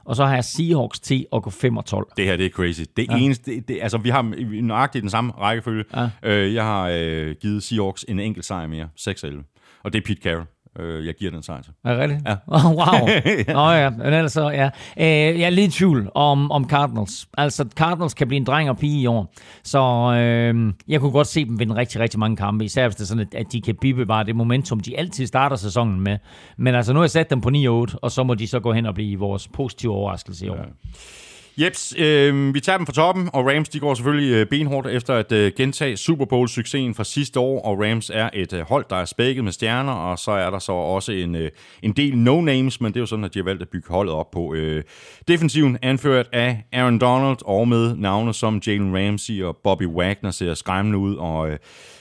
Og 0.05 0.15
så 0.15 0.25
har 0.25 0.33
jeg 0.33 0.43
Seahawks 0.43 0.99
til 0.99 1.25
at 1.33 1.43
gå 1.43 1.49
5 1.49 1.77
og 1.77 1.85
12. 1.85 2.07
Det 2.17 2.25
her, 2.25 2.37
det 2.37 2.45
er 2.45 2.49
crazy. 2.49 2.81
Det 2.97 3.07
ja. 3.09 3.17
eneste, 3.17 3.51
det, 3.51 3.67
det, 3.67 3.79
altså 3.81 3.97
vi 3.97 4.09
har 4.09 4.21
nøjagtigt 4.61 5.01
den 5.01 5.09
samme 5.09 5.31
rækkefølge. 5.31 5.83
Ja. 5.95 6.09
Øh, 6.23 6.53
jeg 6.53 6.63
har 6.63 6.89
øh, 6.93 7.35
givet 7.41 7.63
Seahawks 7.63 8.05
en 8.07 8.19
enkelt 8.19 8.45
sejr 8.45 8.67
mere. 8.67 8.89
6-11. 8.99 9.81
Og 9.83 9.93
det 9.93 9.99
er 9.99 10.05
Pete 10.05 10.21
Carroll. 10.21 10.45
Øh, 10.79 11.05
jeg 11.05 11.13
giver 11.15 11.31
den 11.31 11.43
sejr. 11.43 11.61
Er 11.85 11.91
det 11.93 11.99
rigtigt? 11.99 12.21
Ja. 12.27 12.35
Oh, 12.47 12.65
wow. 12.65 13.07
Nå 13.53 13.69
ja, 13.71 13.89
men 13.89 14.01
ellers 14.01 14.31
så, 14.31 14.49
ja. 14.49 14.65
Øh, 14.97 15.39
jeg 15.39 15.45
er 15.45 15.49
lidt 15.49 15.75
i 15.75 15.77
tvivl 15.77 16.09
om, 16.15 16.51
om 16.51 16.69
Cardinals. 16.69 17.27
Altså, 17.37 17.65
Cardinals 17.75 18.13
kan 18.13 18.27
blive 18.27 18.37
en 18.37 18.45
dreng 18.45 18.69
og 18.69 18.77
pige 18.77 19.01
i 19.01 19.07
år. 19.07 19.33
Så 19.63 19.79
øh, 20.13 20.73
jeg 20.87 20.99
kunne 20.99 21.11
godt 21.11 21.27
se 21.27 21.45
dem 21.45 21.59
vinde 21.59 21.75
rigtig, 21.75 22.01
rigtig 22.01 22.19
mange 22.19 22.37
kampe. 22.37 22.65
Især 22.65 22.87
hvis 22.87 22.95
det 22.95 23.01
er 23.03 23.07
sådan, 23.07 23.27
at- 23.33 23.39
at 23.39 23.51
de 23.51 23.61
kan 23.61 23.75
bibevare 23.81 24.23
det 24.23 24.35
momentum, 24.35 24.79
de 24.79 24.97
altid 24.99 25.27
starter 25.27 25.55
sæsonen 25.55 25.99
med. 26.01 26.17
Men 26.57 26.75
altså, 26.75 26.93
nu 26.93 26.99
har 26.99 27.03
jeg 27.03 27.11
sat 27.11 27.29
dem 27.29 27.41
på 27.41 27.49
9-8, 27.49 27.95
og 28.01 28.11
så 28.11 28.23
må 28.23 28.33
de 28.33 28.47
så 28.47 28.59
gå 28.59 28.73
hen 28.73 28.85
og 28.85 28.93
blive 28.93 29.19
vores 29.19 29.47
positive 29.47 29.93
overraskelse 29.93 30.45
i 30.45 30.49
år. 30.49 30.55
Ja. 30.55 30.61
Jeps, 31.59 31.95
øh, 31.97 32.53
vi 32.53 32.59
tager 32.59 32.77
dem 32.77 32.85
fra 32.85 32.93
toppen, 32.93 33.29
og 33.33 33.45
Rams 33.45 33.69
de 33.69 33.79
går 33.79 33.93
selvfølgelig 33.93 34.33
øh, 34.33 34.45
benhårdt 34.45 34.87
efter 34.87 35.13
at 35.13 35.31
øh, 35.31 35.51
gentage 35.57 35.97
Super 35.97 36.25
Bowl-succesen 36.25 36.95
fra 36.95 37.03
sidste 37.03 37.39
år, 37.39 37.61
og 37.61 37.79
Rams 37.79 38.11
er 38.13 38.29
et 38.33 38.53
øh, 38.53 38.61
hold, 38.61 38.85
der 38.89 38.95
er 38.95 39.05
spækket 39.05 39.43
med 39.43 39.51
stjerner, 39.51 39.93
og 39.93 40.19
så 40.19 40.31
er 40.31 40.49
der 40.49 40.59
så 40.59 40.71
også 40.71 41.11
en, 41.11 41.35
øh, 41.35 41.51
en 41.81 41.91
del 41.91 42.13
no-names, 42.13 42.77
men 42.81 42.93
det 42.93 42.95
er 42.95 42.99
jo 42.99 43.05
sådan, 43.05 43.25
at 43.25 43.33
de 43.33 43.39
har 43.39 43.43
valgt 43.43 43.61
at 43.61 43.69
bygge 43.69 43.87
holdet 43.89 44.13
op 44.13 44.31
på. 44.31 44.53
Øh, 44.53 44.83
defensiven 45.27 45.77
anført 45.81 46.29
af 46.33 46.63
Aaron 46.73 46.99
Donald, 46.99 47.37
og 47.45 47.67
med 47.67 47.95
navne 47.95 48.33
som 48.33 48.61
Jalen 48.67 48.97
Ramsey 48.97 49.43
og 49.43 49.57
Bobby 49.63 49.85
Wagner 49.85 50.31
ser 50.31 50.53
skræmmende 50.53 50.97
ud, 50.97 51.15
og 51.15 51.49
øh, 51.49 51.57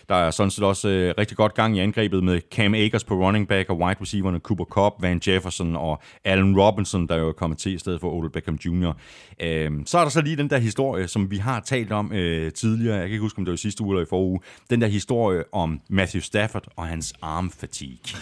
der 0.08 0.14
er 0.14 0.30
sådan 0.30 0.50
set 0.50 0.64
også 0.64 0.88
øh, 0.88 1.14
rigtig 1.18 1.36
godt 1.36 1.54
gang 1.54 1.76
i 1.76 1.80
angrebet 1.80 2.24
med 2.24 2.40
Cam 2.50 2.74
Akers 2.74 3.04
på 3.04 3.14
running 3.14 3.48
back 3.48 3.70
og 3.70 3.78
wide 3.78 4.00
receiverne 4.00 4.38
Cooper 4.38 4.64
Cobb, 4.64 5.02
Van 5.02 5.20
Jefferson 5.26 5.76
og 5.76 6.02
Allen 6.24 6.60
Robinson, 6.60 7.08
der 7.08 7.16
jo 7.16 7.28
er 7.28 7.32
kommet 7.32 7.58
til 7.58 7.74
i 7.74 7.78
stedet 7.78 8.00
for 8.00 8.12
Odell 8.12 8.32
Beckham 8.32 8.54
Jr. 8.54 8.92
Øh, 9.40 9.70
så 9.86 9.98
er 9.98 10.02
der 10.02 10.10
så 10.10 10.20
lige 10.20 10.36
den 10.36 10.50
der 10.50 10.58
historie, 10.58 11.08
som 11.08 11.30
vi 11.30 11.36
har 11.36 11.60
talt 11.60 11.92
om 11.92 12.12
øh, 12.12 12.52
tidligere. 12.52 12.96
Jeg 12.96 13.04
kan 13.04 13.12
ikke 13.12 13.22
huske, 13.22 13.38
om 13.38 13.44
det 13.44 13.50
var 13.50 13.54
i 13.54 13.58
sidste 13.58 13.82
uge 13.82 13.94
eller 13.94 14.06
i 14.06 14.08
forrige 14.08 14.30
uge. 14.30 14.40
Den 14.70 14.80
der 14.80 14.86
historie 14.86 15.44
om 15.52 15.80
Matthew 15.88 16.20
Stafford 16.20 16.64
og 16.76 16.86
hans 16.86 17.14
arm 17.22 17.50
fatigue. 17.50 18.20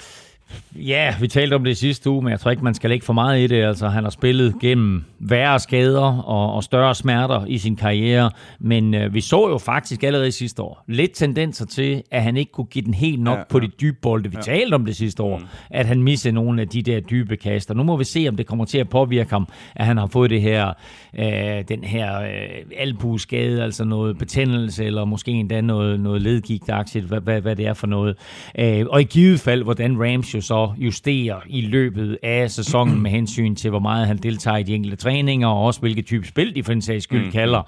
Ja, 0.76 1.14
vi 1.20 1.28
talte 1.28 1.54
om 1.54 1.64
det 1.64 1.76
sidste 1.76 2.10
uge, 2.10 2.22
men 2.22 2.30
jeg 2.30 2.40
tror 2.40 2.50
ikke, 2.50 2.64
man 2.64 2.74
skal 2.74 2.90
lægge 2.90 3.06
for 3.06 3.12
meget 3.12 3.40
i 3.40 3.46
det. 3.46 3.62
Altså, 3.62 3.88
han 3.88 4.04
har 4.04 4.10
spillet 4.10 4.54
gennem 4.60 5.04
værre 5.18 5.60
skader 5.60 6.22
og, 6.22 6.54
og 6.54 6.64
større 6.64 6.94
smerter 6.94 7.46
i 7.46 7.58
sin 7.58 7.76
karriere, 7.76 8.30
men 8.58 8.94
øh, 8.94 9.14
vi 9.14 9.20
så 9.20 9.48
jo 9.48 9.58
faktisk 9.58 10.02
allerede 10.02 10.32
sidste 10.32 10.62
år 10.62 10.84
lidt 10.88 11.12
tendenser 11.14 11.66
til, 11.66 12.02
at 12.10 12.22
han 12.22 12.36
ikke 12.36 12.52
kunne 12.52 12.64
give 12.64 12.84
den 12.84 12.94
helt 12.94 13.20
nok 13.22 13.34
Ja, 13.34 13.38
ja, 13.38 13.44
på 13.48 13.60
de 13.60 13.66
dybe 13.66 13.96
bolde. 14.02 14.30
Vi 14.30 14.36
ja. 14.36 14.42
talte 14.42 14.74
om 14.74 14.86
det 14.86 14.96
sidste 14.96 15.22
år, 15.22 15.38
mm. 15.38 15.44
at 15.70 15.86
han 15.86 16.02
missede 16.02 16.34
nogle 16.34 16.60
af 16.60 16.68
de 16.68 16.82
der 16.82 17.00
dybe 17.00 17.36
kaster. 17.36 17.74
Nu 17.74 17.82
må 17.82 17.96
vi 17.96 18.04
se, 18.04 18.26
om 18.28 18.36
det 18.36 18.46
kommer 18.46 18.64
til 18.64 18.78
at 18.78 18.88
påvirke 18.88 19.30
ham, 19.30 19.48
at 19.74 19.86
han 19.86 19.96
har 19.96 20.06
fået 20.06 20.30
det 20.30 20.42
her, 20.42 20.72
øh, 21.18 21.64
den 21.68 21.84
her 21.84 22.20
øh, 22.20 22.28
albueskade, 22.76 23.62
altså 23.62 23.84
noget 23.84 24.18
betændelse, 24.18 24.84
eller 24.84 25.04
måske 25.04 25.30
endda 25.30 25.60
noget, 25.60 26.00
noget 26.00 26.22
ledgigtagtigt, 26.22 27.04
hvad, 27.04 27.20
hvad, 27.20 27.40
hvad 27.40 27.56
det 27.56 27.66
er 27.66 27.74
for 27.74 27.86
noget. 27.86 28.16
Øh, 28.58 28.86
og 28.90 29.00
i 29.00 29.04
givet 29.04 29.40
fald, 29.40 29.62
hvordan 29.62 29.96
Rams 30.00 30.33
jo 30.34 30.40
så 30.40 30.72
justerer 30.78 31.40
i 31.46 31.60
løbet 31.60 32.18
af 32.22 32.50
sæsonen 32.50 33.02
med 33.02 33.10
hensyn 33.10 33.54
til, 33.54 33.70
hvor 33.70 33.78
meget 33.78 34.06
han 34.06 34.16
deltager 34.16 34.56
i 34.56 34.62
de 34.62 34.74
enkelte 34.74 34.96
træninger, 34.96 35.48
og 35.48 35.62
også 35.62 35.80
hvilke 35.80 36.02
type 36.02 36.26
spil 36.26 36.54
de 36.54 36.62
for 36.62 36.72
den 36.72 36.82
sags 36.82 37.04
skyld 37.04 37.24
mm, 37.24 37.30
kalder. 37.32 37.62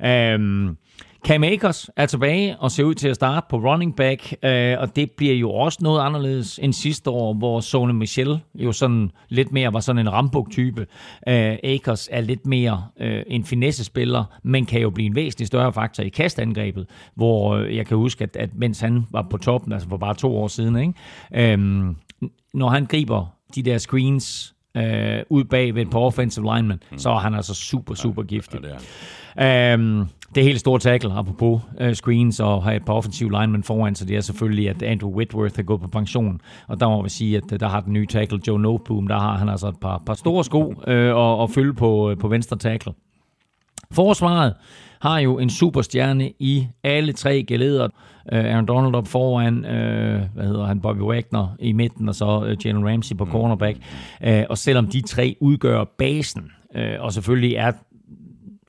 ja. 0.00 0.34
Øhm, 0.34 0.76
Cam 1.26 1.44
Akers 1.44 1.90
er 1.96 2.06
tilbage 2.06 2.56
og 2.58 2.70
ser 2.70 2.84
ud 2.84 2.94
til 2.94 3.08
at 3.08 3.14
starte 3.14 3.46
på 3.50 3.56
running 3.56 3.96
back, 3.96 4.34
øh, 4.44 4.76
og 4.78 4.96
det 4.96 5.10
bliver 5.10 5.34
jo 5.34 5.50
også 5.50 5.78
noget 5.82 6.00
anderledes 6.00 6.58
end 6.62 6.72
sidste 6.72 7.10
år, 7.10 7.34
hvor 7.34 7.60
Sone 7.60 7.92
Michel 7.92 8.40
jo 8.54 8.72
sådan 8.72 9.10
lidt 9.28 9.52
mere 9.52 9.72
var 9.72 9.80
sådan 9.80 9.98
en 9.98 10.12
rambuk-type. 10.12 10.86
Øh, 11.28 11.56
Akers 11.64 12.08
er 12.12 12.20
lidt 12.20 12.46
mere 12.46 12.84
øh, 13.00 13.22
en 13.26 13.44
finesse-spiller, 13.44 14.24
men 14.42 14.66
kan 14.66 14.80
jo 14.80 14.90
blive 14.90 15.06
en 15.06 15.14
væsentlig 15.14 15.46
større 15.46 15.72
faktor 15.72 16.02
i 16.02 16.08
kastangrebet, 16.08 16.86
hvor 17.14 17.54
øh, 17.54 17.76
jeg 17.76 17.86
kan 17.86 17.96
huske, 17.96 18.24
at, 18.24 18.36
at 18.36 18.54
mens 18.54 18.80
han 18.80 19.06
var 19.10 19.26
på 19.30 19.36
toppen, 19.36 19.72
altså 19.72 19.88
for 19.88 19.96
bare 19.96 20.14
to 20.14 20.36
år 20.36 20.48
siden, 20.48 20.76
ikke? 20.76 21.52
Øh, 21.52 21.58
når 22.54 22.68
han 22.68 22.86
griber 22.86 23.26
de 23.54 23.62
der 23.62 23.78
screens 23.78 24.54
øh, 24.76 25.22
ud 25.30 25.44
bag 25.44 25.74
ved 25.74 25.82
et 25.82 25.90
par 25.90 25.98
offensive 25.98 26.54
linemen, 26.54 26.82
mm. 26.92 26.98
så 26.98 27.10
er 27.10 27.18
han 27.18 27.34
altså 27.34 27.54
super, 27.54 27.94
super 27.94 28.22
giftig. 28.22 28.60
Ja, 28.62 28.68
det 28.68 28.76
er. 29.36 29.72
Øhm, 29.74 30.06
det 30.34 30.44
helt 30.44 30.60
store 30.60 30.78
tackle, 30.78 31.12
apropos 31.12 31.60
øh, 31.80 31.94
screens 31.94 32.40
og 32.40 32.62
have 32.64 32.76
et 32.76 32.84
par 32.84 32.92
offensive 32.92 33.30
linemen 33.30 33.62
foran, 33.62 33.94
så 33.94 34.04
det 34.04 34.16
er 34.16 34.20
selvfølgelig, 34.20 34.68
at 34.68 34.82
Andrew 34.82 35.10
Whitworth 35.10 35.58
er 35.58 35.62
gået 35.62 35.80
på 35.80 35.88
pension. 35.88 36.40
Og 36.68 36.80
der 36.80 36.88
må 36.88 37.02
vi 37.02 37.08
sige, 37.08 37.36
at 37.36 37.52
øh, 37.52 37.60
der 37.60 37.68
har 37.68 37.80
den 37.80 37.92
nye 37.92 38.06
tackle, 38.06 38.40
Joe 38.46 38.60
Noteboom, 38.60 39.08
der 39.08 39.18
har 39.18 39.36
han 39.36 39.48
altså 39.48 39.68
et 39.68 39.80
par, 39.80 40.02
par 40.06 40.14
store 40.14 40.44
sko 40.44 40.74
øh, 40.86 41.14
og, 41.14 41.38
og 41.38 41.50
fylde 41.50 41.74
på, 41.74 42.10
øh, 42.10 42.18
på 42.18 42.28
venstre 42.28 42.56
tackle. 42.56 42.92
Forsvaret 43.92 44.54
har 45.02 45.18
jo 45.18 45.38
en 45.38 45.50
superstjerne 45.50 46.32
i 46.38 46.66
alle 46.84 47.12
tre 47.12 47.44
geleder. 47.48 47.84
Uh, 48.32 48.38
øh, 48.38 48.44
Aaron 48.44 48.66
Donald 48.66 48.94
op 48.94 49.06
foran, 49.06 49.56
uh, 49.56 50.34
hvad 50.34 50.46
hedder 50.46 50.66
han, 50.66 50.80
Bobby 50.80 51.00
Wagner 51.00 51.56
i 51.58 51.72
midten, 51.72 52.08
og 52.08 52.14
så 52.14 52.38
uh, 52.38 52.66
Jalen 52.66 52.88
Ramsey 52.88 53.16
på 53.16 53.24
mm. 53.24 53.30
cornerback. 53.30 53.78
Uh, 54.26 54.42
og 54.50 54.58
selvom 54.58 54.86
de 54.86 55.00
tre 55.00 55.36
udgør 55.40 55.84
basen, 55.98 56.50
uh, 56.74 57.04
og 57.04 57.12
selvfølgelig 57.12 57.54
er 57.54 57.72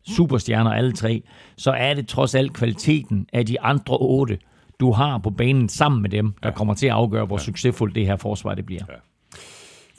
superstjerner 0.07 0.71
alle 0.71 0.91
tre, 0.91 1.23
så 1.57 1.71
er 1.71 1.93
det 1.93 2.07
trods 2.07 2.35
alt 2.35 2.53
kvaliteten 2.53 3.27
af 3.33 3.45
de 3.45 3.61
andre 3.61 3.97
otte, 3.97 4.37
du 4.79 4.91
har 4.91 5.17
på 5.17 5.29
banen 5.29 5.69
sammen 5.69 6.01
med 6.01 6.09
dem, 6.09 6.33
der 6.43 6.49
ja. 6.49 6.55
kommer 6.55 6.73
til 6.73 6.87
at 6.87 6.93
afgøre, 6.93 7.25
hvor 7.25 7.37
ja. 7.37 7.43
succesfuldt 7.43 7.95
det 7.95 8.05
her 8.05 8.15
forsvar 8.15 8.55
det 8.55 8.65
bliver. 8.65 8.83
Ja. 8.89 8.93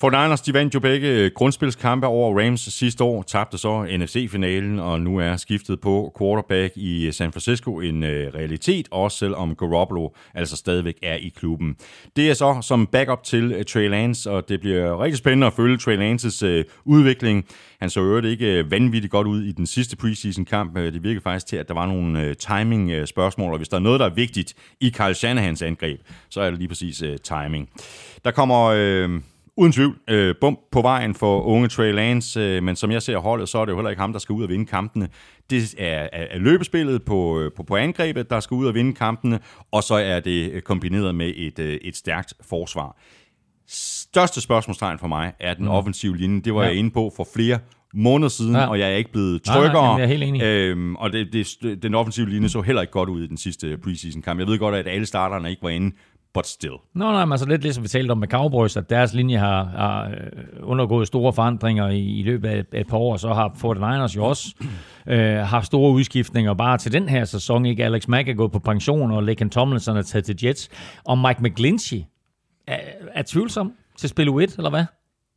49ers, 0.03 0.42
de 0.47 0.55
vandt 0.55 0.74
jo 0.74 0.80
begge 0.80 1.30
grundspilskampe 1.30 2.07
over 2.07 2.40
Rams 2.40 2.61
sidste 2.61 3.05
år, 3.05 3.22
tabte 3.22 3.59
så 3.59 3.86
NFC-finalen, 3.99 4.78
og 4.78 5.01
nu 5.01 5.18
er 5.18 5.36
skiftet 5.36 5.80
på 5.80 6.14
quarterback 6.18 6.72
i 6.76 7.12
San 7.12 7.32
Francisco 7.32 7.80
en 7.80 8.03
øh, 8.03 8.34
realitet, 8.34 8.88
også 8.90 9.18
selvom 9.18 9.57
Garoppolo 9.57 10.09
altså 10.34 10.57
stadigvæk 10.57 10.95
er 11.03 11.14
i 11.14 11.32
klubben. 11.36 11.76
Det 12.16 12.30
er 12.30 12.34
så 12.34 12.59
som 12.62 12.86
backup 12.86 13.22
til 13.22 13.53
øh, 13.53 13.64
Trey 13.64 13.88
Lance, 13.88 14.30
og 14.30 14.49
det 14.49 14.61
bliver 14.61 15.03
rigtig 15.03 15.18
spændende 15.18 15.47
at 15.47 15.53
følge 15.53 15.78
Trey 15.78 15.97
Lances 15.97 16.42
øh, 16.42 16.64
udvikling. 16.84 17.47
Han 17.80 17.90
så 17.90 18.01
øvrigt 18.01 18.26
ikke 18.26 18.70
vanvittigt 18.70 19.11
godt 19.11 19.26
ud 19.26 19.42
i 19.42 19.53
den 19.53 19.66
sidste 19.66 19.97
preseason-kamp. 19.97 20.76
Det 20.76 21.03
virkede 21.03 21.22
faktisk 21.22 21.47
til, 21.47 21.57
at 21.57 21.68
der 21.68 21.74
var 21.74 21.86
nogle 21.86 22.34
timing-spørgsmål, 22.34 23.53
og 23.53 23.57
hvis 23.57 23.68
der 23.68 23.76
er 23.76 23.80
noget, 23.80 24.01
der 24.01 24.07
er 24.07 24.14
vigtigt 24.14 24.55
i 24.80 24.88
Kyle 24.88 25.14
Shanahans 25.14 25.62
angreb, 25.62 26.01
så 26.28 26.40
er 26.40 26.51
det 26.51 26.59
lige 26.59 26.68
præcis 26.68 27.03
timing. 27.24 27.68
Der 28.24 28.30
kommer... 28.30 28.64
Øh, 28.64 29.20
uden 29.57 29.72
tvivl 29.72 29.98
øh, 30.09 30.34
bump 30.40 30.59
på 30.72 30.82
vejen 30.82 31.14
for 31.14 31.42
unge 31.42 31.68
Trey 31.68 31.92
Lance, 31.92 32.40
øh, 32.40 32.62
men 32.62 32.76
som 32.76 32.90
jeg 32.90 33.02
ser 33.02 33.18
holdet, 33.18 33.48
så 33.48 33.59
er 33.59 33.64
det 33.64 33.72
jo 33.72 33.76
heller 33.76 33.90
ikke 33.90 34.00
ham, 34.00 34.12
der 34.12 34.18
skal 34.18 34.32
ud 34.32 34.42
og 34.42 34.48
vinde 34.48 34.66
kampene. 34.66 35.09
Det 35.50 35.74
er, 35.78 36.09
er, 36.12 36.26
er 36.30 36.38
løbespillet 36.38 37.02
på, 37.02 37.40
øh, 37.40 37.52
på, 37.57 37.62
på 37.62 37.76
angrebet, 37.76 38.30
der 38.30 38.40
skal 38.40 38.55
ud 38.55 38.66
og 38.66 38.74
vinde 38.74 38.94
kampene, 38.94 39.38
og 39.72 39.82
så 39.82 39.94
er 39.94 40.20
det 40.20 40.64
kombineret 40.64 41.14
med 41.14 41.32
et, 41.36 41.59
øh, 41.59 41.78
et 41.82 41.96
stærkt 41.96 42.34
forsvar. 42.48 42.96
Største 43.68 44.40
spørgsmålstegn 44.40 44.98
for 44.98 45.07
mig 45.07 45.32
er 45.40 45.55
den 45.55 45.64
mm. 45.64 45.70
offensive 45.70 46.16
linje. 46.16 46.40
Det 46.40 46.55
var 46.55 46.62
ja. 46.62 46.68
jeg 46.68 46.76
inde 46.76 46.90
på 46.90 47.12
for 47.16 47.26
flere 47.34 47.59
måneder 47.94 48.28
siden, 48.28 48.55
ja. 48.55 48.66
og 48.66 48.78
jeg 48.78 48.92
er 48.92 48.96
ikke 48.96 49.12
blevet 49.12 49.42
tryggere. 49.42 49.98
Nej, 49.98 50.16
nej, 50.16 50.38
jeg. 50.38 50.42
Øhm, 50.42 50.96
og 50.96 51.12
det, 51.12 51.32
det, 51.32 51.82
den 51.82 51.94
offensive 51.94 52.30
linje 52.30 52.48
så 52.48 52.61
heller 52.61 52.82
ikke 52.82 52.92
godt 52.92 53.09
ud 53.09 53.22
i 53.22 53.26
den 53.26 53.36
sidste 53.36 53.78
preseason-kamp. 53.78 54.40
Jeg 54.40 54.46
ved 54.46 54.59
godt, 54.59 54.74
at 54.74 54.88
alle 54.88 55.07
starterne 55.07 55.50
ikke 55.50 55.62
var 55.62 55.68
inde 55.68 55.96
but 56.35 56.47
still. 56.47 56.76
Nå, 56.95 57.12
nej, 57.12 57.24
men 57.24 57.32
altså 57.32 57.47
lidt 57.47 57.62
ligesom 57.62 57.82
vi 57.82 57.89
talte 57.89 58.12
om 58.12 58.18
med 58.18 58.28
Cowboys, 58.28 58.76
at 58.76 58.91
deres 58.91 59.14
linje 59.14 59.39
har, 59.39 59.64
har 59.64 60.09
øh, 60.09 60.16
undergået 60.62 61.07
store 61.07 61.32
forandringer 61.32 61.89
i, 61.89 62.01
i 62.01 62.22
løbet 62.22 62.49
af 62.49 62.59
et, 62.59 62.66
et 62.72 62.87
par 62.87 62.97
år, 62.97 63.16
så 63.16 63.32
har 63.32 63.49
49ers 63.49 64.16
jo 64.16 64.24
også 64.24 64.55
øh, 65.07 65.37
haft 65.37 65.66
store 65.66 65.93
udskiftninger 65.93 66.55
bare 66.55 66.78
til 66.78 66.93
den 66.93 67.09
her 67.09 67.24
sæson. 67.24 67.66
Ikke 67.66 67.85
Alex 67.85 68.09
Mack 68.09 68.28
er 68.28 68.35
gået 68.35 68.53
på 68.53 68.59
pension, 68.59 69.11
og 69.11 69.22
Laken 69.22 69.51
Tomlinson 69.51 69.97
er 69.97 70.03
taget 70.03 70.24
til 70.24 70.37
Jets, 70.45 70.68
og 71.05 71.18
Mike 71.18 71.43
McGlinchey 71.43 72.01
er, 72.66 72.78
er 73.14 73.22
tvivlsom 73.26 73.72
til 73.97 74.09
spil 74.09 74.28
1, 74.28 74.57
eller 74.57 74.70
hvad? 74.70 74.85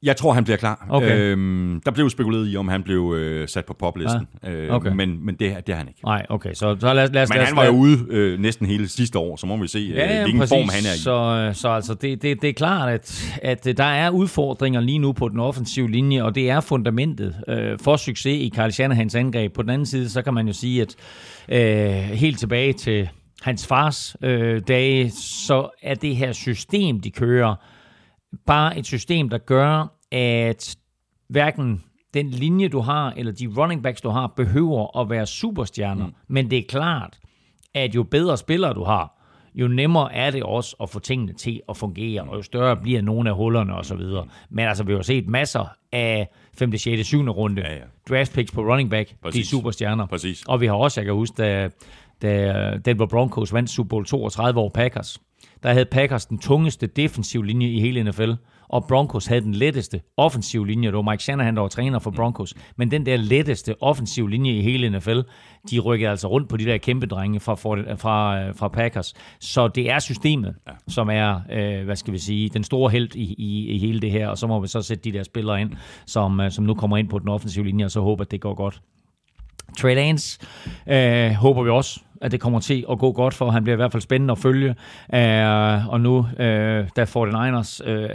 Jeg 0.04 0.18
tror, 0.18 0.34
han 0.34 0.44
bliver 0.44 0.58
klar. 0.58 0.88
Okay. 0.90 1.18
Øhm, 1.18 1.82
der 1.86 1.92
blev 1.92 2.10
spekuleret 2.10 2.52
i, 2.52 2.58
om 2.58 2.68
han 2.68 2.84
blev 2.84 3.14
øh, 3.18 3.48
sat 3.48 3.66
på 3.66 3.74
poplisten, 3.74 4.28
ja. 4.44 4.52
Øh, 4.52 4.76
okay. 4.76 4.92
men, 4.92 5.26
men 5.26 5.36
det, 5.36 5.68
det 5.68 5.74
er 5.74 5.78
han 5.78 5.88
ikke. 5.88 6.00
Nej, 6.06 6.26
okay. 6.30 6.54
Så, 6.54 6.78
så 6.80 6.94
lad, 6.94 7.10
lad 7.10 7.24
os, 7.24 7.30
men 7.30 7.40
han 7.40 7.56
var 7.56 7.66
jo 7.66 7.72
ude 7.72 8.06
øh, 8.10 8.40
næsten 8.40 8.68
hele 8.68 8.88
sidste 8.88 9.20
år, 9.20 9.36
så 9.36 9.48
må 9.48 9.58
vi 9.58 9.68
se, 9.68 9.80
øh, 9.80 9.90
ja, 9.90 10.22
hvilken 10.22 10.40
præcis. 10.40 10.56
form 10.56 10.70
han 10.70 10.86
er 10.86 10.94
i. 10.94 10.98
Så, 10.98 11.60
så 11.62 11.70
altså, 11.70 11.94
det, 11.94 12.22
det, 12.22 12.42
det 12.42 12.50
er 12.50 12.54
klart, 12.54 12.90
at, 12.90 13.34
at 13.44 13.78
der 13.78 13.84
er 13.84 14.10
udfordringer 14.10 14.82
lige 14.82 15.00
nu 15.00 15.14
på 15.14 15.30
den 15.30 15.40
offensive 15.40 15.92
linje, 15.92 16.24
og 16.24 16.36
det 16.36 16.50
er 16.50 16.60
fundamentet 16.60 17.36
øh, 17.48 17.80
for 17.82 17.96
succes 17.96 18.42
i 18.42 18.52
Carl 18.56 18.72
Shanahans 18.72 19.16
angreb. 19.16 19.54
På 19.54 19.62
den 19.62 19.70
anden 19.70 19.86
side, 19.86 20.10
så 20.10 20.22
kan 20.22 20.34
man 20.34 20.48
jo 20.48 20.54
sige, 20.54 20.82
at 20.82 20.96
øh, 21.50 22.18
helt 22.18 22.40
tilbage 22.40 22.74
til 22.74 23.10
hans 23.42 23.68
fars 23.68 24.16
øh, 24.24 24.62
dage, 24.68 25.12
så 25.12 25.70
er 25.84 25.96
det 25.96 26.16
her 26.16 26.32
system, 26.32 27.00
de 27.00 27.12
kører, 27.12 27.56
bare 28.46 28.78
et 28.78 28.86
system, 28.86 29.30
der 29.30 29.38
gør, 29.38 29.98
at 30.12 30.78
hverken 31.30 31.84
den 32.14 32.30
linje, 32.30 32.68
du 32.68 32.80
har, 32.80 33.14
eller 33.18 33.32
de 33.32 33.48
running 33.58 33.84
backs, 33.84 34.02
du 34.02 34.10
har, 34.10 34.28
behøver 34.28 35.00
at 35.00 35.10
være 35.10 35.26
superstjerner. 35.26 36.06
Mm. 36.06 36.14
Men 36.28 36.52
det 36.52 36.60
er 36.60 36.64
klart, 36.70 37.20
at 37.74 37.96
jo 37.96 38.04
bedre 38.04 38.38
spillere 38.38 38.74
du 38.74 38.84
har, 38.84 39.14
jo 39.56 39.68
nemmere 39.68 40.14
er 40.14 40.32
det 40.32 40.44
også 40.44 40.76
at 40.82 40.90
få 40.90 41.00
tingene 41.00 41.34
til 41.34 41.62
at 41.70 41.78
fungere, 41.78 42.22
og 42.22 42.38
jo 42.38 42.42
større 42.42 42.78
bliver 42.78 43.02
nogle 43.02 43.30
af 43.30 43.36
hullerne 43.36 43.76
osv. 43.76 44.02
Men 44.50 44.68
altså, 44.68 44.84
vi 44.84 44.94
har 44.94 45.02
set 45.02 45.28
masser 45.28 45.66
af 45.92 46.28
5., 46.58 46.78
6., 46.78 47.08
7. 47.08 47.30
runde 47.30 47.62
ja, 47.62 47.74
ja. 47.74 47.82
draft 48.10 48.34
picks 48.34 48.52
på 48.52 48.62
running 48.62 48.90
back, 48.90 49.16
Præcis. 49.22 49.48
de 49.48 49.50
superstjerner. 49.50 50.06
Præcis. 50.06 50.44
Og 50.48 50.62
vi 50.62 50.66
har 50.66 50.74
også, 50.74 51.02
jeg 51.02 51.06
kan 51.06 51.14
huske, 51.14 51.36
da, 51.38 51.70
da 52.22 52.78
Denver 52.86 53.06
Broncos 53.06 53.54
vandt 53.54 53.70
Super 53.70 53.90
Bowl 53.90 54.06
32 54.06 54.60
år 54.60 54.70
Packers, 54.70 55.20
der 55.64 55.74
havde 55.74 55.86
Packers 55.86 56.26
den 56.26 56.40
tungeste 56.40 56.88
defensiv 56.88 57.44
linje 57.44 57.68
i 57.68 57.80
hele 57.80 58.04
NFL 58.04 58.32
og 58.70 58.86
Broncos 58.88 59.26
havde 59.26 59.42
den 59.42 59.54
letteste 59.54 60.02
offensiv 60.18 60.66
linje. 60.66 60.88
Det 60.88 60.96
var 60.96 61.12
Mike 61.12 61.24
Shanahan, 61.24 61.56
der 61.56 61.62
var 61.62 61.68
træner 61.68 62.00
for 62.00 62.12
Broncos. 62.12 62.54
Men 62.76 62.92
den 62.92 63.06
der 63.06 63.18
letteste 63.18 63.84
offensiv 63.84 64.28
linje 64.28 64.52
i 64.52 64.62
hele 64.62 64.90
NFL, 64.90 65.20
de 65.72 65.80
rykkede 65.80 66.10
altså 66.10 66.28
rundt 66.28 66.50
på 66.50 66.58
de 66.58 66.66
der 66.66 66.78
kæmpe 66.78 67.06
drenge 67.06 67.40
fra, 67.40 67.56
fra, 67.56 68.52
fra 68.52 68.68
Packers. 68.68 69.14
Så 69.40 69.68
det 69.68 69.90
er 69.90 70.00
systemet, 70.00 70.56
ja. 70.68 70.72
som 70.88 71.10
er, 71.10 71.42
øh, 71.52 71.86
hvad 71.86 71.96
skal 71.96 72.14
vi 72.14 72.18
sige, 72.18 72.50
den 72.50 72.64
store 72.64 72.92
held 72.92 73.16
i, 73.16 73.36
i, 73.38 73.68
i 73.68 73.78
hele 73.78 74.00
det 74.00 74.12
her. 74.12 74.28
Og 74.28 74.38
så 74.38 74.48
må 74.48 74.60
vi 74.60 74.68
så 74.68 74.82
sætte 74.82 75.04
de 75.04 75.18
der 75.18 75.24
spillere 75.24 75.62
ind, 75.62 75.72
som, 76.06 76.40
øh, 76.40 76.52
som 76.52 76.66
nu 76.66 76.74
kommer 76.74 76.98
ind 76.98 77.10
på 77.10 77.20
den 77.20 77.30
offensive 77.30 77.66
linje, 77.66 77.86
og 77.86 77.92
så 77.92 78.02
håber, 78.02 78.24
at 78.24 78.32
det 78.32 78.42
går 78.42 78.54
godt. 78.54 78.82
Trey 79.78 79.96
Lance 79.96 80.40
øh, 80.88 81.32
håber 81.32 81.64
vi 81.64 81.70
også 81.70 82.00
at 82.22 82.32
det 82.32 82.40
kommer 82.40 82.60
til 82.60 82.86
at 82.92 83.00
gå 83.00 83.12
godt 83.12 83.34
for. 83.34 83.52
Han 83.52 83.64
bliver 83.64 83.76
i 83.76 83.82
hvert 83.82 83.92
fald 83.92 84.02
spændende 84.02 84.32
at 84.32 84.38
følge. 84.38 84.70
Uh, 85.14 85.94
og 85.94 86.02
nu, 86.02 86.18
uh, 86.18 86.26
da 86.96 87.04
49ers 87.04 87.92
uh, 87.92 88.10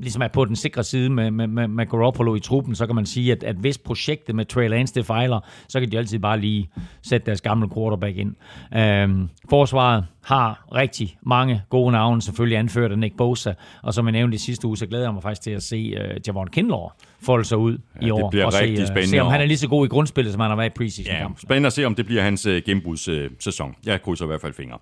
ligesom 0.00 0.22
er 0.22 0.28
på 0.28 0.44
den 0.44 0.56
sikre 0.56 0.84
side 0.84 1.10
med, 1.10 1.30
med, 1.30 1.46
med, 1.46 1.68
med 1.68 1.86
Garoppolo 1.86 2.34
i 2.34 2.40
truppen, 2.40 2.74
så 2.74 2.86
kan 2.86 2.94
man 2.94 3.06
sige, 3.06 3.32
at, 3.32 3.44
at 3.44 3.56
hvis 3.56 3.78
projektet 3.78 4.34
med 4.34 4.44
Trey 4.44 4.68
Lance 4.68 4.94
det 4.94 5.06
fejler, 5.06 5.40
så 5.68 5.80
kan 5.80 5.92
de 5.92 5.98
altid 5.98 6.18
bare 6.18 6.40
lige 6.40 6.70
sætte 7.02 7.26
deres 7.26 7.40
gamle 7.40 7.68
quarterback 7.74 8.16
ind. 8.16 8.34
Uh, 8.72 9.28
forsvaret 9.50 10.06
har 10.24 10.64
rigtig 10.74 11.16
mange 11.22 11.62
gode 11.70 11.92
navne, 11.92 12.22
selvfølgelig 12.22 12.58
anført 12.58 12.92
af 12.92 12.98
Nick 12.98 13.16
Bosa, 13.16 13.52
og 13.82 13.94
som 13.94 14.06
jeg 14.06 14.12
nævnte 14.12 14.34
i 14.34 14.38
sidste 14.38 14.66
uge, 14.66 14.76
så 14.76 14.86
glæder 14.86 15.04
jeg 15.04 15.14
mig 15.14 15.22
faktisk 15.22 15.42
til 15.42 15.50
at 15.50 15.62
se 15.62 15.96
uh, 15.96 16.28
Javon 16.28 16.48
Kinlaw 16.48 16.88
folde 17.22 17.44
sig 17.44 17.58
ud 17.58 17.78
ja, 18.00 18.06
i 18.06 18.10
år. 18.10 18.20
Det 18.20 18.30
bliver 18.30 18.46
og 18.46 18.54
rigtig 18.54 18.76
se, 18.76 18.82
uh, 18.82 18.86
spændende. 18.86 19.08
Se, 19.08 19.20
om 19.20 19.30
han 19.30 19.40
er 19.40 19.44
lige 19.44 19.58
så 19.58 19.68
god 19.68 19.86
i 19.86 19.88
grundspillet, 19.88 20.32
som 20.32 20.40
han 20.40 20.50
har 20.50 20.56
været 20.56 20.70
i 20.70 20.72
preseason 20.76 21.14
ja, 21.14 21.26
Spændende 21.42 21.66
at 21.66 21.72
se, 21.72 21.84
om 21.84 21.94
det 21.94 22.06
bliver 22.06 22.22
hans 22.22 22.46
uh, 22.46 22.56
gennembruds 22.66 23.08
uh, 23.08 23.16
sæson. 23.40 23.74
Jeg 23.86 24.02
krydser 24.02 24.24
i 24.24 24.26
hvert 24.26 24.40
fald 24.40 24.52
fingre. 24.52 24.78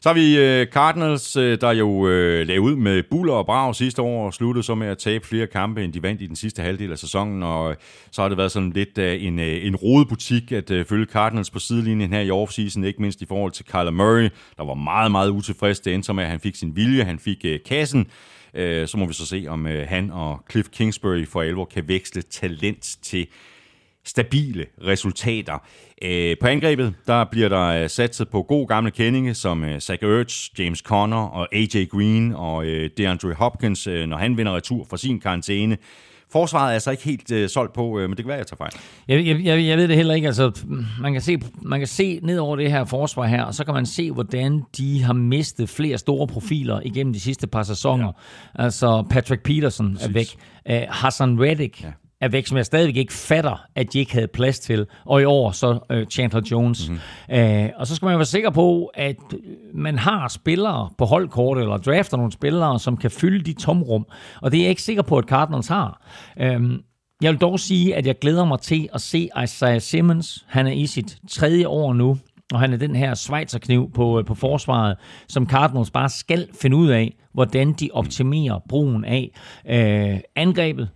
Så 0.00 0.08
har 0.08 0.14
vi 0.14 0.60
uh, 0.62 0.66
Cardinals, 0.72 1.36
uh, 1.36 1.42
der 1.42 1.72
jo 1.72 2.06
lavede 2.44 2.60
ud 2.60 2.76
med 2.76 3.02
buller 3.10 3.32
og 3.32 3.46
brag 3.46 3.74
sidste 3.74 4.02
år, 4.02 4.26
og 4.26 4.34
sluttede 4.34 4.62
så 4.62 4.74
med 4.74 4.86
at 4.86 4.98
tabe 4.98 5.26
flere 5.26 5.46
kampe, 5.46 5.84
end 5.84 5.92
de 5.92 6.02
vandt 6.02 6.22
i 6.22 6.26
den 6.26 6.36
sidste 6.36 6.62
halvdel 6.62 6.92
af 6.92 6.98
sæsonen, 6.98 7.42
og 7.42 7.76
så 8.10 8.22
har 8.22 8.28
det 8.28 8.38
været 8.38 8.52
sådan 8.52 8.70
lidt 8.70 8.98
uh, 8.98 9.26
en, 9.26 9.38
uh, 9.38 9.44
en 9.44 9.76
rodebutik 9.76 10.52
at 10.52 10.72
følge 10.88 11.06
Cardinals 11.06 11.50
på 11.50 11.58
sidelinjen 11.58 12.12
her 12.12 12.20
i 12.20 12.30
offseason, 12.30 12.84
ikke 12.84 13.02
mindst 13.02 13.22
i 13.22 13.26
forhold 13.26 13.52
til 13.52 13.64
Kyler 13.64 13.90
Murray, 13.90 14.28
der 14.56 14.64
var 14.64 14.74
meget, 14.74 15.10
meget 15.10 15.30
utilfreds. 15.30 15.80
Det 15.80 15.94
endte 15.94 16.12
med, 16.12 16.24
at 16.24 16.30
han 16.30 16.40
fik 16.40 16.56
sin 16.56 16.76
vilje, 16.76 17.04
han 17.04 17.18
fik 17.18 17.46
kassen, 17.66 18.06
Øh, 18.54 18.88
så 18.88 18.98
må 18.98 19.06
vi 19.06 19.12
så 19.12 19.26
se, 19.26 19.44
om 19.48 19.66
øh, 19.66 19.88
han 19.88 20.10
og 20.10 20.40
Cliff 20.50 20.68
Kingsbury 20.68 21.26
for 21.26 21.42
alvor 21.42 21.64
kan 21.64 21.88
veksle 21.88 22.22
talent 22.22 22.96
til 23.02 23.26
stabile 24.04 24.66
resultater. 24.84 25.58
Øh, 26.02 26.36
på 26.40 26.46
angrebet, 26.46 26.94
der 27.06 27.24
bliver 27.24 27.48
der 27.48 27.66
øh, 27.66 27.90
satset 27.90 28.28
på 28.28 28.42
god 28.42 28.68
gamle 28.68 28.90
kendinge 28.90 29.34
som 29.34 29.64
øh, 29.64 29.80
Zach 29.80 30.04
Ertz, 30.04 30.48
James 30.58 30.78
Conner 30.78 31.26
og 31.26 31.48
AJ 31.52 31.84
Green 31.84 32.32
og 32.32 32.66
øh, 32.66 32.90
DeAndre 32.96 33.34
Hopkins, 33.34 33.86
øh, 33.86 34.06
når 34.06 34.16
han 34.16 34.36
vinder 34.36 34.56
retur 34.56 34.86
fra 34.90 34.96
sin 34.96 35.20
karantæne 35.20 35.78
forsvaret 36.32 36.70
er 36.70 36.74
altså 36.74 36.90
ikke 36.90 37.04
helt 37.04 37.32
øh, 37.32 37.48
solgt 37.48 37.72
på, 37.72 37.98
øh, 37.98 38.08
men 38.08 38.16
det 38.16 38.24
kan 38.24 38.28
være, 38.28 38.38
jeg 38.38 38.46
tager 38.46 38.56
fejl. 38.56 38.72
Jeg, 39.08 39.26
jeg, 39.26 39.44
jeg, 39.44 39.66
jeg 39.66 39.78
ved 39.78 39.88
det 39.88 39.96
heller 39.96 40.14
ikke. 40.14 40.26
Altså, 40.26 40.64
man, 41.00 41.12
kan 41.12 41.22
se, 41.22 41.38
man 41.62 41.80
kan 41.80 41.86
se 41.86 42.20
ned 42.22 42.38
over 42.38 42.56
det 42.56 42.70
her 42.70 42.84
forsvar 42.84 43.26
her, 43.26 43.42
og 43.42 43.54
så 43.54 43.64
kan 43.64 43.74
man 43.74 43.86
se, 43.86 44.10
hvordan 44.12 44.62
de 44.76 45.02
har 45.02 45.12
mistet 45.12 45.68
flere 45.68 45.98
store 45.98 46.26
profiler 46.26 46.80
igennem 46.84 47.12
de 47.12 47.20
sidste 47.20 47.46
par 47.46 47.62
sæsoner. 47.62 48.12
Ja. 48.58 48.64
Altså, 48.64 49.04
Patrick 49.10 49.42
Peterson 49.42 49.98
er 50.00 50.08
væk. 50.08 50.36
Uh, 50.70 50.76
Hassan 50.88 51.40
Reddick 51.40 51.82
ja 51.82 51.88
er 52.20 52.28
væk, 52.28 52.46
som 52.46 52.56
jeg 52.56 52.66
stadigvæk 52.66 52.96
ikke 52.96 53.12
fatter, 53.12 53.64
at 53.74 53.92
de 53.92 53.98
ikke 53.98 54.12
havde 54.12 54.26
plads 54.26 54.58
til. 54.58 54.86
Og 55.04 55.22
i 55.22 55.24
år 55.24 55.50
så 55.50 55.78
uh, 55.94 56.02
Chandler 56.10 56.40
Jones. 56.50 56.88
Mm-hmm. 56.88 57.38
Uh, 57.38 57.68
og 57.76 57.86
så 57.86 57.96
skal 57.96 58.06
man 58.06 58.18
være 58.18 58.26
sikker 58.26 58.50
på, 58.50 58.90
at 58.94 59.16
man 59.74 59.98
har 59.98 60.28
spillere 60.28 60.90
på 60.98 61.04
holdkortet, 61.04 61.62
eller 61.62 61.76
drafter 61.76 62.16
nogle 62.16 62.32
spillere, 62.32 62.78
som 62.78 62.96
kan 62.96 63.10
fylde 63.10 63.44
de 63.44 63.52
tomrum. 63.52 64.06
Og 64.42 64.52
det 64.52 64.58
er 64.58 64.62
jeg 64.62 64.70
ikke 64.70 64.82
sikker 64.82 65.02
på, 65.02 65.18
at 65.18 65.24
Cardinals 65.24 65.68
har. 65.68 66.06
Uh, 66.40 66.72
jeg 67.22 67.32
vil 67.32 67.40
dog 67.40 67.60
sige, 67.60 67.96
at 67.96 68.06
jeg 68.06 68.18
glæder 68.18 68.44
mig 68.44 68.60
til 68.60 68.88
at 68.94 69.00
se 69.00 69.28
Isaiah 69.44 69.80
Simmons. 69.80 70.44
Han 70.48 70.66
er 70.66 70.72
i 70.72 70.86
sit 70.86 71.18
tredje 71.30 71.66
år 71.66 71.92
nu, 71.92 72.18
og 72.52 72.60
han 72.60 72.72
er 72.72 72.76
den 72.76 72.96
her 72.96 73.14
Schweizerkniv 73.14 73.90
på, 73.94 74.22
på 74.26 74.34
forsvaret, 74.34 74.96
som 75.28 75.48
Cardinals 75.48 75.90
bare 75.90 76.08
skal 76.08 76.48
finde 76.60 76.76
ud 76.76 76.88
af, 76.88 77.16
hvordan 77.34 77.72
de 77.72 77.88
optimerer 77.92 78.58
brugen 78.68 79.04
af. 79.04 79.30
Øh, 79.68 80.20
angrebet 80.36 80.88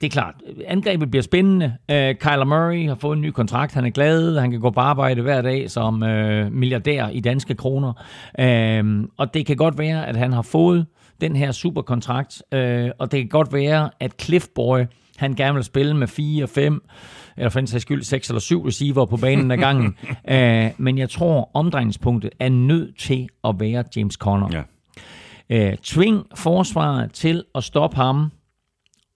det 0.00 0.06
er 0.06 0.10
klart, 0.10 0.34
angrebet 0.66 1.10
bliver 1.10 1.22
spændende. 1.22 1.66
Uh, 1.66 1.96
Kyler 1.96 2.44
Murray 2.44 2.88
har 2.88 2.94
fået 2.94 3.16
en 3.16 3.22
ny 3.22 3.30
kontrakt. 3.30 3.74
Han 3.74 3.84
er 3.84 3.90
glad. 3.90 4.38
Han 4.38 4.50
kan 4.50 4.60
gå 4.60 4.70
på 4.70 4.80
arbejde 4.80 5.22
hver 5.22 5.42
dag 5.42 5.70
som 5.70 6.02
uh, 6.02 6.52
milliardær 6.52 7.08
i 7.08 7.20
danske 7.20 7.54
kroner. 7.54 7.92
Uh, 8.38 9.08
og 9.16 9.34
det 9.34 9.46
kan 9.46 9.56
godt 9.56 9.78
være, 9.78 10.06
at 10.06 10.16
han 10.16 10.32
har 10.32 10.42
fået 10.42 10.86
den 11.20 11.36
her 11.36 11.52
superkontrakt. 11.52 12.42
Uh, 12.54 12.88
og 12.98 13.12
det 13.12 13.20
kan 13.20 13.28
godt 13.28 13.52
være, 13.52 13.90
at 14.00 14.12
Cliff 14.22 14.46
Boy, 14.54 14.80
han 15.16 15.34
gerne 15.34 15.54
vil 15.54 15.64
spille 15.64 15.96
med 15.96 16.06
4, 16.06 16.48
5, 16.48 16.82
eller 17.36 17.50
for 17.50 17.58
en 17.58 17.66
sags 17.66 17.82
skyld 17.82 18.02
6 18.02 18.28
eller 18.28 18.40
7 18.40 18.66
receiver 18.66 19.06
på 19.06 19.16
banen 19.16 19.50
ad 19.50 19.56
gangen. 19.56 19.96
uh, 20.08 20.80
men 20.84 20.98
jeg 20.98 21.10
tror, 21.10 21.50
omdrejningspunktet 21.54 22.30
er 22.40 22.48
nødt 22.48 22.98
til 22.98 23.28
at 23.44 23.54
være 23.58 23.84
James 23.96 24.14
Conner. 24.14 24.48
Ja. 24.52 25.70
Uh, 25.70 25.74
tving 25.82 26.24
forsvaret 26.34 27.12
til 27.12 27.44
at 27.54 27.64
stoppe 27.64 27.96
ham 27.96 28.30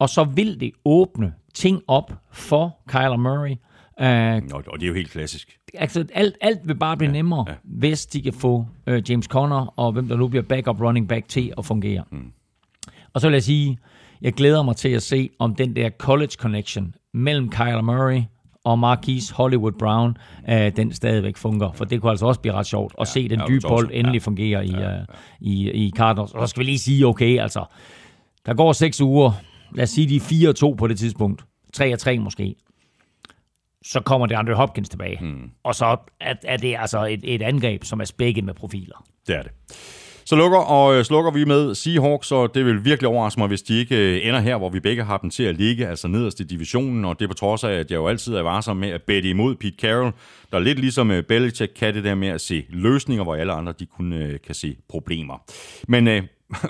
og 0.00 0.08
så 0.08 0.24
vil 0.24 0.60
det 0.60 0.72
åbne 0.84 1.34
ting 1.54 1.82
op 1.86 2.12
for 2.32 2.78
Kyler 2.88 3.16
Murray. 3.16 3.56
Uh, 4.00 4.56
og 4.66 4.80
det 4.80 4.82
er 4.82 4.88
jo 4.88 4.94
helt 4.94 5.10
klassisk. 5.10 5.58
Altså, 5.74 6.04
alt, 6.14 6.36
alt 6.40 6.60
vil 6.64 6.74
bare 6.74 6.96
blive 6.96 7.10
ja, 7.10 7.12
nemmere, 7.12 7.44
ja. 7.48 7.54
hvis 7.64 8.06
de 8.06 8.22
kan 8.22 8.32
få 8.32 8.66
uh, 8.90 9.10
James 9.10 9.26
Conner 9.26 9.74
og 9.78 9.92
hvem 9.92 10.08
der 10.08 10.16
nu 10.16 10.28
bliver 10.28 10.42
backup 10.42 10.80
running 10.80 11.08
back 11.08 11.28
til 11.28 11.52
at 11.58 11.64
fungere. 11.64 12.04
Mm. 12.10 12.32
Og 13.14 13.20
så 13.20 13.28
vil 13.28 13.32
jeg 13.32 13.42
sige, 13.42 13.78
jeg 14.22 14.32
glæder 14.32 14.62
mig 14.62 14.76
til 14.76 14.88
at 14.88 15.02
se, 15.02 15.30
om 15.38 15.54
den 15.54 15.76
der 15.76 15.90
college 15.90 16.32
connection 16.38 16.94
mellem 17.14 17.50
Kyler 17.50 17.82
Murray 17.82 18.22
og 18.64 18.78
Marquise 18.78 19.34
Hollywood 19.34 19.72
Brown, 19.72 20.16
uh, 20.48 20.76
den 20.76 20.92
stadigvæk 20.92 21.36
fungerer. 21.36 21.72
For 21.72 21.84
det 21.84 22.00
kunne 22.00 22.10
altså 22.10 22.26
også 22.26 22.40
blive 22.40 22.54
ret 22.54 22.66
sjovt 22.66 22.94
at 23.00 23.06
ja, 23.06 23.12
se 23.12 23.28
den 23.28 23.40
dybe 23.48 23.68
bold 23.68 23.90
endelig 23.92 24.20
ja, 24.20 24.24
fungere 24.24 24.66
i, 24.66 24.70
ja, 24.70 24.90
ja. 24.90 25.00
Uh, 25.00 25.04
i, 25.40 25.70
i 25.70 25.92
Cardinals. 25.96 26.32
Og 26.32 26.48
så 26.48 26.50
skal 26.50 26.60
vi 26.60 26.64
lige 26.64 26.78
sige, 26.78 27.06
okay, 27.06 27.40
altså, 27.40 27.64
der 28.46 28.54
går 28.54 28.72
seks 28.72 29.00
uger, 29.00 29.32
lad 29.74 29.82
os 29.82 29.90
sige, 29.90 30.08
de 30.08 30.16
er 30.16 30.52
4-2 30.72 30.74
på 30.74 30.86
det 30.86 30.98
tidspunkt, 30.98 31.44
3-3 31.76 32.18
måske, 32.18 32.54
så 33.84 34.00
kommer 34.00 34.26
det 34.26 34.34
Andre 34.34 34.54
Hopkins 34.54 34.88
tilbage. 34.88 35.18
Hmm. 35.20 35.50
Og 35.62 35.74
så 35.74 35.96
er, 36.20 36.34
er 36.44 36.56
det 36.56 36.76
altså 36.78 37.04
et, 37.04 37.20
et 37.22 37.42
angreb, 37.42 37.84
som 37.84 38.00
er 38.00 38.04
spækket 38.04 38.44
med 38.44 38.54
profiler. 38.54 39.04
Det 39.26 39.36
er 39.36 39.42
det. 39.42 39.52
Så 40.24 40.36
lukker 40.36 40.58
og 40.58 40.94
øh, 40.94 41.04
slukker 41.04 41.30
vi 41.30 41.44
med 41.44 41.74
Seahawks, 41.74 42.32
og 42.32 42.54
det 42.54 42.64
vil 42.64 42.84
virkelig 42.84 43.08
overraske 43.08 43.40
mig, 43.40 43.48
hvis 43.48 43.62
de 43.62 43.78
ikke 43.78 43.96
øh, 43.96 44.26
ender 44.26 44.40
her, 44.40 44.56
hvor 44.56 44.70
vi 44.70 44.80
begge 44.80 45.04
har 45.04 45.18
dem 45.18 45.30
til 45.30 45.42
at 45.42 45.56
ligge, 45.56 45.88
altså 45.88 46.08
nederst 46.08 46.40
i 46.40 46.44
divisionen, 46.44 47.04
og 47.04 47.18
det 47.18 47.24
er 47.24 47.28
på 47.28 47.34
trods 47.34 47.64
af, 47.64 47.72
at 47.72 47.90
jeg 47.90 47.96
jo 47.96 48.08
altid 48.08 48.34
er 48.34 48.42
varsom 48.42 48.76
med 48.76 48.88
at 48.88 49.02
bette 49.02 49.28
imod 49.28 49.54
Pete 49.54 49.76
Carroll, 49.80 50.12
der 50.52 50.58
er 50.58 50.62
lidt 50.62 50.78
ligesom 50.78 51.10
øh, 51.10 51.22
Belichick 51.22 51.72
kan 51.74 51.94
det 51.94 52.04
der 52.04 52.14
med 52.14 52.28
at 52.28 52.40
se 52.40 52.64
løsninger, 52.68 53.24
hvor 53.24 53.34
alle 53.34 53.52
andre 53.52 53.72
de 53.78 53.86
kun 53.86 54.38
kan 54.46 54.54
se 54.54 54.76
problemer. 54.88 55.42
Men 55.88 56.08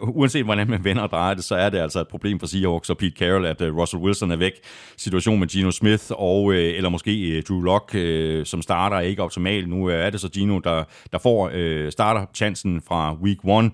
uanset 0.03 0.45
hvordan 0.45 0.71
man 0.71 0.85
vender 0.85 1.03
og 1.03 1.11
drejer 1.11 1.35
det, 1.35 1.45
så 1.45 1.55
er 1.55 1.71
det 1.71 1.79
altså 1.79 2.01
et 2.01 2.09
problem 2.09 2.41
for 2.41 2.47
Seahawks 2.47 2.91
og 2.91 2.99
Pete 2.99 3.17
Carroll, 3.19 3.47
at 3.47 3.61
øh, 3.61 3.77
Russell 3.77 4.03
Wilson 4.03 4.31
er 4.31 4.37
væk. 4.37 4.53
Situationen 4.97 5.41
med 5.41 5.49
Gino 5.49 5.71
Smith 5.71 6.05
og 6.11 6.53
øh, 6.53 6.77
eller 6.77 6.91
måske 6.91 7.31
øh, 7.31 7.43
Drew 7.43 7.61
Lock, 7.61 7.97
som 8.45 8.63
starter, 8.63 8.97
er 8.97 9.01
ikke 9.01 9.23
optimal. 9.23 9.69
Nu 9.69 9.87
er 9.87 10.11
det 10.11 10.21
så 10.21 10.29
Gino, 10.29 10.59
der, 10.59 10.85
der 11.13 11.19
får 11.19 11.51
starter 11.91 12.27
chancen 12.35 12.83
fra 12.89 13.15
week 13.23 13.39
1. 13.65 13.73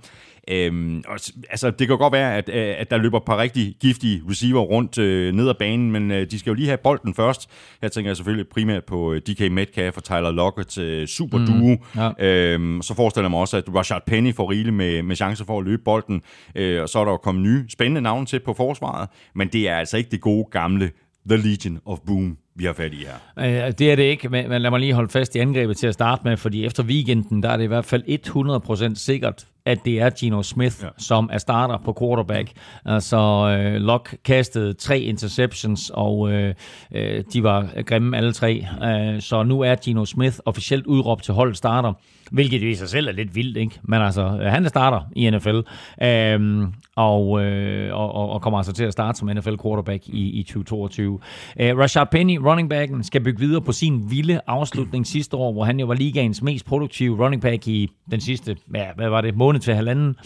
Øhm, 0.51 1.05
altså, 1.51 1.71
det 1.71 1.89
kan 1.89 1.99
godt 1.99 2.13
være, 2.13 2.37
at, 2.37 2.49
øh, 2.49 2.75
at 2.79 2.91
der 2.91 2.97
løber 2.97 3.17
et 3.17 3.25
par 3.25 3.39
rigtig 3.39 3.77
giftige 3.81 4.23
receiver 4.31 4.61
rundt 4.61 4.99
øh, 4.99 5.35
ned 5.35 5.49
ad 5.49 5.55
banen, 5.59 5.93
men 5.93 6.11
øh, 6.11 6.31
de 6.31 6.39
skal 6.39 6.51
jo 6.51 6.55
lige 6.55 6.69
have 6.69 6.79
bolden 6.79 7.15
først. 7.15 7.51
Her 7.83 7.89
tænker 7.89 8.09
jeg 8.11 8.17
selvfølgelig 8.17 8.49
primært 8.49 8.85
på 8.85 9.13
øh, 9.13 9.21
DK 9.21 9.53
Metcalf 9.53 9.97
og 9.97 10.05
Tyler 10.05 10.31
Lockett, 10.31 10.79
øh, 10.79 11.07
super 11.07 11.39
duo. 11.39 11.77
Mm, 11.95 12.01
ja. 12.19 12.53
øhm, 12.53 12.83
så 12.83 12.95
forestiller 12.95 13.25
jeg 13.25 13.31
mig 13.31 13.41
også, 13.41 13.57
at 13.57 13.75
Rashad 13.75 14.01
Penny 14.07 14.35
får 14.35 14.51
rigeligt 14.51 14.77
med, 14.77 15.03
med 15.03 15.17
chancer 15.17 15.45
for 15.45 15.59
at 15.59 15.65
løbe 15.65 15.83
bolden, 15.85 16.23
øh, 16.55 16.83
og 16.83 16.89
så 16.89 16.99
er 16.99 17.05
der 17.05 17.13
jo 17.13 17.17
kommet 17.17 17.45
nye 17.45 17.65
spændende 17.69 18.01
navne 18.01 18.27
til 18.27 18.41
på 18.41 18.55
forsvaret, 18.55 19.09
men 19.35 19.49
det 19.49 19.69
er 19.69 19.77
altså 19.77 19.97
ikke 19.97 20.11
det 20.11 20.21
gode 20.21 20.49
gamle 20.51 20.91
The 21.29 21.37
Legion 21.37 21.81
of 21.87 21.99
Boom 22.07 22.39
vi 22.55 22.65
har 22.65 22.73
fat 22.73 22.93
i 22.93 22.97
her. 22.97 23.67
Øh, 23.67 23.73
det 23.79 23.93
er 23.93 23.97
det 23.97 24.03
ikke, 24.03 24.29
men, 24.29 24.49
men 24.49 24.63
lad 24.63 24.71
mig 24.71 24.81
lige 24.81 24.93
holde 24.93 25.09
fast 25.09 25.37
i 25.37 25.39
angrebet 25.39 25.77
til 25.77 25.87
at 25.87 25.95
starte 25.95 26.23
med, 26.25 26.37
fordi 26.37 26.65
efter 26.65 26.85
weekenden, 26.85 27.43
der 27.43 27.49
er 27.49 27.57
det 27.57 27.65
i 27.65 27.67
hvert 27.67 27.85
fald 27.85 28.91
100% 28.93 28.95
sikkert, 28.95 29.47
at 29.67 29.85
det 29.85 30.01
er 30.01 30.11
Gino 30.11 30.43
Smith, 30.43 30.77
ja. 30.83 30.89
som 30.99 31.31
er 31.33 31.39
starter 31.39 31.79
på 31.85 31.97
quarterback. 32.01 32.51
Altså, 32.85 33.17
øh, 33.17 33.81
Locke 33.81 34.19
kastede 34.25 34.73
tre 34.75 35.01
interceptions, 35.01 35.91
og 35.95 36.33
øh, 36.33 36.55
øh, 36.95 37.25
de 37.33 37.43
var 37.43 37.83
grimme 37.87 38.17
alle 38.17 38.33
tre. 38.33 38.67
Øh, 38.85 39.21
så 39.21 39.43
nu 39.43 39.61
er 39.61 39.75
Gino 39.75 40.05
Smith 40.05 40.39
officielt 40.45 40.87
udråbt 40.87 41.25
til 41.25 41.35
hold 41.35 41.55
starter, 41.55 41.93
hvilket 42.31 42.63
i 42.63 42.75
sig 42.75 42.89
selv 42.89 43.09
er 43.09 43.13
lidt 43.13 43.35
vildt, 43.35 43.57
ikke? 43.57 43.81
Men 43.83 44.03
altså, 44.03 44.29
han 44.29 44.65
er 44.65 44.69
starter 44.69 45.01
i 45.17 45.31
NFL, 45.31 45.61
øh, 46.03 46.69
og, 46.97 47.45
øh, 47.45 47.95
og, 47.95 48.31
og 48.31 48.43
kommer 48.43 48.59
altså 48.59 48.73
til 48.73 48.85
at 48.85 48.93
starte 48.93 49.19
som 49.19 49.29
NFL 49.29 49.55
quarterback 49.63 50.09
i, 50.09 50.31
i 50.31 50.43
2022. 50.43 51.19
Øh, 51.61 51.79
Rashad 51.79 52.07
Penny, 52.11 52.39
running 52.39 52.71
backen, 52.71 53.05
skal 53.05 53.21
bygge 53.21 53.41
videre 53.41 53.61
på 53.61 53.73
sin 53.73 54.11
vilde 54.11 54.41
afslutning 54.47 55.07
sidste 55.07 55.37
år, 55.37 55.53
hvor 55.53 55.65
han 55.65 55.81
jo 55.81 55.87
var 55.87 55.95
ligaens 55.95 56.43
mest 56.43 56.67
produktive 56.67 57.25
running 57.25 57.43
back 57.43 57.69
i 57.69 57.91
den 58.11 58.21
sidste, 58.21 58.57
ja, 58.75 58.87
hvad 58.97 59.09
var 59.09 59.21
det, 59.21 59.37
måned 59.37 59.56
til 59.61 59.75
halvanden. 59.75 60.17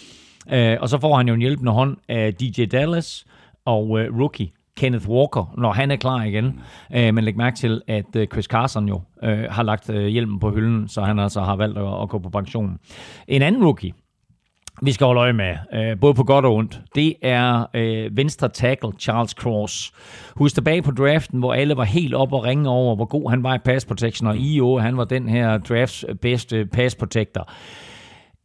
Øh, 0.52 0.76
og 0.80 0.88
så 0.88 0.98
får 0.98 1.16
han 1.16 1.28
jo 1.28 1.34
en 1.34 1.40
hjælpende 1.40 1.72
hånd 1.72 1.96
af 2.08 2.34
DJ 2.34 2.64
Dallas 2.64 3.24
og 3.64 4.00
øh, 4.00 4.18
rookie 4.20 4.50
Kenneth 4.76 5.08
Walker, 5.08 5.54
når 5.58 5.72
han 5.72 5.90
er 5.90 5.96
klar 5.96 6.22
igen. 6.24 6.60
Øh, 6.94 7.14
men 7.14 7.24
læg 7.24 7.36
mærke 7.36 7.56
til, 7.56 7.82
at 7.86 8.16
øh, 8.16 8.26
Chris 8.26 8.44
Carson 8.44 8.88
jo 8.88 9.00
øh, 9.24 9.44
har 9.50 9.62
lagt 9.62 9.90
øh, 9.90 10.06
hjelmen 10.06 10.40
på 10.40 10.50
hylden, 10.50 10.88
så 10.88 11.02
han 11.02 11.18
altså 11.18 11.40
har 11.40 11.56
valgt 11.56 11.78
at, 11.78 12.02
at 12.02 12.08
gå 12.08 12.18
på 12.18 12.28
pension. 12.28 12.78
En 13.28 13.42
anden 13.42 13.64
rookie, 13.64 13.92
vi 14.82 14.92
skal 14.92 15.04
holde 15.04 15.20
øje 15.20 15.32
med, 15.32 15.56
øh, 15.74 16.00
både 16.00 16.14
på 16.14 16.24
godt 16.24 16.44
og 16.44 16.54
ondt, 16.54 16.80
det 16.94 17.14
er 17.22 17.64
øh, 17.74 18.16
venstre 18.16 18.48
tackle 18.48 18.92
Charles 18.98 19.30
Cross. 19.30 19.92
Husk 20.36 20.54
tilbage 20.54 20.82
på 20.82 20.90
draften, 20.90 21.38
hvor 21.38 21.54
alle 21.54 21.76
var 21.76 21.84
helt 21.84 22.14
op 22.14 22.32
og 22.32 22.44
ringe 22.44 22.68
over, 22.68 22.96
hvor 22.96 23.04
god 23.04 23.30
han 23.30 23.42
var 23.42 23.54
i 23.54 23.58
pass 23.58 23.86
protection, 23.86 24.28
og 24.28 24.36
IO, 24.36 24.78
han 24.78 24.96
var 24.96 25.04
den 25.04 25.28
her 25.28 25.58
drafts 25.58 26.04
øh, 26.08 26.14
bedste 26.14 26.56
øh, 26.56 26.66
pass 26.66 26.94
protector. 26.94 27.52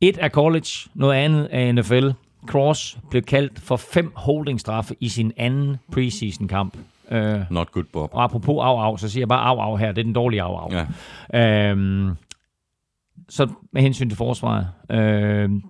Et 0.01 0.17
er 0.21 0.29
college, 0.29 0.89
noget 0.93 1.13
andet 1.15 1.47
er 1.51 1.71
NFL. 1.71 2.09
Cross 2.47 2.97
blev 3.09 3.21
kaldt 3.21 3.59
for 3.59 3.75
fem 3.75 4.11
holdingstraffe 4.15 4.95
i 4.99 5.09
sin 5.09 5.31
anden 5.37 5.77
preseason 5.91 6.47
kamp. 6.47 6.77
Uh, 7.11 7.51
Not 7.51 7.71
good, 7.71 7.83
Bob. 7.83 8.09
Og 8.13 8.23
apropos 8.23 8.63
af, 8.63 8.91
af, 8.91 8.99
så 8.99 9.09
siger 9.09 9.21
jeg 9.21 9.27
bare 9.27 9.49
af, 9.49 9.71
af 9.71 9.79
her. 9.79 9.91
Det 9.91 9.97
er 9.97 10.03
den 10.03 10.13
dårlige 10.13 10.43
af, 10.43 10.65
af. 10.65 10.87
Ja. 11.33 11.73
Uh, 11.73 12.11
så 13.29 13.49
med 13.73 13.81
hensyn 13.81 14.09
til 14.09 14.17
forsvaret. 14.17 14.67
Uh, 14.89 15.61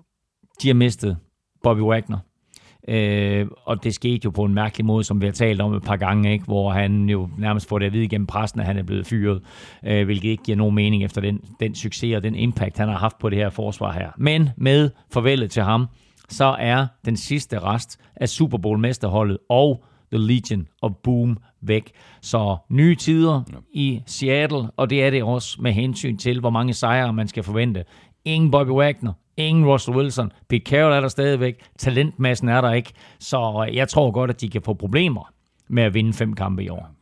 de 0.62 0.68
har 0.68 0.74
mistet 0.74 1.18
Bobby 1.64 1.80
Wagner. 1.80 2.20
Øh, 2.88 3.48
og 3.66 3.84
det 3.84 3.94
skete 3.94 4.22
jo 4.26 4.30
på 4.30 4.44
en 4.44 4.54
mærkelig 4.54 4.86
måde, 4.86 5.04
som 5.04 5.22
vi 5.22 5.26
har 5.26 5.34
talt 5.34 5.62
om 5.62 5.74
et 5.74 5.84
par 5.84 5.96
gange, 5.96 6.34
ikke? 6.34 6.46
hvor 6.46 6.72
han 6.72 7.10
jo 7.10 7.30
nærmest 7.38 7.70
får 7.70 7.80
det 7.80 7.86
at 7.86 7.94
vide 7.94 8.04
igennem 8.04 8.28
pressen, 8.28 8.60
at 8.60 8.66
han 8.66 8.78
er 8.78 8.84
blevet 8.84 9.08
fyret, 9.08 9.42
øh, 9.86 10.06
hvilket 10.06 10.30
ikke 10.30 10.44
giver 10.44 10.56
nogen 10.56 10.76
mening 10.76 11.04
efter 11.04 11.22
den, 11.22 11.42
den 11.60 11.76
succes 11.76 12.16
og 12.16 12.24
den 12.24 12.36
impact, 12.36 12.78
han 12.78 12.90
har 12.90 12.98
haft 12.98 13.20
på 13.20 13.30
det 13.30 13.38
her 13.38 13.50
forsvar 13.50 13.92
her. 13.92 14.10
Men 14.18 14.50
med 14.58 14.90
farvelet 15.14 15.52
til 15.52 15.64
ham, 15.64 15.88
så 16.30 16.56
er 16.60 16.88
den 17.06 17.18
sidste 17.18 17.60
rest 17.60 18.00
af 18.16 18.30
Super 18.30 18.58
Bowl-mesterholdet 18.58 19.38
og 19.50 19.84
The 20.12 20.28
Legion 20.28 20.68
of 20.82 20.92
Boom 21.04 21.38
væk. 21.62 21.92
Så 22.22 22.58
nye 22.70 22.96
tider 22.96 23.44
ja. 23.52 23.58
i 23.74 24.02
Seattle, 24.06 24.70
og 24.78 24.90
det 24.90 25.04
er 25.04 25.10
det 25.10 25.24
også 25.24 25.58
med 25.62 25.72
hensyn 25.72 26.18
til, 26.18 26.40
hvor 26.40 26.50
mange 26.50 26.74
sejre 26.74 27.14
man 27.14 27.28
skal 27.28 27.44
forvente. 27.44 27.84
Ingen 28.26 28.52
Bobby 28.52 28.70
Wagner, 28.70 29.14
ingen 29.38 29.66
Russell 29.66 29.98
Wilson. 29.98 30.32
Pete 30.50 30.64
Carroll 30.70 30.94
er 30.94 31.02
der 31.02 31.08
stadigvæk. 31.08 31.64
Talentmassen 31.78 32.50
er 32.50 32.62
der 32.62 32.72
ikke. 32.72 32.94
Så 33.20 33.70
jeg 33.74 33.88
tror 33.90 34.12
godt, 34.12 34.30
at 34.30 34.42
de 34.42 34.50
kan 34.50 34.62
få 34.62 34.74
problemer 34.74 35.32
med 35.68 35.84
at 35.84 35.94
vinde 35.94 36.14
fem 36.14 36.34
kampe 36.34 36.64
i 36.64 36.70
år. 36.70 36.95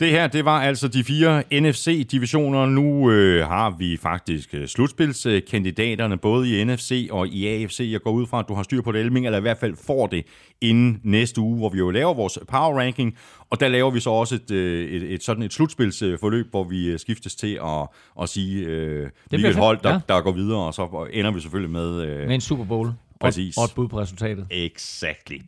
Det 0.00 0.10
her, 0.10 0.26
det 0.26 0.44
var 0.44 0.60
altså 0.60 0.88
de 0.88 1.04
fire 1.04 1.42
NFC-divisioner. 1.52 2.66
Nu 2.66 3.10
øh, 3.10 3.46
har 3.46 3.70
vi 3.78 3.96
faktisk 3.96 4.54
øh, 4.54 4.68
slutspilskandidaterne 4.68 6.16
både 6.16 6.60
i 6.60 6.64
NFC 6.64 7.08
og 7.10 7.28
i 7.28 7.46
AFC. 7.46 7.88
Jeg 7.92 8.00
går 8.00 8.10
ud 8.10 8.26
fra, 8.26 8.38
at 8.38 8.44
du 8.48 8.54
har 8.54 8.62
styr 8.62 8.82
på 8.82 8.92
det, 8.92 9.00
Elming, 9.00 9.26
eller 9.26 9.38
i 9.38 9.40
hvert 9.40 9.58
fald 9.58 9.76
får 9.86 10.06
det 10.06 10.26
inden 10.60 11.00
næste 11.04 11.40
uge, 11.40 11.58
hvor 11.58 11.68
vi 11.68 11.78
jo 11.78 11.90
laver 11.90 12.14
vores 12.14 12.38
power 12.48 12.78
ranking. 12.80 13.16
Og 13.50 13.60
der 13.60 13.68
laver 13.68 13.90
vi 13.90 14.00
så 14.00 14.10
også 14.10 14.34
et, 14.34 14.50
øh, 14.50 14.90
et, 14.90 15.14
et 15.14 15.22
sådan 15.22 15.42
et 15.42 15.52
slutspilsforløb, 15.52 16.50
hvor 16.50 16.64
vi 16.64 16.86
øh, 16.86 16.98
skiftes 16.98 17.34
til 17.34 17.58
at, 17.64 17.88
at 18.22 18.28
sige, 18.28 18.66
øh, 18.66 19.08
hvilket 19.28 19.56
hold, 19.56 19.78
der, 19.82 19.92
ja. 19.92 20.00
der 20.08 20.20
går 20.20 20.32
videre, 20.32 20.58
og 20.58 20.74
så 20.74 21.08
ender 21.12 21.30
vi 21.30 21.40
selvfølgelig 21.40 21.70
med... 21.70 22.02
Øh, 22.02 22.26
Med 22.26 22.34
en 22.34 22.40
Super 22.40 22.64
Bowl. 22.64 22.90
Præcis. 23.20 23.56
Og, 23.56 23.62
og 23.62 23.64
et 23.64 23.74
bud 23.74 23.88
på 23.88 24.00
resultatet. 24.00 24.46
Exactly. 24.50 25.38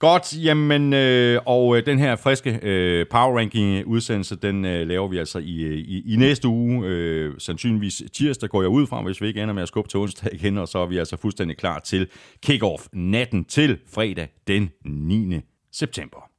Godt, 0.00 0.44
jamen, 0.44 0.92
øh, 0.92 1.40
og 1.46 1.76
øh, 1.76 1.86
den 1.86 1.98
her 1.98 2.16
friske 2.16 2.58
øh, 2.62 3.06
Power 3.10 3.38
Ranking 3.38 3.86
udsendelse, 3.86 4.36
den 4.36 4.64
øh, 4.64 4.88
laver 4.88 5.08
vi 5.08 5.18
altså 5.18 5.38
i, 5.38 5.62
øh, 5.62 5.78
i, 5.78 6.12
i 6.12 6.16
næste 6.16 6.48
uge. 6.48 6.86
Øh, 6.86 7.34
sandsynligvis 7.38 8.02
tirsdag 8.12 8.48
går 8.48 8.62
jeg 8.62 8.68
ud 8.68 8.86
fra, 8.86 9.02
hvis 9.02 9.20
vi 9.20 9.26
ikke 9.26 9.42
ender 9.42 9.54
med 9.54 9.62
at 9.62 9.68
skubbe 9.68 9.90
til 9.90 10.00
onsdag 10.00 10.34
igen, 10.34 10.58
og 10.58 10.68
så 10.68 10.78
er 10.78 10.86
vi 10.86 10.98
altså 10.98 11.16
fuldstændig 11.16 11.56
klar 11.56 11.78
til 11.78 12.08
kick-off 12.46 12.86
natten 12.92 13.44
til 13.44 13.78
fredag 13.94 14.28
den 14.46 14.70
9. 14.84 15.40
september. 15.72 16.30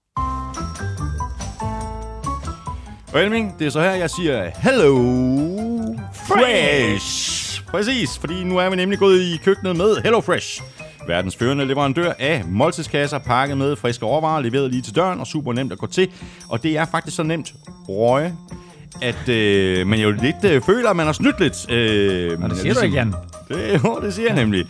Og 3.14 3.22
Elming, 3.22 3.60
det 3.60 3.68
er 3.68 3.72
så 3.72 3.82
her, 3.82 3.92
jeg 3.92 4.10
siger 4.10 4.52
Hello 4.56 4.98
Fresh. 6.14 7.66
Præcis, 7.68 8.18
fordi 8.20 8.44
nu 8.44 8.58
er 8.58 8.70
vi 8.70 8.76
nemlig 8.76 9.00
gået 9.00 9.22
i 9.22 9.38
køkkenet 9.44 9.76
med 9.76 10.02
Hello 10.04 10.22
Fresh. 10.22 10.62
Verdens 11.08 11.36
førende 11.36 11.66
leverandør 11.66 12.14
af 12.20 12.44
måltidskasser 12.48 13.18
pakket 13.18 13.58
med 13.58 13.76
friske 13.76 14.06
råvarer, 14.06 14.42
leveret 14.42 14.72
lige 14.72 14.82
til 14.82 14.96
døren 14.96 15.20
og 15.20 15.28
super 15.28 15.54
nemt 15.54 15.72
at 15.72 15.78
gå 15.78 15.88
til. 15.88 16.08
Og 16.50 16.64
det 16.64 16.78
er 16.78 16.86
faktisk 16.86 17.16
så 17.16 17.24
nemt, 17.24 17.54
Røge, 17.90 18.34
at 19.02 19.30
øh, 19.30 19.88
man 19.88 20.00
jo 20.00 20.12
lidt 20.12 20.44
øh, 20.46 20.62
føler, 20.62 20.90
at 20.90 20.96
man 20.96 21.06
har 21.06 21.14
snydt 21.14 21.40
lidt. 21.40 21.72
Øh, 21.72 22.40
Og 22.44 22.50
det 22.50 22.58
siger 22.58 22.74
du 22.74 22.80
ikke, 22.80 22.96
Jan. 22.96 23.14
Det, 23.48 23.58
jo, 23.86 24.00
det 24.04 24.14
siger 24.14 24.28
jeg 24.28 24.36
nemlig. 24.36 24.66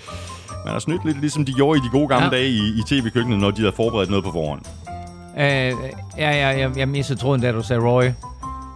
Man 0.65 0.73
har 0.73 0.79
snydt 0.79 1.05
lidt, 1.05 1.19
ligesom 1.21 1.45
de 1.45 1.53
gjorde 1.53 1.77
i 1.79 1.81
de 1.85 1.89
gode 1.91 2.07
gamle 2.07 2.25
Ja. 2.25 2.31
dage 2.31 2.49
i, 2.49 2.59
i 2.59 2.81
tv-køkkenet, 2.87 3.39
når 3.39 3.51
de 3.51 3.61
havde 3.61 3.73
forberedt 3.75 4.09
noget 4.09 4.25
på 4.25 4.31
forhånd. 4.31 4.61
Øh, 5.37 5.43
ja, 5.43 5.71
ja, 6.17 6.47
jeg, 6.47 6.71
jeg 6.77 6.87
mistede 6.89 7.19
tråden, 7.19 7.41
da 7.41 7.51
du 7.51 7.63
sagde 7.63 7.81
Roy. 7.81 8.03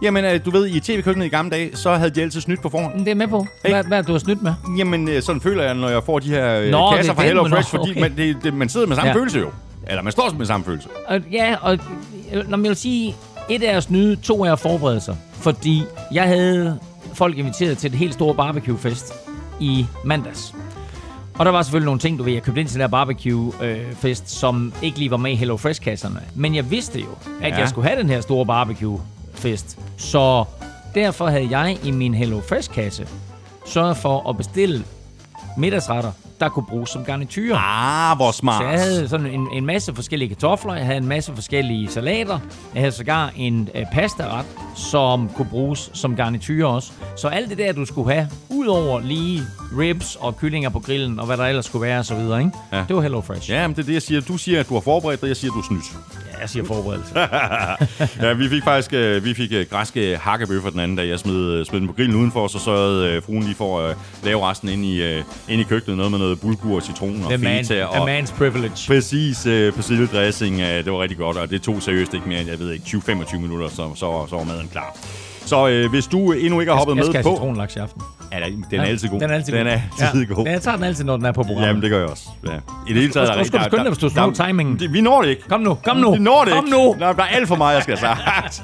Jamen, 0.02 0.24
øh, 0.24 0.40
du 0.44 0.50
ved, 0.50 0.66
i 0.68 0.80
tv-køkkenet 0.80 1.26
i 1.26 1.28
gamle 1.28 1.50
dage, 1.50 1.76
så 1.76 1.94
havde 1.94 2.10
de 2.10 2.22
altid 2.22 2.40
snydt 2.40 2.62
på 2.62 2.68
forhånd. 2.68 2.98
Det 3.04 3.08
er 3.08 3.14
med 3.14 3.28
på. 3.28 3.46
Hvad, 3.60 3.84
hvad 3.84 4.02
du 4.02 4.12
har 4.12 4.18
snydt 4.18 4.42
med? 4.42 4.54
Jamen, 4.78 5.08
øh, 5.08 5.22
sådan 5.22 5.40
føler 5.40 5.62
jeg, 5.64 5.74
når 5.74 5.88
jeg 5.88 6.02
får 6.02 6.18
de 6.18 6.28
her 6.28 6.60
øh, 6.60 6.70
Nå, 6.70 6.90
kasser 6.96 7.14
fra 7.14 7.22
Hello 7.22 7.48
Fresh, 7.48 7.70
fordi 7.70 7.90
okay. 7.90 8.00
man, 8.00 8.16
det, 8.16 8.36
det, 8.42 8.54
man 8.54 8.68
sidder 8.68 8.86
med 8.86 8.96
samme 8.96 9.08
Ja. 9.10 9.16
følelse 9.16 9.38
jo. 9.38 9.50
Eller 9.88 10.02
man 10.02 10.12
står 10.12 10.34
med 10.38 10.46
samme 10.46 10.66
følelse. 10.66 10.88
Og, 11.08 11.20
ja, 11.32 11.56
og 11.62 11.78
når 12.32 12.56
man 12.56 12.62
vil 12.68 12.76
sige, 12.76 13.14
et 13.50 13.70
er 13.70 13.76
at 13.76 13.82
snyde, 13.82 14.16
to 14.16 14.44
er 14.44 14.52
at 14.52 14.58
forberede 14.58 15.00
sig. 15.00 15.16
Fordi 15.32 15.82
jeg 16.12 16.24
havde 16.24 16.78
folk 17.14 17.38
inviteret 17.38 17.78
til 17.78 17.88
et 17.92 17.98
helt 17.98 18.14
stort 18.14 18.36
barbecue-fest 18.36 19.12
i 19.60 19.86
mandags. 20.04 20.54
Og 21.38 21.44
der 21.46 21.50
var 21.52 21.62
selvfølgelig 21.62 21.86
nogle 21.86 22.00
ting, 22.00 22.18
du 22.18 22.22
ved, 22.24 22.32
jeg 22.32 22.42
købte 22.42 22.60
ind 22.60 22.68
til 22.68 22.74
den 22.74 22.80
der 22.80 22.88
barbecue-fest, 22.88 24.30
som 24.30 24.72
ikke 24.82 24.98
lige 24.98 25.10
var 25.10 25.16
med 25.16 25.30
i 25.30 25.34
Hello 25.34 25.56
Fresh-kasserne. 25.56 26.20
Men 26.34 26.54
jeg 26.54 26.70
vidste 26.70 27.00
jo, 27.00 27.06
at 27.42 27.52
Ja. 27.52 27.58
jeg 27.58 27.68
skulle 27.68 27.88
have 27.88 28.00
den 28.02 28.08
her 28.10 28.20
store 28.20 28.46
fest. 29.38 29.78
Så 29.96 30.44
derfor 30.94 31.26
havde 31.26 31.58
jeg 31.58 31.78
i 31.84 31.90
min 31.90 32.14
Hello 32.14 32.40
Fresh-kasse 32.40 33.08
sørget 33.66 33.96
for 33.96 34.28
at 34.28 34.36
bestille 34.36 34.84
middagsretter, 35.56 36.12
der 36.40 36.48
kunne 36.48 36.66
bruges 36.68 36.90
som 36.90 37.04
garnityrer. 37.04 37.56
Ah, 37.58 38.16
hvor 38.16 38.30
smart. 38.30 38.62
Så 38.62 38.68
jeg 38.68 38.80
havde 38.80 39.08
sådan 39.08 39.26
en, 39.26 39.48
en 39.52 39.66
masse 39.66 39.94
forskellige 39.94 40.28
kartofler, 40.28 40.74
jeg 40.74 40.84
havde 40.86 40.98
en 40.98 41.06
masse 41.08 41.34
forskellige 41.34 41.88
salater, 41.88 42.38
jeg 42.74 42.82
havde 42.82 42.92
sågar 42.92 43.32
en 43.36 43.68
øh, 43.74 43.84
pastaret, 43.92 44.46
som 44.76 45.28
kunne 45.36 45.48
bruges 45.50 45.90
som 45.94 46.16
garnityr 46.16 46.66
også. 46.66 46.92
Så 47.16 47.28
alt 47.28 47.50
det 47.50 47.58
der, 47.58 47.72
du 47.72 47.84
skulle 47.84 48.12
have, 48.14 48.28
udover 48.48 49.00
lige 49.00 49.42
ribs 49.78 50.16
og 50.20 50.36
kyllinger 50.36 50.70
på 50.70 50.78
grillen, 50.80 51.20
og 51.20 51.26
hvad 51.26 51.36
der 51.36 51.44
ellers 51.44 51.66
skulle 51.66 51.86
være 51.86 51.98
og 51.98 52.04
så 52.04 52.14
videre, 52.14 52.38
ikke? 52.38 52.52
Ja. 52.72 52.84
det 52.88 52.96
var 52.96 53.02
Hello 53.02 53.20
Fresh. 53.20 53.50
Ja, 53.50 53.66
men 53.66 53.76
det 53.76 53.82
er 53.82 53.86
det, 53.86 53.92
jeg 53.92 54.02
siger. 54.02 54.20
Du 54.20 54.36
siger, 54.36 54.60
at 54.60 54.68
du 54.68 54.74
har 54.74 54.80
forberedt 54.80 55.20
dig, 55.20 55.28
jeg 55.28 55.36
siger, 55.36 55.50
at 55.50 55.54
du 55.54 55.60
er 55.60 55.64
snydt. 55.64 55.84
Ja, 56.32 56.40
jeg 56.40 56.50
siger 56.50 56.64
forberedelse. 56.64 57.14
ja, 58.26 58.32
vi 58.32 58.48
fik 58.48 58.64
faktisk 58.64 58.92
øh, 58.92 59.24
vi 59.24 59.34
fik 59.34 59.52
øh, 59.52 59.66
græske 59.70 60.16
hakkebøffer 60.16 60.70
den 60.70 60.80
anden 60.80 60.96
dag. 60.96 61.08
Jeg 61.08 61.18
smed, 61.18 61.34
øh, 61.34 61.66
smed 61.66 61.80
den 61.80 61.88
på 61.88 61.94
grillen 61.94 62.16
udenfor, 62.16 62.48
så 62.48 62.58
sørgede 62.58 63.12
øh, 63.12 63.22
fruen 63.22 63.42
lige 63.42 63.54
for 63.54 63.80
at 63.80 63.90
øh, 63.90 63.96
lave 64.24 64.50
resten 64.50 64.68
ind 64.68 64.84
i, 64.84 65.18
ind 65.48 65.60
i 65.60 65.62
køkkenet. 65.62 65.96
Noget 65.96 66.10
med 66.10 66.18
noget 66.18 66.25
bulgur, 66.34 66.80
citron 66.80 67.22
og 67.24 67.28
The 67.30 67.38
man, 67.38 67.64
feta. 67.64 67.80
a 67.80 67.86
Og 68.00 68.18
man's 68.18 68.34
privilege. 68.38 68.86
præcis 68.86 69.46
øh, 69.46 69.72
persilledressing. 69.72 70.60
Øh, 70.60 70.84
det 70.84 70.92
var 70.92 71.02
rigtig 71.02 71.18
godt, 71.18 71.36
og 71.36 71.50
det 71.50 71.62
tog 71.62 71.82
seriøst 71.82 72.14
ikke 72.14 72.28
mere 72.28 72.40
end, 72.40 72.48
jeg 72.50 72.58
ved 72.58 72.72
ikke, 72.72 72.84
20-25 72.86 73.38
minutter, 73.38 73.68
så, 73.68 73.90
så, 73.94 74.26
så 74.28 74.36
var 74.36 74.44
maden 74.44 74.68
klar. 74.72 74.96
Så 75.46 75.68
øh, 75.68 75.90
hvis 75.90 76.06
du 76.06 76.32
endnu 76.32 76.60
ikke 76.60 76.72
har 76.72 76.78
hoppet 76.78 76.96
Jeg 76.96 77.04
skal 77.04 77.12
med 77.12 77.22
have 77.24 77.34
på... 77.34 77.36
citronlaks 77.36 77.76
i 77.76 77.78
aften. 77.78 78.02
Ja, 78.32 78.38
den 78.70 78.80
er 78.80 78.84
altid 78.84 79.08
god. 79.08 79.20
Den 79.20 79.30
er 79.30 79.34
altid 79.34 79.52
den 79.52 79.66
god. 79.66 79.72
er 79.72 79.80
altid 80.06 80.26
ja. 80.28 80.34
god. 80.34 80.44
Ja, 80.44 80.50
Jeg 80.50 80.62
tager 80.62 80.76
den 80.76 80.84
altid, 80.84 81.04
når 81.04 81.16
den 81.16 81.26
er 81.26 81.32
på 81.32 81.42
programmet. 81.42 81.66
Jamen, 81.68 81.82
det 81.82 81.90
gør 81.90 81.98
jeg 81.98 82.08
også. 82.08 82.28
Ja. 82.46 82.50
I 82.88 82.92
det 82.92 82.94
hele 82.96 83.12
taget... 83.12 83.38
Nu 83.38 83.44
skal 83.44 83.58
du 83.58 83.64
skynde 83.64 83.84
dig, 83.84 83.90
hvis 83.90 83.98
du 83.98 84.08
slår 84.08 84.30
timingen. 84.30 84.78
Det, 84.78 84.92
vi 84.92 85.00
når 85.00 85.22
det 85.22 85.28
ikke. 85.28 85.42
Kom 85.48 85.60
nu, 85.60 85.74
kom 85.84 85.96
nu. 85.96 86.12
Vi 86.12 86.18
når 86.18 86.44
det 86.44 86.52
kom 86.52 86.64
ikke. 86.66 86.76
nu. 86.76 86.96
Der 86.98 87.06
er 87.06 87.22
alt 87.22 87.48
for 87.48 87.56
meget, 87.56 87.74
jeg 87.74 87.82
skal 87.82 87.96
have 87.98 88.16
sagt. 88.16 88.62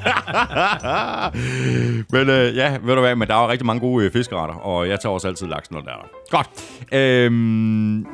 men 2.12 2.30
øh, 2.30 2.56
ja, 2.56 2.76
ved 2.82 2.94
du 2.94 3.00
hvad, 3.00 3.16
men 3.16 3.28
der 3.28 3.34
er 3.34 3.42
jo 3.42 3.48
rigtig 3.50 3.66
mange 3.66 3.80
gode 3.80 4.04
øh, 4.04 4.12
fiskeretter, 4.12 4.54
og 4.54 4.88
jeg 4.88 5.00
tager 5.00 5.12
også 5.12 5.28
altid 5.28 5.46
laksen, 5.46 5.74
når 5.74 5.82
der 5.82 5.90
er 5.90 5.96
der. 5.96 6.36
Godt. 6.36 6.48
Øhm, 6.92 8.06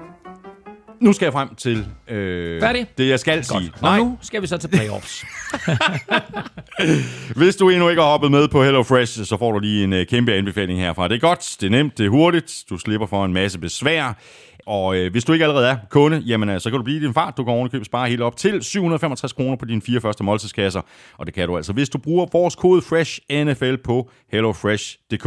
nu 1.01 1.13
skal 1.13 1.27
jeg 1.27 1.33
frem 1.33 1.55
til 1.55 1.87
øh, 2.09 2.61
Færdig? 2.61 2.87
det, 2.99 3.09
jeg 3.09 3.21
skal 3.21 3.45
sige. 3.45 3.73
Og 3.81 3.99
nu 3.99 4.19
skal 4.23 4.43
vi 4.43 4.47
så 4.47 4.57
til 4.57 4.69
playoffs. 4.69 5.25
Hvis 7.39 7.57
du 7.57 7.69
endnu 7.69 7.89
ikke 7.89 8.03
har 8.03 8.09
hoppet 8.09 8.31
med 8.31 8.49
på 8.49 8.65
HelloFresh, 8.65 9.25
så 9.25 9.37
får 9.39 9.53
du 9.53 9.59
lige 9.59 9.85
en 9.85 9.93
øh, 9.93 10.07
kæmpe 10.07 10.33
anbefaling 10.35 10.81
herfra. 10.81 11.09
Det 11.09 11.15
er 11.15 11.19
godt, 11.21 11.57
det 11.61 11.67
er 11.67 11.71
nemt, 11.71 11.99
det 11.99 12.07
er 12.07 12.11
hurtigt, 12.11 12.65
du 12.71 12.79
slipper 12.79 13.07
for 13.07 13.25
en 13.25 13.33
masse 13.33 13.59
besvær. 13.59 14.13
Og 14.69 14.97
øh, 14.97 15.11
hvis 15.11 15.25
du 15.25 15.33
ikke 15.33 15.45
allerede 15.45 15.69
er 15.69 15.77
kunde, 15.91 16.19
jamen, 16.19 16.49
øh, 16.49 16.61
så 16.61 16.71
kan 16.71 16.77
du 16.77 16.83
blive 16.83 17.01
i 17.01 17.03
din 17.05 17.15
fart. 17.15 17.37
Du 17.37 17.45
kan 17.45 17.53
ovenikøbe 17.53 17.85
spare 17.85 18.09
helt 18.09 18.23
op 18.23 18.37
til 18.37 18.63
765 18.63 19.33
kroner 19.33 19.57
på 19.57 19.65
dine 19.65 19.83
fire 19.83 20.01
første 20.01 20.25
måltidskasser. 20.25 20.81
Og 21.19 21.27
det 21.27 21.35
kan 21.35 21.49
du 21.49 21.57
altså, 21.57 21.73
hvis 21.73 21.89
du 21.89 21.99
bruger 21.99 22.27
vores 22.33 22.57
kode 22.57 22.83
FRESHNFL 22.83 23.77
på 23.77 24.11
hellofresh.dk. 24.33 25.25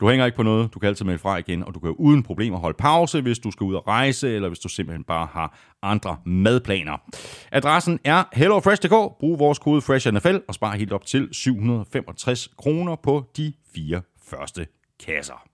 Du 0.00 0.08
hænger 0.08 0.26
ikke 0.26 0.36
på 0.36 0.42
noget, 0.42 0.74
du 0.74 0.78
kan 0.78 0.88
altid 0.88 1.04
melde 1.04 1.18
fra 1.18 1.36
igen, 1.36 1.64
og 1.64 1.74
du 1.74 1.80
kan 1.80 1.90
uden 1.90 2.22
problemer 2.22 2.58
holde 2.58 2.76
pause, 2.78 3.20
hvis 3.20 3.38
du 3.38 3.50
skal 3.50 3.64
ud 3.64 3.74
og 3.74 3.86
rejse, 3.86 4.34
eller 4.34 4.48
hvis 4.48 4.58
du 4.58 4.68
simpelthen 4.68 5.04
bare 5.04 5.28
har 5.32 5.58
andre 5.82 6.16
madplaner. 6.26 7.02
Adressen 7.52 7.98
er 8.04 8.24
hellofresh.dk. 8.32 9.18
Brug 9.20 9.38
vores 9.38 9.58
kode 9.58 9.80
FRESHNFL 9.80 10.36
og 10.48 10.54
spar 10.54 10.76
helt 10.76 10.92
op 10.92 11.06
til 11.06 11.28
765 11.32 12.48
kroner 12.58 12.96
på 12.96 13.24
de 13.36 13.52
fire 13.74 14.02
første 14.30 14.66
kasser. 15.06 15.51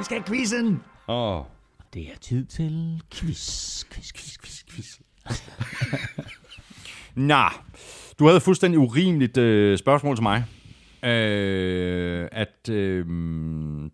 Vi 0.00 0.04
skal 0.04 0.18
have 0.18 0.26
quizzen. 0.26 0.82
Åh, 1.08 1.42
Det 1.94 2.02
er 2.02 2.18
tid 2.20 2.44
til 2.44 3.02
quiz, 3.14 3.84
quiz, 3.84 4.12
quiz, 4.12 4.38
quiz, 4.38 4.64
quiz. 4.70 5.00
Nå, 7.14 7.44
du 8.18 8.26
havde 8.26 8.40
fuldstændig 8.40 8.78
urimeligt 8.80 9.36
øh, 9.36 9.78
spørgsmål 9.78 10.16
til 10.16 10.22
mig. 10.22 10.44
Øh, 11.04 12.28
at 12.32 12.68
øh, 12.70 13.06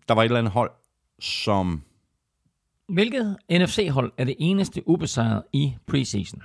der 0.07 0.13
var 0.13 0.21
et 0.21 0.25
eller 0.25 0.39
andet 0.39 0.53
hold, 0.53 0.71
som... 1.19 1.81
Hvilket 2.89 3.37
NFC-hold 3.51 4.11
er 4.17 4.23
det 4.23 4.35
eneste 4.39 4.83
ubesejret 4.87 5.43
i 5.53 5.73
preseason? 5.87 6.41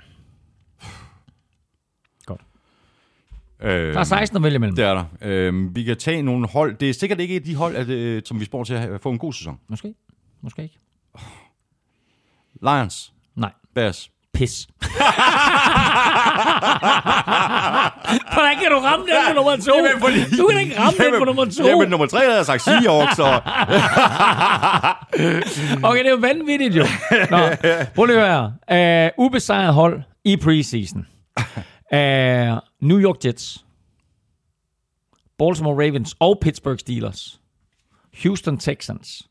Øh, 3.61 3.93
Der 3.93 3.99
er 3.99 4.03
16 4.03 4.37
at 4.37 4.43
vælge 4.43 4.55
imellem. 4.55 4.75
Det 4.75 4.85
er 4.85 4.93
der. 4.93 5.03
Øh, 5.21 5.75
vi 5.75 5.83
kan 5.83 5.97
tage 5.97 6.21
nogle 6.21 6.47
hold. 6.47 6.75
Det 6.77 6.89
er 6.89 6.93
sikkert 6.93 7.19
ikke 7.19 7.39
de 7.39 7.55
hold, 7.55 7.75
at, 7.75 7.89
øh, 7.89 8.21
som 8.25 8.39
vi 8.39 8.45
spår 8.45 8.63
til 8.63 8.73
at 8.73 9.01
få 9.01 9.09
en 9.09 9.17
god 9.17 9.33
sæson. 9.33 9.59
Måske. 9.69 9.93
Måske 10.43 10.63
ikke. 10.63 10.79
Lions, 12.61 13.13
Nej. 13.35 13.51
Bears. 13.75 14.09
Pis. 14.33 14.67
Hvordan 18.33 18.55
kan 18.61 18.71
du 18.71 18.77
ramme 18.79 19.05
den 19.05 19.15
på 19.27 19.33
nummer 19.35 19.55
to? 19.55 19.75
Jamen, 19.75 20.01
fordi- 20.01 20.37
Du 20.37 20.47
kan 20.47 20.59
ikke 20.59 20.79
ramme 20.79 20.99
den 21.05 21.13
på 21.19 21.25
nummer 21.25 21.45
to. 21.45 21.67
Jamen, 21.67 21.89
nummer 21.89 22.05
tre 22.05 22.19
havde 22.19 22.35
jeg 22.35 22.45
sagt 22.45 22.61
Seahawks, 22.61 23.19
og... 23.19 23.33
Okay, 25.89 25.99
det 25.99 26.05
er 26.07 26.11
jo 26.11 26.17
vanvittigt 26.21 26.75
jo. 26.75 26.85
Nå, 27.31 27.37
prøv 27.95 28.05
lige 28.05 28.21
at 28.21 28.53
høre. 28.69 29.09
Uh, 29.17 29.25
ubesejret 29.25 29.73
hold 29.73 30.01
i 30.25 30.37
preseason. 30.37 31.05
Uh, 31.93 32.59
New 32.79 32.97
York 32.97 33.25
Jets. 33.25 33.65
Baltimore 35.37 35.85
Ravens 35.85 36.15
og 36.19 36.39
Pittsburgh 36.41 36.79
Steelers. 36.79 37.41
Houston 38.23 38.57
Texans. 38.57 39.29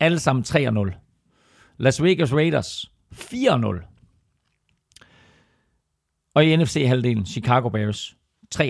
Alle 0.00 0.18
sammen 0.18 0.44
3-0. 0.48 0.92
Las 1.78 2.02
Vegas 2.02 2.32
Raiders 2.32 2.90
4-0. 3.14 3.92
Og 6.34 6.44
i 6.44 6.56
NFC-halvdelen 6.56 7.26
Chicago 7.26 7.68
Bears 7.68 8.16
3-0. 8.54 8.62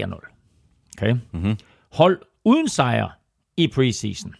Okay? 0.98 1.12
Mm-hmm. 1.32 1.58
Hold 1.92 2.22
uden 2.44 2.68
sejr 2.68 3.08
i 3.56 3.68
preseason. 3.68 4.34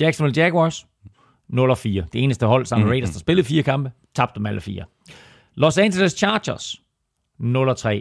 Jacksonville 0.00 0.42
Jaguars 0.42 0.86
0 1.48 1.76
4. 1.76 2.06
Det 2.12 2.22
eneste 2.24 2.46
hold 2.46 2.66
sammen 2.66 2.86
med 2.86 2.92
Raiders, 2.92 3.10
der 3.10 3.18
spillede 3.18 3.46
fire 3.46 3.62
kampe, 3.62 3.92
tabte 4.14 4.34
dem 4.34 4.46
alle 4.46 4.60
fire. 4.60 4.84
Los 5.54 5.78
Angeles 5.78 6.12
Chargers 6.12 6.82
0-3. 7.40 8.00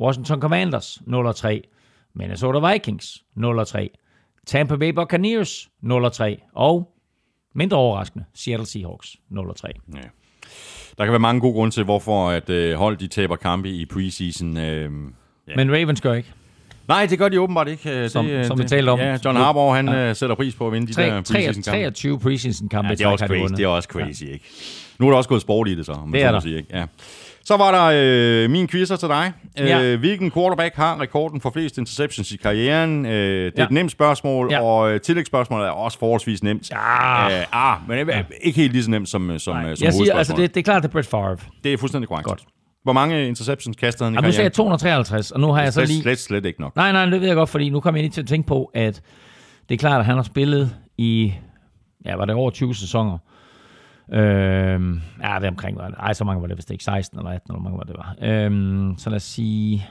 Washington 0.00 0.40
Commanders 0.40 0.98
0-3. 1.06 1.60
Minnesota 2.14 2.72
Vikings 2.72 3.22
0-3. 3.38 3.86
Tampa 4.46 4.76
Bay 4.76 4.88
Buccaneers 4.90 5.68
0-3. 5.84 6.50
Og 6.54 6.90
mindre 7.54 7.76
overraskende, 7.76 8.24
Seattle 8.34 8.66
Seahawks 8.66 9.16
0-3. 9.32 9.62
Ja. 9.94 10.00
Der 10.98 11.04
kan 11.04 11.12
være 11.12 11.18
mange 11.18 11.40
gode 11.40 11.52
grunde 11.52 11.74
til, 11.74 11.84
hvorfor 11.84 12.30
at 12.30 12.50
øh, 12.50 12.74
hold 12.74 12.96
de 12.96 13.06
taber 13.06 13.36
kampe 13.36 13.68
i 13.68 13.86
preseason. 13.86 14.56
Øh, 14.56 14.90
Ja. 15.48 15.52
Men 15.56 15.72
Ravens 15.72 16.00
gør 16.00 16.12
ikke. 16.14 16.32
nej, 16.88 17.06
det 17.06 17.18
gør 17.18 17.28
de 17.28 17.40
åbenbart 17.40 17.68
ikke. 17.68 17.90
Øh, 18.04 18.10
Som- 18.10 18.26
det, 18.26 18.32
øh, 18.32 18.44
som 18.44 18.58
vi 18.58 18.62
det, 18.62 18.70
talte 18.70 18.90
om. 18.90 18.98
Ja, 18.98 19.18
John 19.24 19.36
Harbaugh, 19.36 19.74
han 19.76 19.88
ja. 19.88 20.14
sætter 20.14 20.36
pris 20.36 20.54
på 20.54 20.66
at 20.66 20.72
vinde 20.72 20.86
de 20.86 20.92
der 20.92 21.10
3, 21.10 21.22
3, 21.22 21.34
preseason 21.34 21.62
kampe. 21.62 21.78
23 21.78 22.18
preseason 22.18 22.68
kampe. 22.68 22.88
Ja, 22.88 22.94
det 22.94 23.00
er 23.04 23.08
også 23.08 23.26
crazy, 23.26 23.52
det 23.56 23.64
er 23.64 23.68
også 23.68 23.88
crazy, 23.92 24.22
ja. 24.22 24.32
ikke? 24.32 24.44
Nu 24.98 25.06
er 25.06 25.10
der 25.10 25.16
også 25.16 25.28
gået 25.28 25.40
sport 25.42 25.68
i 25.68 25.74
det 25.74 25.86
så, 25.86 25.92
om 25.92 26.08
man 26.08 26.12
Det 26.12 26.20
så 26.20 26.26
må 26.26 26.32
der. 26.32 26.40
Sige, 26.40 26.56
ikke? 26.56 26.76
Ja. 26.78 26.86
Så 27.46 27.56
var 27.56 27.70
der 27.90 27.90
øh, 28.44 28.50
min 28.50 28.68
quizzer 28.68 28.96
til 28.96 29.08
dig. 29.08 29.32
Ja. 29.58 29.82
Øh, 29.82 29.98
hvilken 29.98 30.30
quarterback 30.30 30.74
har 30.76 31.00
rekorden 31.00 31.40
for 31.40 31.50
flest 31.50 31.78
interceptions 31.78 32.32
i 32.32 32.36
karrieren? 32.36 33.06
Øh, 33.06 33.12
det 33.12 33.46
er 33.46 33.50
Ja. 33.56 33.64
et 33.64 33.70
nemt 33.70 33.90
spørgsmål, 33.90 34.48
Ja. 34.52 34.62
og 34.62 34.92
øh, 34.92 35.00
tillægsspørgsmålet 35.00 35.66
er 35.66 35.70
også 35.70 35.98
forholdsvis 35.98 36.42
nemt. 36.42 36.70
Ja. 36.70 37.40
Øh, 37.40 37.46
ah, 37.52 37.78
men 37.88 37.98
øh, 38.10 38.24
ikke 38.42 38.60
helt 38.60 38.72
lige 38.72 38.82
så 38.84 38.90
nemt 38.90 39.08
som, 39.08 39.30
øh, 39.30 39.40
som, 39.40 39.56
Nej. 39.56 39.70
øh, 39.70 39.76
som 39.76 39.84
Jeg 39.84 39.92
siger, 39.92 40.14
altså, 40.14 40.36
det, 40.36 40.54
det 40.54 40.60
er 40.60 40.64
klart, 40.64 40.82
det 40.82 40.88
er 40.88 40.92
Brett 40.92 41.08
Favre. 41.08 41.36
det 41.64 41.72
er 41.72 41.76
fuldstændig 41.78 42.08
korrekt. 42.08 42.28
Godt. 42.28 42.42
Hvor 42.82 42.92
mange 42.92 43.28
interceptions 43.28 43.76
kastede 43.76 44.04
han 44.04 44.14
i 44.14 44.16
Og 44.16 44.22
nu 44.22 44.26
sagde 44.32 44.36
karrieren? 44.36 44.44
jeg 44.44 44.52
253, 44.52 45.30
og 45.30 45.40
nu 45.40 45.52
har 45.52 45.62
jeg 45.62 45.72
så 45.72 45.80
lige... 45.84 46.02
slet, 46.02 46.18
slet 46.18 46.44
ikke 46.46 46.60
nok. 46.60 46.76
Nej, 46.76 46.92
nej, 46.92 47.06
det 47.06 47.20
ved 47.20 47.26
jeg 47.28 47.36
godt, 47.36 47.48
fordi 47.48 47.70
nu 47.70 47.80
kommer 47.80 47.98
jeg 47.98 48.02
lige 48.04 48.12
til 48.12 48.20
at 48.20 48.26
tænke 48.28 48.46
på, 48.46 48.70
at 48.74 49.02
det 49.68 49.74
er 49.74 49.78
klart, 49.78 49.98
at 50.00 50.06
han 50.06 50.16
har 50.16 50.22
spillet 50.22 50.70
i, 50.98 51.32
ja, 52.04 52.16
var 52.16 52.24
det 52.24 52.34
over 52.34 52.50
20 52.50 52.74
sæsoner. 52.74 53.18
Øhm, 54.12 55.00
ja, 55.22 55.34
det 55.38 55.44
er 55.44 55.48
omkring, 55.48 55.76
var 55.78 55.86
det, 55.88 55.94
ej, 55.98 56.12
så 56.12 56.24
mange 56.24 56.40
var 56.40 56.46
det 56.46 56.56
vist 56.56 56.70
ikke, 56.70 56.84
16 56.84 57.18
eller 57.18 57.30
18, 57.30 57.50
eller 57.50 57.60
hvor 57.60 57.70
mange 57.70 57.78
var 57.78 57.84
det 57.84 57.96
var. 57.96 58.16
Øhm, 58.28 58.94
så 58.98 59.10
lad 59.10 59.16
os 59.16 59.22
sige, 59.22 59.86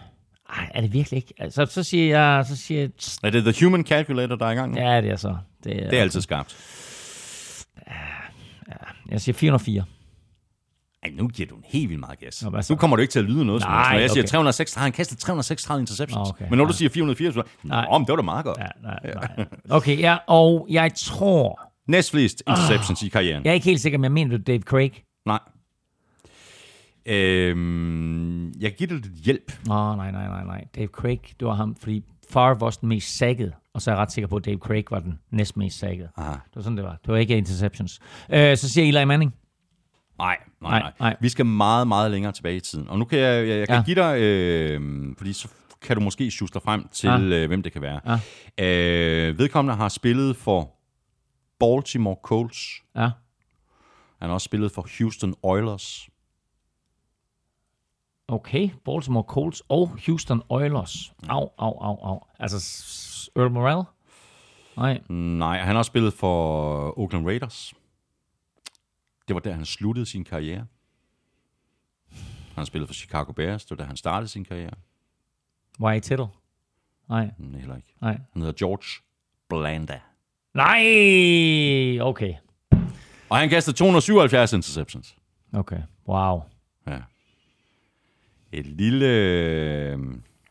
ej, 0.57 0.69
er 0.73 0.81
det 0.81 0.93
virkelig 0.93 1.17
ikke? 1.17 1.33
Altså, 1.39 1.65
så 1.65 1.83
siger 1.83 2.19
jeg, 2.19 2.45
så 2.45 2.55
siger 2.55 2.81
jeg, 2.81 2.89
Er 3.23 3.29
det 3.29 3.53
The 3.53 3.65
Human 3.65 3.83
Calculator, 3.85 4.35
der 4.35 4.45
er 4.45 4.51
i 4.51 4.55
gang 4.55 4.71
nu? 4.73 4.79
ja, 4.81 5.01
det 5.01 5.09
er 5.11 5.15
så. 5.15 5.35
Det 5.63 5.83
er, 5.83 5.89
Det 5.89 5.97
er 5.97 6.01
altid 6.01 6.21
skarpt. 6.21 6.55
Jeg 9.09 9.21
siger 9.21 9.33
404. 9.33 9.83
Ej, 11.03 11.11
nu 11.13 11.27
giver 11.27 11.49
du 11.49 11.55
en 11.55 11.63
helt 11.67 11.89
vildt 11.89 11.99
meget 11.99 12.19
gas. 12.19 12.43
Nå? 12.43 12.61
Nu 12.69 12.75
kommer 12.75 12.95
du 12.97 13.01
ikke 13.01 13.11
til 13.11 13.19
at 13.19 13.25
lyde 13.25 13.45
noget 13.45 13.61
som 13.61 13.71
Nej. 13.71 13.93
Når 13.93 13.99
jeg 13.99 14.09
siger 14.09 14.23
okay. 14.23 14.29
306, 14.29 14.73
har 14.73 14.83
han 14.83 14.91
kastet 14.91 15.17
336 15.17 15.79
interceptions. 15.81 16.29
Okay. 16.29 16.45
Men 16.49 16.57
når 16.57 16.65
du 16.65 16.69
Nej. 16.69 16.75
siger 16.75 16.89
404, 16.89 17.31
så 17.33 17.43
Nej. 17.63 17.85
Nå, 17.91 17.97
men 17.97 18.05
det 18.05 18.11
var 18.11 18.15
da 18.15 18.21
meget 18.21 18.45
godt. 18.45 18.57
Ja, 18.57 18.67
nej, 18.83 18.99
nej. 19.37 19.45
Okay, 19.69 19.99
ja, 19.99 20.17
og 20.27 20.67
jeg 20.69 20.91
tror, 20.95 21.62
Næstflest 21.87 22.43
interceptions 22.47 23.03
i 23.03 23.09
karrieren. 23.09 23.43
jeg 23.43 23.49
er 23.49 23.53
ikke 23.53 23.65
helt 23.65 23.81
sikker, 23.81 23.97
men 23.97 24.03
jeg 24.03 24.11
mener, 24.11 24.31
det 24.31 24.39
er 24.39 24.43
Dave 24.43 24.61
Craig. 24.61 24.91
Nej. 25.25 25.39
Øhm, 27.05 28.51
jeg 28.59 28.75
giver 28.75 28.87
dig 28.87 28.97
lidt 28.97 29.13
hjælp. 29.25 29.51
Åh, 29.69 29.97
nej, 29.97 30.11
nej, 30.11 30.27
nej, 30.27 30.43
nej. 30.43 30.65
Dave 30.75 30.87
Craig, 30.87 31.19
det 31.39 31.47
var 31.47 31.53
ham, 31.53 31.75
fordi 31.75 32.03
Favre 32.29 32.59
var 32.61 32.69
den 32.69 32.89
mest 32.89 33.17
sækket, 33.17 33.53
og 33.73 33.81
så 33.81 33.91
er 33.91 33.95
jeg 33.95 34.01
ret 34.01 34.11
sikker 34.11 34.27
på, 34.27 34.35
at 34.35 34.45
Dave 34.45 34.57
Craig 34.57 34.83
var 34.91 34.99
den 34.99 35.19
næst 35.31 35.57
mest 35.57 35.79
sækket. 35.79 36.09
Det 36.17 36.25
var 36.55 36.61
sådan, 36.61 36.77
det 36.77 36.85
var. 36.85 36.97
Det 37.05 37.07
var 37.13 37.17
ikke 37.17 37.37
interceptions. 37.37 37.99
Øh, 38.33 38.57
så 38.57 38.69
siger 38.69 38.87
Eli 38.99 39.05
Manning. 39.05 39.33
Nej, 40.17 40.37
nej, 40.61 40.79
Nej, 40.79 40.91
nej. 40.99 41.15
Vi 41.21 41.29
skal 41.29 41.45
meget, 41.45 41.87
meget 41.87 42.11
længere 42.11 42.31
tilbage 42.31 42.55
i 42.55 42.59
tiden. 42.59 42.87
Og 42.89 42.99
nu 42.99 43.05
kan 43.05 43.19
jeg, 43.19 43.47
jeg, 43.47 43.57
jeg 43.59 43.67
kan 43.67 43.75
Ja. 43.75 43.83
give 43.83 43.95
dig, 43.95 44.17
øh, 44.21 44.81
fordi 45.17 45.33
så 45.33 45.47
kan 45.81 45.95
du 45.95 46.01
måske 46.01 46.31
sjuste 46.31 46.59
frem 46.63 46.87
til, 46.91 47.07
Ja. 47.09 47.19
øh, 47.19 47.47
hvem 47.47 47.63
det 47.63 47.71
kan 47.73 47.81
være. 47.81 47.99
Øh, 48.59 49.37
vedkommende 49.37 49.75
har 49.77 49.89
spillet 49.89 50.35
for 50.35 50.71
Baltimore 51.59 52.15
Colts. 52.23 52.83
Ja. 52.95 53.11
Han 54.19 54.29
har 54.29 54.33
også 54.33 54.45
spillet 54.45 54.71
for 54.71 54.87
Houston 54.99 55.35
Oilers. 55.43 56.09
Okay, 58.27 58.69
Baltimore 58.85 59.23
Colts 59.27 59.61
og 59.69 59.99
Houston 60.05 60.41
Oilers. 60.49 61.13
Au, 61.29 61.49
au, 61.57 61.77
au, 61.81 61.97
au. 62.03 62.19
Altså, 62.39 62.57
Earl 63.35 63.51
Morrell? 63.51 63.83
Nej. 64.77 65.01
Nej, 65.37 65.57
han 65.59 65.75
har 65.75 65.83
spillet 65.83 66.13
for 66.13 66.99
Oakland 66.99 67.25
Raiders. 67.25 67.73
Det 69.27 69.33
var 69.33 69.39
der, 69.39 69.53
han 69.53 69.65
sluttede 69.65 70.05
sin 70.05 70.23
karriere. 70.23 70.65
Han 72.09 72.55
har 72.61 72.65
spillet 72.65 72.89
for 72.89 72.93
Chicago 72.93 73.31
Bears. 73.31 73.65
Det 73.65 73.69
var 73.71 73.75
der, 73.75 73.85
han 73.85 73.97
startede 73.97 74.27
sin 74.27 74.45
karriere. 74.45 74.73
Why 75.79 75.99
Tittle? 75.99 76.27
Nej, 77.09 77.31
Mm, 77.37 77.53
heller 77.53 77.75
ikke. 77.75 77.93
nej. 78.01 78.19
Han 78.33 78.41
hedder 78.41 78.53
George 78.67 79.03
Blanda. 79.49 80.01
Nej! 80.55 81.99
Okay. 82.01 82.33
Og 83.29 83.37
han 83.37 83.49
kastede 83.49 83.77
277 83.77 84.53
interceptions. 84.53 85.15
Okay. 85.53 85.79
Wow. 86.07 86.41
Ja. 86.87 86.97
Et 88.51 88.65
lille, 88.65 89.05
øh, 89.07 89.97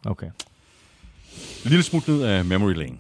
Okay. 0.07 0.31
lille 1.65 1.83
smut 1.83 2.09
ned 2.09 2.23
af 2.23 2.45
memory 2.45 2.73
lane. 2.74 2.97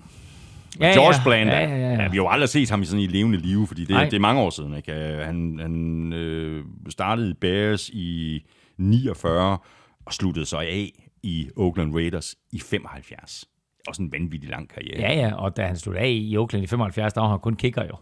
Ja, 0.80 0.86
George 0.92 1.16
ja. 1.16 1.22
Blanda. 1.24 1.58
Ja, 1.60 1.68
ja, 1.68 1.76
ja. 1.76 1.90
ja, 1.90 1.96
vi 1.96 2.16
har 2.16 2.22
jo 2.24 2.28
aldrig 2.28 2.48
set 2.48 2.70
ham 2.70 2.82
i 2.82 2.84
sådan 2.84 3.00
i 3.00 3.06
levende 3.06 3.38
live, 3.38 3.66
fordi 3.66 3.80
det, 3.84 3.96
det 4.10 4.14
er 4.14 4.20
mange 4.20 4.40
år 4.40 4.50
siden. 4.50 4.74
Ikke? 4.76 4.92
Øh, 4.92 5.18
Han, 5.26 5.58
han 5.60 6.12
øh, 6.12 6.64
startede 6.90 7.30
i 7.30 7.34
Bears 7.34 7.88
i 7.88 8.42
49 8.78 9.58
og 10.04 10.12
sluttede 10.12 10.46
sig 10.46 10.60
af 10.60 10.92
i 11.22 11.48
Oakland 11.56 11.94
Raiders 11.94 12.34
i 12.52 12.60
75. 12.60 13.44
Også 13.88 14.02
en 14.02 14.12
vanvittig 14.12 14.50
lang 14.50 14.68
karriere. 14.68 15.00
Ja, 15.00 15.14
ja, 15.14 15.34
og 15.34 15.56
da 15.56 15.66
han 15.66 15.76
sluttede 15.76 16.04
af 16.04 16.10
i 16.10 16.36
Oakland 16.36 16.64
i 16.64 16.66
75, 16.66 17.12
der 17.12 17.20
var 17.20 17.28
han 17.28 17.38
kun 17.38 17.56
kicker 17.56 17.84
jo. 17.84 17.96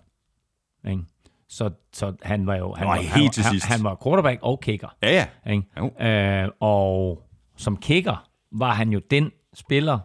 Ikke? 0.90 1.02
Så, 1.48 1.70
så 1.92 2.12
han 2.22 2.46
var 2.46 2.56
jo... 2.56 2.74
Han, 2.74 2.86
Nå, 2.86 2.90
var, 2.90 2.96
helt 2.96 3.12
han, 3.12 3.30
til 3.30 3.42
han, 3.42 3.52
sidst. 3.52 3.66
han 3.66 3.84
var 3.84 3.98
quarterback 4.04 4.38
og 4.42 4.60
kicker. 4.60 4.88
ja. 5.02 5.26
ja. 5.46 5.52
Ikke? 5.52 5.66
Jo. 5.78 6.06
Øh, 6.06 6.48
og 6.60 7.22
som 7.56 7.76
kicker 7.76 8.28
var 8.52 8.72
han 8.74 8.92
jo 8.92 9.00
den 9.10 9.30
spiller, 9.54 9.98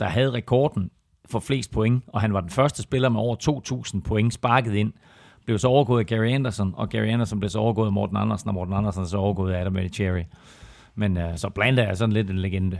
der 0.00 0.06
havde 0.06 0.32
rekorden 0.32 0.90
for 1.30 1.40
flest 1.40 1.70
point, 1.72 2.04
og 2.06 2.20
han 2.20 2.32
var 2.32 2.40
den 2.40 2.50
første 2.50 2.82
spiller 2.82 3.08
med 3.08 3.20
over 3.20 3.36
2.000 3.94 4.00
point 4.00 4.34
sparket 4.34 4.74
ind. 4.74 4.92
Blev 5.44 5.58
så 5.58 5.68
overgået 5.68 6.00
af 6.00 6.06
Gary 6.06 6.26
Anderson, 6.26 6.74
og 6.76 6.88
Gary 6.88 7.06
Anderson 7.06 7.40
blev 7.40 7.50
så 7.50 7.58
overgået 7.58 7.86
af 7.86 7.92
Morten 7.92 8.16
Andersen, 8.16 8.48
og 8.48 8.54
Morten 8.54 8.74
Andersen 8.74 9.02
er 9.02 9.06
så 9.06 9.16
overgået 9.16 9.52
af 9.52 9.60
Adam 9.60 9.74
Vinatieri. 9.74 10.24
Men 10.94 11.16
øh, 11.16 11.36
så 11.36 11.48
Blanda 11.48 11.82
er 11.82 11.94
sådan 11.94 12.12
lidt 12.12 12.30
en 12.30 12.38
legende. 12.38 12.78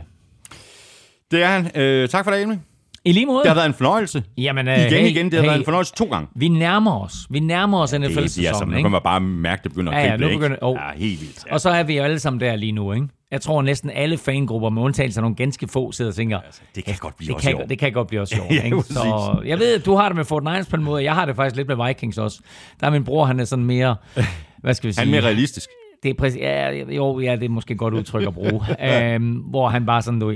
Det 1.31 1.43
er 1.43 1.47
han. 1.47 1.71
Øh, 1.75 2.09
tak 2.09 2.23
for 2.25 2.31
det, 2.31 2.41
Emil. 2.43 2.59
I 3.05 3.11
lige 3.11 3.25
måde. 3.25 3.39
Det 3.39 3.47
har 3.47 3.55
været 3.55 3.65
en 3.67 3.73
fornøjelse. 3.73 4.23
Jamen, 4.37 4.67
øh, 4.67 4.79
Igen, 4.79 4.91
hey, 4.91 5.09
igen. 5.09 5.25
Det 5.25 5.33
har 5.33 5.41
hey, 5.41 5.47
været 5.47 5.59
en 5.59 5.65
fornøjelse 5.65 5.93
to 5.93 6.05
gange. 6.05 6.27
Vi 6.35 6.47
nærmer 6.47 6.99
os. 7.03 7.13
Vi 7.29 7.39
nærmer 7.39 7.79
os 7.79 7.89
Det, 7.91 8.01
det, 8.01 8.05
altså, 8.07 8.19
NFL-sæsonen, 8.21 8.75
nu 8.75 8.81
kan 8.81 8.91
man 8.91 9.01
bare 9.03 9.19
mærke, 9.19 9.63
det 9.63 9.71
begynder 9.71 9.93
at 9.93 10.05
Ja, 10.05 10.11
ja, 10.11 10.17
nu 10.17 10.27
begynder- 10.27 10.57
oh. 10.61 10.77
Ja, 10.95 10.99
helt 10.99 11.21
vildt. 11.21 11.45
Ja. 11.47 11.53
Og 11.53 11.61
så 11.61 11.69
er 11.69 11.83
vi 11.83 11.97
jo 11.97 12.03
alle 12.03 12.19
sammen 12.19 12.39
der 12.39 12.55
lige 12.55 12.71
nu, 12.71 12.93
ikke? 12.93 13.07
Jeg 13.31 13.41
tror 13.41 13.61
næsten 13.61 13.89
alle 13.89 14.17
fangrupper, 14.17 14.69
med 14.69 14.81
undtagelse 14.81 15.19
af 15.19 15.21
nogle 15.21 15.35
ganske 15.35 15.67
få, 15.67 15.91
sidder 15.91 16.11
og 16.11 16.15
tænker, 16.15 16.39
det 16.75 16.85
kan 16.85 16.95
godt 16.99 17.17
blive 17.17 17.27
det 17.27 17.35
også 17.35 17.49
kan, 17.57 17.69
det 17.69 17.79
kan 17.79 17.91
godt 17.93 18.07
blive 18.07 18.21
også 18.21 18.35
sjovt. 18.35 18.51
Ja, 18.55 18.61
ikke? 18.63 18.81
Så 18.81 19.41
jeg 19.45 19.59
ved, 19.59 19.75
at 19.79 19.85
du 19.85 19.95
har 19.95 20.07
det 20.09 20.15
med 20.15 20.25
Fort 20.25 20.43
Niners 20.43 20.67
på 20.67 20.75
en 20.75 20.83
måde, 20.83 21.03
jeg 21.03 21.15
har 21.15 21.25
det 21.25 21.35
faktisk 21.35 21.55
lidt 21.55 21.67
med 21.77 21.87
Vikings 21.87 22.17
også. 22.17 22.39
Der 22.79 22.87
er 22.87 22.91
min 22.91 23.03
bror, 23.03 23.25
han 23.25 23.39
er 23.39 23.45
sådan 23.45 23.65
mere, 23.65 23.95
hvad 24.63 24.73
skal 24.73 24.87
vi 24.87 24.93
sige? 24.93 24.99
Han 25.05 25.07
er 25.13 25.21
mere 25.21 25.25
realistisk. 25.29 25.69
det 26.03 26.09
er 26.09 26.13
præcis, 26.13 26.39
ja, 26.41 26.71
jo, 26.71 27.19
ja, 27.19 27.35
det 27.35 27.43
er 27.45 27.49
måske 27.49 27.75
godt 27.75 27.93
udtryk 27.93 28.27
at 28.27 28.33
bruge. 28.33 28.61
øhm, 29.13 29.31
hvor 29.31 29.69
han 29.69 29.85
bare 29.85 30.01
sådan, 30.01 30.19
du, 30.19 30.35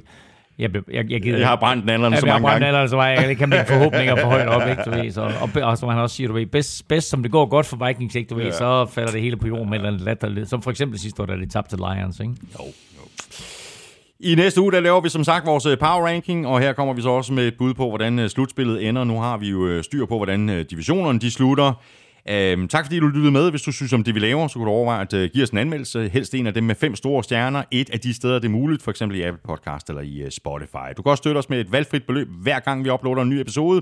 jeg, 0.60 0.70
jeg, 0.92 1.12
jeg, 1.12 1.22
gider, 1.22 1.38
Jeg 1.38 1.48
har 1.48 1.56
brændt 1.56 1.86
nallerne 1.86 2.18
så 2.18 2.26
jeg 2.26 2.34
har 2.34 2.40
mange 2.40 2.52
brændt 2.52 2.64
gange. 2.64 2.66
nallerne, 2.66 2.90
så 2.90 3.02
jeg, 3.02 3.28
det 3.30 3.38
kan 3.38 3.50
mine 3.50 3.66
forhåbninger 3.68 4.16
for 4.16 4.28
højt 4.28 4.48
op, 4.48 4.70
ikke, 4.70 4.82
du 4.86 4.90
ved, 4.90 5.12
så, 5.12 5.22
og, 5.22 5.62
og, 5.64 5.78
som 5.78 5.90
han 5.90 5.98
også 6.00 6.16
siger, 6.16 6.28
du 6.28 6.34
ved, 6.34 6.46
bedst, 6.46 6.88
bedst 6.88 7.10
som 7.10 7.24
det 7.24 7.32
går 7.32 7.46
godt 7.46 7.66
for 7.66 7.88
Vikings, 7.88 8.16
ikke, 8.16 8.30
du 8.30 8.36
ved, 8.36 8.52
så 8.52 8.86
falder 8.86 9.12
det 9.12 9.22
hele 9.22 9.38
på 9.38 9.48
jorden 9.48 9.70
med 9.70 9.78
eller 9.78 9.88
andet 9.90 10.02
latterligt, 10.02 10.50
som 10.50 10.62
for 10.62 10.72
eksempel 10.72 11.00
sidste 11.00 11.22
år, 11.22 11.26
da 11.26 11.34
de 11.36 11.46
tabte 11.50 11.76
til 11.76 11.80
Lions, 11.96 12.20
ikke? 12.20 12.34
I 14.20 14.36
næste 14.36 14.62
uge, 14.62 14.72
der 14.72 14.80
laver 14.80 15.02
vi 15.02 15.10
som 15.10 15.24
sagt 15.24 15.46
vores 15.46 15.66
øh, 15.66 15.78
power 15.78 16.08
ranking, 16.08 16.48
og 16.48 16.60
her 16.60 16.74
kommer 16.74 16.94
vi 16.94 17.02
så 17.02 17.10
også 17.10 17.34
med 17.34 17.48
et 17.48 17.54
bud 17.58 17.74
på, 17.74 17.90
hvordan 17.90 18.20
øh, 18.20 18.30
slutspillet 18.30 18.88
ender. 18.90 19.04
Nu 19.04 19.20
har 19.20 19.38
vi 19.38 19.50
jo 19.50 19.68
øh, 19.68 19.84
styr 19.84 20.06
på, 20.06 20.18
hvordan 20.18 20.66
divisionerne 20.70 21.20
de 21.20 21.32
slutter. 21.32 21.74
Øhm, 22.30 22.68
tak 22.68 22.86
fordi 22.86 23.00
du 23.00 23.08
lyttede 23.08 23.32
med. 23.32 23.50
Hvis 23.50 23.62
du 23.62 23.72
synes 23.72 23.94
om 23.94 24.04
det, 24.04 24.16
vi 24.16 24.20
laver, 24.20 24.48
så 24.48 24.54
kan 24.60 24.66
du 24.66 24.72
overveje 24.72 25.02
at 25.02 25.14
uh, 25.14 25.24
give 25.24 25.44
os 25.44 25.50
en 25.50 25.58
anmeldelse. 25.58 26.10
Helst 26.10 26.34
en 26.34 26.48
af 26.48 26.54
dem 26.54 26.64
med 26.64 26.76
fem 26.76 26.96
store 26.96 27.24
stjerner. 27.24 27.64
Et 27.72 27.90
af 27.90 28.00
de 28.00 28.14
steder, 28.14 28.40
det 28.40 28.46
er 28.46 28.52
muligt, 28.52 28.84
for 28.84 28.92
eksempel 28.92 29.18
i 29.18 29.22
Apple 29.22 29.42
Podcast 29.44 29.90
eller 29.90 30.02
i 30.02 30.24
uh, 30.24 30.30
Spotify. 30.30 30.94
Du 30.98 31.02
kan 31.02 31.10
også 31.10 31.22
støtte 31.22 31.38
os 31.38 31.50
med 31.50 31.60
et 31.60 31.72
valgfrit 31.72 32.04
beløb, 32.04 32.28
hver 32.42 32.60
gang 32.60 32.84
vi 32.84 32.90
uploader 32.90 33.22
en 33.22 33.30
ny 33.30 33.40
episode. 33.40 33.82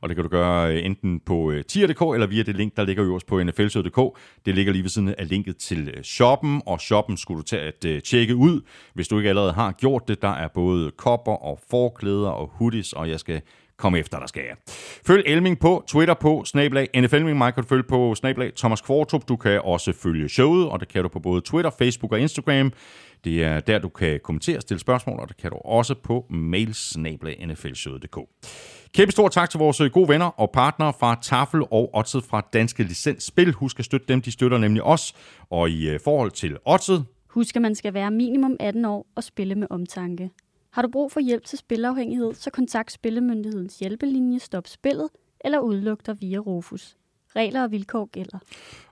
Og 0.00 0.08
det 0.08 0.16
kan 0.16 0.24
du 0.24 0.28
gøre 0.28 0.74
øh, 0.74 0.84
enten 0.84 1.20
på 1.20 1.50
øh, 1.50 1.64
tier.dk 1.64 2.00
eller 2.14 2.26
via 2.26 2.42
det 2.42 2.56
link, 2.56 2.76
der 2.76 2.84
ligger 2.84 3.04
øverst 3.04 3.26
på 3.26 3.42
nflsød.dk. 3.42 4.18
Det 4.46 4.54
ligger 4.54 4.72
lige 4.72 4.82
ved 4.82 4.90
siden 4.90 5.08
af 5.08 5.28
linket 5.28 5.56
til 5.56 5.88
øh, 5.96 6.02
shoppen, 6.02 6.62
og 6.66 6.80
shoppen 6.80 7.16
skulle 7.16 7.38
du 7.38 7.42
tage 7.42 7.62
at 7.62 7.84
øh, 7.84 8.02
tjekke 8.02 8.36
ud, 8.36 8.60
hvis 8.94 9.08
du 9.08 9.18
ikke 9.18 9.28
allerede 9.28 9.52
har 9.52 9.72
gjort 9.72 10.08
det. 10.08 10.22
Der 10.22 10.28
er 10.28 10.48
både 10.48 10.90
kopper 10.90 11.32
og 11.32 11.60
forklæder 11.70 12.28
og 12.28 12.50
hoodies, 12.54 12.92
og 12.92 13.08
jeg 13.08 13.20
skal 13.20 13.40
komme 13.80 13.98
efter, 13.98 14.18
der 14.18 14.26
skal 14.26 14.42
jeg. 14.48 14.56
Følg 15.06 15.22
Elming 15.26 15.58
på 15.58 15.84
Twitter 15.86 16.14
på 16.14 16.44
snablag 16.44 16.88
NFLming. 16.96 17.38
Mig 17.38 17.54
kan 17.54 17.62
du 17.62 17.68
følge 17.68 17.82
på 17.82 18.14
snablag 18.14 18.52
Thomas 18.56 18.80
Kvartrup. 18.80 19.28
Du 19.28 19.36
kan 19.36 19.60
også 19.64 19.92
følge 19.92 20.28
showet, 20.28 20.68
og 20.68 20.80
det 20.80 20.88
kan 20.88 21.02
du 21.02 21.08
på 21.08 21.20
både 21.20 21.40
Twitter, 21.40 21.70
Facebook 21.78 22.12
og 22.12 22.20
Instagram. 22.20 22.72
Det 23.24 23.44
er 23.44 23.60
der, 23.60 23.78
du 23.78 23.88
kan 23.88 24.20
kommentere, 24.24 24.60
stille 24.60 24.80
spørgsmål, 24.80 25.20
og 25.20 25.28
det 25.28 25.36
kan 25.36 25.50
du 25.50 25.56
også 25.56 25.94
på 25.94 26.26
mail 26.30 26.74
snablag 26.74 27.46
nflshowet.dk. 27.46 28.18
Kæmpe 28.94 29.12
stor 29.12 29.28
tak 29.28 29.50
til 29.50 29.58
vores 29.58 29.80
øh, 29.80 29.90
gode 29.90 30.08
venner 30.08 30.26
og 30.26 30.50
partnere 30.50 30.92
fra 31.00 31.18
Tafel 31.22 31.62
og 31.70 31.90
Otset 31.94 32.24
fra 32.24 32.46
Danske 32.52 32.82
Licens 32.82 33.24
Spil. 33.24 33.52
Husk 33.52 33.78
at 33.78 33.84
støtte 33.84 34.06
dem, 34.08 34.22
de 34.22 34.32
støtter 34.32 34.58
nemlig 34.58 34.82
os. 34.82 35.14
Og 35.50 35.70
i 35.70 35.88
øh, 35.88 36.00
forhold 36.04 36.30
til 36.30 36.56
Otset... 36.64 37.04
Husk, 37.28 37.56
at 37.56 37.62
man 37.62 37.74
skal 37.74 37.94
være 37.94 38.10
minimum 38.10 38.56
18 38.60 38.84
år 38.84 39.06
og 39.16 39.24
spille 39.24 39.54
med 39.54 39.66
omtanke. 39.70 40.30
Har 40.72 40.82
du 40.82 40.88
brug 40.88 41.12
for 41.12 41.20
hjælp 41.20 41.44
til 41.44 41.58
spilafhængighed, 41.58 42.34
så 42.34 42.50
kontakt 42.50 42.92
Spillemyndighedens 42.92 43.78
hjælpelinje 43.78 44.38
Stop 44.38 44.66
Spillet 44.66 45.08
eller 45.44 45.58
udluk 45.58 46.06
dig 46.06 46.16
via 46.20 46.38
Rufus. 46.38 46.96
Regler 47.36 47.62
og 47.62 47.70
vilkår 47.70 48.06
gælder. 48.12 48.38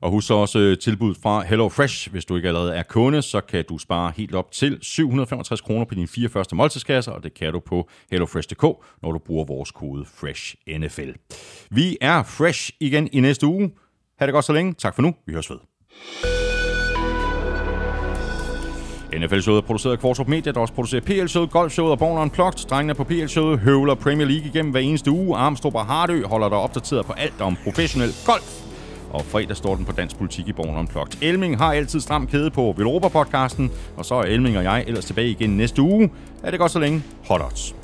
Og 0.01 0.11
husk 0.11 0.27
så 0.27 0.35
også 0.35 0.59
øh, 0.59 0.79
tilbud 0.79 1.15
fra 1.15 1.43
HelloFresh. 1.43 2.11
Hvis 2.11 2.25
du 2.25 2.37
ikke 2.37 2.49
allerede 2.49 2.75
er 2.75 2.83
kunde, 2.83 3.23
så 3.23 3.41
kan 3.41 3.65
du 3.69 3.79
spare 3.79 4.13
helt 4.17 4.35
op 4.35 4.53
til 4.53 4.79
765 4.83 5.61
kroner 5.61 5.85
på 5.85 5.95
dine 5.95 6.09
fire 6.09 6.29
første 6.29 6.57
måltidskasser, 6.57 7.13
og 7.13 7.23
det 7.23 7.35
kan 7.35 7.53
du 7.53 7.61
på 7.61 7.89
hellofresh.dk, 8.11 8.63
når 9.03 9.13
du 9.13 9.19
bruger 9.19 9.45
vores 9.45 9.71
kode 9.71 10.05
FRESHNFL. 10.05 11.13
Vi 11.71 11.99
er 12.01 12.23
fresh 12.23 12.71
igen 12.81 13.09
i 13.13 13.21
næste 13.21 13.47
uge. 13.47 13.71
Ha' 14.19 14.27
det 14.27 14.33
godt 14.33 14.45
så 14.45 14.53
længe. 14.53 14.75
Tak 14.75 14.95
for 14.95 15.03
nu. 15.03 15.15
Vi 15.27 15.33
høres 15.33 15.51
ved. 15.51 15.59
NFL-showet 19.13 19.57
er 19.57 19.67
produceret 19.67 19.93
af 19.93 19.99
Kvartrup 19.99 20.29
Media, 20.29 20.53
der 20.53 20.61
også 20.61 20.75
producerer 20.75 21.01
PL-showet, 21.01 21.51
Golf-showet 21.51 21.91
og 21.91 21.99
Born 21.99 22.19
Unplugged. 22.19 22.69
Drengene 22.69 22.95
på 22.95 23.05
PL-showet 23.05 23.59
høvler 23.59 23.95
Premier 23.95 24.27
League 24.27 24.47
igennem 24.47 24.71
hver 24.71 24.81
eneste 24.81 25.11
uge. 25.11 25.37
Armstrong 25.37 25.77
og 25.77 25.87
Hardø 25.87 26.25
holder 26.25 26.49
dig 26.49 26.59
opdateret 26.59 27.07
på 27.07 27.13
alt 27.13 27.41
om 27.41 27.57
professionel 27.65 28.11
golf. 28.27 28.63
Og 29.11 29.25
fredag 29.25 29.57
står 29.57 29.77
den 29.77 29.85
på 29.85 29.93
dansk 29.93 30.19
politik 30.19 30.49
i 30.49 30.53
Born 30.53 30.77
Unplugged. 30.77 31.23
Elming 31.23 31.59
har 31.59 31.73
altid 31.73 32.01
stram 32.01 32.27
kæde 32.27 32.51
på 32.51 32.75
Velropa-podcasten, 32.77 33.71
og 33.97 34.05
så 34.05 34.15
er 34.15 34.23
Elming 34.23 34.59
og 34.59 34.65
jeg 34.65 34.85
ellers 34.87 35.05
tilbage 35.05 35.31
igen 35.31 35.51
næste 35.51 35.83
uge. 35.83 36.11
Er 36.43 36.51
det 36.51 36.61
godt 36.61 36.73
så 36.73 36.79
længe? 36.79 37.03
Hot 37.29 37.41
odds. 37.41 37.75